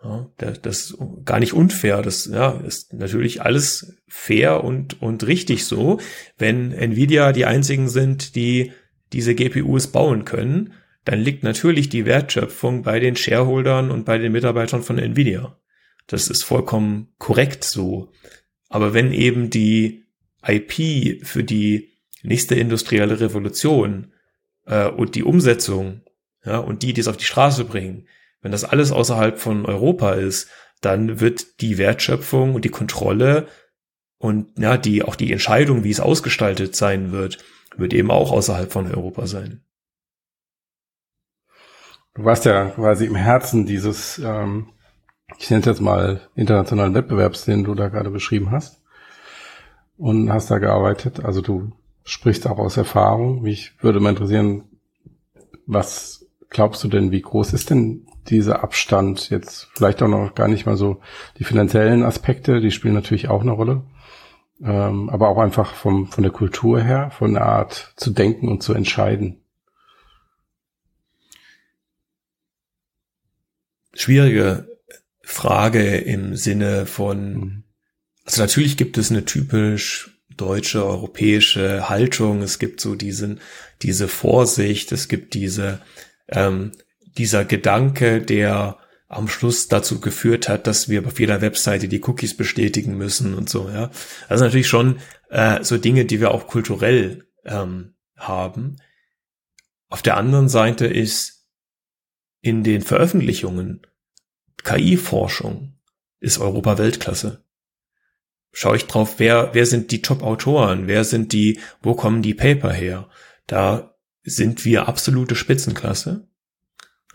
Ja, 0.04 0.30
das 0.38 0.92
ist 0.92 0.98
gar 1.24 1.40
nicht 1.40 1.54
unfair. 1.54 2.02
Das 2.02 2.26
ja, 2.26 2.52
ist 2.52 2.94
natürlich 2.94 3.42
alles 3.42 3.98
fair 4.08 4.64
und, 4.64 5.02
und 5.02 5.26
richtig 5.26 5.66
so, 5.66 6.00
wenn 6.38 6.72
Nvidia 6.72 7.32
die 7.32 7.46
einzigen 7.46 7.90
sind, 7.90 8.36
die 8.36 8.74
diese 9.14 9.36
GPUs 9.36 9.88
bauen 9.88 10.26
können, 10.26 10.74
dann 11.06 11.20
liegt 11.20 11.44
natürlich 11.44 11.90
die 11.90 12.06
Wertschöpfung 12.06 12.84
bei 12.84 13.00
den 13.00 13.16
Shareholdern 13.16 13.92
und 13.92 14.06
bei 14.06 14.18
den 14.18 14.32
Mitarbeitern 14.32 14.84
von 14.84 14.98
Nvidia. 14.98 15.58
Das 16.08 16.30
ist 16.30 16.44
vollkommen 16.44 17.14
korrekt 17.18 17.64
so. 17.64 18.12
Aber 18.70 18.94
wenn 18.94 19.14
eben 19.14 19.50
die 19.50 20.06
IP 20.46 21.26
für 21.26 21.44
die 21.44 21.94
nächste 22.24 22.56
industrielle 22.56 23.20
Revolution 23.20 24.14
äh, 24.66 24.88
und 24.88 25.16
die 25.16 25.24
Umsetzung 25.24 26.02
ja, 26.46 26.58
und 26.58 26.84
die, 26.84 26.94
die 26.94 27.02
es 27.02 27.08
auf 27.08 27.18
die 27.18 27.26
Straße 27.26 27.66
bringen, 27.66 28.08
wenn 28.42 28.52
das 28.52 28.66
alles 28.66 28.92
außerhalb 28.92 29.40
von 29.40 29.66
Europa 29.66 30.14
ist, 30.14 30.50
dann 30.82 31.22
wird 31.22 31.62
die 31.62 31.78
Wertschöpfung 31.78 32.56
und 32.56 32.66
die 32.66 32.70
Kontrolle 32.70 33.48
und 34.18 34.58
ja, 34.58 34.78
die 34.78 35.04
auch 35.04 35.16
die 35.16 35.32
Entscheidung, 35.32 35.84
wie 35.84 35.92
es 35.92 36.00
ausgestaltet 36.00 36.76
sein 36.76 37.12
wird, 37.12 37.40
wird 37.78 37.94
eben 37.94 38.12
auch 38.12 38.32
außerhalb 38.32 38.72
von 38.72 38.88
Europa 38.90 39.28
sein. 39.28 39.64
Du 42.16 42.26
warst 42.26 42.46
ja 42.46 42.66
quasi 42.70 43.06
im 43.06 43.16
Herzen 43.16 43.66
dieses, 43.66 44.20
ähm, 44.20 44.68
ich 45.40 45.50
nenne 45.50 45.62
es 45.62 45.66
jetzt 45.66 45.82
mal 45.82 46.22
internationalen 46.36 46.94
Wettbewerbs, 46.94 47.46
den 47.46 47.64
du 47.64 47.74
da 47.74 47.88
gerade 47.88 48.12
beschrieben 48.12 48.52
hast 48.52 48.84
und 49.98 50.32
hast 50.32 50.52
da 50.52 50.60
gearbeitet. 50.60 51.26
Also 51.26 51.42
du 51.42 51.72
sprichst 52.04 52.48
auch 52.48 52.60
aus 52.60 52.78
Erfahrung. 52.78 53.42
Mich 53.42 53.74
würde 53.82 54.00
mal 54.00 54.12
interessieren, 54.12 54.66
was 55.66 56.28
glaubst 56.50 56.84
du 56.84 56.88
denn, 56.88 57.12
wie 57.12 57.22
groß 57.22 57.52
ist 57.54 57.72
denn 57.72 58.06
dieser 58.28 58.64
Abstand 58.64 59.32
jetzt 59.32 59.70
vielleicht 59.74 60.04
auch 60.04 60.08
noch 60.08 60.36
gar 60.36 60.48
nicht 60.48 60.68
mal 60.68 60.78
so 60.78 61.00
die 61.40 61.44
finanziellen 61.44 62.04
Aspekte, 62.04 62.62
die 62.62 62.72
spielen 62.72 62.94
natürlich 62.94 63.28
auch 63.28 63.42
eine 63.42 63.52
Rolle, 63.52 63.82
ähm, 64.64 65.10
aber 65.10 65.30
auch 65.30 65.40
einfach 65.40 65.74
vom, 65.74 66.08
von 66.08 66.24
der 66.24 66.32
Kultur 66.32 66.80
her, 66.80 67.10
von 67.10 67.34
der 67.34 67.46
Art 67.48 67.94
zu 67.98 68.12
denken 68.12 68.50
und 68.50 68.62
zu 68.62 68.76
entscheiden. 68.76 69.43
Schwierige 73.94 74.68
Frage 75.22 75.98
im 75.98 76.36
Sinne 76.36 76.86
von, 76.86 77.34
mhm. 77.34 77.64
also 78.26 78.42
natürlich 78.42 78.78
gibt 78.78 78.98
es 78.98 79.12
eine 79.12 79.26
typisch 79.26 80.22
deutsche, 80.36 80.86
europäische 80.86 81.90
Haltung, 81.90 82.42
es 82.42 82.60
gibt 82.60 82.82
so 82.82 82.96
diesen, 82.96 83.40
diese 83.82 84.08
Vorsicht, 84.08 84.92
es 84.92 85.08
gibt 85.08 85.34
diese 85.36 85.80
ähm, 86.30 86.72
dieser 87.18 87.46
Gedanke, 87.46 88.22
der 88.22 88.78
am 89.08 89.28
Schluss 89.28 89.68
dazu 89.68 90.02
geführt 90.02 90.50
hat, 90.50 90.66
dass 90.66 90.90
wir 90.90 91.06
auf 91.06 91.20
jeder 91.20 91.42
Webseite 91.42 91.88
die 91.88 92.02
Cookies 92.02 92.36
bestätigen 92.36 92.98
müssen 92.98 93.36
und 93.36 93.50
so, 93.50 93.70
ja. 93.70 93.92
Also 94.28 94.44
natürlich 94.44 94.68
schon 94.68 95.00
äh, 95.30 95.64
so 95.64 95.78
Dinge, 95.78 96.06
die 96.06 96.20
wir 96.20 96.32
auch 96.32 96.48
kulturell 96.48 97.28
ähm, 97.46 97.94
haben. 98.18 98.78
Auf 99.90 100.02
der 100.02 100.18
anderen 100.18 100.50
Seite 100.50 100.88
ist 100.88 101.43
in 102.44 102.64
den 102.64 102.82
Veröffentlichungen 102.82 103.82
KI-Forschung 104.64 105.74
ist 106.20 106.40
Europa 106.40 106.78
Weltklasse. 106.78 107.44
Schau 108.52 108.76
ich 108.76 108.86
drauf, 108.86 109.16
wer, 109.18 109.52
wer 109.54 109.66
sind 109.66 109.92
die 109.92 110.02
Top-Autoren, 110.02 110.88
wer 110.88 111.06
sind 111.06 111.32
die, 111.32 111.60
wo 111.82 111.96
kommen 111.96 112.22
die 112.22 112.34
Paper 112.34 112.72
her? 112.72 113.10
Da 113.48 113.96
sind 114.24 114.66
wir 114.66 114.90
absolute 114.90 115.36
Spitzenklasse. 115.36 116.28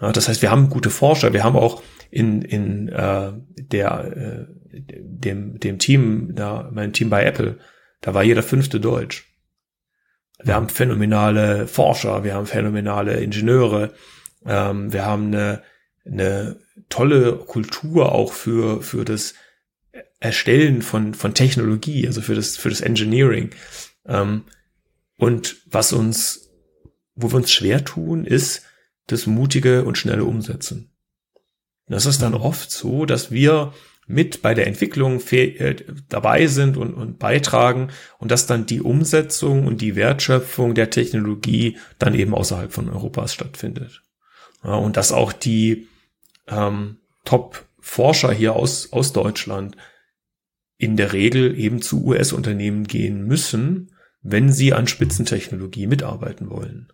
Ja, 0.01 0.13
das 0.13 0.29
heißt, 0.29 0.41
wir 0.41 0.51
haben 0.51 0.71
gute 0.71 0.91
Forscher, 0.91 1.33
wir 1.35 1.45
haben 1.45 1.57
auch 1.57 1.83
in, 2.11 2.41
in 2.41 2.89
äh, 2.89 3.33
der, 3.57 4.17
äh, 4.17 4.81
dem, 4.81 5.61
dem 5.61 5.79
Team, 5.79 6.35
da, 6.35 6.71
mein 6.73 6.95
Team 6.95 7.11
bei 7.11 7.25
Apple, 7.25 7.59
da 8.01 8.15
war 8.15 8.23
jeder 8.23 8.43
fünfte 8.43 8.81
Deutsch. 8.81 9.27
Wir 10.43 10.55
haben 10.55 10.71
phänomenale 10.71 11.67
Forscher, 11.67 12.25
wir 12.25 12.35
haben 12.35 12.47
phänomenale 12.47 13.21
Ingenieure, 13.21 13.93
ähm, 14.47 14.93
wir 14.93 15.05
haben 15.05 15.27
eine, 15.27 15.63
eine 16.05 16.59
tolle 16.89 17.37
Kultur 17.37 18.13
auch 18.13 18.33
für, 18.33 18.83
für 18.83 19.05
das 19.05 19.35
Erstellen 20.21 20.83
von, 20.83 21.15
von 21.15 21.35
Technologie, 21.35 22.07
also 22.07 22.21
für 22.21 22.35
das, 22.35 22.57
für 22.57 22.71
das 22.71 22.81
Engineering. 22.81 23.51
Ähm, 24.07 24.45
und 25.17 25.57
was 25.67 25.93
uns, 25.93 26.51
wo 27.15 27.31
wir 27.31 27.37
uns 27.37 27.53
schwer 27.53 27.85
tun, 27.85 28.25
ist, 28.25 28.63
das 29.07 29.27
mutige 29.27 29.85
und 29.85 29.99
schnelle 29.99 30.25
Umsetzen. 30.25 30.91
Das 31.87 32.07
ist 32.07 32.21
dann 32.21 32.35
oft 32.35 32.71
so, 32.71 33.07
dass 33.07 33.31
wir 33.31 33.73
mit 34.07 34.43
bei 34.43 34.55
der 34.55 34.67
Entwicklung 34.67 35.21
äh, 35.31 35.77
dabei 36.09 36.47
sind 36.47 36.77
und, 36.77 36.95
und 36.95 37.19
beitragen 37.19 37.89
und 38.19 38.31
dass 38.31 38.47
dann 38.47 38.67
die 38.67 38.81
Umsetzung 38.81 39.67
und 39.67 39.81
die 39.81 39.97
Wertschöpfung 39.97 40.75
der 40.75 40.91
Technologie 40.91 41.77
dann 41.99 42.15
eben 42.15 42.35
außerhalb 42.35 42.73
von 42.73 42.89
Europas 42.89 43.35
stattfindet. 43.35 44.03
Und 44.63 44.97
dass 44.97 45.13
auch 45.13 45.33
die 45.33 45.89
ähm, 46.47 46.99
Top-Forscher 47.25 48.33
hier 48.33 48.55
aus, 48.55 48.93
aus 48.93 49.13
Deutschland 49.13 49.77
in 50.79 50.97
der 50.97 51.13
Regel 51.13 51.59
eben 51.59 51.83
zu 51.83 52.05
US-Unternehmen 52.05 52.85
gehen 52.85 53.25
müssen, 53.25 53.93
wenn 54.23 54.53
sie 54.53 54.73
an 54.73 54.87
Spitzentechnologie 54.87 55.87
mitarbeiten 55.87 56.51
wollen. 56.51 56.93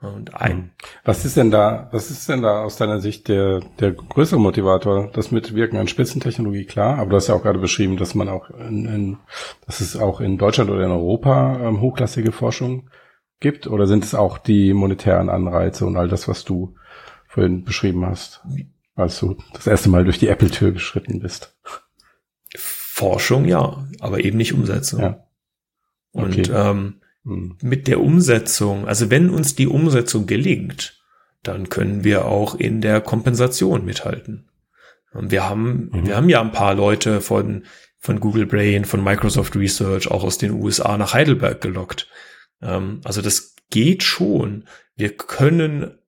Und 0.00 0.34
ein. 0.34 0.56
Hm. 0.56 0.70
Was 1.04 1.24
ist 1.24 1.38
denn 1.38 1.50
da, 1.50 1.88
was 1.90 2.10
ist 2.10 2.28
denn 2.28 2.42
da 2.42 2.62
aus 2.62 2.76
deiner 2.76 3.00
Sicht 3.00 3.28
der, 3.28 3.60
der 3.80 3.92
größere 3.92 4.38
Motivator? 4.38 5.10
Das 5.12 5.30
Mitwirken 5.30 5.78
an 5.78 5.88
Spitzentechnologie, 5.88 6.66
klar, 6.66 6.98
aber 6.98 7.10
du 7.10 7.16
hast 7.16 7.28
ja 7.28 7.34
auch 7.34 7.42
gerade 7.42 7.58
beschrieben, 7.58 7.96
dass 7.96 8.14
man 8.14 8.28
auch 8.28 8.50
in, 8.50 8.84
in 8.86 9.18
dass 9.64 9.80
es 9.80 9.96
auch 9.96 10.20
in 10.20 10.36
Deutschland 10.36 10.70
oder 10.70 10.84
in 10.84 10.90
Europa 10.90 11.58
ähm, 11.60 11.80
hochklassige 11.80 12.32
Forschung 12.32 12.90
gibt, 13.40 13.66
oder 13.66 13.86
sind 13.86 14.04
es 14.04 14.14
auch 14.14 14.38
die 14.38 14.72
monetären 14.72 15.28
Anreize 15.28 15.86
und 15.86 15.96
all 15.96 16.08
das, 16.08 16.28
was 16.28 16.44
du 16.44 16.74
vorhin 17.26 17.64
beschrieben 17.64 18.06
hast, 18.06 18.42
als 18.94 19.20
du 19.20 19.36
das 19.52 19.66
erste 19.66 19.88
Mal 19.88 20.04
durch 20.04 20.18
die 20.18 20.28
Apple-Tür 20.28 20.72
geschritten 20.72 21.20
bist? 21.20 21.56
Forschung, 22.56 23.44
ja, 23.44 23.86
aber 24.00 24.24
eben 24.24 24.38
nicht 24.38 24.54
Umsetzung. 24.54 25.00
Ja. 25.00 25.26
Okay. 26.12 26.24
Und 26.24 26.52
ähm, 26.54 26.94
hm. 27.24 27.58
mit 27.60 27.88
der 27.88 28.00
Umsetzung, 28.00 28.88
also 28.88 29.10
wenn 29.10 29.28
uns 29.28 29.54
die 29.54 29.66
Umsetzung 29.66 30.26
gelingt, 30.26 31.02
dann 31.42 31.68
können 31.68 32.04
wir 32.04 32.24
auch 32.24 32.54
in 32.54 32.80
der 32.80 33.00
Kompensation 33.00 33.84
mithalten. 33.84 34.48
Und 35.12 35.30
wir 35.30 35.48
haben, 35.48 35.90
mhm. 35.92 36.06
wir 36.06 36.16
haben 36.16 36.28
ja 36.28 36.40
ein 36.40 36.52
paar 36.52 36.74
Leute 36.74 37.20
von, 37.20 37.64
von 37.98 38.20
Google 38.20 38.46
Brain, 38.46 38.84
von 38.84 39.02
Microsoft 39.02 39.56
Research, 39.56 40.10
auch 40.10 40.24
aus 40.24 40.38
den 40.38 40.52
USA 40.52 40.96
nach 40.98 41.14
Heidelberg 41.14 41.60
gelockt. 41.60 42.08
Ähm, 42.62 43.00
also 43.04 43.22
das 43.22 43.54
geht 43.70 44.02
schon. 44.02 44.66
Wir 44.94 45.16
können 45.16 45.98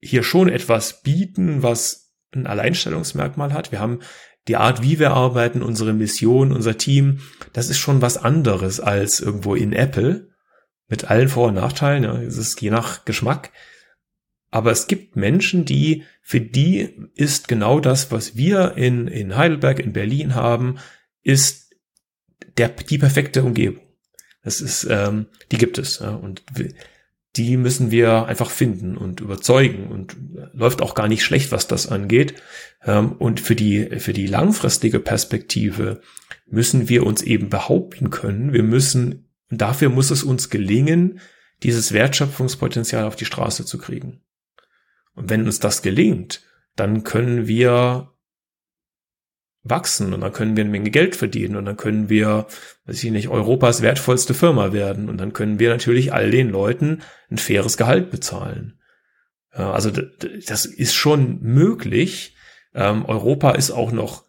hier 0.00 0.22
schon 0.22 0.48
etwas 0.48 1.02
bieten, 1.02 1.62
was 1.62 2.12
ein 2.32 2.46
Alleinstellungsmerkmal 2.46 3.52
hat. 3.52 3.72
Wir 3.72 3.80
haben 3.80 4.00
die 4.48 4.56
Art, 4.56 4.82
wie 4.82 4.98
wir 4.98 5.12
arbeiten, 5.12 5.62
unsere 5.62 5.92
Mission, 5.92 6.52
unser 6.52 6.76
Team, 6.76 7.20
das 7.52 7.70
ist 7.70 7.78
schon 7.78 8.02
was 8.02 8.16
anderes 8.16 8.80
als 8.80 9.20
irgendwo 9.20 9.54
in 9.54 9.72
Apple. 9.72 10.30
Mit 10.88 11.04
allen 11.04 11.28
Vor- 11.28 11.48
und 11.48 11.54
Nachteilen, 11.54 12.04
ja, 12.04 12.20
es 12.20 12.36
ist 12.36 12.60
je 12.60 12.70
nach 12.70 13.04
Geschmack. 13.04 13.52
Aber 14.50 14.70
es 14.70 14.86
gibt 14.86 15.16
Menschen, 15.16 15.64
die, 15.64 16.04
für 16.20 16.40
die 16.40 17.08
ist 17.14 17.48
genau 17.48 17.80
das, 17.80 18.10
was 18.10 18.36
wir 18.36 18.76
in, 18.76 19.08
in 19.08 19.36
Heidelberg, 19.36 19.78
in 19.78 19.94
Berlin 19.94 20.34
haben, 20.34 20.78
ist 21.22 21.74
der, 22.58 22.68
die 22.68 22.98
perfekte 22.98 23.42
Umgebung. 23.42 23.82
Das 24.42 24.60
ist, 24.60 24.86
ähm, 24.90 25.26
die 25.50 25.58
gibt 25.58 25.78
es. 25.78 26.00
Ja, 26.00 26.10
und 26.10 26.42
die 27.36 27.56
müssen 27.56 27.90
wir 27.90 28.26
einfach 28.26 28.50
finden 28.50 28.96
und 28.96 29.20
überzeugen 29.20 29.88
und 29.88 30.16
läuft 30.52 30.82
auch 30.82 30.94
gar 30.94 31.08
nicht 31.08 31.24
schlecht, 31.24 31.50
was 31.50 31.66
das 31.66 31.86
angeht. 31.86 32.34
Ähm, 32.84 33.12
und 33.12 33.40
für 33.40 33.54
die, 33.54 34.00
für 34.00 34.12
die 34.12 34.26
langfristige 34.26 35.00
Perspektive 35.00 36.00
müssen 36.46 36.88
wir 36.88 37.06
uns 37.06 37.22
eben 37.22 37.48
behaupten 37.48 38.10
können. 38.10 38.52
Wir 38.52 38.62
müssen, 38.62 39.30
dafür 39.50 39.88
muss 39.88 40.10
es 40.10 40.22
uns 40.22 40.50
gelingen, 40.50 41.20
dieses 41.62 41.92
Wertschöpfungspotenzial 41.92 43.04
auf 43.04 43.16
die 43.16 43.24
Straße 43.24 43.64
zu 43.64 43.78
kriegen. 43.78 44.20
Und 45.14 45.30
wenn 45.30 45.46
uns 45.46 45.60
das 45.60 45.82
gelingt, 45.82 46.42
dann 46.76 47.04
können 47.04 47.46
wir 47.46 48.11
wachsen 49.64 50.12
und 50.12 50.20
dann 50.20 50.32
können 50.32 50.56
wir 50.56 50.64
eine 50.64 50.70
Menge 50.70 50.90
Geld 50.90 51.14
verdienen 51.14 51.56
und 51.56 51.64
dann 51.64 51.76
können 51.76 52.08
wir, 52.08 52.46
weiß 52.86 53.02
ich 53.04 53.10
nicht, 53.10 53.28
Europas 53.28 53.80
wertvollste 53.80 54.34
Firma 54.34 54.72
werden 54.72 55.08
und 55.08 55.18
dann 55.18 55.32
können 55.32 55.58
wir 55.58 55.70
natürlich 55.70 56.12
all 56.12 56.30
den 56.30 56.50
Leuten 56.50 57.02
ein 57.30 57.38
faires 57.38 57.76
Gehalt 57.76 58.10
bezahlen. 58.10 58.78
Also 59.50 59.90
das 59.90 60.64
ist 60.64 60.94
schon 60.94 61.40
möglich. 61.42 62.34
Ähm, 62.74 63.04
Europa 63.04 63.52
ist 63.52 63.70
auch 63.70 63.92
noch 63.92 64.24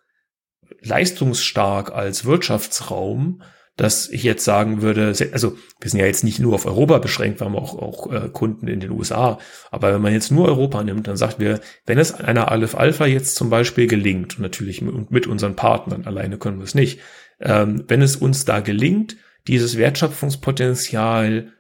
leistungsstark 0.82 1.92
als 1.92 2.26
Wirtschaftsraum 2.26 3.42
dass 3.76 4.08
ich 4.10 4.24
jetzt 4.24 4.46
sagen 4.46 4.82
würde, 4.84 5.14
also 5.32 5.58
wir 5.82 5.90
sind 5.90 6.00
ja 6.00 6.06
jetzt 6.06 6.24
nicht 6.24 6.40
nur 6.40 6.54
auf 6.54 6.66
Europa 6.66 7.00
beschränkt, 7.00 7.40
wir 7.40 7.46
haben 7.46 7.56
auch, 7.56 7.76
auch 7.76 8.12
äh, 8.12 8.30
Kunden 8.30 8.68
in 8.68 8.80
den 8.80 8.92
USA, 8.92 9.40
aber 9.72 9.94
wenn 9.94 10.02
man 10.02 10.14
jetzt 10.14 10.32
nur 10.32 10.46
Europa 10.46 10.84
nimmt, 10.84 11.08
dann 11.08 11.18
sagt 11.18 11.40
wir, 11.40 11.60
wenn 11.86 11.98
es 11.98 12.14
einer 12.14 12.52
Aleph 12.52 12.76
Alpha 12.76 13.08
jetzt 13.08 13.36
zum 13.36 13.50
Beispiel 13.50 13.88
gelingt, 13.88 14.38
und 14.38 14.44
natürlich 14.44 14.82
mit, 14.82 15.10
mit 15.10 15.26
unseren 15.26 15.56
Partnern, 15.56 16.06
alleine 16.06 16.38
können 16.38 16.60
wir 16.60 16.66
es 16.66 16.76
nicht, 16.76 17.00
ähm, 17.40 17.84
wenn 17.88 18.04
es 18.04 18.16
uns 18.16 18.46
da 18.46 18.60
gelingt, 18.60 19.18
dieses 19.48 19.78
Wertschöpfungspotenzial 19.78 21.52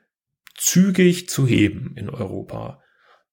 zügig 0.55 1.29
zu 1.29 1.47
heben 1.47 1.93
in 1.95 2.09
Europa, 2.09 2.81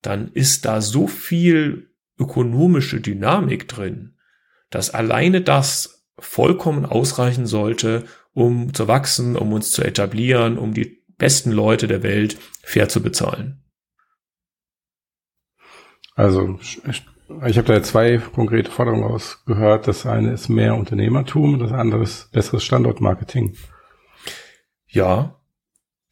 dann 0.00 0.28
ist 0.32 0.64
da 0.64 0.80
so 0.80 1.06
viel 1.06 1.90
ökonomische 2.18 3.00
Dynamik 3.00 3.68
drin, 3.68 4.16
dass 4.70 4.90
alleine 4.90 5.42
das 5.42 6.06
vollkommen 6.18 6.84
ausreichen 6.86 7.46
sollte, 7.46 8.04
um 8.32 8.72
zu 8.74 8.88
wachsen, 8.88 9.36
um 9.36 9.52
uns 9.52 9.72
zu 9.72 9.82
etablieren, 9.82 10.58
um 10.58 10.74
die 10.74 11.02
besten 11.18 11.50
Leute 11.50 11.86
der 11.86 12.02
Welt 12.02 12.38
fair 12.62 12.88
zu 12.88 13.02
bezahlen. 13.02 13.62
Also 16.14 16.58
ich 17.46 17.56
habe 17.56 17.68
da 17.68 17.74
jetzt 17.74 17.88
zwei 17.88 18.18
konkrete 18.18 18.70
Forderungen 18.70 19.04
ausgehört. 19.04 19.86
Das 19.86 20.06
eine 20.06 20.32
ist 20.32 20.48
mehr 20.48 20.74
Unternehmertum, 20.74 21.58
das 21.58 21.72
andere 21.72 22.02
ist 22.02 22.30
besseres 22.32 22.64
Standortmarketing. 22.64 23.56
Ja, 24.88 25.40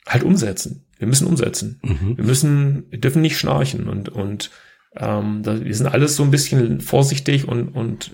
halt 0.07 0.23
umsetzen. 0.23 0.86
Wir 0.99 1.09
müssen 1.09 1.27
umsetzen. 1.27 1.81
Mhm. 1.82 2.16
Wir 2.16 2.24
müssen, 2.24 2.86
wir 2.90 3.01
dürfen 3.01 3.23
nicht 3.23 3.39
schnarchen 3.39 3.89
und 3.89 4.09
und 4.09 4.51
ähm, 4.97 5.45
wir 5.45 5.74
sind 5.74 5.86
alles 5.86 6.16
so 6.16 6.23
ein 6.23 6.31
bisschen 6.31 6.81
vorsichtig 6.81 7.47
und, 7.47 7.69
und 7.69 8.11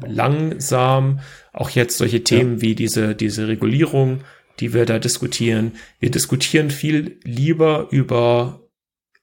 langsam. 0.00 1.20
Auch 1.54 1.70
jetzt 1.70 1.96
solche 1.98 2.24
Themen 2.24 2.56
ja. 2.56 2.62
wie 2.62 2.74
diese, 2.74 3.14
diese 3.14 3.48
Regulierung, 3.48 4.20
die 4.60 4.74
wir 4.74 4.84
da 4.84 4.98
diskutieren. 4.98 5.72
Wir 6.00 6.10
diskutieren 6.10 6.70
viel 6.70 7.18
lieber 7.22 7.88
über 7.90 8.60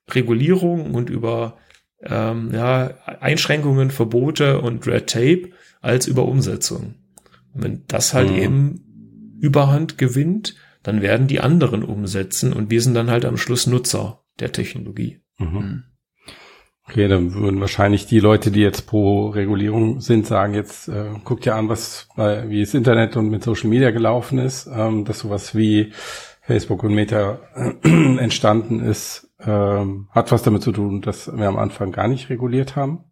Regulierung 0.09 0.93
und 0.95 1.09
über 1.09 1.57
ähm, 2.01 2.51
ja, 2.53 2.95
Einschränkungen, 3.19 3.91
Verbote 3.91 4.61
und 4.61 4.87
Red 4.87 5.07
Tape 5.07 5.49
als 5.81 6.07
über 6.07 6.25
Umsetzung. 6.25 6.95
Und 7.53 7.63
wenn 7.63 7.83
das 7.87 8.13
halt 8.13 8.31
mhm. 8.31 8.37
eben 8.37 9.37
Überhand 9.41 9.97
gewinnt, 9.97 10.55
dann 10.83 11.01
werden 11.01 11.27
die 11.27 11.41
anderen 11.41 11.83
umsetzen 11.83 12.53
und 12.53 12.71
wir 12.71 12.81
sind 12.81 12.93
dann 12.93 13.09
halt 13.09 13.25
am 13.25 13.37
Schluss 13.37 13.67
Nutzer 13.67 14.23
der 14.39 14.51
Technologie. 14.51 15.19
Mhm. 15.37 15.83
Okay, 16.87 17.07
dann 17.07 17.33
würden 17.35 17.61
wahrscheinlich 17.61 18.07
die 18.07 18.19
Leute, 18.19 18.51
die 18.51 18.61
jetzt 18.61 18.87
pro 18.87 19.29
Regulierung 19.29 20.01
sind, 20.01 20.25
sagen, 20.25 20.53
jetzt 20.53 20.87
äh, 20.89 21.11
guckt 21.23 21.45
ja 21.45 21.57
an, 21.57 21.69
was 21.69 22.07
bei, 22.15 22.49
wie 22.49 22.59
das 22.61 22.73
Internet 22.73 23.15
und 23.15 23.29
mit 23.29 23.43
Social 23.43 23.69
Media 23.69 23.91
gelaufen 23.91 24.39
ist, 24.39 24.67
ähm, 24.67 25.05
dass 25.05 25.19
sowas 25.19 25.55
wie 25.55 25.93
Facebook 26.41 26.83
und 26.83 26.93
Meta 26.93 27.39
äh, 27.55 27.73
entstanden 28.17 28.81
ist, 28.81 29.29
ähm, 29.39 30.09
hat 30.11 30.31
was 30.31 30.43
damit 30.43 30.63
zu 30.63 30.71
tun, 30.71 31.01
dass 31.01 31.31
wir 31.31 31.47
am 31.47 31.57
Anfang 31.57 31.91
gar 31.91 32.07
nicht 32.07 32.29
reguliert 32.29 32.75
haben 32.75 33.05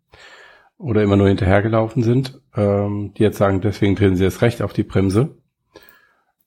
oder 0.78 1.04
immer 1.04 1.16
nur 1.16 1.28
hinterhergelaufen 1.28 2.04
sind, 2.04 2.42
ähm, 2.56 3.14
die 3.18 3.24
jetzt 3.24 3.38
sagen, 3.38 3.62
deswegen 3.62 3.96
drehen 3.96 4.16
sie 4.16 4.24
das 4.24 4.42
Recht 4.42 4.62
auf 4.62 4.74
die 4.74 4.84
Bremse. 4.84 5.38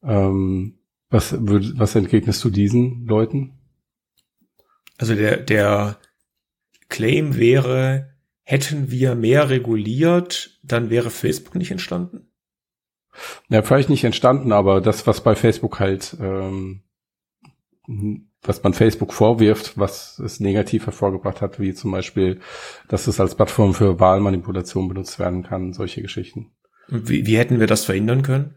Ähm, 0.02 0.78
was, 1.08 1.36
was 1.38 1.94
entgegnest 1.94 2.42
du 2.42 2.50
diesen 2.50 3.06
Leuten? 3.06 3.58
Also 4.98 5.14
der, 5.14 5.36
der 5.36 5.98
Claim 6.92 7.36
wäre, 7.36 8.10
hätten 8.42 8.90
wir 8.90 9.14
mehr 9.14 9.48
reguliert, 9.48 10.60
dann 10.62 10.90
wäre 10.90 11.10
Facebook 11.10 11.54
nicht 11.54 11.70
entstanden? 11.70 12.28
Ja, 13.48 13.62
vielleicht 13.62 13.88
nicht 13.88 14.04
entstanden, 14.04 14.52
aber 14.52 14.80
das, 14.80 15.06
was 15.06 15.22
bei 15.22 15.34
Facebook 15.34 15.80
halt, 15.80 16.16
ähm, 16.20 16.82
was 18.42 18.62
man 18.62 18.74
Facebook 18.74 19.14
vorwirft, 19.14 19.78
was 19.78 20.18
es 20.18 20.38
negativ 20.38 20.84
hervorgebracht 20.84 21.40
hat, 21.40 21.58
wie 21.58 21.72
zum 21.72 21.92
Beispiel, 21.92 22.40
dass 22.88 23.06
es 23.06 23.18
als 23.20 23.34
Plattform 23.36 23.72
für 23.72 23.98
Wahlmanipulation 23.98 24.88
benutzt 24.88 25.18
werden 25.18 25.42
kann, 25.42 25.72
solche 25.72 26.02
Geschichten. 26.02 26.52
Wie, 26.88 27.26
wie 27.26 27.38
hätten 27.38 27.58
wir 27.58 27.66
das 27.66 27.86
verhindern 27.86 28.22
können? 28.22 28.54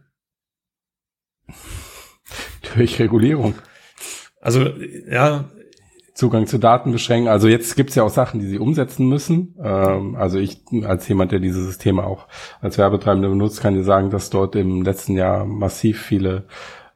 Durch 2.74 2.98
Regulierung. 2.98 3.54
Also, 4.42 4.66
ja, 5.08 5.50
Zugang 6.16 6.46
zu 6.46 6.56
Daten 6.56 6.92
beschränken. 6.92 7.28
Also 7.28 7.46
jetzt 7.46 7.76
gibt's 7.76 7.94
ja 7.94 8.02
auch 8.02 8.08
Sachen, 8.08 8.40
die 8.40 8.46
sie 8.46 8.58
umsetzen 8.58 9.06
müssen. 9.06 9.54
Ähm, 9.62 10.16
also 10.16 10.38
ich 10.38 10.62
als 10.84 11.06
jemand, 11.08 11.30
der 11.30 11.40
diese 11.40 11.62
Systeme 11.62 12.04
auch 12.04 12.26
als 12.62 12.78
Werbetreibender 12.78 13.28
benutzt, 13.28 13.60
kann 13.60 13.74
dir 13.74 13.84
sagen, 13.84 14.08
dass 14.08 14.30
dort 14.30 14.56
im 14.56 14.80
letzten 14.80 15.14
Jahr 15.14 15.44
massiv 15.44 16.00
viele 16.00 16.44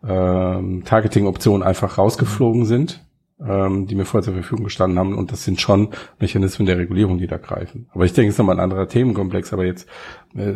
ähm, 0.02 0.84
Targeting-Optionen 0.86 1.62
einfach 1.62 1.98
rausgeflogen 1.98 2.64
sind, 2.64 3.04
ähm, 3.46 3.86
die 3.86 3.94
mir 3.94 4.06
vorher 4.06 4.24
zur 4.24 4.32
Verfügung 4.32 4.64
gestanden 4.64 4.98
haben. 4.98 5.14
Und 5.14 5.32
das 5.32 5.44
sind 5.44 5.60
schon 5.60 5.90
Mechanismen 6.18 6.64
der 6.64 6.78
Regulierung, 6.78 7.18
die 7.18 7.26
da 7.26 7.36
greifen. 7.36 7.90
Aber 7.92 8.06
ich 8.06 8.14
denke, 8.14 8.30
es 8.30 8.36
ist 8.36 8.38
nochmal 8.38 8.56
ein 8.56 8.64
anderer 8.64 8.88
Themenkomplex. 8.88 9.52
Aber 9.52 9.66
jetzt 9.66 9.86
äh, 10.34 10.54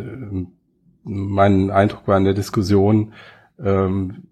mein 1.03 1.69
Eindruck 1.69 2.07
war 2.07 2.17
in 2.17 2.23
der 2.23 2.33
Diskussion, 2.33 3.13
ähm, 3.63 4.23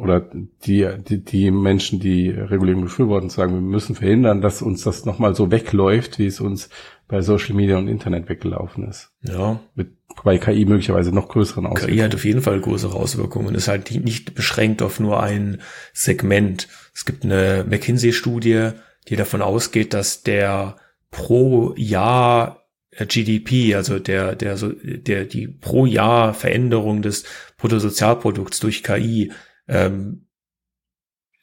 oder 0.00 0.20
die, 0.64 0.88
die, 1.08 1.22
die 1.22 1.50
Menschen, 1.50 2.00
die 2.00 2.30
Regulierung 2.30 2.82
befürworten, 2.82 3.28
sagen, 3.28 3.54
wir 3.54 3.60
müssen 3.60 3.94
verhindern, 3.94 4.40
dass 4.40 4.62
uns 4.62 4.82
das 4.82 5.04
nochmal 5.04 5.34
so 5.34 5.50
wegläuft, 5.50 6.18
wie 6.18 6.26
es 6.26 6.40
uns 6.40 6.70
bei 7.06 7.20
Social 7.22 7.54
Media 7.54 7.76
und 7.76 7.88
Internet 7.88 8.28
weggelaufen 8.28 8.88
ist. 8.88 9.10
Ja. 9.22 9.60
Mit 9.74 9.90
bei 10.24 10.38
KI 10.38 10.64
möglicherweise 10.64 11.12
noch 11.12 11.28
größeren 11.28 11.66
Auswirkungen. 11.66 11.96
KI 11.96 12.02
hat 12.02 12.14
auf 12.14 12.24
jeden 12.24 12.42
Fall 12.42 12.60
größere 12.60 12.94
Auswirkungen. 12.94 13.54
Ist 13.54 13.68
halt 13.68 13.90
nicht 13.90 14.34
beschränkt 14.34 14.82
auf 14.82 15.00
nur 15.00 15.22
ein 15.22 15.60
Segment. 15.92 16.68
Es 16.94 17.04
gibt 17.04 17.24
eine 17.24 17.64
McKinsey-Studie, 17.68 18.70
die 19.08 19.16
davon 19.16 19.42
ausgeht, 19.42 19.94
dass 19.94 20.22
der 20.22 20.76
pro 21.10 21.74
Jahr 21.76 22.60
GDP, 22.98 23.76
also 23.76 23.98
der, 23.98 24.34
der, 24.34 24.56
der, 24.56 25.24
die 25.24 25.46
pro 25.46 25.86
Jahr 25.86 26.34
Veränderung 26.34 27.02
des 27.02 27.24
Bruttosozialprodukts 27.56 28.58
durch 28.60 28.82
KI 28.82 29.32
ähm, 29.70 30.26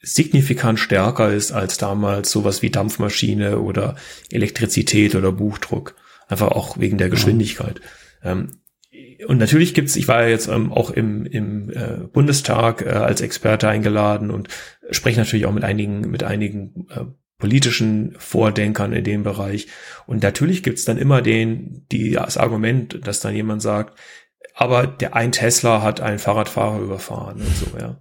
signifikant 0.00 0.78
stärker 0.78 1.32
ist 1.32 1.50
als 1.50 1.76
damals 1.78 2.30
sowas 2.30 2.62
wie 2.62 2.70
Dampfmaschine 2.70 3.58
oder 3.58 3.96
Elektrizität 4.30 5.14
oder 5.14 5.32
Buchdruck. 5.32 5.96
Einfach 6.28 6.48
auch 6.48 6.78
wegen 6.78 6.98
der 6.98 7.08
Geschwindigkeit. 7.08 7.80
Ja. 8.22 8.32
Ähm, 8.32 8.60
und 9.26 9.38
natürlich 9.38 9.74
gibt's, 9.74 9.96
ich 9.96 10.08
war 10.08 10.22
ja 10.22 10.28
jetzt 10.28 10.48
ähm, 10.48 10.72
auch 10.72 10.90
im, 10.90 11.26
im 11.26 11.70
äh, 11.70 12.06
Bundestag 12.12 12.82
äh, 12.82 12.90
als 12.90 13.20
Experte 13.20 13.68
eingeladen 13.68 14.30
und 14.30 14.48
spreche 14.90 15.18
natürlich 15.18 15.46
auch 15.46 15.52
mit 15.52 15.64
einigen, 15.64 16.02
mit 16.02 16.22
einigen 16.22 16.86
äh, 16.90 17.04
politischen 17.38 18.14
Vordenkern 18.18 18.92
in 18.92 19.04
dem 19.04 19.22
Bereich. 19.22 19.68
Und 20.06 20.22
natürlich 20.22 20.62
gibt's 20.62 20.84
dann 20.84 20.98
immer 20.98 21.22
den, 21.22 21.86
die, 21.90 22.12
das 22.12 22.36
Argument, 22.36 23.00
dass 23.06 23.20
dann 23.20 23.34
jemand 23.34 23.62
sagt, 23.62 23.98
aber 24.60 24.88
der 24.88 25.14
ein 25.14 25.30
Tesla 25.30 25.82
hat 25.82 26.00
einen 26.00 26.18
Fahrradfahrer 26.18 26.80
überfahren 26.80 27.40
und 27.40 27.56
so, 27.56 27.78
ja. 27.78 28.00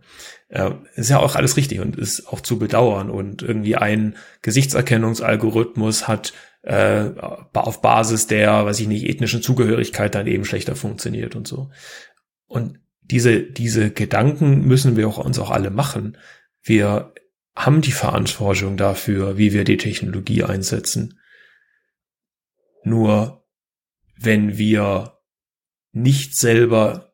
Ja, 0.49 0.81
ist 0.95 1.09
ja 1.09 1.19
auch 1.19 1.35
alles 1.35 1.55
richtig 1.55 1.81
und 1.81 1.97
ist 1.97 2.25
auch 2.29 2.39
zu 2.41 2.57
bedauern. 2.57 3.11
Und 3.11 3.43
irgendwie 3.43 3.75
ein 3.75 4.15
Gesichtserkennungsalgorithmus 4.41 6.07
hat 6.07 6.33
äh, 6.63 7.11
auf 7.53 7.81
Basis 7.81 8.25
der, 8.25 8.65
weiß 8.65 8.79
ich 8.79 8.87
nicht, 8.87 9.07
ethnischen 9.07 9.43
Zugehörigkeit 9.43 10.15
dann 10.15 10.25
eben 10.25 10.45
schlechter 10.45 10.75
funktioniert 10.75 11.35
und 11.35 11.47
so. 11.47 11.69
Und 12.47 12.79
diese, 13.01 13.43
diese 13.43 13.91
Gedanken 13.91 14.61
müssen 14.65 14.95
wir 14.95 15.07
auch 15.09 15.17
uns 15.17 15.37
auch 15.37 15.51
alle 15.51 15.69
machen. 15.69 16.17
Wir 16.63 17.13
haben 17.55 17.81
die 17.81 17.91
Verantwortung 17.91 18.77
dafür, 18.77 19.37
wie 19.37 19.53
wir 19.53 19.63
die 19.63 19.77
Technologie 19.77 20.43
einsetzen. 20.43 21.19
Nur 22.83 23.45
wenn 24.15 24.57
wir 24.57 25.16
nicht 26.01 26.35
selber 26.35 27.13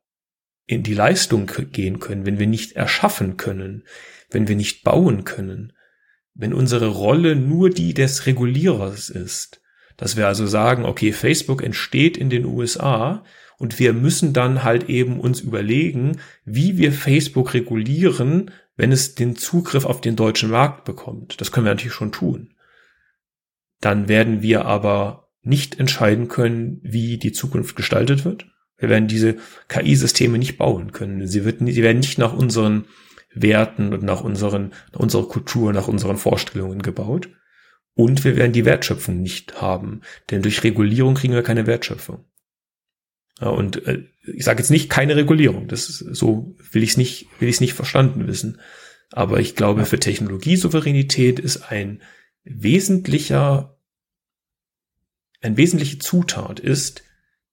in 0.66 0.84
die 0.84 0.94
Leistung 0.94 1.50
gehen 1.72 2.00
können, 2.00 2.26
wenn 2.26 2.40
wir 2.40 2.48
nicht 2.48 2.74
erschaffen 2.74 3.38
können, 3.38 3.84
wenn 4.30 4.48
wir 4.48 4.56
nicht 4.56 4.84
bauen 4.84 5.24
können, 5.24 5.74
wenn 6.34 6.54
unsere 6.54 6.88
Rolle 6.88 7.36
nur 7.36 7.70
die 7.70 7.94
des 7.94 8.26
Regulierers 8.26 9.10
ist, 9.10 9.62
dass 9.98 10.18
wir 10.18 10.28
also 10.28 10.48
sagen, 10.48 10.86
okay, 10.86 11.12
Facebook 11.12 11.62
entsteht 11.62 12.18
in 12.18 12.30
den 12.30 12.46
USA 12.46 13.24
und 13.58 13.78
wir 13.80 13.94
müssen 13.94 14.34
dann 14.34 14.64
halt 14.64 14.90
eben 14.90 15.20
uns 15.20 15.42
überlegen, 15.42 16.20
wie 16.46 16.78
wir 16.78 16.92
Facebook 16.92 17.54
regulieren, 17.54 18.52
wenn 18.76 18.92
es 18.92 19.16
den 19.16 19.36
Zugriff 19.36 19.86
auf 19.86 20.02
den 20.02 20.16
deutschen 20.16 20.50
Markt 20.50 20.86
bekommt. 20.86 21.40
Das 21.40 21.52
können 21.52 21.66
wir 21.66 21.74
natürlich 21.74 21.94
schon 21.94 22.12
tun. 22.12 22.56
Dann 23.80 24.08
werden 24.08 24.42
wir 24.42 24.66
aber 24.66 25.30
nicht 25.42 25.80
entscheiden 25.80 26.30
können, 26.30 26.80
wie 26.84 27.18
die 27.18 27.34
Zukunft 27.34 27.76
gestaltet 27.76 28.26
wird. 28.26 28.48
Wir 28.78 28.90
werden 28.90 29.08
diese 29.08 29.38
KI-Systeme 29.68 30.38
nicht 30.38 30.58
bauen 30.58 30.92
können. 30.92 31.28
Sie, 31.28 31.46
wird, 31.46 31.60
sie 31.60 31.84
werden 31.84 32.00
nicht 32.00 32.18
nach 32.18 32.34
unseren 32.34 32.86
Werten 33.34 33.94
und 33.94 34.04
nach 34.04 34.22
unseren, 34.22 34.74
nach 34.92 35.00
unserer 35.00 35.28
Kultur, 35.28 35.74
nach 35.74 35.88
unseren 35.88 36.18
Vorstellungen 36.18 36.82
gebaut. 36.82 37.30
Und 37.96 38.24
wir 38.24 38.36
werden 38.36 38.54
die 38.54 38.66
Wertschöpfung 38.66 39.22
nicht 39.22 39.62
haben, 39.62 40.02
denn 40.32 40.42
durch 40.42 40.64
Regulierung 40.64 41.14
kriegen 41.14 41.34
wir 41.34 41.44
keine 41.44 41.68
Wertschöpfung. 41.68 42.26
Und 43.40 43.86
äh, 43.88 44.04
ich 44.26 44.44
sage 44.44 44.60
jetzt 44.60 44.70
nicht 44.70 44.90
keine 44.90 45.16
Regulierung, 45.16 45.68
das 45.68 45.90
ist, 45.90 46.00
so 46.00 46.56
will 46.72 46.84
ich 46.84 46.92
es 46.92 46.98
nicht, 46.98 47.28
will 47.40 47.50
ich 47.50 47.56
es 47.56 47.62
nicht 47.62 47.74
verstanden 47.74 48.28
wissen. 48.28 48.60
Aber 49.12 49.40
ich 49.40 49.56
glaube, 49.56 49.86
für 49.86 50.00
Technologiesouveränität 50.00 51.40
ist 51.40 51.72
ein 51.72 52.02
wesentlicher, 52.44 53.78
ein 55.42 55.58
wesentliche 55.58 56.00
Zutat 56.00 56.60
ist 56.60 57.04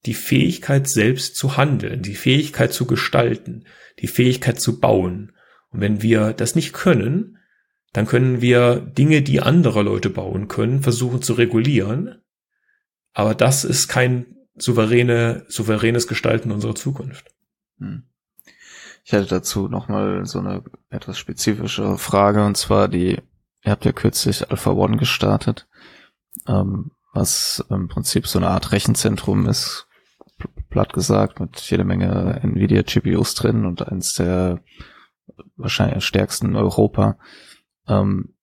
die 0.07 0.15
Fähigkeit 0.15 0.89
selbst 0.89 1.37
zu 1.37 1.57
handeln, 1.57 2.03
die 2.03 2.15
Fähigkeit 2.15 2.73
zu 2.73 2.87
gestalten, 2.87 3.65
die 4.01 4.09
Fähigkeit 4.09 4.61
zu 4.61 4.81
bauen. 4.81 5.33
Und 5.71 5.81
wenn 5.81 6.03
wir 6.03 6.33
das 6.33 6.55
nicht 6.55 6.73
können, 6.73 7.39
dann 7.93 8.07
können 8.07 8.41
wir 8.41 8.77
Dinge, 8.77 9.23
die 9.23 9.41
andere 9.41 9.83
Leute 9.83 10.11
bauen 10.11 10.49
können, 10.49 10.83
versuchen 10.83 11.23
zu 11.23 11.35
regulieren. 11.35 12.23
Aber 13.13 13.35
das 13.35 13.65
ist 13.65 13.89
kein 13.89 14.37
souveräne, 14.57 15.45
souveränes 15.49 16.07
Gestalten 16.07 16.53
unserer 16.53 16.75
Zukunft. 16.75 17.35
Hm. 17.79 18.05
Ich 19.05 19.13
hätte 19.13 19.27
dazu 19.27 19.69
nochmal 19.69 20.25
so 20.27 20.39
eine 20.39 20.63
etwas 20.89 21.19
spezifische 21.19 21.99
Frage, 21.99 22.45
und 22.45 22.57
zwar 22.57 22.89
die, 22.89 23.19
ihr 23.65 23.71
habt 23.71 23.85
ja 23.85 23.93
kürzlich 23.93 24.51
Alpha 24.51 24.71
One 24.71 24.99
gestartet, 24.99 25.67
ähm, 26.47 26.93
was 27.13 27.65
im 27.71 27.89
Prinzip 27.89 28.27
so 28.27 28.39
eine 28.39 28.49
Art 28.49 28.73
Rechenzentrum 28.73 29.49
ist, 29.49 29.89
platt 30.71 30.93
gesagt, 30.93 31.41
mit 31.41 31.61
jede 31.71 31.85
Menge 31.85 32.41
Nvidia 32.43 32.83
GPUs 32.83 33.35
drin 33.35 33.67
und 33.67 33.87
eins 33.87 34.15
der 34.15 34.61
wahrscheinlich 35.57 36.05
stärksten 36.05 36.49
in 36.49 36.57
Europa. 36.57 37.19
Ähm, 37.87 38.35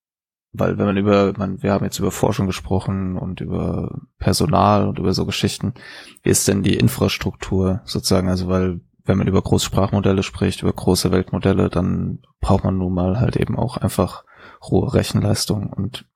weil 0.52 0.78
wenn 0.78 0.86
man 0.86 0.96
über, 0.96 1.34
man, 1.36 1.62
wir 1.62 1.72
haben 1.72 1.84
jetzt 1.84 1.98
über 1.98 2.10
Forschung 2.10 2.46
gesprochen 2.46 3.16
und 3.16 3.40
über 3.40 4.00
Personal 4.18 4.88
und 4.88 4.98
über 4.98 5.12
so 5.12 5.26
Geschichten, 5.26 5.74
wie 6.22 6.30
ist 6.30 6.48
denn 6.48 6.62
die 6.62 6.76
Infrastruktur 6.76 7.82
sozusagen? 7.84 8.28
Also 8.28 8.48
weil 8.48 8.80
wenn 9.04 9.18
man 9.18 9.28
über 9.28 9.42
Großsprachmodelle 9.42 10.22
spricht, 10.22 10.62
über 10.62 10.72
große 10.72 11.10
Weltmodelle, 11.10 11.70
dann 11.70 12.20
braucht 12.40 12.64
man 12.64 12.76
nun 12.76 12.92
mal 12.92 13.20
halt 13.20 13.36
eben 13.36 13.56
auch 13.56 13.78
einfach 13.78 14.24
hohe 14.62 14.92
Rechenleistung. 14.92 15.72
Und 15.72 16.06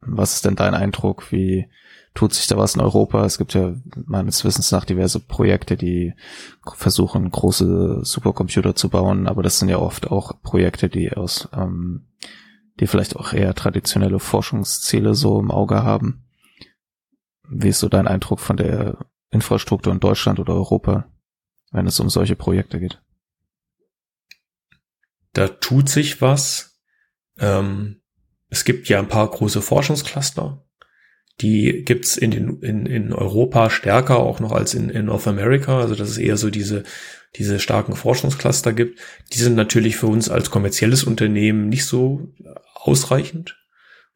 was 0.00 0.34
ist 0.34 0.44
denn 0.44 0.56
dein 0.56 0.74
Eindruck? 0.74 1.30
Wie 1.30 1.70
tut 2.16 2.34
sich 2.34 2.46
da 2.46 2.56
was 2.56 2.74
in 2.74 2.80
Europa? 2.80 3.24
Es 3.24 3.38
gibt 3.38 3.54
ja 3.54 3.74
meines 4.06 4.44
Wissens 4.44 4.72
nach 4.72 4.84
diverse 4.84 5.20
Projekte, 5.20 5.76
die 5.76 6.14
versuchen, 6.74 7.30
große 7.30 8.00
Supercomputer 8.02 8.74
zu 8.74 8.88
bauen, 8.88 9.28
aber 9.28 9.42
das 9.42 9.58
sind 9.58 9.68
ja 9.68 9.78
oft 9.78 10.10
auch 10.10 10.42
Projekte, 10.42 10.88
die 10.88 11.12
aus 11.12 11.48
ähm, 11.52 12.06
die 12.80 12.86
vielleicht 12.86 13.16
auch 13.16 13.32
eher 13.32 13.54
traditionelle 13.54 14.18
Forschungsziele 14.18 15.14
so 15.14 15.40
im 15.40 15.50
Auge 15.50 15.82
haben. 15.82 16.24
Wie 17.48 17.68
ist 17.68 17.80
so 17.80 17.88
dein 17.88 18.08
Eindruck 18.08 18.40
von 18.40 18.56
der 18.56 18.98
Infrastruktur 19.30 19.92
in 19.92 20.00
Deutschland 20.00 20.38
oder 20.38 20.54
Europa, 20.54 21.06
wenn 21.70 21.86
es 21.86 22.00
um 22.00 22.10
solche 22.10 22.36
Projekte 22.36 22.80
geht? 22.80 23.00
Da 25.32 25.48
tut 25.48 25.88
sich 25.88 26.20
was. 26.20 26.78
Ähm, 27.38 28.02
es 28.48 28.64
gibt 28.64 28.88
ja 28.88 28.98
ein 28.98 29.08
paar 29.08 29.28
große 29.28 29.62
Forschungscluster. 29.62 30.65
Die 31.40 31.84
gibt's 31.84 32.16
in, 32.16 32.30
den, 32.30 32.60
in, 32.60 32.86
in 32.86 33.12
Europa 33.12 33.68
stärker 33.68 34.18
auch 34.18 34.40
noch 34.40 34.52
als 34.52 34.72
in, 34.74 34.88
in 34.88 35.06
North 35.06 35.26
America. 35.26 35.80
Also 35.80 35.94
dass 35.94 36.08
es 36.08 36.18
eher 36.18 36.36
so 36.36 36.50
diese, 36.50 36.84
diese 37.36 37.60
starken 37.60 37.94
Forschungscluster 37.94 38.72
gibt. 38.72 38.98
Die 39.32 39.38
sind 39.38 39.54
natürlich 39.54 39.96
für 39.96 40.06
uns 40.06 40.30
als 40.30 40.50
kommerzielles 40.50 41.04
Unternehmen 41.04 41.68
nicht 41.68 41.84
so 41.84 42.32
ausreichend. 42.74 43.56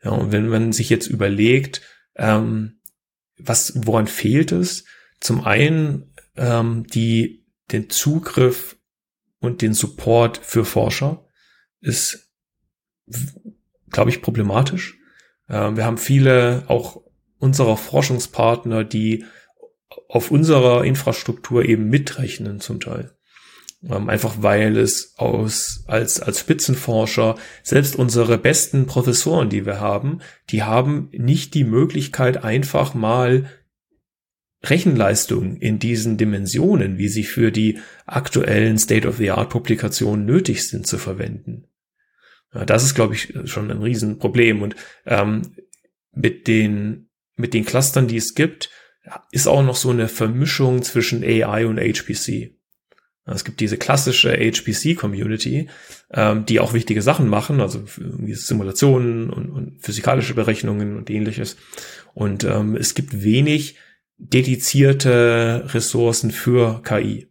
Ja, 0.03 0.13
und 0.13 0.33
wenn 0.33 0.49
man 0.49 0.73
sich 0.73 0.89
jetzt 0.89 1.09
überlegt, 1.09 1.83
ähm, 2.17 2.81
was, 3.37 3.73
woran 3.85 4.07
fehlt 4.07 4.53
es? 4.53 4.85
Zum 5.21 5.45
einen 5.45 6.15
ähm, 6.37 6.87
die, 6.87 7.45
den 7.71 7.91
Zugriff 7.91 8.77
und 9.41 9.63
den 9.63 9.75
Support 9.75 10.39
für 10.39 10.65
Forscher 10.65 11.27
ist, 11.81 12.31
glaube 13.91 14.11
ich, 14.11 14.23
problematisch. 14.23 14.99
Ähm, 15.49 15.77
wir 15.77 15.85
haben 15.85 15.99
viele 15.99 16.65
auch 16.69 17.03
unserer 17.41 17.77
Forschungspartner, 17.77 18.85
die 18.85 19.25
auf 20.09 20.31
unserer 20.31 20.85
Infrastruktur 20.85 21.65
eben 21.65 21.89
mitrechnen 21.89 22.61
zum 22.61 22.79
Teil. 22.79 23.11
Ähm, 23.83 24.09
einfach 24.09 24.37
weil 24.41 24.77
es 24.77 25.15
aus, 25.17 25.85
als, 25.87 26.21
als 26.21 26.41
Spitzenforscher, 26.41 27.37
selbst 27.62 27.97
unsere 27.97 28.39
besten 28.39 28.87
Professoren, 28.87 29.49
die 29.49 29.67
wir 29.67 29.81
haben, 29.81 30.21
die 30.51 30.62
haben 30.62 31.09
nicht 31.12 31.55
die 31.55 31.65
Möglichkeit, 31.65 32.45
einfach 32.45 32.95
mal 32.95 33.49
Rechenleistung 34.62 35.57
in 35.57 35.79
diesen 35.79 36.19
Dimensionen, 36.19 36.99
wie 36.99 37.09
sie 37.09 37.25
für 37.25 37.51
die 37.51 37.79
aktuellen 38.05 38.79
State-of-the-Art-Publikationen 38.79 40.27
nötig 40.27 40.69
sind, 40.69 40.87
zu 40.87 40.99
verwenden. 40.99 41.65
Ja, 42.53 42.67
das 42.67 42.85
ist, 42.85 42.95
glaube 42.95 43.15
ich, 43.15 43.33
schon 43.45 43.71
ein 43.71 43.83
Riesenproblem. 43.83 44.61
Und 44.61 44.77
ähm, 45.07 45.55
mit 46.12 46.47
den 46.47 47.10
mit 47.41 47.55
den 47.55 47.65
Clustern, 47.65 48.09
die 48.09 48.17
es 48.17 48.35
gibt, 48.35 48.71
ist 49.33 49.47
auch 49.47 49.62
noch 49.62 49.77
so 49.77 49.91
eine 49.91 50.09
Vermischung 50.09 50.83
zwischen 50.83 51.25
AI 51.25 51.67
und 51.67 51.79
HPC. 51.79 52.55
Es 53.27 53.45
gibt 53.45 53.61
diese 53.61 53.77
klassische 53.77 54.33
HPC-Community, 54.33 55.69
ähm, 56.12 56.47
die 56.47 56.59
auch 56.59 56.73
wichtige 56.73 57.03
Sachen 57.03 57.29
machen, 57.29 57.61
also 57.61 57.85
Simulationen 58.27 59.31
und, 59.31 59.51
und, 59.51 59.83
physikalische 59.83 60.35
Berechnungen 60.35 60.97
und 60.97 61.11
ähnliches. 61.11 61.57
Und 62.12 62.45
ähm, 62.45 62.77
es 62.77 62.95
gibt 62.95 63.23
wenig 63.23 63.77
dedizierte 64.19 65.65
Ressourcen 65.69 66.31
für 66.31 66.83
KI. 66.83 67.31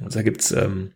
Also 0.00 0.18
da 0.18 0.22
gibt's 0.22 0.52
ähm, 0.52 0.92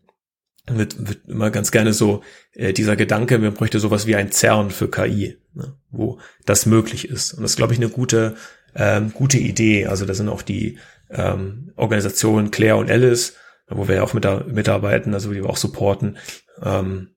wird, 0.68 1.08
wird 1.08 1.28
immer 1.28 1.50
ganz 1.50 1.70
gerne 1.70 1.92
so 1.92 2.22
äh, 2.52 2.72
dieser 2.72 2.96
Gedanke, 2.96 3.38
man 3.38 3.54
bräuchte 3.54 3.80
sowas 3.80 4.06
wie 4.06 4.16
ein 4.16 4.32
CERN 4.32 4.70
für 4.70 4.90
KI, 4.90 5.38
ne, 5.54 5.76
wo 5.90 6.18
das 6.44 6.66
möglich 6.66 7.08
ist. 7.08 7.34
Und 7.34 7.42
das 7.42 7.52
ist, 7.52 7.56
glaube 7.56 7.72
ich, 7.72 7.78
eine 7.78 7.88
gute, 7.88 8.36
ähm, 8.74 9.12
gute 9.12 9.38
Idee. 9.38 9.86
Also 9.86 10.06
da 10.06 10.14
sind 10.14 10.28
auch 10.28 10.42
die 10.42 10.78
ähm, 11.10 11.72
Organisationen 11.76 12.50
Claire 12.50 12.76
und 12.76 12.90
Alice 12.90 13.34
wo 13.68 13.88
wir 13.88 13.96
ja 13.96 14.02
auch 14.02 14.14
mit 14.14 14.24
mitarbeiten, 14.52 15.14
also 15.14 15.32
die 15.32 15.42
wir 15.42 15.50
auch 15.50 15.56
supporten, 15.56 16.18
ähm, 16.62 17.08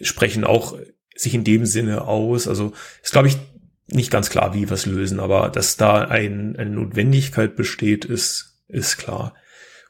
sprechen 0.00 0.44
auch 0.44 0.78
sich 1.14 1.34
in 1.34 1.44
dem 1.44 1.66
Sinne 1.66 2.02
aus. 2.02 2.48
Also 2.48 2.72
ist, 3.02 3.12
glaube 3.12 3.28
ich, 3.28 3.36
nicht 3.88 4.10
ganz 4.10 4.30
klar, 4.30 4.54
wie 4.54 4.68
wir 4.68 4.72
es 4.72 4.86
lösen, 4.86 5.20
aber 5.20 5.48
dass 5.48 5.76
da 5.76 6.02
ein, 6.04 6.56
eine 6.56 6.70
Notwendigkeit 6.70 7.56
besteht, 7.56 8.04
ist, 8.04 8.62
ist 8.68 8.98
klar. 8.98 9.34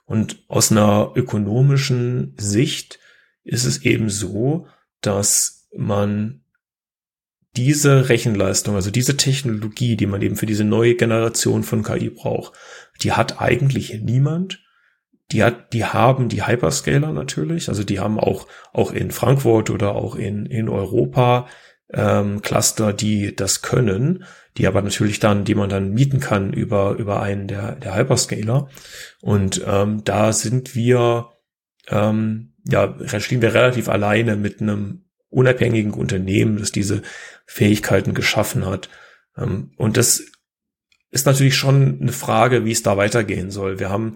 Und 0.04 0.44
aus 0.48 0.72
einer 0.72 1.12
ökonomischen 1.14 2.34
Sicht 2.38 2.98
ist 3.48 3.64
es 3.64 3.82
eben 3.84 4.10
so, 4.10 4.66
dass 5.00 5.68
man 5.76 6.42
diese 7.56 8.08
Rechenleistung, 8.08 8.76
also 8.76 8.90
diese 8.90 9.16
Technologie, 9.16 9.96
die 9.96 10.06
man 10.06 10.22
eben 10.22 10.36
für 10.36 10.46
diese 10.46 10.64
neue 10.64 10.94
Generation 10.94 11.64
von 11.64 11.82
KI 11.82 12.10
braucht, 12.10 12.52
die 13.02 13.12
hat 13.12 13.40
eigentlich 13.40 14.00
niemand. 14.00 14.62
Die 15.32 15.42
hat, 15.42 15.74
die 15.74 15.84
haben 15.84 16.30
die 16.30 16.46
Hyperscaler 16.46 17.12
natürlich, 17.12 17.68
also 17.68 17.84
die 17.84 18.00
haben 18.00 18.18
auch, 18.18 18.46
auch 18.72 18.92
in 18.92 19.10
Frankfurt 19.10 19.68
oder 19.68 19.94
auch 19.94 20.14
in, 20.14 20.46
in 20.46 20.70
Europa 20.70 21.48
ähm, 21.92 22.40
Cluster, 22.40 22.94
die 22.94 23.36
das 23.36 23.60
können, 23.60 24.24
die 24.56 24.66
aber 24.66 24.80
natürlich 24.80 25.20
dann, 25.20 25.44
die 25.44 25.54
man 25.54 25.68
dann 25.68 25.92
mieten 25.92 26.20
kann 26.20 26.52
über, 26.52 26.92
über 26.92 27.20
einen 27.20 27.46
der, 27.46 27.76
der 27.76 27.94
Hyperscaler. 27.94 28.68
Und 29.20 29.62
ähm, 29.66 30.02
da 30.04 30.32
sind 30.32 30.74
wir, 30.74 31.30
ähm, 31.88 32.47
ja, 32.70 32.94
stehen 33.18 33.42
wir 33.42 33.54
relativ 33.54 33.88
alleine 33.88 34.36
mit 34.36 34.60
einem 34.60 35.04
unabhängigen 35.30 35.92
Unternehmen, 35.92 36.58
das 36.58 36.70
diese 36.70 37.02
Fähigkeiten 37.46 38.14
geschaffen 38.14 38.66
hat. 38.66 38.88
Ähm, 39.36 39.72
und 39.76 39.96
das 39.96 40.22
ist 41.10 41.26
natürlich 41.26 41.56
schon 41.56 42.00
eine 42.00 42.12
Frage, 42.12 42.64
wie 42.64 42.72
es 42.72 42.82
da 42.82 42.96
weitergehen 42.96 43.50
soll. 43.50 43.78
Wir 43.78 43.88
haben 43.88 44.14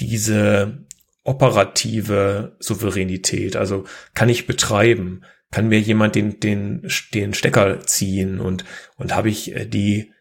diese 0.00 0.86
operative 1.24 2.56
Souveränität, 2.58 3.56
also 3.56 3.84
kann 4.14 4.28
ich 4.28 4.46
betreiben, 4.46 5.22
kann 5.50 5.68
mir 5.68 5.80
jemand 5.80 6.14
den, 6.14 6.40
den, 6.40 6.88
den 7.14 7.34
Stecker 7.34 7.80
ziehen 7.80 8.40
und, 8.40 8.64
und 8.96 9.14
habe 9.14 9.30
ich 9.30 9.54
äh, 9.54 9.66
die 9.66 10.12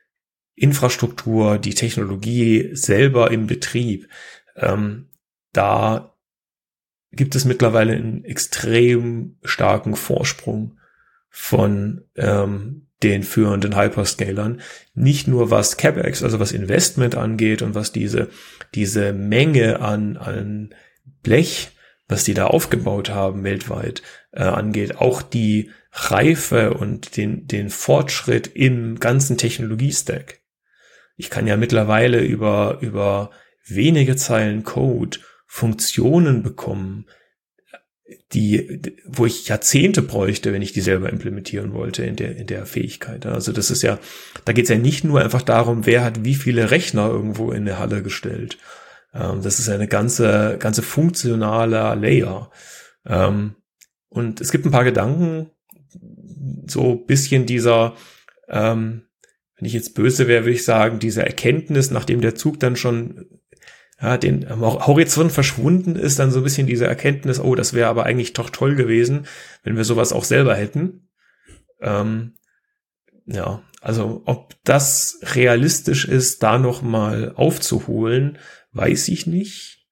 Infrastruktur, 0.56 1.58
die 1.58 1.74
Technologie 1.74 2.70
selber 2.74 3.32
im 3.32 3.48
Betrieb. 3.48 4.08
Ähm, 4.56 5.10
da 5.54 6.16
gibt 7.12 7.36
es 7.36 7.46
mittlerweile 7.46 7.94
einen 7.94 8.24
extrem 8.24 9.38
starken 9.44 9.96
Vorsprung 9.96 10.78
von 11.30 12.04
ähm, 12.16 12.88
den 13.04 13.24
führenden 13.24 13.76
Hyperscalern. 13.76 14.62
Nicht 14.94 15.28
nur 15.28 15.50
was 15.50 15.78
CapEx, 15.78 16.24
also 16.24 16.40
was 16.40 16.52
Investment 16.52 17.16
angeht 17.16 17.62
und 17.62 17.76
was 17.76 17.92
diese, 17.92 18.30
diese 18.76 19.14
Menge 19.14 19.80
an, 19.82 20.18
an 20.18 20.74
Blech, 21.24 21.72
was 22.08 22.24
die 22.24 22.34
da 22.34 22.48
aufgebaut 22.48 23.10
haben 23.10 23.44
weltweit 23.44 24.02
äh, 24.32 24.44
angeht, 24.44 24.98
auch 24.98 25.22
die 25.22 25.72
Reife 25.92 26.74
und 26.74 27.18
den, 27.18 27.48
den 27.48 27.70
Fortschritt 27.70 28.48
im 28.48 29.00
ganzen 29.00 29.38
Technologiestack. 29.38 30.40
Ich 31.18 31.30
kann 31.30 31.48
ja 31.48 31.58
mittlerweile 31.58 32.20
über, 32.20 32.78
über 32.82 33.32
wenige 33.66 34.16
Zeilen 34.16 34.64
Code 34.64 35.20
Funktionen 35.54 36.44
bekommen, 36.44 37.08
die, 38.32 38.82
wo 39.06 39.26
ich 39.26 39.50
Jahrzehnte 39.50 40.02
bräuchte, 40.02 40.54
wenn 40.54 40.62
ich 40.62 40.72
die 40.72 40.80
selber 40.80 41.10
implementieren 41.10 41.74
wollte 41.74 42.06
in 42.06 42.16
der, 42.16 42.38
in 42.38 42.48
der 42.48 42.66
Fähigkeit. 42.66 43.26
Also 43.26 43.52
das 43.52 43.70
ist 43.70 43.82
ja, 43.82 44.00
da 44.46 44.54
geht 44.54 44.64
es 44.64 44.70
ja 44.70 44.78
nicht 44.78 45.04
nur 45.04 45.20
einfach 45.20 45.42
darum, 45.42 45.86
wer 45.86 46.06
hat 46.06 46.24
wie 46.24 46.36
viele 46.36 46.72
Rechner 46.72 47.10
irgendwo 47.10 47.52
in 47.52 47.66
der 47.66 47.80
Halle 47.80 48.02
gestellt. 48.02 48.60
Ähm, 49.14 49.42
das 49.42 49.60
ist 49.60 49.68
eine 49.68 49.90
ganze, 49.90 50.56
ganze 50.58 50.84
funktionale 50.84 51.96
Layer. 51.96 52.50
Ähm, 53.06 53.56
und 54.08 54.40
es 54.40 54.52
gibt 54.52 54.66
ein 54.66 54.72
paar 54.72 54.86
Gedanken, 54.86 55.50
so 56.66 56.96
bisschen 56.96 57.46
dieser, 57.46 57.98
ähm, 58.48 59.02
wenn 59.58 59.66
ich 59.66 59.74
jetzt 59.74 59.96
böse 59.96 60.30
wäre, 60.30 60.46
würde 60.46 60.56
ich 60.56 60.64
sagen, 60.64 61.00
diese 61.00 61.26
Erkenntnis, 61.26 61.92
nachdem 61.92 62.22
der 62.22 62.36
Zug 62.36 62.58
dann 62.62 62.78
schon 62.78 63.41
ja, 64.02 64.18
den 64.18 64.50
Horizont 64.50 65.32
verschwunden 65.32 65.96
ist, 65.96 66.18
dann 66.20 66.32
so 66.32 66.40
ein 66.40 66.44
bisschen 66.44 66.68
diese 66.68 66.88
Erkenntnis, 66.88 67.40
oh, 67.40 67.56
das 67.56 67.74
wäre 67.74 67.90
aber 67.90 68.06
eigentlich 68.06 68.34
doch 68.34 68.50
toll 68.50 68.76
gewesen, 68.76 69.28
wenn 69.64 69.78
wir 69.78 69.84
sowas 69.84 70.12
auch 70.12 70.24
selber 70.24 70.56
hätten. 70.56 71.10
Ähm, 71.82 72.34
ja, 73.26 73.62
also 73.82 74.24
ob 74.26 74.56
das 74.64 75.20
realistisch 75.36 76.06
ist, 76.06 76.42
da 76.44 76.58
noch 76.58 76.82
mal 76.82 77.34
aufzuholen, 77.36 78.38
weiß 78.74 79.08
ich 79.10 79.28
nicht. 79.28 79.88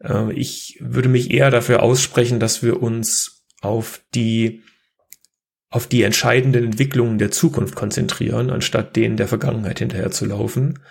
Äh, 0.00 0.32
ich 0.32 0.78
würde 0.80 1.08
mich 1.08 1.30
eher 1.30 1.50
dafür 1.50 1.82
aussprechen, 1.82 2.40
dass 2.40 2.62
wir 2.62 2.82
uns 2.82 3.46
auf 3.60 4.00
die 4.14 4.62
auf 5.70 5.88
die 5.88 6.04
entscheidenden 6.04 6.66
Entwicklungen 6.66 7.18
der 7.18 7.32
Zukunft 7.32 7.74
konzentrieren, 7.74 8.50
anstatt 8.50 8.94
denen 8.94 9.16
der 9.16 9.26
Vergangenheit 9.26 9.80
hinterher 9.80 10.12
zu 10.12 10.24
laufen. 10.24 10.78
Ähm, 10.78 10.84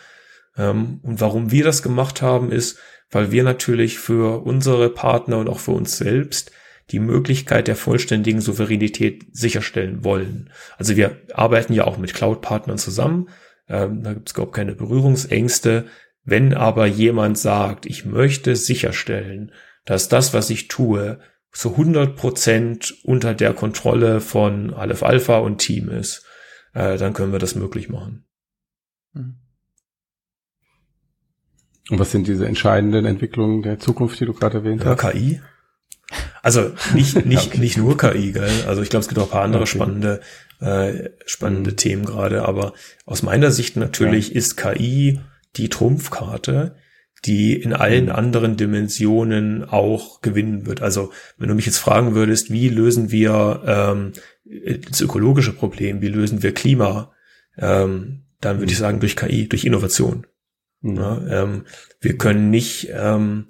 und 0.56 1.20
warum 1.20 1.52
wir 1.52 1.64
das 1.64 1.82
gemacht 1.82 2.22
haben, 2.22 2.52
ist, 2.52 2.80
weil 3.10 3.32
wir 3.32 3.44
natürlich 3.44 4.00
für 4.00 4.44
unsere 4.46 4.90
Partner 4.90 5.38
und 5.38 5.50
auch 5.50 5.60
für 5.60 5.72
uns 5.72 5.98
selbst 5.98 6.52
die 6.92 7.00
Möglichkeit 7.00 7.68
der 7.68 7.76
vollständigen 7.76 8.42
Souveränität 8.42 9.26
sicherstellen 9.32 10.04
wollen. 10.04 10.50
Also 10.78 10.96
wir 10.96 11.18
arbeiten 11.34 11.74
ja 11.74 11.86
auch 11.86 11.98
mit 11.98 12.14
Cloud-Partnern 12.14 12.78
zusammen. 12.78 13.30
Ähm, 13.68 14.04
da 14.04 14.14
gibt 14.14 14.30
es 14.30 14.34
überhaupt 14.34 14.56
keine 14.56 14.76
Berührungsängste. 14.76 15.86
Wenn 16.24 16.54
aber 16.54 16.86
jemand 16.86 17.38
sagt, 17.38 17.86
ich 17.86 18.06
möchte 18.06 18.56
sicherstellen, 18.56 19.52
dass 19.86 20.10
das, 20.10 20.34
was 20.34 20.50
ich 20.50 20.68
tue, 20.68 21.20
zu 21.52 21.72
100 21.72 22.16
Prozent 22.16 22.96
unter 23.04 23.34
der 23.34 23.54
Kontrolle 23.54 24.22
von 24.22 24.74
Aleph 24.74 25.04
Alpha 25.04 25.38
und 25.38 25.60
Team 25.60 25.90
ist, 25.90 26.26
äh, 26.74 26.98
dann 26.98 27.14
können 27.14 27.32
wir 27.32 27.40
das 27.40 27.56
möglich 27.56 27.90
machen. 27.90 28.26
Mhm. 29.14 29.43
Und 31.90 32.00
was 32.00 32.12
sind 32.12 32.28
diese 32.28 32.46
entscheidenden 32.46 33.06
Entwicklungen 33.06 33.62
der 33.62 33.80
Zukunft, 33.80 34.20
die 34.20 34.26
du 34.26 34.34
gerade 34.34 34.60
erwähnt 34.60 34.84
ja, 34.84 34.92
hast? 34.92 35.12
KI. 35.12 35.42
Also 36.42 36.72
nicht, 36.94 37.26
nicht, 37.26 37.48
okay. 37.48 37.60
nicht 37.60 37.78
nur 37.78 37.98
KI, 37.98 38.32
gell? 38.32 38.64
Also 38.68 38.82
ich 38.82 38.90
glaube, 38.90 39.02
es 39.02 39.08
gibt 39.08 39.20
auch 39.20 39.26
ein 39.26 39.32
paar 39.32 39.44
andere 39.44 39.64
okay. 39.64 39.72
spannende, 39.72 40.22
äh, 40.60 41.10
spannende 41.26 41.72
mhm. 41.72 41.78
Themen 41.78 42.06
gerade. 42.06 42.44
Aber 42.46 42.74
aus 43.06 43.24
meiner 43.24 43.52
Sicht 43.52 43.76
natürlich 43.76 44.30
ja. 44.30 44.36
ist 44.36 44.56
KI 44.56 45.20
die 45.56 45.70
Trumpfkarte, 45.70 46.76
die 47.26 47.54
in 47.54 47.74
allen 47.74 48.06
mhm. 48.06 48.12
anderen 48.12 48.58
Dimensionen 48.58 49.64
auch 49.64 50.22
gewinnen 50.22 50.66
wird. 50.66 50.82
Also 50.82 51.12
wenn 51.38 51.50
du 51.50 51.56
mich 51.56 51.66
jetzt 51.66 51.78
fragen 51.78 52.16
würdest, 52.16 52.52
wie 52.52 52.70
lösen 52.70 53.12
wir 53.12 53.64
ähm, 53.66 54.14
das 54.90 55.02
ökologische 55.02 55.54
Problem, 55.54 56.02
wie 56.02 56.10
lösen 56.10 56.44
wir 56.44 56.54
Klima, 56.54 57.12
ähm, 57.58 58.24
dann 58.42 58.60
würde 58.60 58.72
ich 58.72 58.80
mhm. 58.80 58.84
sagen 58.84 59.00
durch 59.00 59.16
KI, 59.16 59.48
durch 59.48 59.66
Innovation. 59.66 60.28
Ja, 60.84 61.22
ähm, 61.30 61.66
wir 62.02 62.18
können 62.18 62.50
nicht, 62.50 62.90
ähm, 62.92 63.48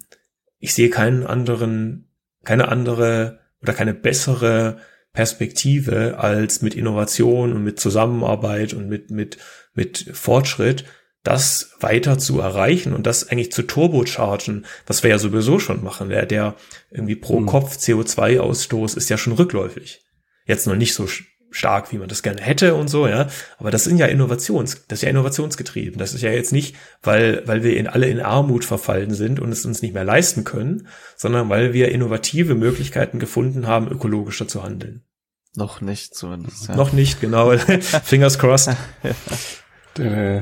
ich 0.59 0.73
sehe 0.73 0.89
keinen 0.89 1.25
anderen, 1.25 2.07
keine 2.43 2.67
andere 2.67 3.39
oder 3.61 3.73
keine 3.73 3.93
bessere 3.93 4.77
Perspektive 5.13 6.19
als 6.19 6.61
mit 6.61 6.75
Innovation 6.75 7.53
und 7.53 7.63
mit 7.63 7.79
Zusammenarbeit 7.79 8.73
und 8.73 8.87
mit, 8.87 9.09
mit, 9.09 9.37
mit 9.73 10.09
Fortschritt, 10.13 10.85
das 11.23 11.71
weiter 11.79 12.19
zu 12.19 12.39
erreichen 12.39 12.93
und 12.93 13.07
das 13.07 13.29
eigentlich 13.29 13.51
zu 13.51 13.63
turbochargen, 13.63 14.65
was 14.85 15.03
wir 15.03 15.09
ja 15.09 15.17
sowieso 15.17 15.57
schon 15.57 15.83
machen. 15.83 16.09
Der, 16.09 16.25
der 16.25 16.55
irgendwie 16.91 17.15
pro 17.15 17.39
mhm. 17.39 17.45
Kopf 17.45 17.77
CO2-Ausstoß 17.77 18.97
ist 18.97 19.09
ja 19.09 19.17
schon 19.17 19.33
rückläufig. 19.33 20.01
Jetzt 20.45 20.67
noch 20.67 20.75
nicht 20.75 20.93
so 20.93 21.07
stark, 21.53 21.91
wie 21.91 21.97
man 21.97 22.09
das 22.09 22.23
gerne 22.23 22.41
hätte 22.41 22.75
und 22.75 22.89
so, 22.89 23.07
ja. 23.07 23.27
Aber 23.57 23.71
das 23.71 23.83
sind 23.83 23.97
ja 23.97 24.07
Innovations, 24.07 24.85
das 24.87 24.99
ist 24.99 25.03
ja 25.03 25.09
innovationsgetrieben. 25.09 25.97
Das 25.97 26.13
ist 26.13 26.21
ja 26.21 26.31
jetzt 26.31 26.51
nicht, 26.51 26.75
weil, 27.01 27.43
weil 27.45 27.63
wir 27.63 27.77
in 27.77 27.87
alle 27.87 28.07
in 28.07 28.19
Armut 28.19 28.65
verfallen 28.65 29.13
sind 29.13 29.39
und 29.39 29.51
es 29.51 29.65
uns 29.65 29.81
nicht 29.81 29.93
mehr 29.93 30.03
leisten 30.03 30.43
können, 30.43 30.87
sondern 31.15 31.49
weil 31.49 31.73
wir 31.73 31.91
innovative 31.91 32.55
Möglichkeiten 32.55 33.19
gefunden 33.19 33.67
haben, 33.67 33.87
ökologischer 33.87 34.47
zu 34.47 34.63
handeln. 34.63 35.03
Noch 35.55 35.81
nicht 35.81 36.15
zumindest. 36.15 36.67
Ja. 36.67 36.75
Noch 36.75 36.93
nicht, 36.93 37.21
genau. 37.21 37.55
Fingers 38.03 38.39
crossed. 38.39 38.75
äh, 39.99 40.41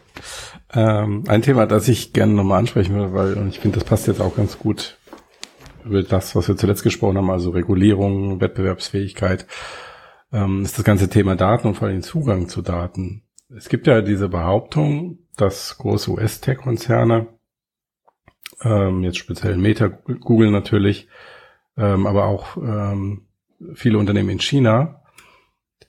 ähm, 0.74 1.24
ein 1.26 1.42
Thema, 1.42 1.66
das 1.66 1.88
ich 1.88 2.12
gerne 2.12 2.34
nochmal 2.34 2.58
ansprechen 2.58 2.94
würde, 2.94 3.14
weil, 3.14 3.34
und 3.34 3.48
ich 3.48 3.60
finde, 3.60 3.78
das 3.78 3.88
passt 3.88 4.06
jetzt 4.06 4.20
auch 4.20 4.36
ganz 4.36 4.58
gut 4.58 4.98
über 5.86 6.02
das, 6.02 6.34
was 6.34 6.48
wir 6.48 6.56
zuletzt 6.56 6.82
gesprochen 6.82 7.16
haben, 7.16 7.30
also 7.30 7.50
Regulierung, 7.50 8.40
Wettbewerbsfähigkeit 8.40 9.46
ähm, 10.32 10.62
ist 10.62 10.78
das 10.78 10.84
ganze 10.84 11.08
Thema 11.08 11.36
Daten 11.36 11.68
und 11.68 11.74
vor 11.74 11.88
allem 11.88 12.02
Zugang 12.02 12.48
zu 12.48 12.62
Daten. 12.62 13.22
Es 13.54 13.68
gibt 13.68 13.86
ja 13.86 14.02
diese 14.02 14.28
Behauptung, 14.28 15.18
dass 15.36 15.78
große 15.78 16.10
US-Tech-Konzerne, 16.10 17.28
ähm, 18.62 19.04
jetzt 19.04 19.18
speziell 19.18 19.56
Meta, 19.56 19.88
Google 19.88 20.50
natürlich, 20.50 21.08
ähm, 21.76 22.06
aber 22.06 22.24
auch 22.24 22.56
ähm, 22.56 23.26
viele 23.74 23.98
Unternehmen 23.98 24.30
in 24.30 24.40
China, 24.40 25.02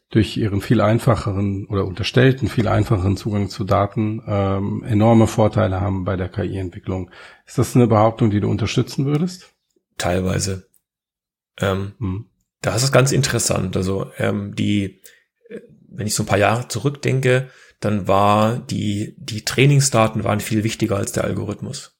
durch 0.10 0.38
ihren 0.38 0.62
viel 0.62 0.80
einfacheren 0.80 1.66
oder 1.66 1.86
unterstellten 1.86 2.48
viel 2.48 2.68
einfacheren 2.68 3.18
Zugang 3.18 3.50
zu 3.50 3.66
Daten 3.66 4.22
ähm, 4.26 4.84
enorme 4.84 5.28
Vorteile 5.28 5.82
haben 5.82 6.06
bei 6.06 6.16
der 6.16 6.30
KI-Entwicklung. 6.30 7.12
Ist 7.46 7.58
das 7.58 7.76
eine 7.76 7.88
Behauptung, 7.88 8.30
die 8.30 8.40
du 8.40 8.50
unterstützen 8.50 9.06
würdest? 9.06 9.54
Teilweise. 9.98 10.70
Ähm, 11.60 11.94
hm. 12.00 12.26
Das 12.62 12.84
ist 12.84 12.92
ganz 12.92 13.12
interessant. 13.12 13.78
Also 13.78 14.12
ähm, 14.18 14.56
die, 14.56 15.02
wenn 15.90 16.08
ich 16.08 16.16
so 16.16 16.24
ein 16.24 16.28
paar 16.28 16.38
Jahre 16.38 16.68
zurückdenke, 16.68 17.50
dann 17.80 18.08
war 18.08 18.58
die, 18.58 19.16
die 19.18 19.46
Trainingsdaten 19.46 20.24
waren 20.24 20.40
viel 20.40 20.64
wichtiger 20.64 20.98
als 20.98 21.12
der 21.12 21.26
Algorithmus. 21.26 21.96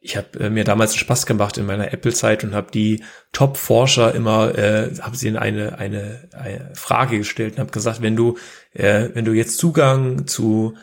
ich 0.00 0.16
habe 0.16 0.38
äh, 0.38 0.50
mir 0.50 0.64
damals 0.64 0.94
Spaß 0.94 1.26
gemacht 1.26 1.58
in 1.58 1.66
meiner 1.66 1.92
Apple-Zeit 1.92 2.44
und 2.44 2.54
habe 2.54 2.70
die 2.70 3.02
Top-Forscher 3.32 4.14
immer, 4.14 4.56
äh, 4.56 4.94
habe 5.00 5.16
sie 5.16 5.28
in 5.28 5.36
eine, 5.36 5.78
eine, 5.78 6.28
eine 6.32 6.70
Frage 6.74 7.18
gestellt 7.18 7.54
und 7.54 7.60
habe 7.60 7.72
gesagt, 7.72 8.00
wenn 8.02 8.16
du, 8.16 8.38
äh, 8.72 9.08
wenn 9.14 9.24
du 9.24 9.32
jetzt 9.32 9.58
Zugang 9.58 10.26
zu 10.26 10.76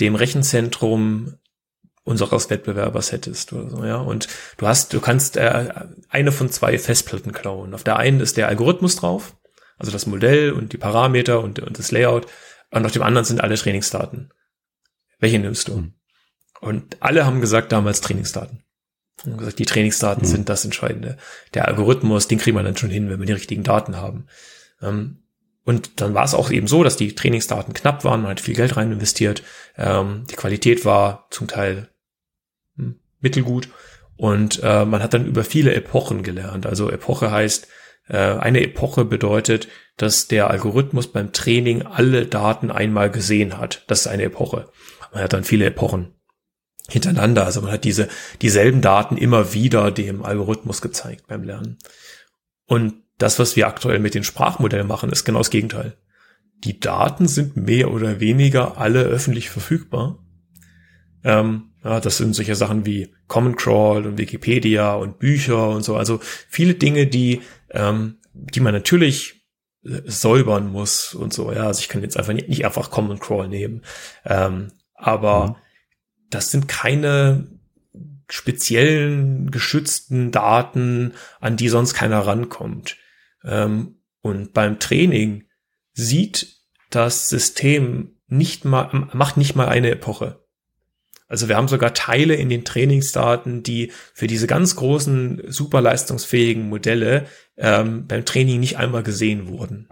dem 0.00 0.14
Rechenzentrum 0.14 1.37
unseres 2.08 2.48
Wettbewerbers 2.48 3.12
hättest 3.12 3.52
oder 3.52 3.68
so, 3.68 3.84
ja. 3.84 3.96
Und 3.96 4.28
du 4.56 4.66
hast, 4.66 4.92
du 4.94 5.00
kannst 5.00 5.36
äh, 5.36 5.68
eine 6.08 6.32
von 6.32 6.50
zwei 6.50 6.78
Festplatten 6.78 7.32
klauen. 7.32 7.74
Auf 7.74 7.84
der 7.84 7.96
einen 7.96 8.20
ist 8.20 8.36
der 8.36 8.48
Algorithmus 8.48 8.96
drauf, 8.96 9.36
also 9.76 9.92
das 9.92 10.06
Modell 10.06 10.52
und 10.52 10.72
die 10.72 10.78
Parameter 10.78 11.40
und, 11.40 11.60
und 11.60 11.78
das 11.78 11.92
Layout. 11.92 12.26
Und 12.70 12.86
auf 12.86 12.92
dem 12.92 13.02
anderen 13.02 13.24
sind 13.24 13.40
alle 13.42 13.56
Trainingsdaten. 13.56 14.30
Welche 15.18 15.38
nimmst 15.38 15.68
du? 15.68 15.76
Mhm. 15.76 15.94
Und 16.60 16.96
alle 17.00 17.26
haben 17.26 17.40
gesagt 17.40 17.72
damals 17.72 18.00
Trainingsdaten. 18.00 18.62
Und 19.24 19.36
gesagt, 19.36 19.58
die 19.58 19.66
Trainingsdaten 19.66 20.24
mhm. 20.24 20.30
sind 20.30 20.48
das 20.48 20.64
Entscheidende. 20.64 21.18
Der 21.54 21.68
Algorithmus, 21.68 22.26
den 22.26 22.38
kriegen 22.38 22.56
wir 22.56 22.62
dann 22.62 22.76
schon 22.76 22.90
hin, 22.90 23.10
wenn 23.10 23.18
wir 23.18 23.26
die 23.26 23.32
richtigen 23.32 23.64
Daten 23.64 23.96
haben. 23.96 24.26
Ähm, 24.80 25.22
und 25.64 26.00
dann 26.00 26.14
war 26.14 26.24
es 26.24 26.32
auch 26.32 26.50
eben 26.50 26.66
so, 26.66 26.82
dass 26.82 26.96
die 26.96 27.14
Trainingsdaten 27.14 27.74
knapp 27.74 28.02
waren, 28.02 28.22
man 28.22 28.30
hat 28.30 28.40
viel 28.40 28.54
Geld 28.54 28.78
rein 28.78 28.90
investiert, 28.90 29.42
ähm, 29.76 30.24
die 30.30 30.36
Qualität 30.36 30.86
war 30.86 31.26
zum 31.30 31.46
Teil 31.46 31.90
mittelgut 33.20 33.68
und 34.16 34.60
äh, 34.62 34.84
man 34.84 35.02
hat 35.02 35.14
dann 35.14 35.26
über 35.26 35.44
viele 35.44 35.74
Epochen 35.74 36.22
gelernt. 36.22 36.66
Also 36.66 36.90
Epoche 36.90 37.30
heißt, 37.30 37.68
äh, 38.08 38.16
eine 38.16 38.62
Epoche 38.62 39.04
bedeutet, 39.04 39.68
dass 39.96 40.28
der 40.28 40.50
Algorithmus 40.50 41.12
beim 41.12 41.32
Training 41.32 41.82
alle 41.82 42.26
Daten 42.26 42.70
einmal 42.70 43.10
gesehen 43.10 43.58
hat. 43.58 43.84
Das 43.86 44.00
ist 44.00 44.06
eine 44.08 44.24
Epoche. 44.24 44.70
Man 45.12 45.22
hat 45.22 45.32
dann 45.32 45.44
viele 45.44 45.66
Epochen 45.66 46.14
hintereinander. 46.88 47.44
Also 47.44 47.60
man 47.62 47.70
hat 47.70 47.84
diese, 47.84 48.08
dieselben 48.42 48.80
Daten 48.80 49.16
immer 49.16 49.52
wieder 49.52 49.90
dem 49.90 50.24
Algorithmus 50.24 50.80
gezeigt 50.80 51.26
beim 51.28 51.44
Lernen. 51.44 51.78
Und 52.66 52.94
das, 53.18 53.38
was 53.38 53.56
wir 53.56 53.66
aktuell 53.66 53.98
mit 53.98 54.14
den 54.14 54.24
Sprachmodellen 54.24 54.86
machen, 54.86 55.10
ist 55.10 55.24
genau 55.24 55.38
das 55.38 55.50
Gegenteil. 55.50 55.96
Die 56.64 56.80
Daten 56.80 57.28
sind 57.28 57.56
mehr 57.56 57.92
oder 57.92 58.20
weniger 58.20 58.78
alle 58.78 59.02
öffentlich 59.02 59.50
verfügbar. 59.50 60.18
Ähm, 61.28 61.70
ja, 61.84 62.00
das 62.00 62.16
sind 62.16 62.34
solche 62.34 62.56
Sachen 62.56 62.84
wie 62.86 63.14
Common 63.28 63.54
Crawl 63.54 64.06
und 64.06 64.18
Wikipedia 64.18 64.94
und 64.94 65.20
Bücher 65.20 65.68
und 65.68 65.82
so. 65.82 65.96
Also 65.96 66.18
viele 66.48 66.74
Dinge, 66.74 67.06
die, 67.06 67.42
ähm, 67.70 68.18
die 68.32 68.60
man 68.60 68.74
natürlich 68.74 69.46
äh, 69.84 70.00
säubern 70.04 70.72
muss 70.72 71.14
und 71.14 71.32
so. 71.32 71.52
Ja, 71.52 71.68
also 71.68 71.80
ich 71.80 71.88
kann 71.88 72.02
jetzt 72.02 72.16
einfach 72.16 72.32
nicht, 72.32 72.48
nicht 72.48 72.64
einfach 72.64 72.90
Common 72.90 73.20
Crawl 73.20 73.48
nehmen. 73.48 73.82
Ähm, 74.24 74.72
aber 74.94 75.46
mhm 75.46 75.56
das 76.30 76.50
sind 76.50 76.68
keine 76.68 77.48
speziellen 78.28 79.50
geschützten 79.50 80.30
Daten, 80.30 81.14
an 81.40 81.56
die 81.56 81.68
sonst 81.68 81.94
keiner 81.94 82.20
rankommt. 82.20 82.96
Ähm, 83.44 84.02
und 84.20 84.52
beim 84.52 84.78
Training 84.78 85.44
sieht 85.92 86.58
das 86.90 87.28
System 87.28 88.16
nicht 88.26 88.64
mal, 88.64 89.08
macht 89.14 89.36
nicht 89.36 89.56
mal 89.56 89.68
eine 89.68 89.90
Epoche. 89.90 90.44
Also 91.28 91.48
wir 91.48 91.56
haben 91.56 91.68
sogar 91.68 91.94
Teile 91.94 92.34
in 92.34 92.48
den 92.48 92.64
Trainingsdaten, 92.64 93.62
die 93.62 93.92
für 94.14 94.26
diese 94.26 94.46
ganz 94.46 94.76
großen, 94.76 95.42
super 95.48 95.80
leistungsfähigen 95.80 96.68
Modelle 96.68 97.26
ähm, 97.56 98.06
beim 98.06 98.24
Training 98.24 98.60
nicht 98.60 98.78
einmal 98.78 99.02
gesehen 99.02 99.48
wurden. 99.48 99.88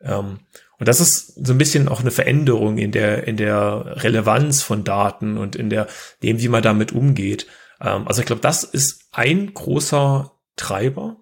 Ähm, 0.00 0.38
und 0.78 0.88
das 0.88 1.00
ist 1.00 1.46
so 1.46 1.52
ein 1.52 1.58
bisschen 1.58 1.88
auch 1.88 2.00
eine 2.00 2.10
Veränderung 2.10 2.78
in 2.78 2.92
der, 2.92 3.26
in 3.26 3.36
der 3.36 4.02
Relevanz 4.02 4.62
von 4.62 4.84
Daten 4.84 5.38
und 5.38 5.56
in 5.56 5.70
der, 5.70 5.88
dem, 6.22 6.40
wie 6.40 6.48
man 6.48 6.62
damit 6.62 6.92
umgeht. 6.92 7.46
Ähm, 7.80 8.06
also 8.06 8.20
ich 8.20 8.26
glaube, 8.26 8.42
das 8.42 8.62
ist 8.64 9.08
ein 9.10 9.52
großer 9.54 10.32
Treiber, 10.56 11.16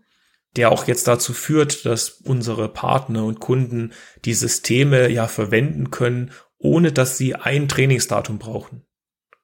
der 0.57 0.71
auch 0.71 0.87
jetzt 0.87 1.07
dazu 1.09 1.33
führt, 1.33 1.87
dass 1.87 2.11
unsere 2.11 2.69
Partner 2.69 3.25
und 3.25 3.41
Kunden 3.41 3.93
die 4.25 4.35
Systeme 4.35 5.09
ja 5.09 5.27
verwenden 5.27 5.91
können, 5.91 6.33
ohne 6.59 6.93
dass 6.93 7.17
sie 7.17 7.35
ein 7.35 7.69
Trainingsdatum 7.69 8.39
brauchen. 8.39 8.85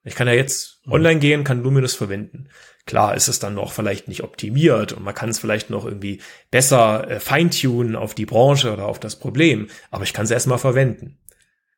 Ich 0.03 0.15
kann 0.15 0.27
ja 0.27 0.33
jetzt 0.33 0.79
mhm. 0.85 0.93
online 0.93 1.19
gehen, 1.19 1.43
kann 1.43 1.63
Luminous 1.63 1.95
verwenden. 1.95 2.49
Klar 2.85 3.15
ist 3.15 3.27
es 3.27 3.39
dann 3.39 3.53
noch 3.53 3.71
vielleicht 3.71 4.07
nicht 4.07 4.23
optimiert 4.23 4.93
und 4.93 5.03
man 5.03 5.13
kann 5.13 5.29
es 5.29 5.39
vielleicht 5.39 5.69
noch 5.69 5.85
irgendwie 5.85 6.21
besser 6.49 7.09
äh, 7.09 7.19
feintunen 7.19 7.95
auf 7.95 8.15
die 8.15 8.25
Branche 8.25 8.73
oder 8.73 8.87
auf 8.87 8.99
das 8.99 9.17
Problem, 9.17 9.67
aber 9.91 10.03
ich 10.03 10.13
kann 10.13 10.25
es 10.25 10.31
erstmal 10.31 10.57
verwenden. 10.57 11.19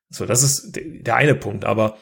So, 0.10 0.26
das 0.26 0.44
ist 0.44 0.72
der 0.76 1.16
eine 1.16 1.36
Punkt. 1.36 1.66
Aber 1.66 1.98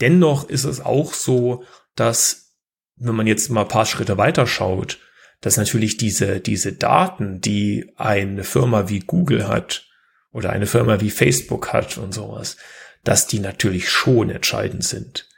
dennoch 0.00 0.48
ist 0.48 0.64
es 0.64 0.80
auch 0.80 1.12
so, 1.14 1.64
dass, 1.94 2.54
wenn 2.96 3.14
man 3.14 3.26
jetzt 3.26 3.50
mal 3.50 3.62
ein 3.62 3.68
paar 3.68 3.86
Schritte 3.86 4.18
weiter 4.18 4.46
schaut, 4.46 4.98
dass 5.40 5.56
natürlich 5.58 5.98
diese, 5.98 6.40
diese 6.40 6.72
Daten, 6.72 7.40
die 7.40 7.92
eine 7.96 8.44
Firma 8.44 8.88
wie 8.88 9.00
Google 9.00 9.46
hat 9.46 9.86
oder 10.32 10.50
eine 10.50 10.66
Firma 10.66 11.00
wie 11.00 11.10
Facebook 11.10 11.72
hat 11.72 11.98
und 11.98 12.12
sowas, 12.12 12.56
dass 13.04 13.26
die 13.26 13.40
natürlich 13.40 13.90
schon 13.90 14.30
entscheidend 14.30 14.84
sind 14.84 15.28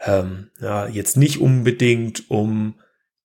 ähm, 0.00 0.50
ja, 0.60 0.86
jetzt 0.86 1.16
nicht 1.16 1.38
unbedingt, 1.38 2.30
um 2.30 2.80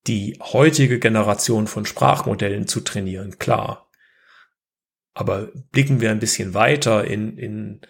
die 0.08 0.38
heutige 0.42 1.00
Generation 1.00 1.68
von 1.68 1.86
Sprachmodellen 1.86 2.68
zu 2.68 2.82
trainieren, 2.82 3.40
klar. 3.40 3.90
Aber 5.14 5.52
blicken 5.72 6.02
wir 6.02 6.12
ein 6.12 6.20
bisschen 6.20 6.54
weiter 6.54 7.06
in, 7.06 7.38
in 7.38 7.82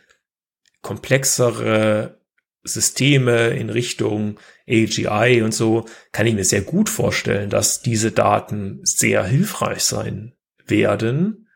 komplexere 0.81 2.19
Systeme 2.63 3.49
in 3.49 3.69
Richtung 3.69 4.39
AGI 4.67 5.41
und 5.41 5.53
so, 5.53 5.85
kann 6.11 6.27
ich 6.27 6.33
mir 6.33 6.45
sehr 6.45 6.61
gut 6.61 6.89
vorstellen, 6.89 7.49
dass 7.49 7.81
diese 7.81 8.11
Daten 8.11 8.79
sehr 8.83 9.23
hilfreich 9.25 9.83
sein 9.83 10.33
werden. 10.65 11.49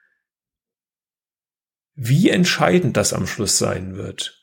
Wie 1.95 2.29
entscheidend 2.29 2.97
das 2.97 3.13
am 3.13 3.25
Schluss 3.25 3.57
sein 3.57 3.95
wird, 3.95 4.36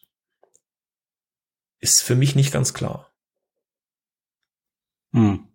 ist 1.85 2.03
für 2.03 2.17
mich 2.17 2.35
nicht 2.35 2.53
ganz 2.53 2.73
klar. 2.73 3.13
Hm. 5.13 5.47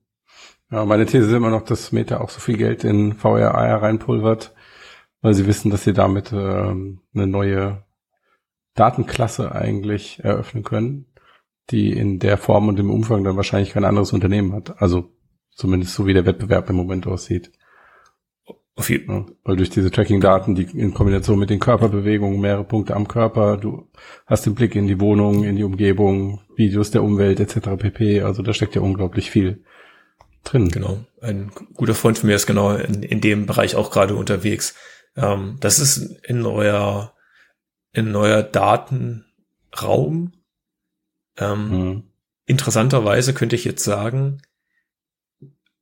Ja, 0.72 0.86
meine 0.86 1.08
These 1.08 1.26
ist 1.26 1.34
immer 1.34 1.50
noch, 1.50 1.64
dass 1.64 1.92
Meta 1.92 2.22
auch 2.22 2.30
so 2.30 2.40
viel 2.40 2.56
Geld 2.56 2.84
in 2.84 3.14
VR 3.14 3.56
AR 3.56 3.82
reinpulvert, 3.82 4.54
weil 5.22 5.34
sie 5.34 5.48
wissen, 5.48 5.72
dass 5.72 5.84
sie 5.84 5.94
damit 5.94 6.32
ähm, 6.32 7.02
eine 7.16 7.26
neue 7.26 7.84
Datenklasse 8.76 9.52
eigentlich 9.54 10.24
eröffnen 10.24 10.64
können, 10.64 11.08
die 11.72 11.92
in 11.92 12.20
der 12.20 12.38
Form 12.38 12.68
und 12.68 12.80
im 12.80 12.92
Umfang 12.92 13.24
dann 13.24 13.36
wahrscheinlich 13.36 13.72
kein 13.72 13.84
anderes 13.84 14.14
Unternehmen 14.14 14.54
hat. 14.54 14.80
Also 14.80 15.12
zumindest 15.50 15.96
so 15.96 16.06
wie 16.06 16.14
der 16.14 16.28
Wettbewerb 16.28 16.70
im 16.70 16.76
Moment 16.76 17.08
aussieht. 17.08 17.52
Auf 18.80 18.90
jeden 18.90 19.14
ja, 19.14 19.26
weil 19.44 19.58
durch 19.58 19.70
diese 19.70 19.92
Tracking-Daten, 19.92 20.56
die 20.56 20.64
in 20.64 20.94
Kombination 20.94 21.38
mit 21.38 21.50
den 21.50 21.60
Körperbewegungen, 21.60 22.40
mehrere 22.40 22.64
Punkte 22.64 22.96
am 22.96 23.10
Körper, 23.10 23.58
du 23.58 23.90
hast 24.26 24.46
den 24.46 24.56
Blick 24.56 24.74
in 24.74 24.88
die 24.88 25.02
Wohnung, 25.02 25.44
in 25.44 25.58
die 25.58 25.66
Umgebung, 25.66 26.40
Videos 26.56 26.90
der 26.90 27.04
Umwelt 27.04 27.42
etc. 27.42 27.72
pp. 27.78 28.22
Also 28.22 28.42
da 28.42 28.54
steckt 28.54 28.76
ja 28.76 28.82
unglaublich 28.82 29.32
viel 29.32 29.66
drin. 30.46 30.70
Genau. 30.70 31.04
Ein 31.20 31.52
guter 31.74 31.94
Freund 31.94 32.20
von 32.20 32.28
mir 32.28 32.38
ist 32.38 32.48
genau 32.48 32.74
in, 32.74 33.04
in 33.04 33.20
dem 33.20 33.48
Bereich 33.48 33.76
auch 33.76 33.92
gerade 33.92 34.16
unterwegs. 34.16 34.76
Ähm, 35.18 35.58
das 35.60 35.80
ist 35.80 35.98
in 36.24 36.40
neuer, 36.40 37.14
in 37.92 38.14
neuer 38.14 38.44
Datenraum. 38.44 40.32
Ähm, 41.38 41.70
mhm. 41.70 42.04
Interessanterweise 42.46 43.34
könnte 43.34 43.58
ich 43.58 43.66
jetzt 43.66 43.84
sagen, 43.84 44.42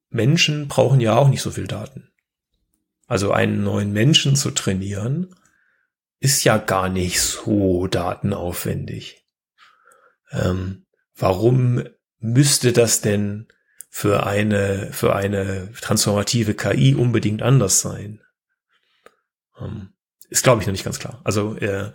Menschen 0.10 0.68
brauchen 0.68 1.00
ja 1.00 1.16
auch 1.16 1.30
nicht 1.30 1.44
so 1.44 1.52
viel 1.52 1.68
Daten 1.68 2.10
also 3.08 3.32
einen 3.32 3.64
neuen 3.64 3.94
Menschen 3.94 4.36
zu 4.36 4.52
trainieren, 4.52 5.34
ist 6.20 6.44
ja 6.44 6.58
gar 6.58 6.90
nicht 6.90 7.22
so 7.22 7.88
datenaufwendig. 7.88 9.26
Ähm, 10.32 10.86
warum 11.16 11.84
müsste 12.20 12.74
das 12.74 13.02
denn 13.02 13.48
für 13.90 14.26
eine, 14.26 14.90
für 14.92 15.16
eine 15.16 15.72
transformative 15.82 16.54
KI 16.54 16.96
unbedingt 16.96 17.42
anders 17.42 17.80
sein? 17.80 18.22
Ähm, 19.60 19.94
ist, 20.30 20.44
glaube 20.44 20.62
ich, 20.62 20.68
noch 20.68 20.74
nicht 20.74 20.84
ganz 20.84 21.00
klar. 21.00 21.22
Also 21.24 21.56
äh, 21.56 21.94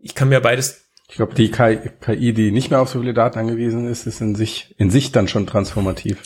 ich 0.00 0.14
kann 0.14 0.28
mir 0.28 0.40
beides. 0.40 0.86
Ich 1.08 1.16
glaube, 1.16 1.34
die 1.34 1.50
KI, 1.50 2.32
die 2.32 2.50
nicht 2.50 2.70
mehr 2.70 2.80
auf 2.80 2.88
so 2.88 3.00
viele 3.00 3.14
Daten 3.14 3.38
angewiesen 3.38 3.86
ist, 3.86 4.06
ist 4.06 4.20
in 4.20 4.34
sich, 4.34 4.74
in 4.78 4.90
sich 4.90 5.12
dann 5.12 5.28
schon 5.28 5.46
transformativ. 5.46 6.20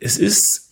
Es 0.00 0.16
ist 0.16 0.63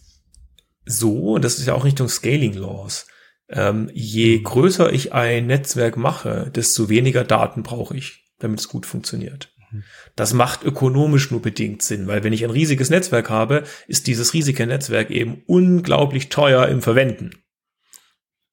so, 0.84 1.38
das 1.38 1.58
ist 1.58 1.66
ja 1.66 1.74
auch 1.74 1.84
Richtung 1.84 2.08
Scaling 2.08 2.54
Laws, 2.54 3.06
ähm, 3.48 3.90
je 3.92 4.38
mhm. 4.38 4.44
größer 4.44 4.92
ich 4.92 5.12
ein 5.12 5.46
Netzwerk 5.46 5.96
mache, 5.96 6.50
desto 6.54 6.88
weniger 6.88 7.24
Daten 7.24 7.62
brauche 7.62 7.96
ich, 7.96 8.24
damit 8.38 8.60
es 8.60 8.68
gut 8.68 8.86
funktioniert. 8.86 9.52
Mhm. 9.70 9.84
Das 10.16 10.32
macht 10.32 10.64
ökonomisch 10.64 11.30
nur 11.30 11.42
bedingt 11.42 11.82
Sinn, 11.82 12.06
weil 12.06 12.24
wenn 12.24 12.32
ich 12.32 12.44
ein 12.44 12.50
riesiges 12.50 12.90
Netzwerk 12.90 13.30
habe, 13.30 13.64
ist 13.86 14.06
dieses 14.06 14.32
riesige 14.32 14.66
Netzwerk 14.66 15.10
eben 15.10 15.42
unglaublich 15.46 16.28
teuer 16.28 16.68
im 16.68 16.82
Verwenden. 16.82 17.42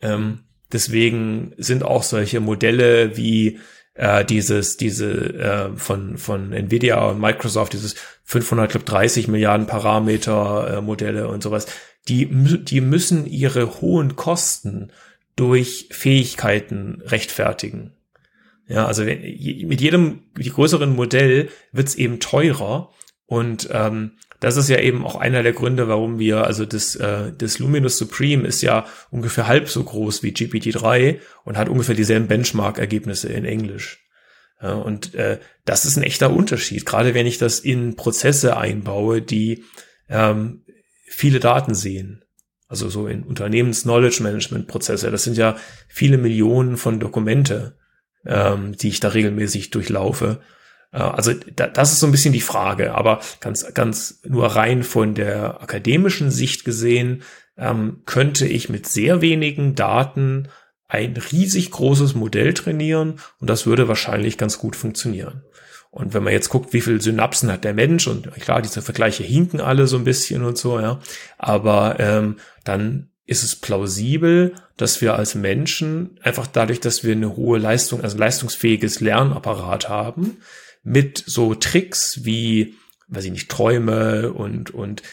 Ähm, 0.02 0.46
deswegen 0.72 1.54
sind 1.58 1.84
auch 1.84 2.04
solche 2.04 2.40
Modelle 2.40 3.18
wie 3.18 3.60
äh, 3.94 4.24
dieses, 4.24 4.78
diese 4.78 5.12
äh, 5.12 5.78
von, 5.78 6.18
von 6.18 6.54
Nvidia 6.54 7.06
und 7.06 7.20
Microsoft, 7.20 7.74
dieses 7.74 7.96
530 8.24 9.28
Milliarden 9.28 9.68
Parameter 9.68 10.78
äh, 10.78 10.82
Modelle 10.82 11.28
und 11.28 11.44
sowas, 11.44 11.68
die, 12.10 12.26
die 12.64 12.82
müssen 12.82 13.26
ihre 13.26 13.82
hohen 13.82 14.16
Kosten 14.16 14.92
durch 15.36 15.90
Fähigkeiten 15.92 17.02
rechtfertigen. 17.06 17.94
Ja, 18.68 18.86
also 18.86 19.04
mit 19.04 19.82
jedem 19.82 20.24
die 20.38 20.52
größeren 20.52 20.96
Modell 20.96 21.50
wird's 21.72 21.96
eben 21.96 22.20
teurer 22.20 22.92
und 23.26 23.70
ähm, 23.72 24.12
das 24.40 24.58
ist 24.58 24.70
ja 24.70 24.80
eben 24.80 25.06
auch 25.06 25.16
einer 25.16 25.44
der 25.44 25.54
Gründe, 25.54 25.88
warum 25.88 26.18
wir, 26.18 26.46
also 26.46 26.66
das, 26.66 26.96
äh, 26.96 27.32
das 27.38 27.60
Luminous 27.60 27.98
Supreme 27.98 28.48
ist 28.48 28.62
ja 28.62 28.86
ungefähr 29.12 29.48
halb 29.48 29.70
so 29.70 29.84
groß 29.84 30.24
wie 30.24 30.32
GPT-3 30.32 31.20
und 31.44 31.58
hat 31.58 31.68
ungefähr 31.68 31.96
dieselben 31.96 32.28
Benchmark-Ergebnisse 32.28 33.30
in 33.30 33.46
Englisch. 33.46 34.08
Ja, 34.62 34.74
und 34.74 35.16
äh, 35.16 35.40
das 35.66 35.86
ist 35.86 35.98
ein 35.98 36.04
echter 36.04 36.32
Unterschied, 36.32 36.86
gerade 36.86 37.14
wenn 37.14 37.28
ich 37.28 37.38
das 37.38 37.60
in 37.60 37.96
Prozesse 37.96 38.58
einbaue, 38.58 39.22
die 39.22 39.64
ähm, 40.10 40.64
viele 41.10 41.40
Daten 41.40 41.74
sehen. 41.74 42.24
Also 42.68 42.88
so 42.90 43.08
in 43.08 43.24
Unternehmens-Knowledge-Management-Prozesse. 43.24 45.10
Das 45.10 45.24
sind 45.24 45.38
ja 45.38 45.56
viele 45.88 46.18
Millionen 46.18 46.78
von 46.78 47.00
Dokumente, 47.00 47.78
ähm, 48.26 48.78
die 48.78 48.90
ich 48.90 49.00
da 49.00 49.10
regelmäßig 49.10 49.72
durchlaufe. 49.72 50.42
Äh, 50.92 51.00
also 51.00 51.34
da, 51.34 51.68
das 51.68 51.94
ist 51.94 52.00
so 52.00 52.08
ein 52.08 52.12
bisschen 52.12 52.34
die 52.34 52.42
Frage, 52.42 52.94
aber 52.94 53.22
ganz, 53.40 53.74
ganz 53.74 54.22
nur 54.28 54.48
rein 54.48 54.84
von 54.84 55.16
der 55.16 55.62
akademischen 55.62 56.30
Sicht 56.30 56.64
gesehen, 56.64 57.24
ähm, 57.58 58.04
könnte 58.06 58.48
ich 58.48 58.70
mit 58.70 58.88
sehr 58.88 59.22
wenigen 59.22 59.76
Daten 59.76 60.48
ein 60.88 61.18
riesig 61.18 61.72
großes 61.72 62.16
Modell 62.16 62.54
trainieren 62.54 63.20
und 63.40 63.50
das 63.50 63.66
würde 63.66 63.88
wahrscheinlich 63.88 64.38
ganz 64.38 64.58
gut 64.58 64.76
funktionieren. 64.76 65.44
Und 65.92 66.14
wenn 66.14 66.24
man 66.24 66.34
jetzt 66.34 66.50
guckt, 66.50 66.74
wie 66.74 66.82
viel 66.82 67.02
Synapsen 67.02 67.52
hat 67.52 67.64
der 67.64 67.74
Mensch 67.74 68.08
und 68.08 68.32
klar, 68.36 68.62
diese 68.62 68.82
Vergleiche 68.82 69.24
hinken 69.24 69.60
alle 69.60 69.88
so 69.88 69.98
ein 69.98 70.04
bisschen 70.04 70.44
und 70.44 70.58
so, 70.58 70.80
ja, 70.80 71.00
aber 71.38 72.00
ähm, 72.00 72.38
dann 72.64 73.10
ist 73.26 73.44
es 73.44 73.56
plausibel, 73.56 74.56
dass 74.78 75.02
wir 75.02 75.16
als 75.16 75.36
Menschen 75.36 76.20
einfach 76.22 76.48
dadurch, 76.48 76.80
dass 76.80 77.04
wir 77.04 77.12
eine 77.12 77.36
hohe 77.36 77.60
Leistung, 77.60 78.02
also 78.02 78.18
leistungsfähiges 78.18 79.02
Lernapparat 79.02 79.90
haben, 79.90 80.38
mit 80.84 81.24
so 81.26 81.54
Tricks 81.54 82.22
wie, 82.24 82.76
weiß 83.08 83.26
ich 83.26 83.32
nicht, 83.32 83.50
Träume 83.50 84.34
und, 84.34 84.72
und 84.72 85.04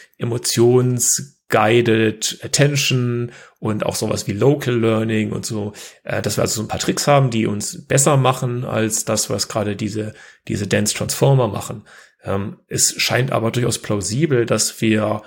Emotions-Guided 1.49 2.39
Attention 2.43 3.31
und 3.59 3.85
auch 3.85 3.95
sowas 3.95 4.27
wie 4.27 4.33
Local 4.33 4.75
Learning 4.75 5.31
und 5.31 5.45
so, 5.45 5.73
äh, 6.03 6.21
dass 6.21 6.37
wir 6.37 6.41
also 6.43 6.55
so 6.55 6.61
ein 6.63 6.67
paar 6.67 6.79
Tricks 6.79 7.07
haben, 7.07 7.29
die 7.29 7.47
uns 7.47 7.85
besser 7.87 8.17
machen 8.17 8.65
als 8.65 9.05
das, 9.05 9.29
was 9.29 9.47
gerade 9.47 9.75
diese, 9.75 10.13
diese 10.47 10.67
Dance 10.67 10.95
Transformer 10.95 11.47
machen. 11.47 11.83
Ähm, 12.23 12.57
es 12.67 12.99
scheint 13.01 13.31
aber 13.31 13.51
durchaus 13.51 13.79
plausibel, 13.79 14.45
dass 14.45 14.81
wir 14.81 15.21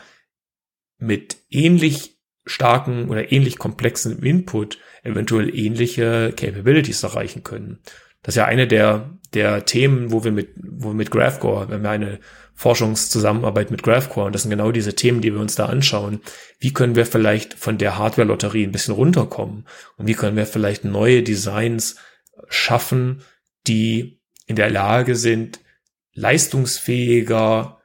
mit 0.99 1.39
ähnlich 1.49 2.19
starken 2.45 3.09
oder 3.09 3.33
ähnlich 3.33 3.59
komplexen 3.59 4.23
Input 4.23 4.79
eventuell 5.03 5.55
ähnliche 5.55 6.33
Capabilities 6.37 7.03
erreichen 7.03 7.43
können. 7.43 7.81
Das 8.23 8.35
ist 8.35 8.39
ja 8.39 8.45
eine 8.45 8.67
der, 8.67 9.19
der 9.33 9.65
Themen, 9.65 10.13
wo 10.13 10.25
wir 10.25 10.33
mit, 10.33 10.51
wo 10.57 10.89
wir 10.89 10.95
mit 10.95 11.11
GraphCore, 11.11 11.71
wenn 11.71 11.83
wir 11.83 11.91
eine 11.91 12.21
Forschungszusammenarbeit 12.61 13.71
mit 13.71 13.83
GraphCore, 13.83 14.27
und 14.27 14.35
das 14.35 14.43
sind 14.43 14.51
genau 14.51 14.71
diese 14.71 14.95
Themen, 14.95 15.23
die 15.23 15.33
wir 15.33 15.41
uns 15.41 15.55
da 15.55 15.65
anschauen, 15.65 16.21
wie 16.59 16.75
können 16.75 16.95
wir 16.95 17.07
vielleicht 17.07 17.55
von 17.55 17.79
der 17.79 17.97
Hardware-Lotterie 17.97 18.65
ein 18.65 18.71
bisschen 18.71 18.93
runterkommen 18.93 19.67
und 19.97 20.07
wie 20.07 20.13
können 20.13 20.37
wir 20.37 20.45
vielleicht 20.45 20.85
neue 20.85 21.23
Designs 21.23 21.97
schaffen, 22.51 23.23
die 23.67 24.21
in 24.47 24.57
der 24.57 24.69
Lage 24.69 25.17
sind, 25.17 25.61
leistungsfähiger 26.13 27.79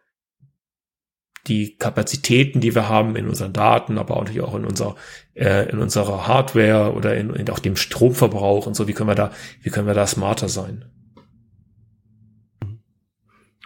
die 1.47 1.77
Kapazitäten, 1.77 2.59
die 2.59 2.75
wir 2.75 2.89
haben 2.89 3.15
in 3.15 3.29
unseren 3.29 3.53
Daten, 3.53 3.97
aber 3.97 4.15
natürlich 4.15 4.41
auch 4.41 4.55
in 4.55 4.65
unserer 4.65 4.97
äh, 5.35 5.69
in 5.69 5.79
unserer 5.79 6.27
Hardware 6.27 6.91
oder 6.91 7.15
in, 7.15 7.29
in 7.33 7.49
auch 7.49 7.59
dem 7.59 7.77
Stromverbrauch 7.77 8.67
und 8.67 8.75
so. 8.75 8.89
Wie 8.89 8.93
können 8.93 9.09
wir 9.09 9.15
da 9.15 9.31
wie 9.61 9.69
können 9.69 9.87
wir 9.87 9.93
da 9.93 10.05
smarter 10.05 10.49
sein? 10.49 10.83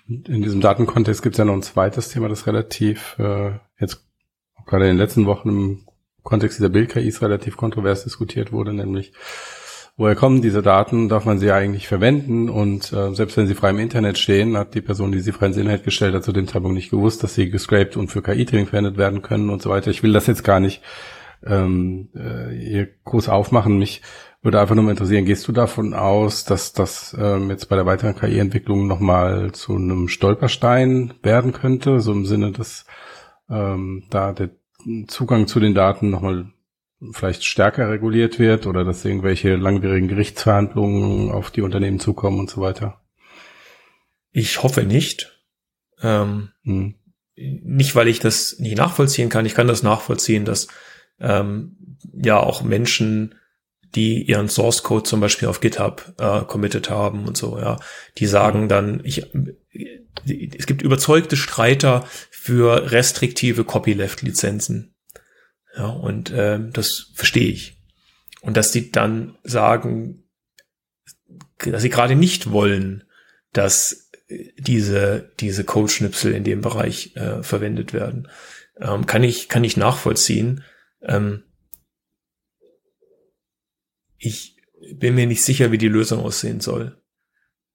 In 0.10 0.41
diesem 0.41 0.60
Datenkontext 0.60 1.22
gibt 1.22 1.36
es 1.36 1.38
ja 1.38 1.45
noch 1.45 1.53
ein 1.53 1.61
zweites 1.61 2.10
Thema, 2.10 2.30
das 2.30 2.48
relativ 2.48 3.15
äh, 3.19 3.52
jetzt 3.80 4.07
gerade 4.65 4.86
in 4.86 4.91
den 4.91 4.98
letzten 4.98 5.27
Wochen 5.27 5.49
im 5.49 5.86
Kontext 6.23 6.57
dieser 6.57 6.69
Bild-KIs 6.69 7.22
relativ 7.22 7.57
kontrovers 7.57 8.06
diskutiert 8.06 8.52
wurde, 8.52 8.73
nämlich 8.73 9.14
woher 9.98 10.15
kommen 10.15 10.41
diese 10.41 10.64
Daten, 10.64 11.10
darf 11.10 11.26
man 11.26 11.38
sie 11.38 11.52
eigentlich 11.52 11.88
verwenden 11.88 12.49
und 12.49 12.91
äh, 12.91 13.14
selbst 13.14 13.38
wenn 13.38 13.45
sie 13.45 13.53
frei 13.53 13.69
im 13.69 13.77
Internet 13.77 14.18
stehen, 14.18 14.57
hat 14.57 14.73
die 14.73 14.81
Person, 14.81 15.11
die 15.11 15.19
sie 15.19 15.31
frei 15.31 15.48
ins 15.48 15.57
Internet 15.57 15.84
gestellt 15.84 16.15
hat, 16.15 16.23
zu 16.23 16.31
dem 16.31 16.48
Zeitpunkt 16.48 16.76
nicht 16.76 16.90
gewusst, 16.90 17.22
dass 17.22 17.36
sie 17.36 17.52
gescraped 17.52 17.95
und 17.95 18.07
für 18.07 18.23
KI-Training 18.23 18.65
verwendet 18.65 18.98
werden 18.98 19.22
können 19.22 19.52
und 19.52 19.61
so 19.61 19.69
weiter. 19.69 19.91
Ich 19.91 20.02
will 20.02 20.14
das 20.14 20.26
jetzt 20.26 20.44
gar 20.44 20.60
nicht 20.60 20.81
ähm, 21.45 22.10
äh, 22.15 22.56
hier 22.56 22.88
groß 23.06 23.30
aufmachen. 23.30 23.77
Mich 23.77 24.02
würde 24.41 24.60
einfach 24.60 24.76
nur 24.76 24.86
mal 24.86 24.91
interessieren, 24.91 25.26
gehst 25.26 25.48
du 25.48 25.52
davon 25.52 25.94
aus, 25.94 26.45
dass 26.45 26.74
das 26.74 27.16
ähm, 27.20 27.49
jetzt 27.49 27.68
bei 27.68 27.76
der 27.76 27.86
weiteren 27.86 28.16
KI-Entwicklung 28.16 28.88
nochmal 28.88 29.52
zu 29.52 29.76
einem 29.76 30.07
Stolperstein 30.07 31.14
werden 31.22 31.52
könnte, 31.52 31.99
so 31.99 32.14
im 32.14 32.26
Sinne, 32.26 32.52
dass 32.52 32.86
ähm, 33.49 34.06
da 34.10 34.32
der 34.32 34.52
Zugang 35.07 35.48
zu 35.48 35.60
den 35.60 35.76
Daten 35.76 36.10
nochmal 36.10 36.52
vielleicht 37.11 37.45
stärker 37.45 37.90
reguliert 37.90 38.40
wird 38.40 38.68
oder 38.68 38.84
dass 38.84 39.06
irgendwelche 39.06 39.56
langwierigen 39.56 40.07
Gerichtsverhandlungen 40.07 41.32
auf 41.32 41.52
die 41.52 41.61
Unternehmen 41.61 41.99
zukommen 41.99 42.40
und 42.40 42.49
so 42.49 42.61
weiter? 42.61 43.02
Ich 44.32 44.64
hoffe 44.64 44.84
nicht. 44.84 45.44
Ähm, 46.02 46.49
hm. 46.64 46.95
Nicht, 47.36 47.95
weil 47.95 48.10
ich 48.10 48.20
das 48.20 48.60
nicht 48.60 48.78
nachvollziehen 48.78 49.30
kann. 49.30 49.45
Ich 49.45 49.56
kann 49.56 49.68
das 49.68 49.82
nachvollziehen, 49.82 50.44
dass 50.44 50.68
ähm, 51.20 51.98
ja 52.14 52.38
auch 52.38 52.64
Menschen, 52.64 53.36
die 53.95 54.24
ihren 54.24 54.49
Source 54.49 54.84
Code 54.84 55.03
zum 55.03 55.20
Beispiel 55.20 55.48
auf 55.48 55.61
GitHub 55.61 56.14
äh, 56.20 56.41
committed 56.41 56.90
haben 56.90 57.28
und 57.28 57.38
so, 57.38 57.57
ja, 57.57 57.80
die 58.18 58.28
sagen 58.28 58.70
dann, 58.70 59.02
ich, 59.03 59.26
es 60.26 60.66
gibt 60.66 60.82
überzeugte 60.82 61.38
Streiter 61.38 62.06
für 62.30 62.91
restriktive 62.91 63.64
Copyleft-Lizenzen. 63.64 64.94
Ja, 65.76 65.88
und 65.88 66.32
äh, 66.32 66.60
das 66.72 67.11
verstehe 67.14 67.49
ich. 67.49 67.78
Und 68.41 68.57
dass 68.57 68.72
die 68.72 68.91
dann 68.91 69.38
sagen, 69.44 70.24
dass 71.57 71.82
sie 71.82 71.90
gerade 71.90 72.16
nicht 72.16 72.52
wollen, 72.52 73.03
dass 73.53 74.10
diese, 74.57 75.32
diese 75.40 75.64
Codeschnipsel 75.64 76.34
in 76.34 76.44
dem 76.44 76.61
Bereich 76.61 77.16
äh, 77.16 77.41
verwendet 77.44 77.94
werden. 77.94 78.28
Ähm, 78.80 79.06
kann 79.06 79.24
ich, 79.24 79.49
kann 79.49 79.64
ich 79.64 79.78
nachvollziehen. 79.78 80.64
Ähm, 81.02 81.44
ich 84.19 84.57
bin 84.93 85.15
mir 85.15 85.25
nicht 85.25 85.43
sicher, 85.43 85.71
wie 85.71 85.77
die 85.77 85.87
Lösung 85.87 86.19
aussehen 86.19 86.59
soll. 86.59 87.01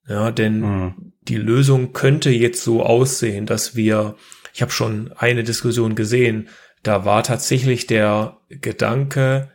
Ja, 0.06 0.30
denn 0.30 0.60
mhm. 0.60 1.12
die 1.22 1.36
Lösung 1.36 1.92
könnte 1.92 2.30
jetzt 2.30 2.62
so 2.62 2.82
aussehen, 2.82 3.46
dass 3.46 3.74
wir, 3.74 4.16
ich 4.52 4.62
habe 4.62 4.70
schon 4.70 5.12
eine 5.12 5.44
Diskussion 5.44 5.94
gesehen, 5.94 6.48
da 6.82 7.04
war 7.06 7.22
tatsächlich 7.22 7.86
der 7.86 8.38
Gedanke, 8.50 9.50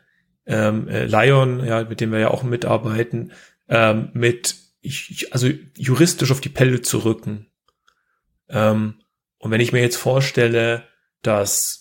ähm, 0.48 0.88
äh, 0.88 1.06
Lion, 1.06 1.64
ja, 1.64 1.84
mit 1.84 2.02
dem 2.02 2.12
wir 2.12 2.20
ja 2.20 2.32
auch 2.32 2.42
mitarbeiten, 2.42 3.32
ähm, 3.68 4.10
mit, 4.14 4.56
ich, 4.82 5.28
also 5.32 5.48
juristisch 5.78 6.32
auf 6.32 6.42
die 6.42 6.50
Pelle 6.50 6.82
zu 6.82 7.00
rücken. 7.00 7.46
Ähm, 8.50 8.96
und 9.38 9.52
wenn 9.52 9.62
ich 9.62 9.72
mir 9.72 9.82
jetzt 9.82 9.98
vorstelle, 9.98 10.84
dass 11.22 11.79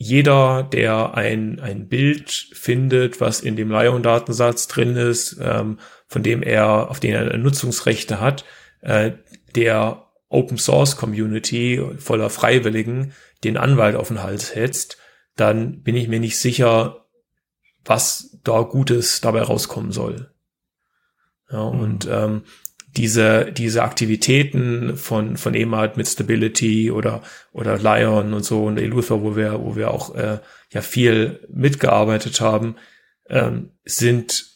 jeder, 0.00 0.62
der 0.62 1.14
ein, 1.14 1.58
ein 1.58 1.88
Bild 1.88 2.30
findet, 2.30 3.20
was 3.20 3.40
in 3.40 3.56
dem 3.56 3.68
Lion-Datensatz 3.68 4.68
drin 4.68 4.94
ist, 4.94 5.38
ähm, 5.42 5.80
von 6.06 6.22
dem 6.22 6.42
er, 6.42 6.88
auf 6.88 7.00
den 7.00 7.14
er 7.14 7.36
Nutzungsrechte 7.36 8.20
hat, 8.20 8.44
äh, 8.80 9.12
der 9.56 10.06
Open 10.28 10.56
Source 10.56 10.96
Community 10.96 11.84
voller 11.98 12.30
Freiwilligen 12.30 13.12
den 13.42 13.56
Anwalt 13.56 13.96
auf 13.96 14.08
den 14.08 14.22
Hals 14.22 14.54
hetzt, 14.54 14.98
dann 15.34 15.82
bin 15.82 15.96
ich 15.96 16.06
mir 16.06 16.20
nicht 16.20 16.38
sicher, 16.38 17.06
was 17.84 18.38
da 18.44 18.62
Gutes 18.62 19.20
dabei 19.20 19.42
rauskommen 19.42 19.90
soll. 19.90 20.32
Ja, 21.50 21.70
mhm. 21.70 21.80
und 21.80 22.08
ähm, 22.10 22.42
diese, 22.98 23.52
diese 23.52 23.84
Aktivitäten 23.84 24.96
von, 24.96 25.36
von 25.36 25.54
EMAD 25.54 25.96
mit 25.96 26.08
Stability 26.08 26.90
oder, 26.90 27.22
oder 27.52 27.78
Lion 27.78 28.34
und 28.34 28.44
so 28.44 28.64
und 28.64 28.76
Eluther, 28.76 29.22
wo 29.22 29.36
wir, 29.36 29.60
wo 29.62 29.76
wir 29.76 29.92
auch 29.92 30.14
äh, 30.16 30.40
ja 30.72 30.82
viel 30.82 31.46
mitgearbeitet 31.48 32.40
haben, 32.40 32.74
ähm, 33.30 33.70
sind 33.84 34.46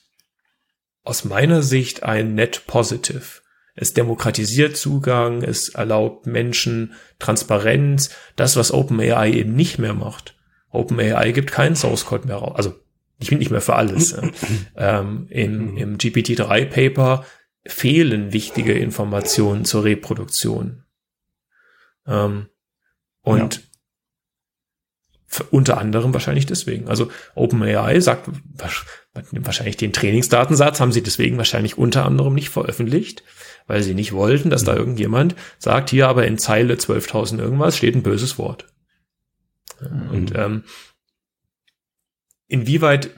aus 1.04 1.24
meiner 1.24 1.62
Sicht 1.62 2.02
ein 2.02 2.34
Net 2.34 2.64
Positive. 2.66 3.42
Es 3.74 3.94
demokratisiert 3.94 4.76
Zugang, 4.76 5.42
es 5.42 5.70
erlaubt 5.70 6.26
Menschen 6.26 6.94
Transparenz, 7.20 8.10
das, 8.34 8.56
was 8.56 8.72
OpenAI 8.72 9.30
eben 9.30 9.54
nicht 9.54 9.78
mehr 9.78 9.94
macht. 9.94 10.36
OpenAI 10.70 11.30
gibt 11.30 11.52
keinen 11.52 11.76
Source 11.76 12.06
Code 12.06 12.26
mehr 12.26 12.36
raus. 12.36 12.56
Also 12.56 12.74
ich 13.18 13.30
bin 13.30 13.38
nicht 13.38 13.52
mehr 13.52 13.60
für 13.60 13.76
alles. 13.76 14.16
ähm, 14.76 15.26
im, 15.30 15.76
Im 15.76 15.96
GPT-3-Paper 15.96 17.24
fehlen 17.64 18.32
wichtige 18.32 18.72
Informationen 18.72 19.64
zur 19.64 19.84
Reproduktion. 19.84 20.84
Ähm, 22.06 22.48
und 23.22 23.62
ja. 25.30 25.44
unter 25.50 25.78
anderem 25.78 26.12
wahrscheinlich 26.12 26.46
deswegen. 26.46 26.88
Also 26.88 27.10
OpenAI 27.34 28.00
sagt 28.00 28.28
wahrscheinlich 29.12 29.76
den 29.76 29.92
Trainingsdatensatz 29.92 30.80
haben 30.80 30.92
sie 30.92 31.02
deswegen 31.02 31.36
wahrscheinlich 31.36 31.78
unter 31.78 32.04
anderem 32.04 32.34
nicht 32.34 32.48
veröffentlicht, 32.48 33.22
weil 33.66 33.82
sie 33.82 33.94
nicht 33.94 34.12
wollten, 34.12 34.50
dass 34.50 34.64
da 34.64 34.72
mhm. 34.72 34.78
irgendjemand 34.78 35.36
sagt, 35.58 35.90
hier 35.90 36.08
aber 36.08 36.26
in 36.26 36.38
Zeile 36.38 36.74
12.000 36.74 37.38
irgendwas 37.38 37.76
steht 37.76 37.94
ein 37.94 38.02
böses 38.02 38.38
Wort. 38.38 38.66
Mhm. 39.80 40.10
Und 40.10 40.32
ähm, 40.34 40.64
inwieweit 42.48 43.10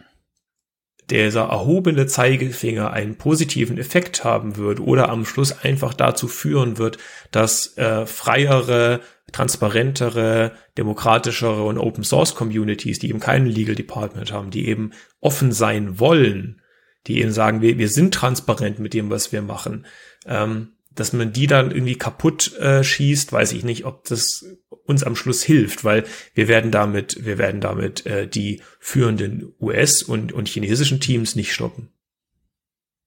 dieser 1.10 1.48
erhobene 1.48 2.06
Zeigefinger 2.06 2.92
einen 2.92 3.16
positiven 3.16 3.78
Effekt 3.78 4.24
haben 4.24 4.56
wird 4.56 4.80
oder 4.80 5.10
am 5.10 5.26
Schluss 5.26 5.52
einfach 5.62 5.94
dazu 5.94 6.28
führen 6.28 6.78
wird, 6.78 6.98
dass 7.30 7.76
äh, 7.76 8.06
freiere, 8.06 9.00
transparentere, 9.32 10.52
demokratischere 10.78 11.64
und 11.64 11.78
Open 11.78 12.04
Source 12.04 12.34
Communities, 12.34 12.98
die 12.98 13.10
eben 13.10 13.20
keinen 13.20 13.46
Legal 13.46 13.74
Department 13.74 14.32
haben, 14.32 14.50
die 14.50 14.66
eben 14.68 14.92
offen 15.20 15.52
sein 15.52 15.98
wollen, 15.98 16.62
die 17.06 17.20
eben 17.20 17.32
sagen, 17.32 17.60
wir, 17.60 17.76
wir 17.78 17.88
sind 17.88 18.14
transparent 18.14 18.78
mit 18.78 18.94
dem, 18.94 19.10
was 19.10 19.32
wir 19.32 19.42
machen, 19.42 19.86
ähm, 20.26 20.72
dass 20.94 21.12
man 21.12 21.32
die 21.32 21.46
dann 21.46 21.70
irgendwie 21.70 21.98
kaputt 21.98 22.56
äh, 22.58 22.84
schießt, 22.84 23.32
weiß 23.32 23.52
ich 23.52 23.64
nicht, 23.64 23.84
ob 23.84 24.04
das 24.04 24.44
uns 24.86 25.02
am 25.02 25.16
Schluss 25.16 25.42
hilft, 25.42 25.84
weil 25.84 26.04
wir 26.34 26.48
werden 26.48 26.70
damit, 26.70 27.24
wir 27.24 27.38
werden 27.38 27.60
damit 27.60 28.06
äh, 28.06 28.28
die 28.28 28.60
führenden 28.78 29.54
US- 29.60 30.02
und, 30.02 30.32
und 30.32 30.48
chinesischen 30.48 31.00
Teams 31.00 31.36
nicht 31.36 31.52
stoppen. 31.52 31.90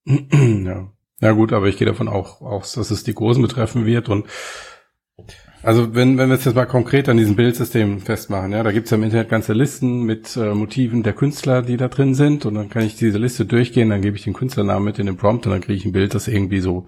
Ja. 0.32 0.91
Ja 1.20 1.32
gut, 1.32 1.52
aber 1.52 1.66
ich 1.66 1.78
gehe 1.78 1.88
davon 1.88 2.08
auch 2.08 2.41
aus, 2.41 2.74
dass 2.74 2.91
es 2.91 3.04
die 3.04 3.16
Großen 3.16 3.41
betreffen 3.41 3.88
wird 3.88 4.08
und 4.08 4.28
also 5.68 5.94
wenn, 5.94 6.18
wenn 6.18 6.30
wir 6.30 6.35
es 6.35 6.45
jetzt 6.45 6.56
mal 6.56 6.65
konkret 6.65 7.10
an 7.10 7.18
diesem 7.18 7.35
Bildsystem 7.35 7.99
festmachen, 7.99 8.53
ja, 8.53 8.64
da 8.64 8.72
gibt 8.72 8.85
es 8.85 8.91
ja 8.91 8.95
im 8.95 9.03
Internet 9.03 9.27
ganze 9.27 9.52
Listen 9.52 10.03
mit 10.03 10.38
äh, 10.38 10.53
Motiven 10.53 11.03
der 11.03 11.11
Künstler, 11.11 11.61
die 11.61 11.76
da 11.76 11.89
drin 11.89 12.15
sind 12.15 12.45
und 12.45 12.56
dann 12.56 12.69
kann 12.69 12.84
ich 12.84 12.95
diese 12.95 13.18
Liste 13.18 13.45
durchgehen, 13.45 13.89
dann 13.89 14.02
gebe 14.02 14.15
ich 14.15 14.23
den 14.23 14.31
Künstlernamen 14.31 14.85
mit 14.85 14.98
in 14.98 15.07
den 15.07 15.18
Prompt 15.18 15.45
und 15.45 15.52
dann 15.52 15.60
kriege 15.60 15.73
ich 15.73 15.84
ein 15.84 15.91
Bild, 15.91 16.15
das 16.15 16.30
irgendwie 16.30 16.61
so 16.61 16.85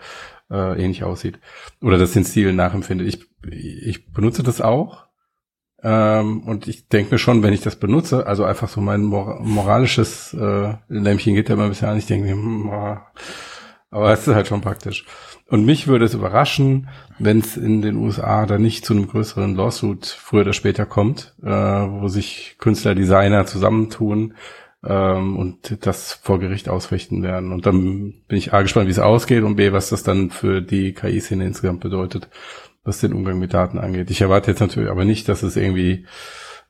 äh, 0.49 0.81
ähnlich 0.81 1.03
aussieht. 1.03 1.39
Oder 1.81 1.97
das 1.97 2.14
den 2.14 2.23
Stil 2.23 2.53
nachempfindet. 2.53 3.06
Ich, 3.06 3.27
ich 3.51 4.14
benutze 4.14 4.43
das 4.43 4.61
auch. 4.61 5.07
Ähm, 5.84 6.43
und 6.43 6.69
ich 6.69 6.88
denke 6.88 7.15
mir 7.15 7.19
schon, 7.19 7.43
wenn 7.43 7.51
ich 7.51 7.61
das 7.61 7.76
benutze, 7.76 8.27
also 8.27 8.45
einfach 8.45 8.69
so 8.69 8.80
mein 8.80 9.01
mor 9.01 9.41
moralisches 9.41 10.34
äh, 10.34 10.76
Lämpchen 10.88 11.35
geht 11.35 11.49
ja 11.49 11.56
immer 11.56 11.65
ein 11.65 11.69
bisschen 11.72 11.89
an. 11.89 11.97
Ich 11.97 12.06
denke 12.06 12.27
mir, 12.27 12.31
hm, 12.31 12.69
aber 13.91 14.14
es 14.14 14.26
ist 14.26 14.34
halt 14.34 14.47
schon 14.47 14.61
praktisch. 14.61 15.06
Und 15.49 15.65
mich 15.65 15.88
würde 15.88 16.05
es 16.05 16.13
überraschen, 16.13 16.89
wenn 17.17 17.39
es 17.39 17.57
in 17.57 17.81
den 17.81 17.95
USA 17.95 18.45
da 18.45 18.59
nicht 18.59 18.85
zu 18.85 18.93
einem 18.93 19.07
größeren 19.07 19.55
Lawsuit 19.55 20.05
früher 20.05 20.41
oder 20.41 20.53
später 20.53 20.85
kommt, 20.85 21.34
äh, 21.41 21.49
wo 21.49 22.07
sich 22.07 22.55
Künstler, 22.59 22.93
Designer 22.93 23.47
zusammentun 23.47 24.35
ähm, 24.85 25.38
und 25.38 25.85
das 25.85 26.13
vor 26.13 26.39
Gericht 26.39 26.69
ausrichten 26.69 27.23
werden. 27.23 27.51
Und 27.51 27.65
dann 27.65 28.13
bin 28.27 28.38
ich 28.38 28.53
A 28.53 28.61
gespannt, 28.61 28.88
wie 28.88 28.91
es 28.91 28.99
ausgeht 28.99 29.43
und 29.43 29.55
B, 29.55 29.71
was 29.71 29.89
das 29.89 30.03
dann 30.03 30.30
für 30.30 30.61
die 30.61 30.93
KI-Szene 30.93 31.45
insgesamt 31.45 31.80
bedeutet, 31.80 32.30
was 32.84 32.99
den 32.99 33.13
Umgang 33.13 33.39
mit 33.39 33.53
Daten 33.53 33.80
angeht. 33.80 34.11
Ich 34.11 34.21
erwarte 34.21 34.51
jetzt 34.51 34.61
natürlich 34.61 34.91
aber 34.91 35.03
nicht, 35.03 35.27
dass 35.27 35.41
es 35.41 35.55
irgendwie 35.55 36.05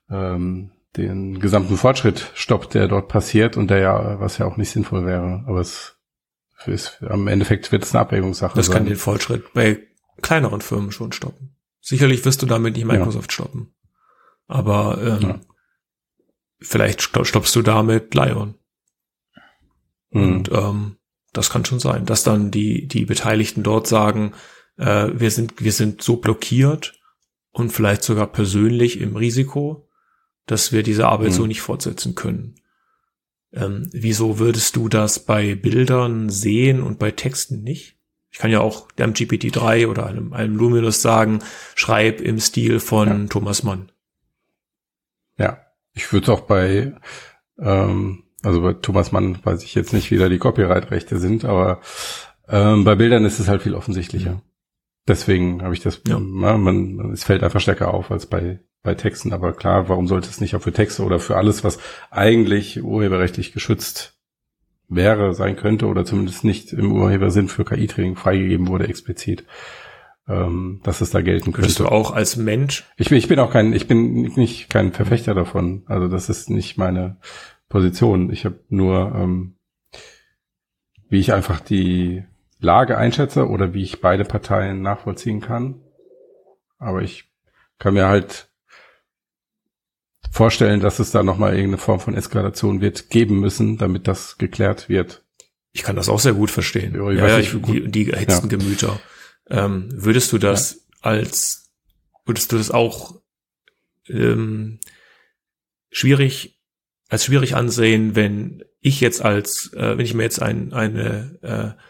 ähm, 0.09 0.71
den 0.95 1.39
gesamten 1.39 1.75
Fortschritt 1.75 2.31
stoppt, 2.33 2.75
der 2.75 2.87
dort 2.87 3.09
passiert 3.09 3.57
und 3.57 3.69
der 3.69 3.79
ja, 3.79 4.19
was 4.21 4.37
ja 4.37 4.45
auch 4.45 4.55
nicht 4.55 4.71
sinnvoll 4.71 5.05
wäre. 5.05 5.43
Aber 5.47 5.59
es 5.59 5.98
ist, 6.67 7.01
am 7.03 7.27
Endeffekt 7.27 7.71
wird 7.71 7.83
es 7.83 7.93
eine 7.93 8.01
Abwägungssache. 8.01 8.55
Das 8.55 8.67
sein. 8.67 8.75
kann 8.75 8.85
den 8.85 8.97
Fortschritt 8.97 9.53
bei 9.53 9.79
kleineren 10.21 10.61
Firmen 10.61 10.91
schon 10.91 11.11
stoppen. 11.11 11.55
Sicherlich 11.79 12.25
wirst 12.25 12.41
du 12.41 12.45
damit 12.45 12.75
nicht 12.75 12.85
Microsoft 12.85 13.31
ja. 13.31 13.33
stoppen. 13.33 13.73
Aber 14.47 14.99
ähm, 15.01 15.21
ja. 15.21 15.39
Vielleicht 16.61 17.01
stoppst 17.01 17.55
du 17.55 17.61
damit 17.61 18.13
Lion. 18.13 18.55
Mhm. 20.11 20.21
Und 20.21 20.51
ähm, 20.51 20.97
das 21.31 21.49
kann 21.49 21.65
schon 21.65 21.79
sein, 21.79 22.05
dass 22.05 22.23
dann 22.23 22.51
die, 22.51 22.87
die 22.87 23.05
Beteiligten 23.05 23.63
dort 23.63 23.87
sagen, 23.87 24.33
äh, 24.77 25.07
wir, 25.13 25.31
sind, 25.31 25.63
wir 25.63 25.71
sind 25.71 26.01
so 26.01 26.17
blockiert 26.17 26.99
und 27.51 27.71
vielleicht 27.71 28.03
sogar 28.03 28.27
persönlich 28.27 28.99
im 28.99 29.15
Risiko, 29.15 29.87
dass 30.47 30.71
wir 30.71 30.83
diese 30.83 31.07
Arbeit 31.07 31.29
mhm. 31.29 31.33
so 31.33 31.47
nicht 31.47 31.61
fortsetzen 31.61 32.15
können. 32.15 32.55
Ähm, 33.53 33.89
wieso 33.91 34.39
würdest 34.39 34.75
du 34.75 34.89
das 34.89 35.25
bei 35.25 35.55
Bildern 35.55 36.29
sehen 36.29 36.81
und 36.81 36.99
bei 36.99 37.11
Texten 37.11 37.63
nicht? 37.63 37.97
Ich 38.31 38.37
kann 38.37 38.51
ja 38.51 38.59
auch 38.59 38.91
dem 38.91 39.13
GPT-3 39.13 39.87
oder 39.87 40.05
einem, 40.05 40.33
einem 40.33 40.55
Luminous 40.55 41.01
sagen, 41.01 41.39
schreib 41.75 42.21
im 42.21 42.39
Stil 42.39 42.79
von 42.79 43.07
ja. 43.07 43.27
Thomas 43.27 43.63
Mann. 43.63 43.91
Ja, 45.37 45.59
ich 45.93 46.13
würde 46.13 46.25
es 46.25 46.29
auch 46.29 46.41
bei, 46.41 46.93
ähm, 47.57 48.23
also 48.43 48.61
bei 48.61 48.73
Thomas 48.73 49.11
Mann 49.11 49.39
weiß 49.43 49.63
ich 49.63 49.73
jetzt 49.73 49.93
nicht, 49.93 50.11
wie 50.11 50.17
da 50.17 50.29
die 50.29 50.37
Copyright-Rechte 50.37 51.17
sind, 51.17 51.43
aber 51.43 51.81
ähm, 52.47 52.83
bei 52.83 52.95
Bildern 52.95 53.25
ist 53.25 53.39
es 53.39 53.47
halt 53.47 53.63
viel 53.63 53.73
offensichtlicher. 53.73 54.41
Deswegen 55.09 55.61
habe 55.63 55.73
ich 55.73 55.81
das, 55.81 56.01
ja. 56.07 56.19
man, 56.19 57.11
es 57.11 57.23
fällt 57.23 57.43
einfach 57.43 57.59
stärker 57.59 57.93
auf 57.93 58.11
als 58.11 58.27
bei, 58.27 58.59
bei 58.83 58.95
Texten. 58.95 59.33
Aber 59.33 59.53
klar, 59.53 59.89
warum 59.89 60.07
sollte 60.07 60.29
es 60.29 60.39
nicht 60.39 60.55
auch 60.55 60.61
für 60.61 60.71
Texte 60.71 61.03
oder 61.03 61.19
für 61.19 61.35
alles, 61.35 61.63
was 61.63 61.79
eigentlich 62.11 62.81
urheberrechtlich 62.81 63.51
geschützt 63.51 64.17
wäre, 64.87 65.33
sein 65.33 65.55
könnte 65.55 65.87
oder 65.87 66.05
zumindest 66.05 66.43
nicht 66.43 66.71
im 66.73 66.91
Urhebersinn 66.93 67.49
für 67.49 67.65
KI-Training 67.65 68.15
freigegeben 68.15 68.67
wurde, 68.67 68.87
explizit 68.87 69.45
ähm, 70.29 70.79
dass 70.83 71.01
es 71.01 71.09
da 71.09 71.21
gelten 71.21 71.51
könnte. 71.51 71.67
Bist 71.67 71.79
du 71.79 71.87
auch 71.87 72.11
als 72.11 72.37
Mensch? 72.37 72.85
Ich 72.97 73.09
bin, 73.09 73.17
ich 73.17 73.27
bin 73.27 73.39
auch 73.39 73.51
kein, 73.51 73.73
ich 73.73 73.87
bin 73.87 74.21
nicht 74.35 74.69
kein 74.69 74.93
Verfechter 74.93 75.33
davon. 75.33 75.83
Also 75.87 76.07
das 76.07 76.29
ist 76.29 76.49
nicht 76.49 76.77
meine 76.77 77.17
Position. 77.67 78.31
Ich 78.31 78.45
habe 78.45 78.59
nur, 78.69 79.11
ähm, 79.15 79.55
wie 81.09 81.19
ich 81.19 81.33
einfach 81.33 81.59
die 81.59 82.23
Lage 82.59 82.97
einschätze 82.97 83.47
oder 83.47 83.73
wie 83.73 83.83
ich 83.83 84.01
beide 84.01 84.25
Parteien 84.25 84.81
nachvollziehen 84.81 85.41
kann. 85.41 85.81
Aber 86.77 87.01
ich 87.01 87.31
kann 87.77 87.93
mir 87.93 88.07
halt 88.07 88.49
vorstellen, 90.31 90.79
dass 90.79 90.99
es 90.99 91.11
da 91.11 91.23
nochmal 91.23 91.51
irgendeine 91.51 91.77
Form 91.77 91.99
von 91.99 92.13
Eskalation 92.13 92.81
wird 92.81 93.09
geben 93.09 93.39
müssen, 93.39 93.77
damit 93.77 94.07
das 94.07 94.37
geklärt 94.37 94.89
wird. 94.89 95.23
Ich 95.71 95.83
kann 95.83 95.95
das 95.95 96.09
auch 96.09 96.19
sehr 96.19 96.33
gut 96.33 96.51
verstehen. 96.51 96.95
Ja, 96.95 97.11
ja, 97.11 97.39
ich, 97.39 97.55
die, 97.61 97.89
die 97.89 98.11
erhitzten 98.11 98.49
ja. 98.49 98.57
Gemüter. 98.57 98.99
Ähm, 99.49 99.89
würdest 99.91 100.31
du 100.31 100.37
das 100.37 100.73
ja. 100.73 100.79
als, 101.01 101.71
würdest 102.25 102.51
du 102.51 102.57
das 102.57 102.71
auch 102.71 103.21
ähm, 104.07 104.79
schwierig, 105.91 106.59
als 107.07 107.25
schwierig 107.25 107.55
ansehen, 107.55 108.15
wenn 108.15 108.63
ich 108.81 109.01
jetzt 109.01 109.23
als, 109.23 109.73
äh, 109.73 109.97
wenn 109.97 110.05
ich 110.05 110.13
mir 110.13 110.23
jetzt 110.23 110.41
ein, 110.41 110.73
eine 110.73 111.39
äh, 111.77 111.81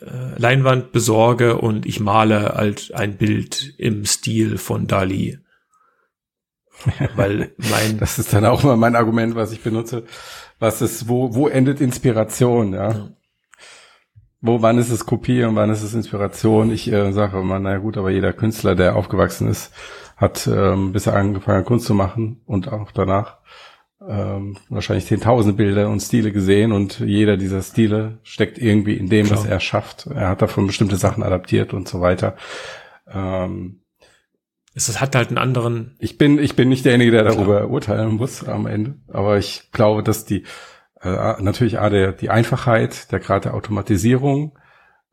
äh, 0.00 0.38
Leinwand 0.38 0.92
besorge 0.92 1.58
und 1.58 1.86
ich 1.86 2.00
male 2.00 2.54
halt 2.54 2.94
ein 2.94 3.16
Bild 3.16 3.74
im 3.78 4.04
Stil 4.04 4.58
von 4.58 4.86
Dali? 4.86 5.38
Weil 7.16 7.52
mein 7.56 7.98
das 7.98 8.18
ist 8.18 8.32
dann 8.32 8.44
auch 8.44 8.62
mal 8.62 8.76
mein 8.76 8.96
Argument, 8.96 9.34
was 9.34 9.52
ich 9.52 9.62
benutze. 9.62 10.04
Was 10.58 10.82
ist, 10.82 11.08
wo, 11.08 11.34
wo 11.34 11.48
endet 11.48 11.80
Inspiration, 11.80 12.72
ja? 12.72 12.92
ja. 12.92 13.08
Wo, 14.40 14.62
wann 14.62 14.78
ist 14.78 14.90
es 14.90 15.04
Kopie 15.04 15.42
und 15.42 15.56
wann 15.56 15.70
ist 15.70 15.82
es 15.82 15.94
Inspiration? 15.94 16.70
Ich 16.70 16.90
äh, 16.92 17.12
sage 17.12 17.40
immer, 17.40 17.58
naja 17.58 17.78
gut, 17.78 17.96
aber 17.96 18.10
jeder 18.10 18.32
Künstler, 18.32 18.76
der 18.76 18.94
aufgewachsen 18.94 19.48
ist, 19.48 19.72
hat 20.16 20.46
ähm, 20.46 20.92
bis 20.92 21.06
er 21.06 21.16
angefangen 21.16 21.58
hat, 21.58 21.66
Kunst 21.66 21.86
zu 21.86 21.94
machen 21.94 22.40
und 22.46 22.72
auch 22.72 22.92
danach 22.92 23.38
ähm, 24.06 24.56
wahrscheinlich 24.68 25.06
zehntausend 25.06 25.56
Bilder 25.56 25.88
und 25.88 26.00
Stile 26.00 26.32
gesehen 26.32 26.72
und 26.72 27.00
jeder 27.00 27.36
dieser 27.36 27.62
Stile 27.62 28.18
steckt 28.22 28.58
irgendwie 28.58 28.94
in 28.94 29.08
dem, 29.08 29.26
Klar. 29.26 29.38
was 29.38 29.46
er 29.46 29.60
schafft. 29.60 30.06
Er 30.06 30.28
hat 30.28 30.42
davon 30.42 30.66
bestimmte 30.66 30.96
Sachen 30.96 31.22
adaptiert 31.22 31.74
und 31.74 31.88
so 31.88 32.00
weiter. 32.00 32.36
Ähm, 33.10 33.80
es 34.74 35.00
hat 35.00 35.16
halt 35.16 35.28
einen 35.28 35.38
anderen. 35.38 35.96
Ich 35.98 36.18
bin, 36.18 36.38
ich 36.38 36.54
bin 36.54 36.68
nicht 36.68 36.84
derjenige, 36.84 37.10
der 37.10 37.24
darüber 37.24 37.58
Klar. 37.58 37.70
urteilen 37.70 38.14
muss 38.14 38.46
am 38.46 38.66
Ende, 38.66 38.94
aber 39.08 39.38
ich 39.38 39.70
glaube, 39.72 40.04
dass 40.04 40.24
die 40.24 40.44
äh, 41.00 41.42
natürlich 41.42 41.80
A, 41.80 41.90
der, 41.90 42.12
die 42.12 42.30
Einfachheit, 42.30 43.10
der 43.10 43.18
Grad 43.18 43.44
der 43.44 43.54
Automatisierung, 43.54 44.56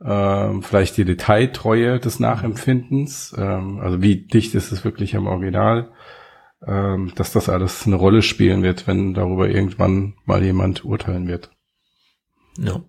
äh, 0.03 0.62
vielleicht 0.62 0.98
die 0.98 1.06
Detailtreue 1.06 1.99
des 1.99 2.20
Nachempfindens, 2.20 3.34
äh, 3.38 3.41
also 3.41 4.02
wie 4.02 4.28
dicht 4.28 4.53
ist 4.56 4.72
es 4.72 4.84
wirklich 4.84 5.16
am 5.16 5.28
Original, 5.28 5.90
äh, 6.61 6.98
dass 7.15 7.32
das 7.32 7.49
alles 7.49 7.86
eine 7.86 7.95
Rolle 7.95 8.22
spielen 8.22 8.64
wird, 8.64 8.88
wenn 8.88 9.14
darüber 9.14 9.49
irgendwann 9.49 10.15
mal 10.26 10.44
jemand 10.44 10.86
urteilen 10.86 11.27
wird. 11.27 11.52
Ja, 12.57 12.84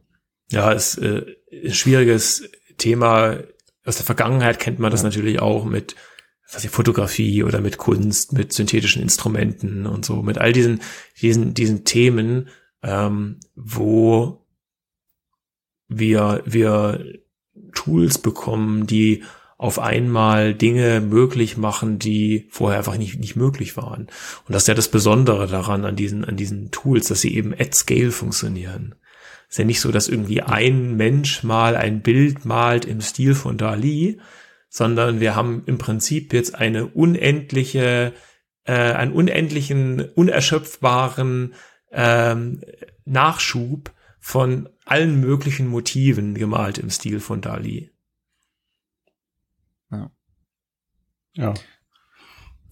ja, 0.51 0.73
ist 0.73 0.99
äh, 0.99 1.25
ein 1.51 1.75
schwieriges 1.75 2.49
Thema. 2.79 3.39
Aus 3.85 3.97
der 3.97 4.07
Vergangenheit 4.07 4.59
kennt 4.59 4.79
man 4.79 4.91
das 4.91 5.03
ja. 5.03 5.09
natürlich 5.09 5.41
auch 5.41 5.65
mit 5.65 5.97
was 6.53 6.65
ich, 6.65 6.71
Fotografie 6.71 7.43
oder 7.43 7.61
mit 7.61 7.77
Kunst, 7.77 8.33
mit 8.33 8.53
synthetischen 8.53 9.03
Instrumenten 9.03 9.87
und 9.87 10.05
so, 10.05 10.23
mit 10.23 10.39
all 10.39 10.53
diesen, 10.53 10.81
diesen, 11.21 11.55
diesen 11.55 11.85
Themen, 11.85 12.49
ähm, 12.83 13.41
wo 13.55 14.47
wir, 15.89 16.43
wir 16.45 17.05
Tools 17.75 18.19
bekommen, 18.19 18.87
die 18.87 19.25
auf 19.59 19.79
einmal 19.79 20.55
Dinge 20.55 21.01
möglich 21.01 21.57
machen, 21.57 21.99
die 21.99 22.47
vorher 22.51 22.79
einfach 22.79 22.99
nicht, 22.99 23.19
nicht 23.19 23.37
möglich 23.37 23.77
waren. 23.77 24.09
Und 24.47 24.55
das 24.55 24.65
ist 24.65 24.69
ja 24.69 24.75
das 24.75 24.91
Besondere 24.91 25.47
daran, 25.47 25.85
an 25.85 25.97
diesen, 25.97 26.25
an 26.25 26.37
diesen 26.37 26.71
Tools, 26.71 27.09
dass 27.09 27.23
sie 27.23 27.35
eben 27.35 27.55
at 27.59 27.75
scale 27.75 28.13
funktionieren. 28.13 28.95
Es 29.49 29.55
ist 29.55 29.59
ja 29.59 29.65
nicht 29.65 29.81
so, 29.81 29.93
dass 29.93 30.09
irgendwie 30.09 30.43
ein 30.43 30.97
Mensch 30.97 31.43
mal 31.43 31.77
ein 31.77 32.03
Bild 32.03 32.45
malt 32.45 32.85
im 32.85 33.01
Stil 33.01 33.35
von 33.35 33.57
Dali, 33.57 34.21
sondern 34.69 35.21
wir 35.21 35.35
haben 35.35 35.63
im 35.67 35.79
Prinzip 35.79 36.33
jetzt 36.35 36.55
eine 36.55 36.87
unendliche, 36.87 38.13
äh, 38.65 38.73
einen 38.73 39.13
unendlichen, 39.13 40.01
unerschöpfbaren 40.01 41.55
ähm, 41.93 42.61
Nachschub 43.07 43.93
von 44.19 44.69
allen 44.85 45.21
möglichen 45.21 45.69
Motiven 45.69 46.35
gemalt 46.35 46.79
im 46.79 46.91
Stil 46.91 47.21
von 47.21 47.41
Dali. 47.41 47.91
Ja. 49.91 50.11
Ja. 51.37 51.55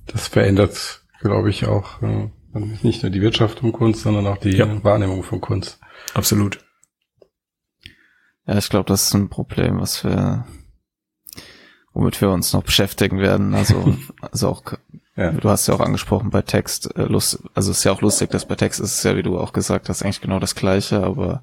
Das 0.07 0.29
verändert, 0.29 1.03
glaube 1.21 1.51
ich, 1.51 1.67
auch 1.67 2.03
äh, 2.03 2.31
nicht 2.83 3.03
nur 3.03 3.11
die 3.11 3.23
Wirtschaft 3.23 3.63
um 3.63 3.73
Kunst, 3.73 4.03
sondern 4.03 4.27
auch 4.27 4.39
die 4.39 4.57
ja. 4.57 4.85
Wahrnehmung 4.85 5.23
von 5.23 5.41
Kunst. 5.41 5.79
Absolut. 6.15 6.65
Ja, 8.47 8.59
ich 8.59 8.69
glaube, 8.69 8.87
das 8.87 9.05
ist 9.05 9.15
ein 9.15 9.29
Problem, 9.29 9.81
was 9.81 10.05
wir, 10.05 10.47
womit 11.93 12.21
wir 12.21 12.31
uns 12.31 12.53
noch 12.53 12.63
beschäftigen 12.63 13.19
werden. 13.19 13.55
Also, 13.55 13.97
also 14.21 14.49
auch, 14.49 14.63
ja. 15.17 15.33
du 15.33 15.49
hast 15.49 15.67
ja 15.67 15.75
auch 15.75 15.81
angesprochen 15.81 16.31
bei 16.31 16.43
Text, 16.43 16.95
äh, 16.97 17.05
lust, 17.05 17.43
also 17.55 17.71
es 17.71 17.79
ist 17.79 17.85
ja 17.85 17.93
auch 17.93 18.03
lustig, 18.03 18.31
dass 18.31 18.47
bei 18.47 18.57
Text 18.57 18.81
ist 18.81 18.99
es 18.99 19.03
ja, 19.03 19.17
wie 19.17 19.23
du 19.23 19.39
auch 19.39 19.53
gesagt 19.53 19.89
hast, 19.89 20.03
eigentlich 20.03 20.21
genau 20.21 20.39
das 20.39 20.55
Gleiche, 20.55 21.03
aber 21.03 21.43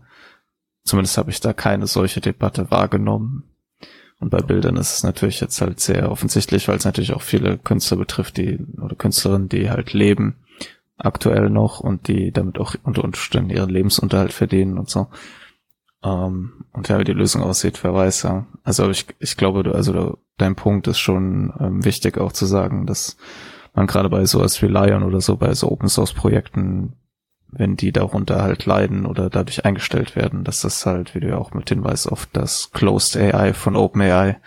zumindest 0.84 1.18
habe 1.18 1.32
ich 1.32 1.40
da 1.40 1.54
keine 1.54 1.88
solche 1.88 2.22
Debatte 2.22 2.70
wahrgenommen. 2.72 3.51
Und 4.22 4.30
bei 4.30 4.40
Bildern 4.40 4.78
ist 4.78 4.94
es 4.94 5.04
natürlich 5.04 5.42
jetzt 5.42 5.60
halt 5.62 5.80
sehr 5.80 6.12
offensichtlich, 6.12 6.68
weil 6.68 6.78
es 6.78 6.86
natürlich 6.86 7.14
auch 7.14 7.24
viele 7.24 7.58
Künstler 7.58 7.98
betrifft, 7.98 8.38
die 8.38 8.60
oder 8.80 8.96
Künstlerinnen, 8.96 9.50
die 9.50 9.70
halt 9.70 9.94
leben 9.94 10.36
aktuell 10.98 11.50
noch 11.50 11.80
und 11.80 12.08
die 12.08 12.32
damit 12.32 12.60
auch 12.60 12.76
unter 12.84 13.04
Umständen 13.04 13.50
ihren 13.50 13.72
Lebensunterhalt 13.72 14.32
verdienen 14.32 14.78
und 14.78 14.92
so. 14.92 15.08
Ähm, 16.04 16.66
und 16.72 16.88
ja, 16.88 17.00
wie 17.00 17.04
die 17.04 17.14
Lösung 17.14 17.42
aussieht, 17.42 17.84
wer 17.84 17.96
weiß, 17.96 18.24
ja. 18.24 18.46
Also 18.64 18.90
ich, 18.92 19.08
ich 19.18 19.38
glaube, 19.38 19.64
du, 19.64 19.72
also 19.74 20.20
dein 20.38 20.56
Punkt 20.56 20.88
ist 20.88 21.00
schon 21.00 21.52
ähm, 21.60 21.84
wichtig 21.84 22.20
auch 22.20 22.32
zu 22.32 22.46
sagen, 22.46 22.86
dass 22.86 23.18
man 23.74 23.88
gerade 23.88 24.10
bei 24.10 24.26
sowas 24.26 24.62
wie 24.62 24.68
Lion 24.68 25.02
oder 25.02 25.22
so, 25.22 25.36
bei 25.38 25.54
so 25.56 25.72
Open 25.72 25.90
Source 25.90 26.14
Projekten, 26.14 26.94
wenn 27.52 27.76
die 27.76 27.92
darunter 27.92 28.42
halt 28.42 28.66
leiden 28.66 29.06
oder 29.06 29.30
dadurch 29.30 29.66
eingestellt 29.66 30.16
werden, 30.16 30.44
dass 30.44 30.62
das 30.62 30.86
halt, 30.86 31.14
wie 31.16 31.20
du 31.20 31.30
ja 31.30 31.38
auch 31.38 31.54
mit 31.54 31.70
Hinweis 31.70 32.08
auf 32.08 32.26
das 32.26 32.72
Closed 32.72 33.18
AI 33.18 33.54
von 33.54 33.76
OpenAI 33.76 34.40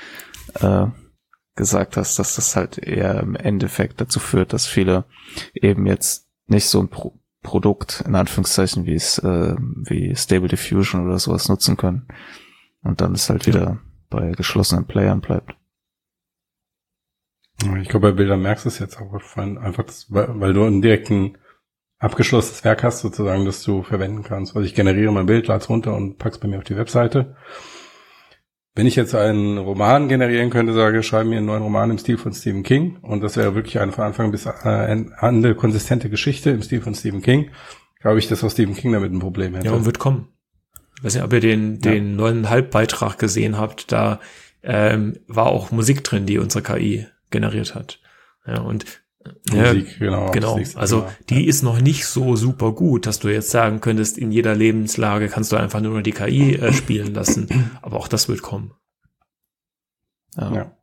äh, 0.61 0.87
gesagt 1.55 1.97
hast, 1.97 2.19
dass 2.19 2.37
das 2.37 2.57
halt 2.57 2.79
eher 2.79 3.21
im 3.21 3.37
Endeffekt 3.37 4.01
dazu 4.01 4.21
führt, 4.21 4.53
dass 4.53 4.67
viele 4.67 5.05
eben 5.55 5.87
jetzt 5.87 6.29
nicht 6.47 6.67
so 6.67 6.81
ein 6.81 6.89
Pro 6.89 7.13
Produkt 7.43 8.03
in 8.07 8.15
Anführungszeichen 8.15 8.87
wie 8.87 8.95
es 8.95 9.19
äh, 9.19 9.55
wie 9.59 10.17
Stable 10.17 10.49
Diffusion 10.49 11.07
oder 11.07 11.19
sowas 11.19 11.51
nutzen 11.51 11.77
können 11.77 12.09
und 12.83 13.03
dann 13.03 13.13
es 13.13 13.29
halt 13.29 13.47
wieder 13.47 13.65
ja. 13.65 13.79
bei 14.09 14.31
geschlossenen 14.31 14.87
Playern 14.87 15.21
bleibt. 15.21 15.55
Ich 17.83 17.89
glaube, 17.89 18.11
bei 18.11 18.17
Bildern 18.17 18.41
merkst 18.41 18.65
du 18.65 18.69
es 18.71 18.79
jetzt 18.79 18.99
auch 18.99 19.13
einfach, 19.13 19.85
weil 20.09 20.55
du 20.55 20.65
einen 20.65 20.81
direkten 20.81 21.37
abgeschlossenes 21.99 22.65
Werk 22.65 22.83
hast 22.83 23.01
sozusagen, 23.01 23.45
das 23.45 23.63
du 23.63 23.83
verwenden 23.83 24.23
kannst. 24.23 24.55
Also 24.55 24.67
ich 24.67 24.75
generiere 24.75 25.13
mein 25.13 25.27
Bild, 25.27 25.47
lade 25.47 25.63
es 25.63 25.69
runter 25.69 25.95
und 25.95 26.19
pack's 26.19 26.39
bei 26.39 26.49
mir 26.49 26.59
auf 26.59 26.65
die 26.65 26.77
Webseite. 26.77 27.37
Wenn 28.77 28.87
ich 28.87 28.97
jetzt 28.97 29.15
einen 29.15 29.57
Roman 29.57 30.09
generieren 30.09 30.51
könnte, 30.51 30.73
sage, 30.73 31.05
schreibe 31.05 31.31
mir 31.31 31.37
einen 31.39 31.47
neuen 31.47 31.63
Roman 31.63 31.93
im 31.93 31.99
Stil 31.99 32.19
von 32.19 32.33
Stephen 32.33 32.65
King 32.65 32.99
und 33.03 33.23
das 33.23 33.37
wäre 33.37 33.55
wirklich 33.55 33.79
eine 33.79 33.93
von 33.93 34.05
Anfang 34.05 34.33
bis 34.33 34.47
Ende 34.47 35.55
konsistente 35.55 36.11
Geschichte 36.11 36.51
im 36.51 36.61
Stil 36.61 36.81
von 36.81 36.95
Stephen 36.95 37.23
King, 37.23 37.51
glaube 38.01 38.19
ich, 38.19 38.27
dass 38.27 38.43
auch 38.43 38.51
Stephen 38.51 38.75
King 38.75 38.93
damit 38.93 39.13
ein 39.13 39.21
Problem 39.21 39.55
hätte. 39.55 39.69
Ja, 39.69 39.73
und 39.73 39.85
wird 39.85 40.01
kommen. 40.01 40.29
Ich 40.99 41.05
weiß 41.05 41.15
nicht, 41.15 41.25
ob 41.25 41.33
ihr 41.33 41.41
den, 41.41 41.79
den 41.79 42.11
ja. 42.11 42.17
neuen 42.17 42.51
Halbbeitrag 42.51 43.17
gesehen 43.19 43.59
habt, 43.59 43.93
da 43.93 44.19
ähm, 44.65 45.19
war 45.29 45.47
auch 45.47 45.71
Musik 45.71 46.03
drin, 46.03 46.27
die 46.27 46.39
unsere 46.39 46.65
KI 46.65 47.07
generiert 47.31 47.77
hat. 47.77 48.01
Ja, 48.47 48.61
und 48.61 48.85
Musik, 49.51 49.93
ja, 49.93 49.99
genau. 49.99 50.31
Genau. 50.31 50.61
Also 50.75 51.01
Thema. 51.01 51.13
die 51.31 51.47
ist 51.47 51.63
noch 51.63 51.81
nicht 51.81 52.07
so 52.07 52.37
super 52.37 52.73
gut, 52.73 53.07
dass 53.07 53.19
du 53.19 53.29
jetzt 53.29 53.51
sagen 53.51 53.81
könntest, 53.81 54.19
in 54.19 54.31
jeder 54.31 54.55
Lebenslage 54.55 55.29
kannst 55.29 55.53
du 55.53 55.57
einfach 55.57 55.81
nur 55.81 56.03
die 56.03 56.13
KI 56.13 56.55
äh, 56.57 56.73
spielen 56.73 57.15
lassen. 57.15 57.71
Aber 57.83 57.97
auch 57.97 58.09
das 58.09 58.29
wird 58.29 58.43
kommen. 58.43 58.73
Ja. 60.37 60.55
ja. 60.55 60.77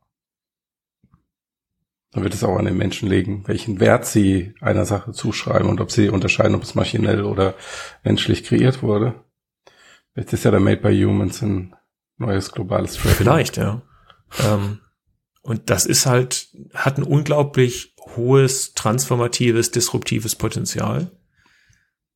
Dann 2.12 2.24
wird 2.24 2.34
es 2.34 2.44
auch 2.44 2.56
an 2.56 2.66
den 2.66 2.76
Menschen 2.76 3.08
legen, 3.08 3.44
welchen 3.46 3.80
Wert 3.80 4.04
sie 4.04 4.54
einer 4.60 4.84
Sache 4.84 5.12
zuschreiben 5.12 5.68
und 5.68 5.80
ob 5.80 5.90
sie 5.90 6.10
unterscheiden, 6.10 6.54
ob 6.54 6.62
es 6.62 6.74
maschinell 6.74 7.24
oder 7.24 7.54
menschlich 8.04 8.44
kreiert 8.44 8.82
wurde. 8.82 9.14
Jetzt 10.14 10.32
ist 10.34 10.44
ja 10.44 10.50
der 10.50 10.60
Made 10.60 10.82
by 10.82 10.94
Humans 10.94 11.42
ein 11.42 11.74
neues 12.18 12.52
globales 12.52 12.94
Trend. 12.94 13.14
Vielleicht, 13.14 13.56
ja. 13.56 13.80
Ähm, 14.44 14.80
und 15.42 15.70
das 15.70 15.86
ist 15.86 16.06
halt, 16.06 16.48
hat 16.72 16.98
ein 16.98 17.02
unglaublich 17.02 17.94
hohes, 18.16 18.74
transformatives, 18.74 19.72
disruptives 19.72 20.36
Potenzial. 20.36 21.10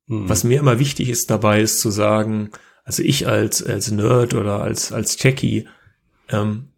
Mhm. 0.07 0.29
Was 0.29 0.43
mir 0.43 0.59
immer 0.59 0.79
wichtig 0.79 1.09
ist 1.09 1.29
dabei, 1.29 1.61
ist 1.61 1.81
zu 1.81 1.91
sagen, 1.91 2.51
also 2.83 3.03
ich 3.03 3.27
als, 3.27 3.61
als 3.61 3.91
Nerd 3.91 4.33
oder 4.33 4.61
als, 4.61 4.93
als 4.93 5.17
Techie, 5.17 5.67
ähm, 6.29 6.69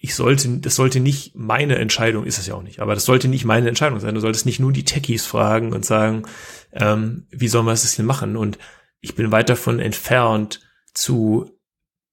ich 0.00 0.14
sollte, 0.14 0.48
das 0.58 0.76
sollte 0.76 1.00
nicht 1.00 1.34
meine 1.34 1.76
Entscheidung, 1.76 2.24
ist 2.24 2.38
es 2.38 2.46
ja 2.46 2.54
auch 2.54 2.62
nicht, 2.62 2.80
aber 2.80 2.94
das 2.94 3.04
sollte 3.04 3.28
nicht 3.28 3.44
meine 3.44 3.68
Entscheidung 3.68 3.98
sein. 4.00 4.14
Du 4.14 4.20
solltest 4.20 4.46
nicht 4.46 4.60
nur 4.60 4.72
die 4.72 4.84
Techies 4.84 5.26
fragen 5.26 5.72
und 5.72 5.84
sagen, 5.84 6.24
ähm, 6.72 7.26
wie 7.30 7.48
sollen 7.48 7.66
wir 7.66 7.72
das 7.72 7.96
denn 7.96 8.06
machen? 8.06 8.36
Und 8.36 8.58
ich 9.00 9.14
bin 9.14 9.32
weit 9.32 9.48
davon 9.48 9.80
entfernt 9.80 10.60
zu 10.92 11.57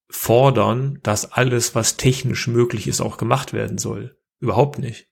fordern, 0.10 1.00
dass 1.04 1.32
alles, 1.32 1.76
was 1.76 1.98
technisch 1.98 2.48
möglich 2.48 2.88
ist, 2.88 3.02
auch 3.02 3.18
gemacht 3.18 3.54
werden 3.54 3.78
soll. 3.78 4.18
Überhaupt 4.40 4.80
nicht. 4.80 5.08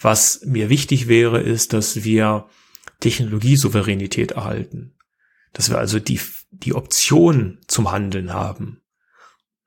Was 0.00 0.42
mir 0.44 0.68
wichtig 0.68 1.08
wäre, 1.08 1.40
ist, 1.40 1.72
dass 1.72 2.04
wir 2.04 2.46
Technologiesouveränität 3.00 4.32
erhalten. 4.32 4.94
Dass 5.52 5.70
wir 5.70 5.78
also 5.78 5.98
die, 6.00 6.20
die 6.50 6.74
Option 6.74 7.58
zum 7.66 7.90
Handeln 7.90 8.32
haben. 8.32 8.80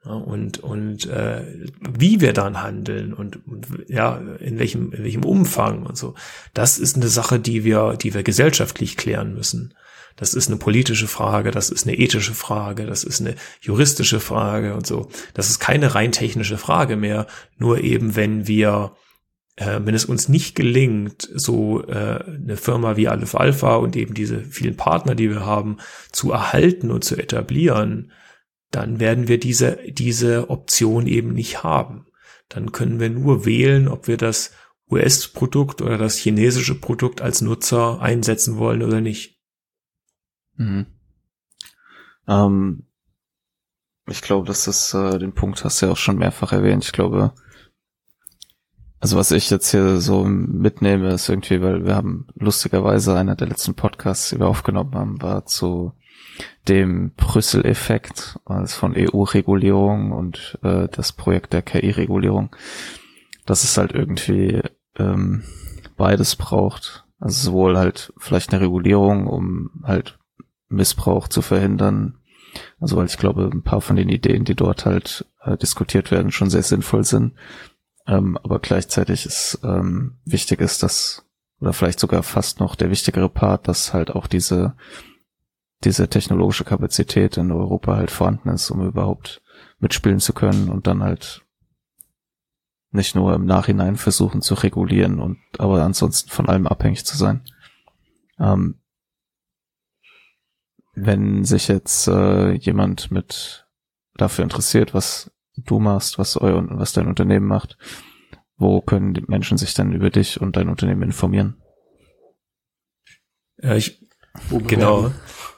Ja, 0.05 0.13
und 0.13 0.59
und 0.59 1.05
äh, 1.07 1.65
wie 1.81 2.21
wir 2.21 2.31
dann 2.33 2.61
handeln 2.61 3.13
und, 3.13 3.45
und 3.47 3.67
ja 3.87 4.17
in 4.39 4.59
welchem 4.59 4.93
in 4.93 5.03
welchem 5.03 5.25
Umfang 5.25 5.85
und 5.85 5.97
so 5.97 6.13
das 6.53 6.77
ist 6.77 6.95
eine 6.95 7.07
Sache 7.07 7.39
die 7.39 7.63
wir 7.63 7.97
die 7.97 8.13
wir 8.13 8.21
gesellschaftlich 8.21 8.95
klären 8.95 9.33
müssen 9.33 9.73
das 10.17 10.33
ist 10.33 10.49
eine 10.49 10.57
politische 10.57 11.07
Frage, 11.07 11.51
das 11.51 11.69
ist 11.69 11.87
eine 11.87 11.97
ethische 11.97 12.33
Frage, 12.33 12.85
das 12.85 13.03
ist 13.03 13.21
eine 13.21 13.35
juristische 13.61 14.19
Frage 14.19 14.73
und 14.73 14.85
so. 14.85 15.09
Das 15.35 15.49
ist 15.49 15.59
keine 15.59 15.95
rein 15.95 16.11
technische 16.11 16.57
Frage 16.57 16.97
mehr, 16.97 17.27
nur 17.57 17.81
eben 17.81 18.15
wenn 18.15 18.47
wir 18.47 18.93
äh, 19.57 19.79
wenn 19.83 19.95
es 19.95 20.05
uns 20.05 20.27
nicht 20.27 20.55
gelingt, 20.55 21.29
so 21.33 21.83
äh, 21.83 22.23
eine 22.23 22.57
Firma 22.57 22.97
wie 22.97 23.07
Aleph 23.07 23.35
Alpha 23.35 23.75
und 23.75 23.95
eben 23.95 24.13
diese 24.13 24.43
vielen 24.43 24.75
Partner, 24.75 25.13
die 25.13 25.29
wir 25.29 25.45
haben, 25.45 25.77
zu 26.11 26.31
erhalten 26.31 26.89
und 26.91 27.03
zu 27.03 27.15
etablieren, 27.15 28.11
dann 28.71 28.99
werden 28.99 29.27
wir 29.27 29.39
diese, 29.39 29.77
diese 29.87 30.49
Option 30.49 31.07
eben 31.07 31.33
nicht 31.33 31.63
haben. 31.63 32.07
Dann 32.49 32.71
können 32.71 32.99
wir 32.99 33.09
nur 33.09 33.45
wählen, 33.45 33.87
ob 33.87 34.07
wir 34.07 34.17
das 34.17 34.51
US-Produkt 34.89 35.81
oder 35.81 35.97
das 35.97 36.17
chinesische 36.17 36.75
Produkt 36.75 37.21
als 37.21 37.41
Nutzer 37.41 38.01
einsetzen 38.01 38.57
wollen 38.57 38.83
oder 38.83 39.01
nicht. 39.01 39.36
Mhm. 40.57 40.85
Ähm, 42.27 42.83
ich 44.09 44.21
glaube, 44.21 44.47
dass 44.47 44.65
das 44.65 44.93
äh, 44.93 45.19
den 45.19 45.33
Punkt 45.33 45.63
hast 45.63 45.81
du 45.81 45.87
ja 45.87 45.91
auch 45.91 45.97
schon 45.97 46.17
mehrfach 46.17 46.51
erwähnt. 46.51 46.83
Ich 46.85 46.91
glaube, 46.91 47.33
also 48.99 49.17
was 49.17 49.31
ich 49.31 49.49
jetzt 49.49 49.69
hier 49.71 49.99
so 49.99 50.23
mitnehme, 50.23 51.09
ist 51.09 51.29
irgendwie, 51.29 51.61
weil 51.61 51.85
wir 51.85 51.95
haben 51.95 52.27
lustigerweise 52.35 53.15
einer 53.15 53.35
der 53.35 53.47
letzten 53.47 53.75
Podcasts, 53.75 54.29
die 54.29 54.39
wir 54.39 54.47
aufgenommen 54.47 54.95
haben, 54.95 55.21
war 55.21 55.45
zu 55.45 55.93
dem 56.67 57.13
Brüssel-Effekt 57.15 58.39
also 58.45 58.75
von 58.75 58.95
EU-Regulierung 58.95 60.11
und 60.11 60.57
äh, 60.63 60.87
das 60.89 61.13
Projekt 61.13 61.53
der 61.53 61.61
KI-Regulierung, 61.61 62.55
dass 63.45 63.63
es 63.63 63.77
halt 63.77 63.91
irgendwie 63.91 64.61
ähm, 64.97 65.43
beides 65.95 66.35
braucht. 66.35 67.05
Also 67.19 67.51
sowohl 67.51 67.77
halt 67.77 68.13
vielleicht 68.17 68.51
eine 68.51 68.61
Regulierung, 68.61 69.27
um 69.27 69.71
halt 69.83 70.19
Missbrauch 70.69 71.27
zu 71.27 71.41
verhindern. 71.41 72.19
Also 72.79 72.97
weil 72.97 73.05
ich 73.05 73.17
glaube, 73.17 73.49
ein 73.51 73.63
paar 73.63 73.81
von 73.81 73.95
den 73.95 74.09
Ideen, 74.09 74.45
die 74.45 74.55
dort 74.55 74.85
halt 74.85 75.25
äh, 75.43 75.57
diskutiert 75.57 76.11
werden, 76.11 76.31
schon 76.31 76.49
sehr 76.49 76.63
sinnvoll 76.63 77.03
sind. 77.03 77.33
Ähm, 78.07 78.37
aber 78.37 78.59
gleichzeitig 78.59 79.25
ist 79.25 79.59
ähm, 79.63 80.17
wichtig 80.25 80.61
ist, 80.61 80.81
dass, 80.81 81.25
oder 81.59 81.73
vielleicht 81.73 81.99
sogar 81.99 82.23
fast 82.23 82.59
noch 82.59 82.75
der 82.75 82.89
wichtigere 82.89 83.29
Part, 83.29 83.67
dass 83.67 83.93
halt 83.93 84.11
auch 84.11 84.27
diese 84.27 84.75
diese 85.83 86.07
technologische 86.07 86.63
Kapazität 86.63 87.37
in 87.37 87.51
Europa 87.51 87.95
halt 87.95 88.11
vorhanden 88.11 88.49
ist, 88.49 88.71
um 88.71 88.85
überhaupt 88.85 89.41
mitspielen 89.79 90.19
zu 90.19 90.33
können 90.33 90.69
und 90.69 90.87
dann 90.87 91.03
halt 91.03 91.43
nicht 92.91 93.15
nur 93.15 93.33
im 93.35 93.45
Nachhinein 93.45 93.95
versuchen 93.95 94.41
zu 94.41 94.55
regulieren 94.55 95.19
und 95.19 95.37
aber 95.59 95.83
ansonsten 95.83 96.29
von 96.29 96.47
allem 96.49 96.67
abhängig 96.67 97.05
zu 97.05 97.15
sein. 97.15 97.41
Ähm, 98.39 98.79
wenn 100.99 101.45
sich 101.45 101.67
jetzt 101.67 102.07
äh, 102.07 102.53
jemand 102.53 103.11
mit 103.11 103.67
dafür 104.15 104.43
interessiert, 104.43 104.93
was 104.95 105.31
du 105.55 105.79
machst, 105.79 106.17
was 106.17 106.37
euer 106.37 106.65
was 106.71 106.93
dein 106.93 107.07
Unternehmen 107.07 107.45
macht, 107.45 107.77
wo 108.57 108.81
können 108.81 109.13
die 109.13 109.23
Menschen 109.27 109.57
sich 109.57 109.75
dann 109.75 109.93
über 109.93 110.09
dich 110.09 110.41
und 110.41 110.55
dein 110.55 110.69
Unternehmen 110.69 111.03
informieren? 111.03 111.61
Ja, 113.61 113.75
ich, 113.75 114.05
genau. 114.67 115.11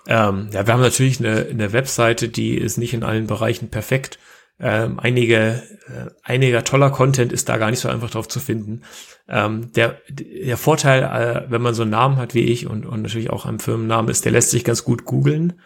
Ähm, 0.08 0.50
ja, 0.52 0.68
wir 0.68 0.74
haben 0.74 0.82
natürlich 0.82 1.20
eine, 1.20 1.46
eine 1.46 1.72
Webseite, 1.72 2.28
die 2.28 2.58
ist 2.58 2.78
nicht 2.78 2.94
in 2.94 3.04
allen 3.04 3.28
Bereichen 3.28 3.70
perfekt. 3.70 4.20
Ähm, 4.62 5.00
einige, 5.00 5.64
äh, 5.88 6.10
einiger 6.24 6.64
toller 6.64 6.90
Content 6.90 7.32
ist 7.32 7.48
da 7.48 7.58
gar 7.58 7.70
nicht 7.70 7.80
so 7.80 7.88
einfach 7.88 8.10
drauf 8.10 8.28
zu 8.28 8.40
finden. 8.40 8.82
Ähm, 9.28 9.72
der, 9.74 9.98
der 10.10 10.58
Vorteil, 10.58 11.04
äh, 11.04 11.52
wenn 11.52 11.62
man 11.62 11.74
so 11.74 11.84
einen 11.84 11.92
Namen 11.92 12.18
hat 12.18 12.34
wie 12.34 12.44
ich 12.44 12.68
und, 12.68 12.86
und 12.86 13.02
natürlich 13.02 13.30
auch 13.30 13.46
einen 13.46 13.60
Firmennamen 13.60 14.12
ist, 14.12 14.26
der 14.26 14.34
lässt 14.34 14.52
sich 14.52 14.66
ganz 14.66 14.84
gut 14.84 15.06
googeln. 15.06 15.62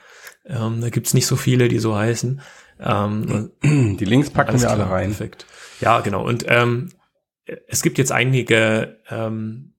Ähm, 0.46 0.82
da 0.82 0.90
gibt's 0.90 1.14
nicht 1.14 1.26
so 1.26 1.36
viele, 1.36 1.70
die 1.70 1.80
so 1.80 1.96
heißen. 1.96 2.42
Ähm, 2.80 3.52
die 3.64 4.06
Links 4.06 4.30
packen 4.30 4.60
wir 4.60 4.70
alle 4.70 4.90
rein. 4.90 5.10
Perfekt. 5.10 5.46
Ja, 5.80 6.02
genau. 6.02 6.24
Und 6.24 6.46
ähm, 6.48 6.90
es 7.68 7.82
gibt 7.82 7.98
jetzt 7.98 8.12
einige, 8.12 9.00
ähm, 9.10 9.74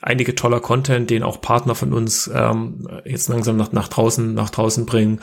einige 0.00 0.34
toller 0.34 0.60
Content, 0.60 1.10
den 1.10 1.22
auch 1.22 1.40
Partner 1.40 1.74
von 1.74 1.92
uns 1.92 2.30
ähm, 2.32 2.88
jetzt 3.04 3.28
langsam 3.28 3.56
nach, 3.56 3.72
nach 3.72 3.88
draußen, 3.88 4.34
nach 4.34 4.50
draußen 4.50 4.86
bringen. 4.86 5.20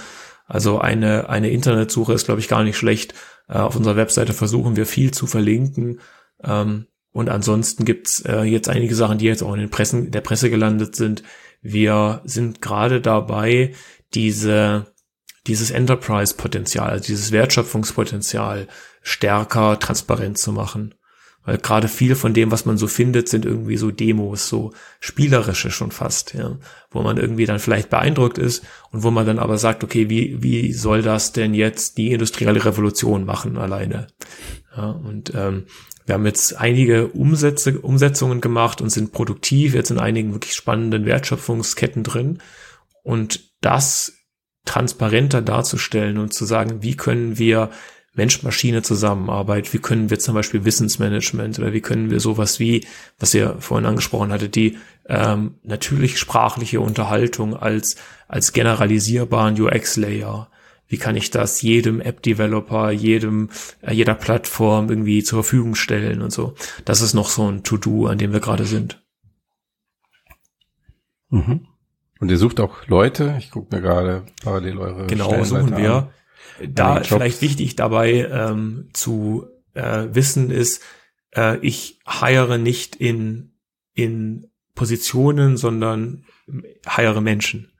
Also 0.54 0.78
eine, 0.78 1.30
eine 1.30 1.50
Internetsuche 1.50 2.14
ist, 2.14 2.26
glaube 2.26 2.40
ich, 2.40 2.48
gar 2.48 2.64
nicht 2.64 2.78
schlecht. 2.78 3.16
Äh, 3.50 3.54
auf 3.54 3.76
unserer 3.76 3.96
Webseite 3.96 4.34
versuchen 4.34 4.76
wir 4.76 4.86
viel 4.86 5.10
zu 5.10 5.26
verlinken. 5.26 6.00
Ähm, 6.44 6.86
und 7.12 7.30
ansonsten 7.30 7.86
gibt's 7.86 8.22
äh, 8.22 8.44
jetzt 8.44 8.70
einige 8.70 8.94
Sachen, 8.94 9.18
die 9.18 9.26
jetzt 9.26 9.42
auch 9.42 9.56
in 9.56 9.62
den 9.62 9.72
Pressen, 9.72 10.12
der 10.12 10.22
Presse 10.22 10.52
gelandet 10.52 10.96
sind. 10.96 11.24
Wir 11.64 12.22
sind 12.26 12.62
gerade 12.62 13.02
dabei, 13.02 13.74
diese, 14.14 14.94
dieses 15.48 15.72
Enterprise-Potenzial, 15.72 16.88
also 16.88 17.06
dieses 17.06 17.32
Wertschöpfungspotenzial 17.32 18.68
stärker 19.02 19.80
transparent 19.80 20.38
zu 20.38 20.52
machen. 20.52 20.94
Weil 21.46 21.58
gerade 21.58 21.88
viel 21.90 22.16
von 22.16 22.34
dem, 22.34 22.52
was 22.52 22.66
man 22.66 22.78
so 22.78 22.88
findet, 22.88 23.28
sind 23.28 23.46
irgendwie 23.46 23.76
so 23.76 23.92
Demos, 23.92 24.48
so 24.48 24.72
spielerische 25.00 25.72
schon 25.72 25.92
fast, 25.92 26.34
ja, 26.34 26.58
wo 26.90 27.02
man 27.02 27.18
irgendwie 27.18 27.46
dann 27.46 27.60
vielleicht 27.60 27.90
beeindruckt 27.90 28.38
ist 28.38 28.64
und 28.92 29.04
wo 29.04 29.12
man 29.12 29.26
dann 29.26 29.40
aber 29.40 29.58
sagt, 29.58 29.84
okay, 29.84 30.10
wie, 30.10 30.42
wie 30.42 30.72
soll 30.72 31.02
das 31.02 31.34
denn 31.34 31.54
jetzt 31.54 31.98
die 31.98 32.14
industrielle 32.14 32.64
Revolution 32.64 33.26
machen 33.26 33.58
alleine? 33.58 34.08
Ja, 34.76 34.92
und 34.92 35.34
ähm, 35.36 35.66
wir 36.06 36.16
haben 36.16 36.26
jetzt 36.26 36.60
einige 36.60 37.08
Umsätze, 37.08 37.80
Umsetzungen 37.80 38.42
gemacht 38.42 38.82
und 38.82 38.90
sind 38.90 39.12
produktiv 39.12 39.74
jetzt 39.74 39.92
in 39.92 40.00
einigen 40.00 40.34
wirklich 40.34 40.54
spannenden 40.54 41.06
Wertschöpfungsketten 41.06 42.04
drin. 42.04 42.40
Und 43.04 43.52
das 43.62 44.14
transparenter 44.66 45.42
darzustellen 45.42 46.18
und 46.18 46.34
zu 46.34 46.46
sagen, 46.46 46.84
wie 46.84 46.96
können 46.96 47.38
wir 47.38 47.70
Mensch-Maschine-Zusammenarbeit, 48.16 49.74
wie 49.74 49.80
können 49.80 50.10
wir 50.10 50.20
zum 50.20 50.36
Beispiel 50.36 50.66
Wissensmanagement 50.66 51.58
oder 51.58 51.74
wie 51.74 51.82
können 51.82 52.12
wir 52.12 52.20
sowas 52.20 52.60
wie, 52.60 52.86
was 53.18 53.34
ihr 53.34 53.56
vorhin 53.60 53.88
angesprochen 53.88 54.32
hattet, 54.32 54.56
die 54.56 54.78
ähm, 55.08 55.56
natürlich 55.64 56.20
sprachliche 56.20 56.80
Unterhaltung 56.80 57.56
als, 57.56 57.96
als 58.28 58.54
generalisierbaren 58.54 59.60
UX-Layer. 59.60 60.50
Wie 60.88 60.98
kann 60.98 61.16
ich 61.16 61.32
das 61.32 61.64
jedem 61.64 62.02
App-Developer, 62.02 62.92
jedem, 62.92 63.50
äh, 63.82 63.94
jeder 63.94 64.14
Plattform 64.14 64.90
irgendwie 64.90 65.24
zur 65.24 65.44
Verfügung 65.44 65.74
stellen 65.74 66.22
und 66.22 66.32
so. 66.32 66.54
Das 66.86 67.02
ist 67.02 67.16
noch 67.16 67.30
so 67.30 67.50
ein 67.50 67.64
To-Do, 67.64 68.06
an 68.06 68.20
dem 68.20 68.32
wir 68.32 68.42
gerade 68.42 68.66
sind. 68.66 69.02
Mhm. 71.30 71.66
Und 72.20 72.30
ihr 72.30 72.38
sucht 72.38 72.60
auch 72.60 72.88
Leute. 72.88 73.36
Ich 73.40 73.50
gucke 73.50 73.76
mir 73.76 73.82
gerade 73.82 74.24
parallel 74.44 74.78
eure 74.78 75.08
Genau, 75.08 75.44
suchen 75.44 75.76
wir. 75.76 75.94
An 75.96 76.10
da 76.62 77.04
vielleicht 77.04 77.42
wichtig 77.42 77.76
dabei 77.76 78.28
ähm, 78.32 78.90
zu 78.94 79.48
äh, 79.74 80.08
wissen 80.12 80.52
ist, 80.52 80.82
äh, 81.36 81.58
ich 81.66 82.00
heiere 82.08 82.60
nicht 82.60 82.96
in, 82.96 83.54
in 83.94 84.48
Positionen, 84.76 85.58
sondern 85.58 86.26
heiere 86.88 87.22
Menschen. 87.22 87.74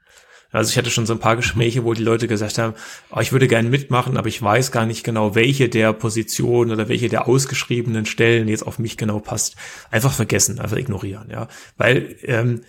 Also 0.52 0.70
ich 0.70 0.78
hatte 0.78 0.92
schon 0.92 1.08
so 1.08 1.14
ein 1.14 1.20
paar 1.20 1.36
Gespräche, 1.36 1.84
wo 1.84 1.96
die 1.96 2.04
Leute 2.04 2.28
gesagt 2.28 2.60
haben, 2.60 2.76
oh, 3.10 3.20
ich 3.20 3.32
würde 3.32 3.48
gerne 3.48 3.70
mitmachen, 3.70 4.18
aber 4.18 4.28
ich 4.28 4.40
weiß 4.40 4.72
gar 4.72 4.86
nicht 4.86 5.04
genau, 5.04 5.34
welche 5.34 5.68
der 5.68 5.94
Positionen 5.94 6.72
oder 6.72 6.88
welche 6.90 7.10
der 7.10 7.28
ausgeschriebenen 7.28 8.06
Stellen 8.06 8.48
jetzt 8.48 8.66
auf 8.66 8.78
mich 8.78 8.96
genau 8.96 9.20
passt. 9.20 9.56
Einfach 9.90 10.14
vergessen, 10.14 10.60
einfach 10.60 10.78
ignorieren, 10.78 11.32
ja. 11.32 11.48
Weil 11.76 12.18
ähm, 12.22 12.62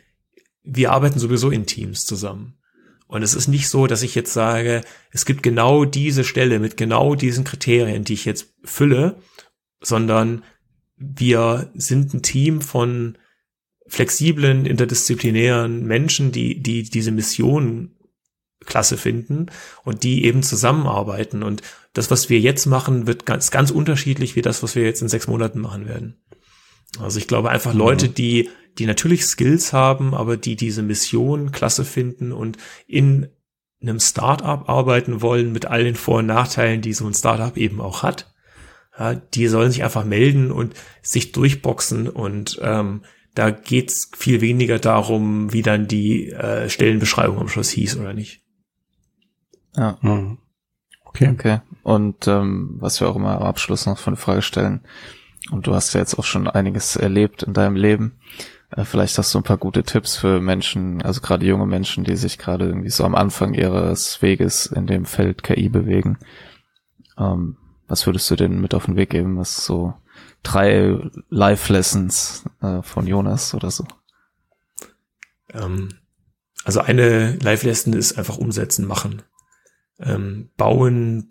wir 0.62 0.92
arbeiten 0.92 1.18
sowieso 1.18 1.50
in 1.50 1.66
Teams 1.66 2.06
zusammen. 2.06 2.56
Und 3.14 3.22
es 3.22 3.36
ist 3.36 3.46
nicht 3.46 3.68
so, 3.68 3.86
dass 3.86 4.02
ich 4.02 4.16
jetzt 4.16 4.32
sage, 4.32 4.80
es 5.12 5.24
gibt 5.24 5.44
genau 5.44 5.84
diese 5.84 6.24
Stelle 6.24 6.58
mit 6.58 6.76
genau 6.76 7.14
diesen 7.14 7.44
Kriterien, 7.44 8.02
die 8.02 8.14
ich 8.14 8.24
jetzt 8.24 8.52
fülle, 8.64 9.22
sondern 9.80 10.42
wir 10.96 11.70
sind 11.74 12.12
ein 12.12 12.22
Team 12.22 12.60
von 12.60 13.16
flexiblen, 13.86 14.66
interdisziplinären 14.66 15.86
Menschen, 15.86 16.32
die, 16.32 16.60
die 16.60 16.82
diese 16.82 17.12
Mission 17.12 17.94
klasse 18.66 18.96
finden 18.96 19.46
und 19.84 20.02
die 20.02 20.24
eben 20.24 20.42
zusammenarbeiten. 20.42 21.44
Und 21.44 21.62
das, 21.92 22.10
was 22.10 22.30
wir 22.30 22.40
jetzt 22.40 22.66
machen, 22.66 23.06
wird 23.06 23.26
ganz, 23.26 23.52
ganz 23.52 23.70
unterschiedlich 23.70 24.34
wie 24.34 24.42
das, 24.42 24.64
was 24.64 24.74
wir 24.74 24.82
jetzt 24.82 25.02
in 25.02 25.08
sechs 25.08 25.28
Monaten 25.28 25.60
machen 25.60 25.86
werden. 25.86 26.16
Also 26.98 27.20
ich 27.20 27.28
glaube 27.28 27.50
einfach 27.50 27.74
Leute, 27.74 28.08
mhm. 28.08 28.14
die 28.14 28.50
die 28.78 28.86
natürlich 28.86 29.24
Skills 29.24 29.72
haben, 29.72 30.14
aber 30.14 30.36
die 30.36 30.56
diese 30.56 30.82
Mission 30.82 31.52
klasse 31.52 31.84
finden 31.84 32.32
und 32.32 32.58
in 32.86 33.28
einem 33.80 34.00
Startup 34.00 34.68
arbeiten 34.68 35.20
wollen 35.20 35.52
mit 35.52 35.66
all 35.66 35.84
den 35.84 35.94
Vor- 35.94 36.18
und 36.18 36.26
Nachteilen, 36.26 36.80
die 36.80 36.92
so 36.92 37.06
ein 37.06 37.14
Startup 37.14 37.56
eben 37.56 37.80
auch 37.80 38.02
hat. 38.02 38.32
Ja, 38.98 39.14
die 39.14 39.48
sollen 39.48 39.70
sich 39.70 39.82
einfach 39.82 40.04
melden 40.04 40.52
und 40.52 40.74
sich 41.02 41.32
durchboxen 41.32 42.08
und 42.08 42.58
ähm, 42.62 43.02
da 43.34 43.50
geht's 43.50 44.10
viel 44.16 44.40
weniger 44.40 44.78
darum, 44.78 45.52
wie 45.52 45.62
dann 45.62 45.88
die 45.88 46.30
äh, 46.30 46.68
Stellenbeschreibung 46.68 47.38
am 47.38 47.48
Schluss 47.48 47.70
hieß 47.70 47.96
oder 47.96 48.14
nicht. 48.14 48.42
Ja. 49.76 49.98
Mhm. 50.00 50.38
Okay. 51.04 51.30
Okay. 51.30 51.60
Und 51.82 52.28
ähm, 52.28 52.76
was 52.78 53.00
wir 53.00 53.08
auch 53.08 53.16
immer 53.16 53.36
am 53.36 53.42
Abschluss 53.42 53.86
noch 53.86 53.98
von 53.98 54.14
der 54.14 54.22
Frage 54.22 54.42
stellen, 54.42 54.80
und 55.50 55.66
du 55.66 55.74
hast 55.74 55.92
ja 55.92 56.00
jetzt 56.00 56.18
auch 56.18 56.24
schon 56.24 56.48
einiges 56.48 56.96
erlebt 56.96 57.42
in 57.42 57.52
deinem 57.52 57.76
Leben. 57.76 58.18
Äh, 58.76 58.84
vielleicht 58.84 59.16
hast 59.18 59.32
du 59.34 59.38
ein 59.38 59.44
paar 59.44 59.58
gute 59.58 59.82
Tipps 59.82 60.16
für 60.16 60.40
Menschen, 60.40 61.02
also 61.02 61.20
gerade 61.20 61.46
junge 61.46 61.66
Menschen, 61.66 62.04
die 62.04 62.16
sich 62.16 62.38
gerade 62.38 62.66
irgendwie 62.66 62.90
so 62.90 63.04
am 63.04 63.14
Anfang 63.14 63.54
ihres 63.54 64.20
Weges 64.22 64.66
in 64.66 64.86
dem 64.86 65.04
Feld 65.06 65.42
KI 65.42 65.68
bewegen. 65.68 66.18
Ähm, 67.18 67.56
was 67.86 68.06
würdest 68.06 68.30
du 68.30 68.36
denn 68.36 68.60
mit 68.60 68.74
auf 68.74 68.86
den 68.86 68.96
Weg 68.96 69.10
geben? 69.10 69.38
Was 69.38 69.64
so 69.64 69.94
drei 70.42 70.98
Life-Lessons 71.28 72.44
äh, 72.62 72.82
von 72.82 73.06
Jonas 73.06 73.54
oder 73.54 73.70
so? 73.70 73.86
Ähm, 75.52 75.90
also 76.64 76.80
eine 76.80 77.36
Life-Lesson 77.36 77.92
ist 77.92 78.18
einfach 78.18 78.38
umsetzen, 78.38 78.86
machen. 78.86 79.22
Ähm, 80.00 80.50
bauen, 80.56 81.28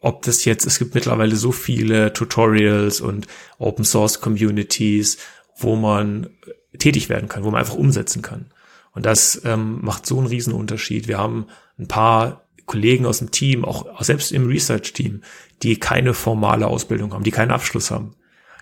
ob 0.00 0.22
das 0.22 0.46
jetzt, 0.46 0.64
es 0.64 0.78
gibt 0.78 0.94
mittlerweile 0.94 1.36
so 1.36 1.52
viele 1.52 2.14
Tutorials 2.14 3.02
und 3.02 3.26
Open 3.58 3.84
Source 3.84 4.20
Communities, 4.20 5.18
wo 5.58 5.76
man 5.76 6.30
tätig 6.78 7.08
werden 7.08 7.28
kann, 7.28 7.44
wo 7.44 7.50
man 7.50 7.60
einfach 7.60 7.74
umsetzen 7.74 8.22
kann. 8.22 8.46
Und 8.92 9.06
das 9.06 9.40
ähm, 9.44 9.78
macht 9.82 10.06
so 10.06 10.18
einen 10.18 10.26
riesen 10.26 10.52
Unterschied. 10.52 11.08
Wir 11.08 11.18
haben 11.18 11.46
ein 11.78 11.88
paar 11.88 12.46
Kollegen 12.66 13.06
aus 13.06 13.18
dem 13.18 13.30
Team, 13.30 13.64
auch 13.64 14.02
selbst 14.02 14.32
im 14.32 14.46
Research-Team, 14.46 15.22
die 15.62 15.78
keine 15.78 16.14
formale 16.14 16.66
Ausbildung 16.66 17.12
haben, 17.12 17.24
die 17.24 17.30
keinen 17.30 17.50
Abschluss 17.50 17.90
haben, 17.90 18.14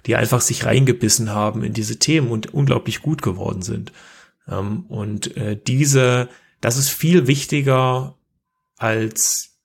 die 0.07 0.16
einfach 0.16 0.41
sich 0.41 0.65
reingebissen 0.65 1.31
haben 1.31 1.62
in 1.62 1.73
diese 1.73 1.99
Themen 1.99 2.31
und 2.31 2.55
unglaublich 2.55 3.03
gut 3.03 3.23
geworden 3.23 3.62
sind. 3.62 3.93
Ähm, 4.49 4.85
und 4.89 5.37
äh, 5.37 5.59
diese, 5.61 6.28
das 6.61 6.77
ist 6.77 6.91
viel 6.91 7.27
wichtiger 7.27 8.16
als 8.77 9.59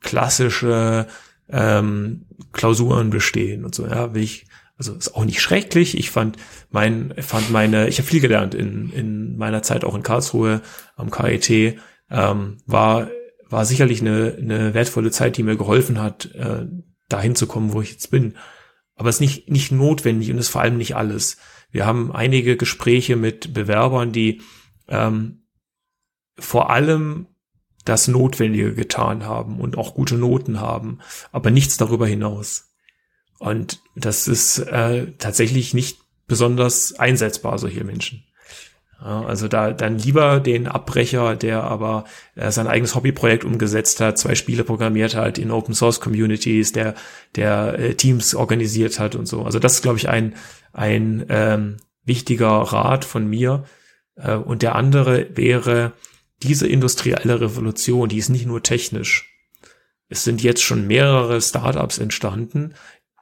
klassische 0.00 1.06
ähm, 1.48 2.26
Klausuren 2.52 3.10
bestehen 3.10 3.64
und 3.64 3.74
so. 3.74 3.86
Ja, 3.86 4.14
will 4.14 4.22
ich 4.22 4.46
also 4.78 4.94
ist 4.94 5.14
auch 5.14 5.24
nicht 5.24 5.40
schrecklich. 5.40 5.96
Ich 5.96 6.10
fand 6.10 6.36
mein, 6.70 7.14
fand 7.18 7.50
meine, 7.50 7.88
ich 7.88 7.98
habe 7.98 8.08
viel 8.08 8.20
gelernt 8.20 8.54
in, 8.54 8.90
in 8.90 9.36
meiner 9.36 9.62
Zeit 9.62 9.84
auch 9.84 9.94
in 9.94 10.02
Karlsruhe 10.02 10.60
am 10.96 11.10
KIT. 11.10 11.78
Ähm, 12.10 12.58
war, 12.66 13.08
war 13.48 13.64
sicherlich 13.64 14.00
eine, 14.00 14.36
eine 14.38 14.74
wertvolle 14.74 15.10
Zeit, 15.10 15.36
die 15.36 15.42
mir 15.42 15.56
geholfen 15.56 16.00
hat, 16.00 16.26
äh, 16.34 16.66
dahin 17.08 17.34
zu 17.34 17.46
kommen, 17.46 17.72
wo 17.72 17.80
ich 17.80 17.92
jetzt 17.92 18.10
bin. 18.10 18.34
Aber 18.96 19.08
es 19.08 19.16
ist 19.16 19.20
nicht, 19.20 19.50
nicht 19.50 19.72
notwendig 19.72 20.30
und 20.30 20.38
ist 20.38 20.48
vor 20.48 20.60
allem 20.62 20.76
nicht 20.76 20.96
alles. 20.96 21.38
Wir 21.70 21.86
haben 21.86 22.12
einige 22.12 22.56
Gespräche 22.56 23.16
mit 23.16 23.54
Bewerbern, 23.54 24.12
die 24.12 24.42
ähm, 24.88 25.42
vor 26.38 26.70
allem 26.70 27.26
das 27.84 28.08
Notwendige 28.08 28.74
getan 28.74 29.24
haben 29.24 29.60
und 29.60 29.78
auch 29.78 29.94
gute 29.94 30.16
Noten 30.16 30.60
haben, 30.60 30.98
aber 31.32 31.50
nichts 31.50 31.76
darüber 31.76 32.06
hinaus. 32.06 32.74
Und 33.38 33.80
das 33.94 34.28
ist 34.28 34.58
äh, 34.58 35.12
tatsächlich 35.18 35.74
nicht 35.74 35.98
besonders 36.26 36.98
einsetzbar, 36.98 37.58
solche 37.58 37.84
Menschen. 37.84 38.24
Ja, 39.00 39.24
also 39.26 39.46
da 39.46 39.72
dann 39.72 39.98
lieber 39.98 40.40
den 40.40 40.66
Abbrecher, 40.66 41.36
der 41.36 41.64
aber 41.64 42.04
äh, 42.34 42.50
sein 42.50 42.66
eigenes 42.66 42.94
Hobbyprojekt 42.94 43.44
umgesetzt 43.44 44.00
hat, 44.00 44.16
zwei 44.18 44.34
Spiele 44.34 44.64
programmiert 44.64 45.14
hat 45.14 45.36
in 45.36 45.50
Open 45.50 45.74
Source 45.74 46.00
Communities, 46.00 46.72
der 46.72 46.94
der 47.34 47.78
äh, 47.78 47.94
Teams 47.94 48.34
organisiert 48.34 48.98
hat 48.98 49.14
und 49.14 49.26
so. 49.26 49.42
Also 49.42 49.58
das 49.58 49.74
ist, 49.74 49.82
glaube 49.82 49.98
ich, 49.98 50.08
ein 50.08 50.34
ein 50.72 51.26
ähm, 51.28 51.76
wichtiger 52.04 52.48
Rat 52.48 53.04
von 53.04 53.28
mir. 53.28 53.64
Äh, 54.16 54.34
und 54.34 54.62
der 54.62 54.74
andere 54.74 55.28
wäre 55.36 55.92
diese 56.42 56.66
industrielle 56.66 57.40
Revolution, 57.40 58.08
die 58.08 58.18
ist 58.18 58.30
nicht 58.30 58.46
nur 58.46 58.62
technisch. 58.62 59.32
Es 60.08 60.24
sind 60.24 60.42
jetzt 60.42 60.62
schon 60.62 60.86
mehrere 60.86 61.40
Startups 61.40 61.98
entstanden, 61.98 62.74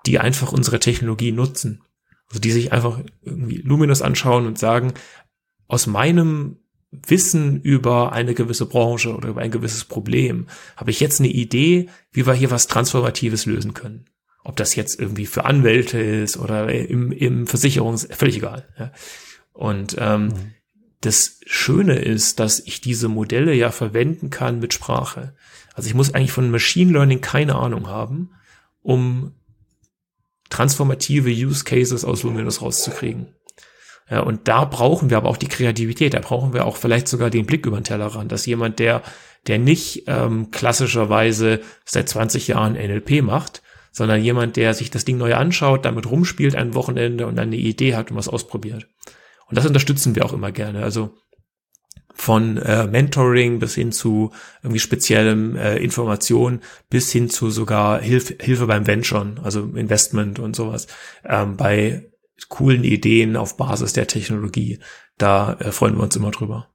die 0.07 0.19
einfach 0.19 0.53
unsere 0.53 0.81
Technologie 0.81 1.33
nutzen. 1.33 1.83
Also 2.29 2.41
die 2.41 2.53
sich 2.53 2.73
einfach 2.73 3.01
irgendwie 3.23 3.59
Luminous 3.59 4.03
anschauen 4.03 4.47
und 4.47 4.59
sagen, 4.59 4.95
aus 5.69 5.87
meinem 5.87 6.57
Wissen 6.91 7.61
über 7.61 8.13
eine 8.13 8.35
gewisse 8.35 8.67
Branche 8.67 9.15
oder 9.15 9.31
über 9.31 9.41
ein 9.41 9.51
gewisses 9.51 9.85
Problem 9.85 10.47
habe 10.77 10.91
ich 10.91 11.01
jetzt 11.01 11.21
eine 11.21 11.29
Idee, 11.29 11.89
wie 12.13 12.27
wir 12.27 12.35
hier 12.35 12.51
was 12.51 12.69
Transformatives 12.69 13.47
lösen 13.47 13.75
können. 13.75 14.07
Ob 14.45 14.57
das 14.57 14.75
jetzt 14.75 15.01
irgendwie 15.01 15.27
für 15.27 15.45
Anwälte 15.45 15.99
ist 15.99 16.37
oder 16.37 16.73
im, 16.73 17.11
im 17.13 17.47
Versicherungs, 17.47 18.07
völlig 18.11 18.37
egal. 18.37 18.69
Ja. 18.79 18.93
Und 19.53 19.97
ähm, 19.99 20.27
mhm. 20.27 20.55
das 21.01 21.41
Schöne 21.47 21.99
ist, 21.99 22.41
dass 22.41 22.61
ich 22.61 22.81
diese 22.81 23.09
Modelle 23.09 23.55
ja 23.55 23.71
verwenden 23.71 24.31
kann 24.31 24.61
mit 24.61 24.75
Sprache. 24.75 25.35
Also 25.75 25.89
ich 25.89 25.95
muss 25.95 26.15
eigentlich 26.15 26.33
von 26.33 26.51
Machine 26.51 26.93
Learning 26.93 27.21
keine 27.21 27.57
Ahnung 27.57 27.89
haben, 27.89 28.31
um 28.83 29.33
transformative 30.51 31.31
Use 31.31 31.65
Cases 31.65 32.05
aus 32.05 32.23
Luminous 32.23 32.63
rauszukriegen. 32.63 33.29
Ja, 34.11 34.21
und 34.21 34.49
da 34.49 34.65
brauchen 34.65 35.09
wir 35.09 35.17
aber 35.17 35.31
auch 35.31 35.39
die 35.39 35.49
Kreativität, 35.49 36.13
da 36.13 36.21
brauchen 36.21 36.53
wir 36.53 36.67
auch 36.67 36.77
vielleicht 36.77 37.09
sogar 37.09 37.31
den 37.31 37.47
Blick 37.47 37.65
über 37.65 37.79
den 37.79 37.85
Tellerrand, 37.85 38.31
dass 38.33 38.45
jemand, 38.45 38.79
der, 38.79 39.03
der 39.47 39.59
nicht 39.59 40.05
ähm, 40.07 40.51
klassischerweise 40.51 41.61
seit 41.87 42.09
20 42.09 42.49
Jahren 42.49 42.75
NLP 42.75 43.23
macht, 43.23 43.63
sondern 43.93 44.23
jemand, 44.23 44.57
der 44.57 44.75
sich 44.75 44.91
das 44.91 45.05
Ding 45.05 45.17
neu 45.17 45.35
anschaut, 45.35 45.85
damit 45.85 46.11
rumspielt 46.11 46.55
ein 46.55 46.75
Wochenende 46.75 47.27
und 47.27 47.37
dann 47.37 47.49
eine 47.49 47.57
Idee 47.57 47.95
hat 47.95 48.11
und 48.11 48.17
was 48.17 48.29
ausprobiert. 48.29 48.89
Und 49.49 49.57
das 49.57 49.67
unterstützen 49.67 50.15
wir 50.17 50.25
auch 50.25 50.33
immer 50.33 50.53
gerne. 50.53 50.83
Also 50.83 51.17
von 52.15 52.57
äh, 52.59 52.87
Mentoring 52.87 53.59
bis 53.59 53.75
hin 53.75 53.93
zu 53.93 54.31
irgendwie 54.63 54.79
speziellem 54.79 55.57
äh, 55.57 55.77
Information 55.79 56.61
bis 56.89 57.11
hin 57.11 57.29
zu 57.29 57.51
sogar 57.51 58.01
Hilf 58.01 58.35
Hilfe 58.41 58.67
beim 58.67 58.87
Venturen, 58.87 59.41
also 59.43 59.65
Investment 59.75 60.39
und 60.39 60.57
sowas. 60.57 60.87
Ähm, 61.25 61.57
bei 61.57 62.11
coolen 62.49 62.85
Ideen 62.85 63.37
auf 63.37 63.57
Basis 63.57 63.93
der 63.93 64.07
Technologie. 64.07 64.79
Da 65.19 65.55
äh, 65.55 65.73
freuen 65.73 65.97
wir 65.97 66.05
uns 66.05 66.17
immer 66.17 66.31
drüber. 66.31 66.71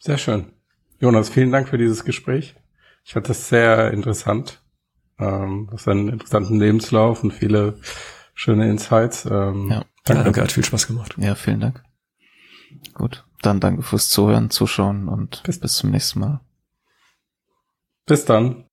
Sehr 0.00 0.18
schön. 0.18 0.52
Jonas, 1.00 1.28
vielen 1.28 1.52
Dank 1.52 1.68
für 1.68 1.78
dieses 1.78 2.04
Gespräch. 2.04 2.56
Ich 3.04 3.12
fand 3.12 3.28
das 3.28 3.48
sehr 3.48 3.92
interessant. 3.92 4.62
Ähm, 5.18 5.66
du 5.68 5.72
hast 5.74 5.88
einen 5.88 6.08
interessanten 6.08 6.58
Lebenslauf 6.58 7.22
und 7.22 7.32
viele 7.32 7.80
schöne 8.34 8.68
Insights. 8.68 9.24
Ähm, 9.24 9.68
ja. 9.70 9.84
Danke, 10.04 10.24
danke, 10.24 10.42
hat 10.42 10.52
viel 10.52 10.64
Spaß 10.64 10.86
gemacht. 10.86 11.14
Ja, 11.18 11.34
vielen 11.34 11.60
Dank. 11.60 11.82
Gut, 12.94 13.24
dann 13.42 13.60
danke 13.60 13.82
fürs 13.82 14.08
Zuhören, 14.08 14.50
Zuschauen 14.50 15.08
und 15.08 15.42
bis, 15.44 15.60
bis 15.60 15.74
zum 15.74 15.90
nächsten 15.90 16.20
Mal. 16.20 16.40
Bis 18.06 18.24
dann. 18.24 18.67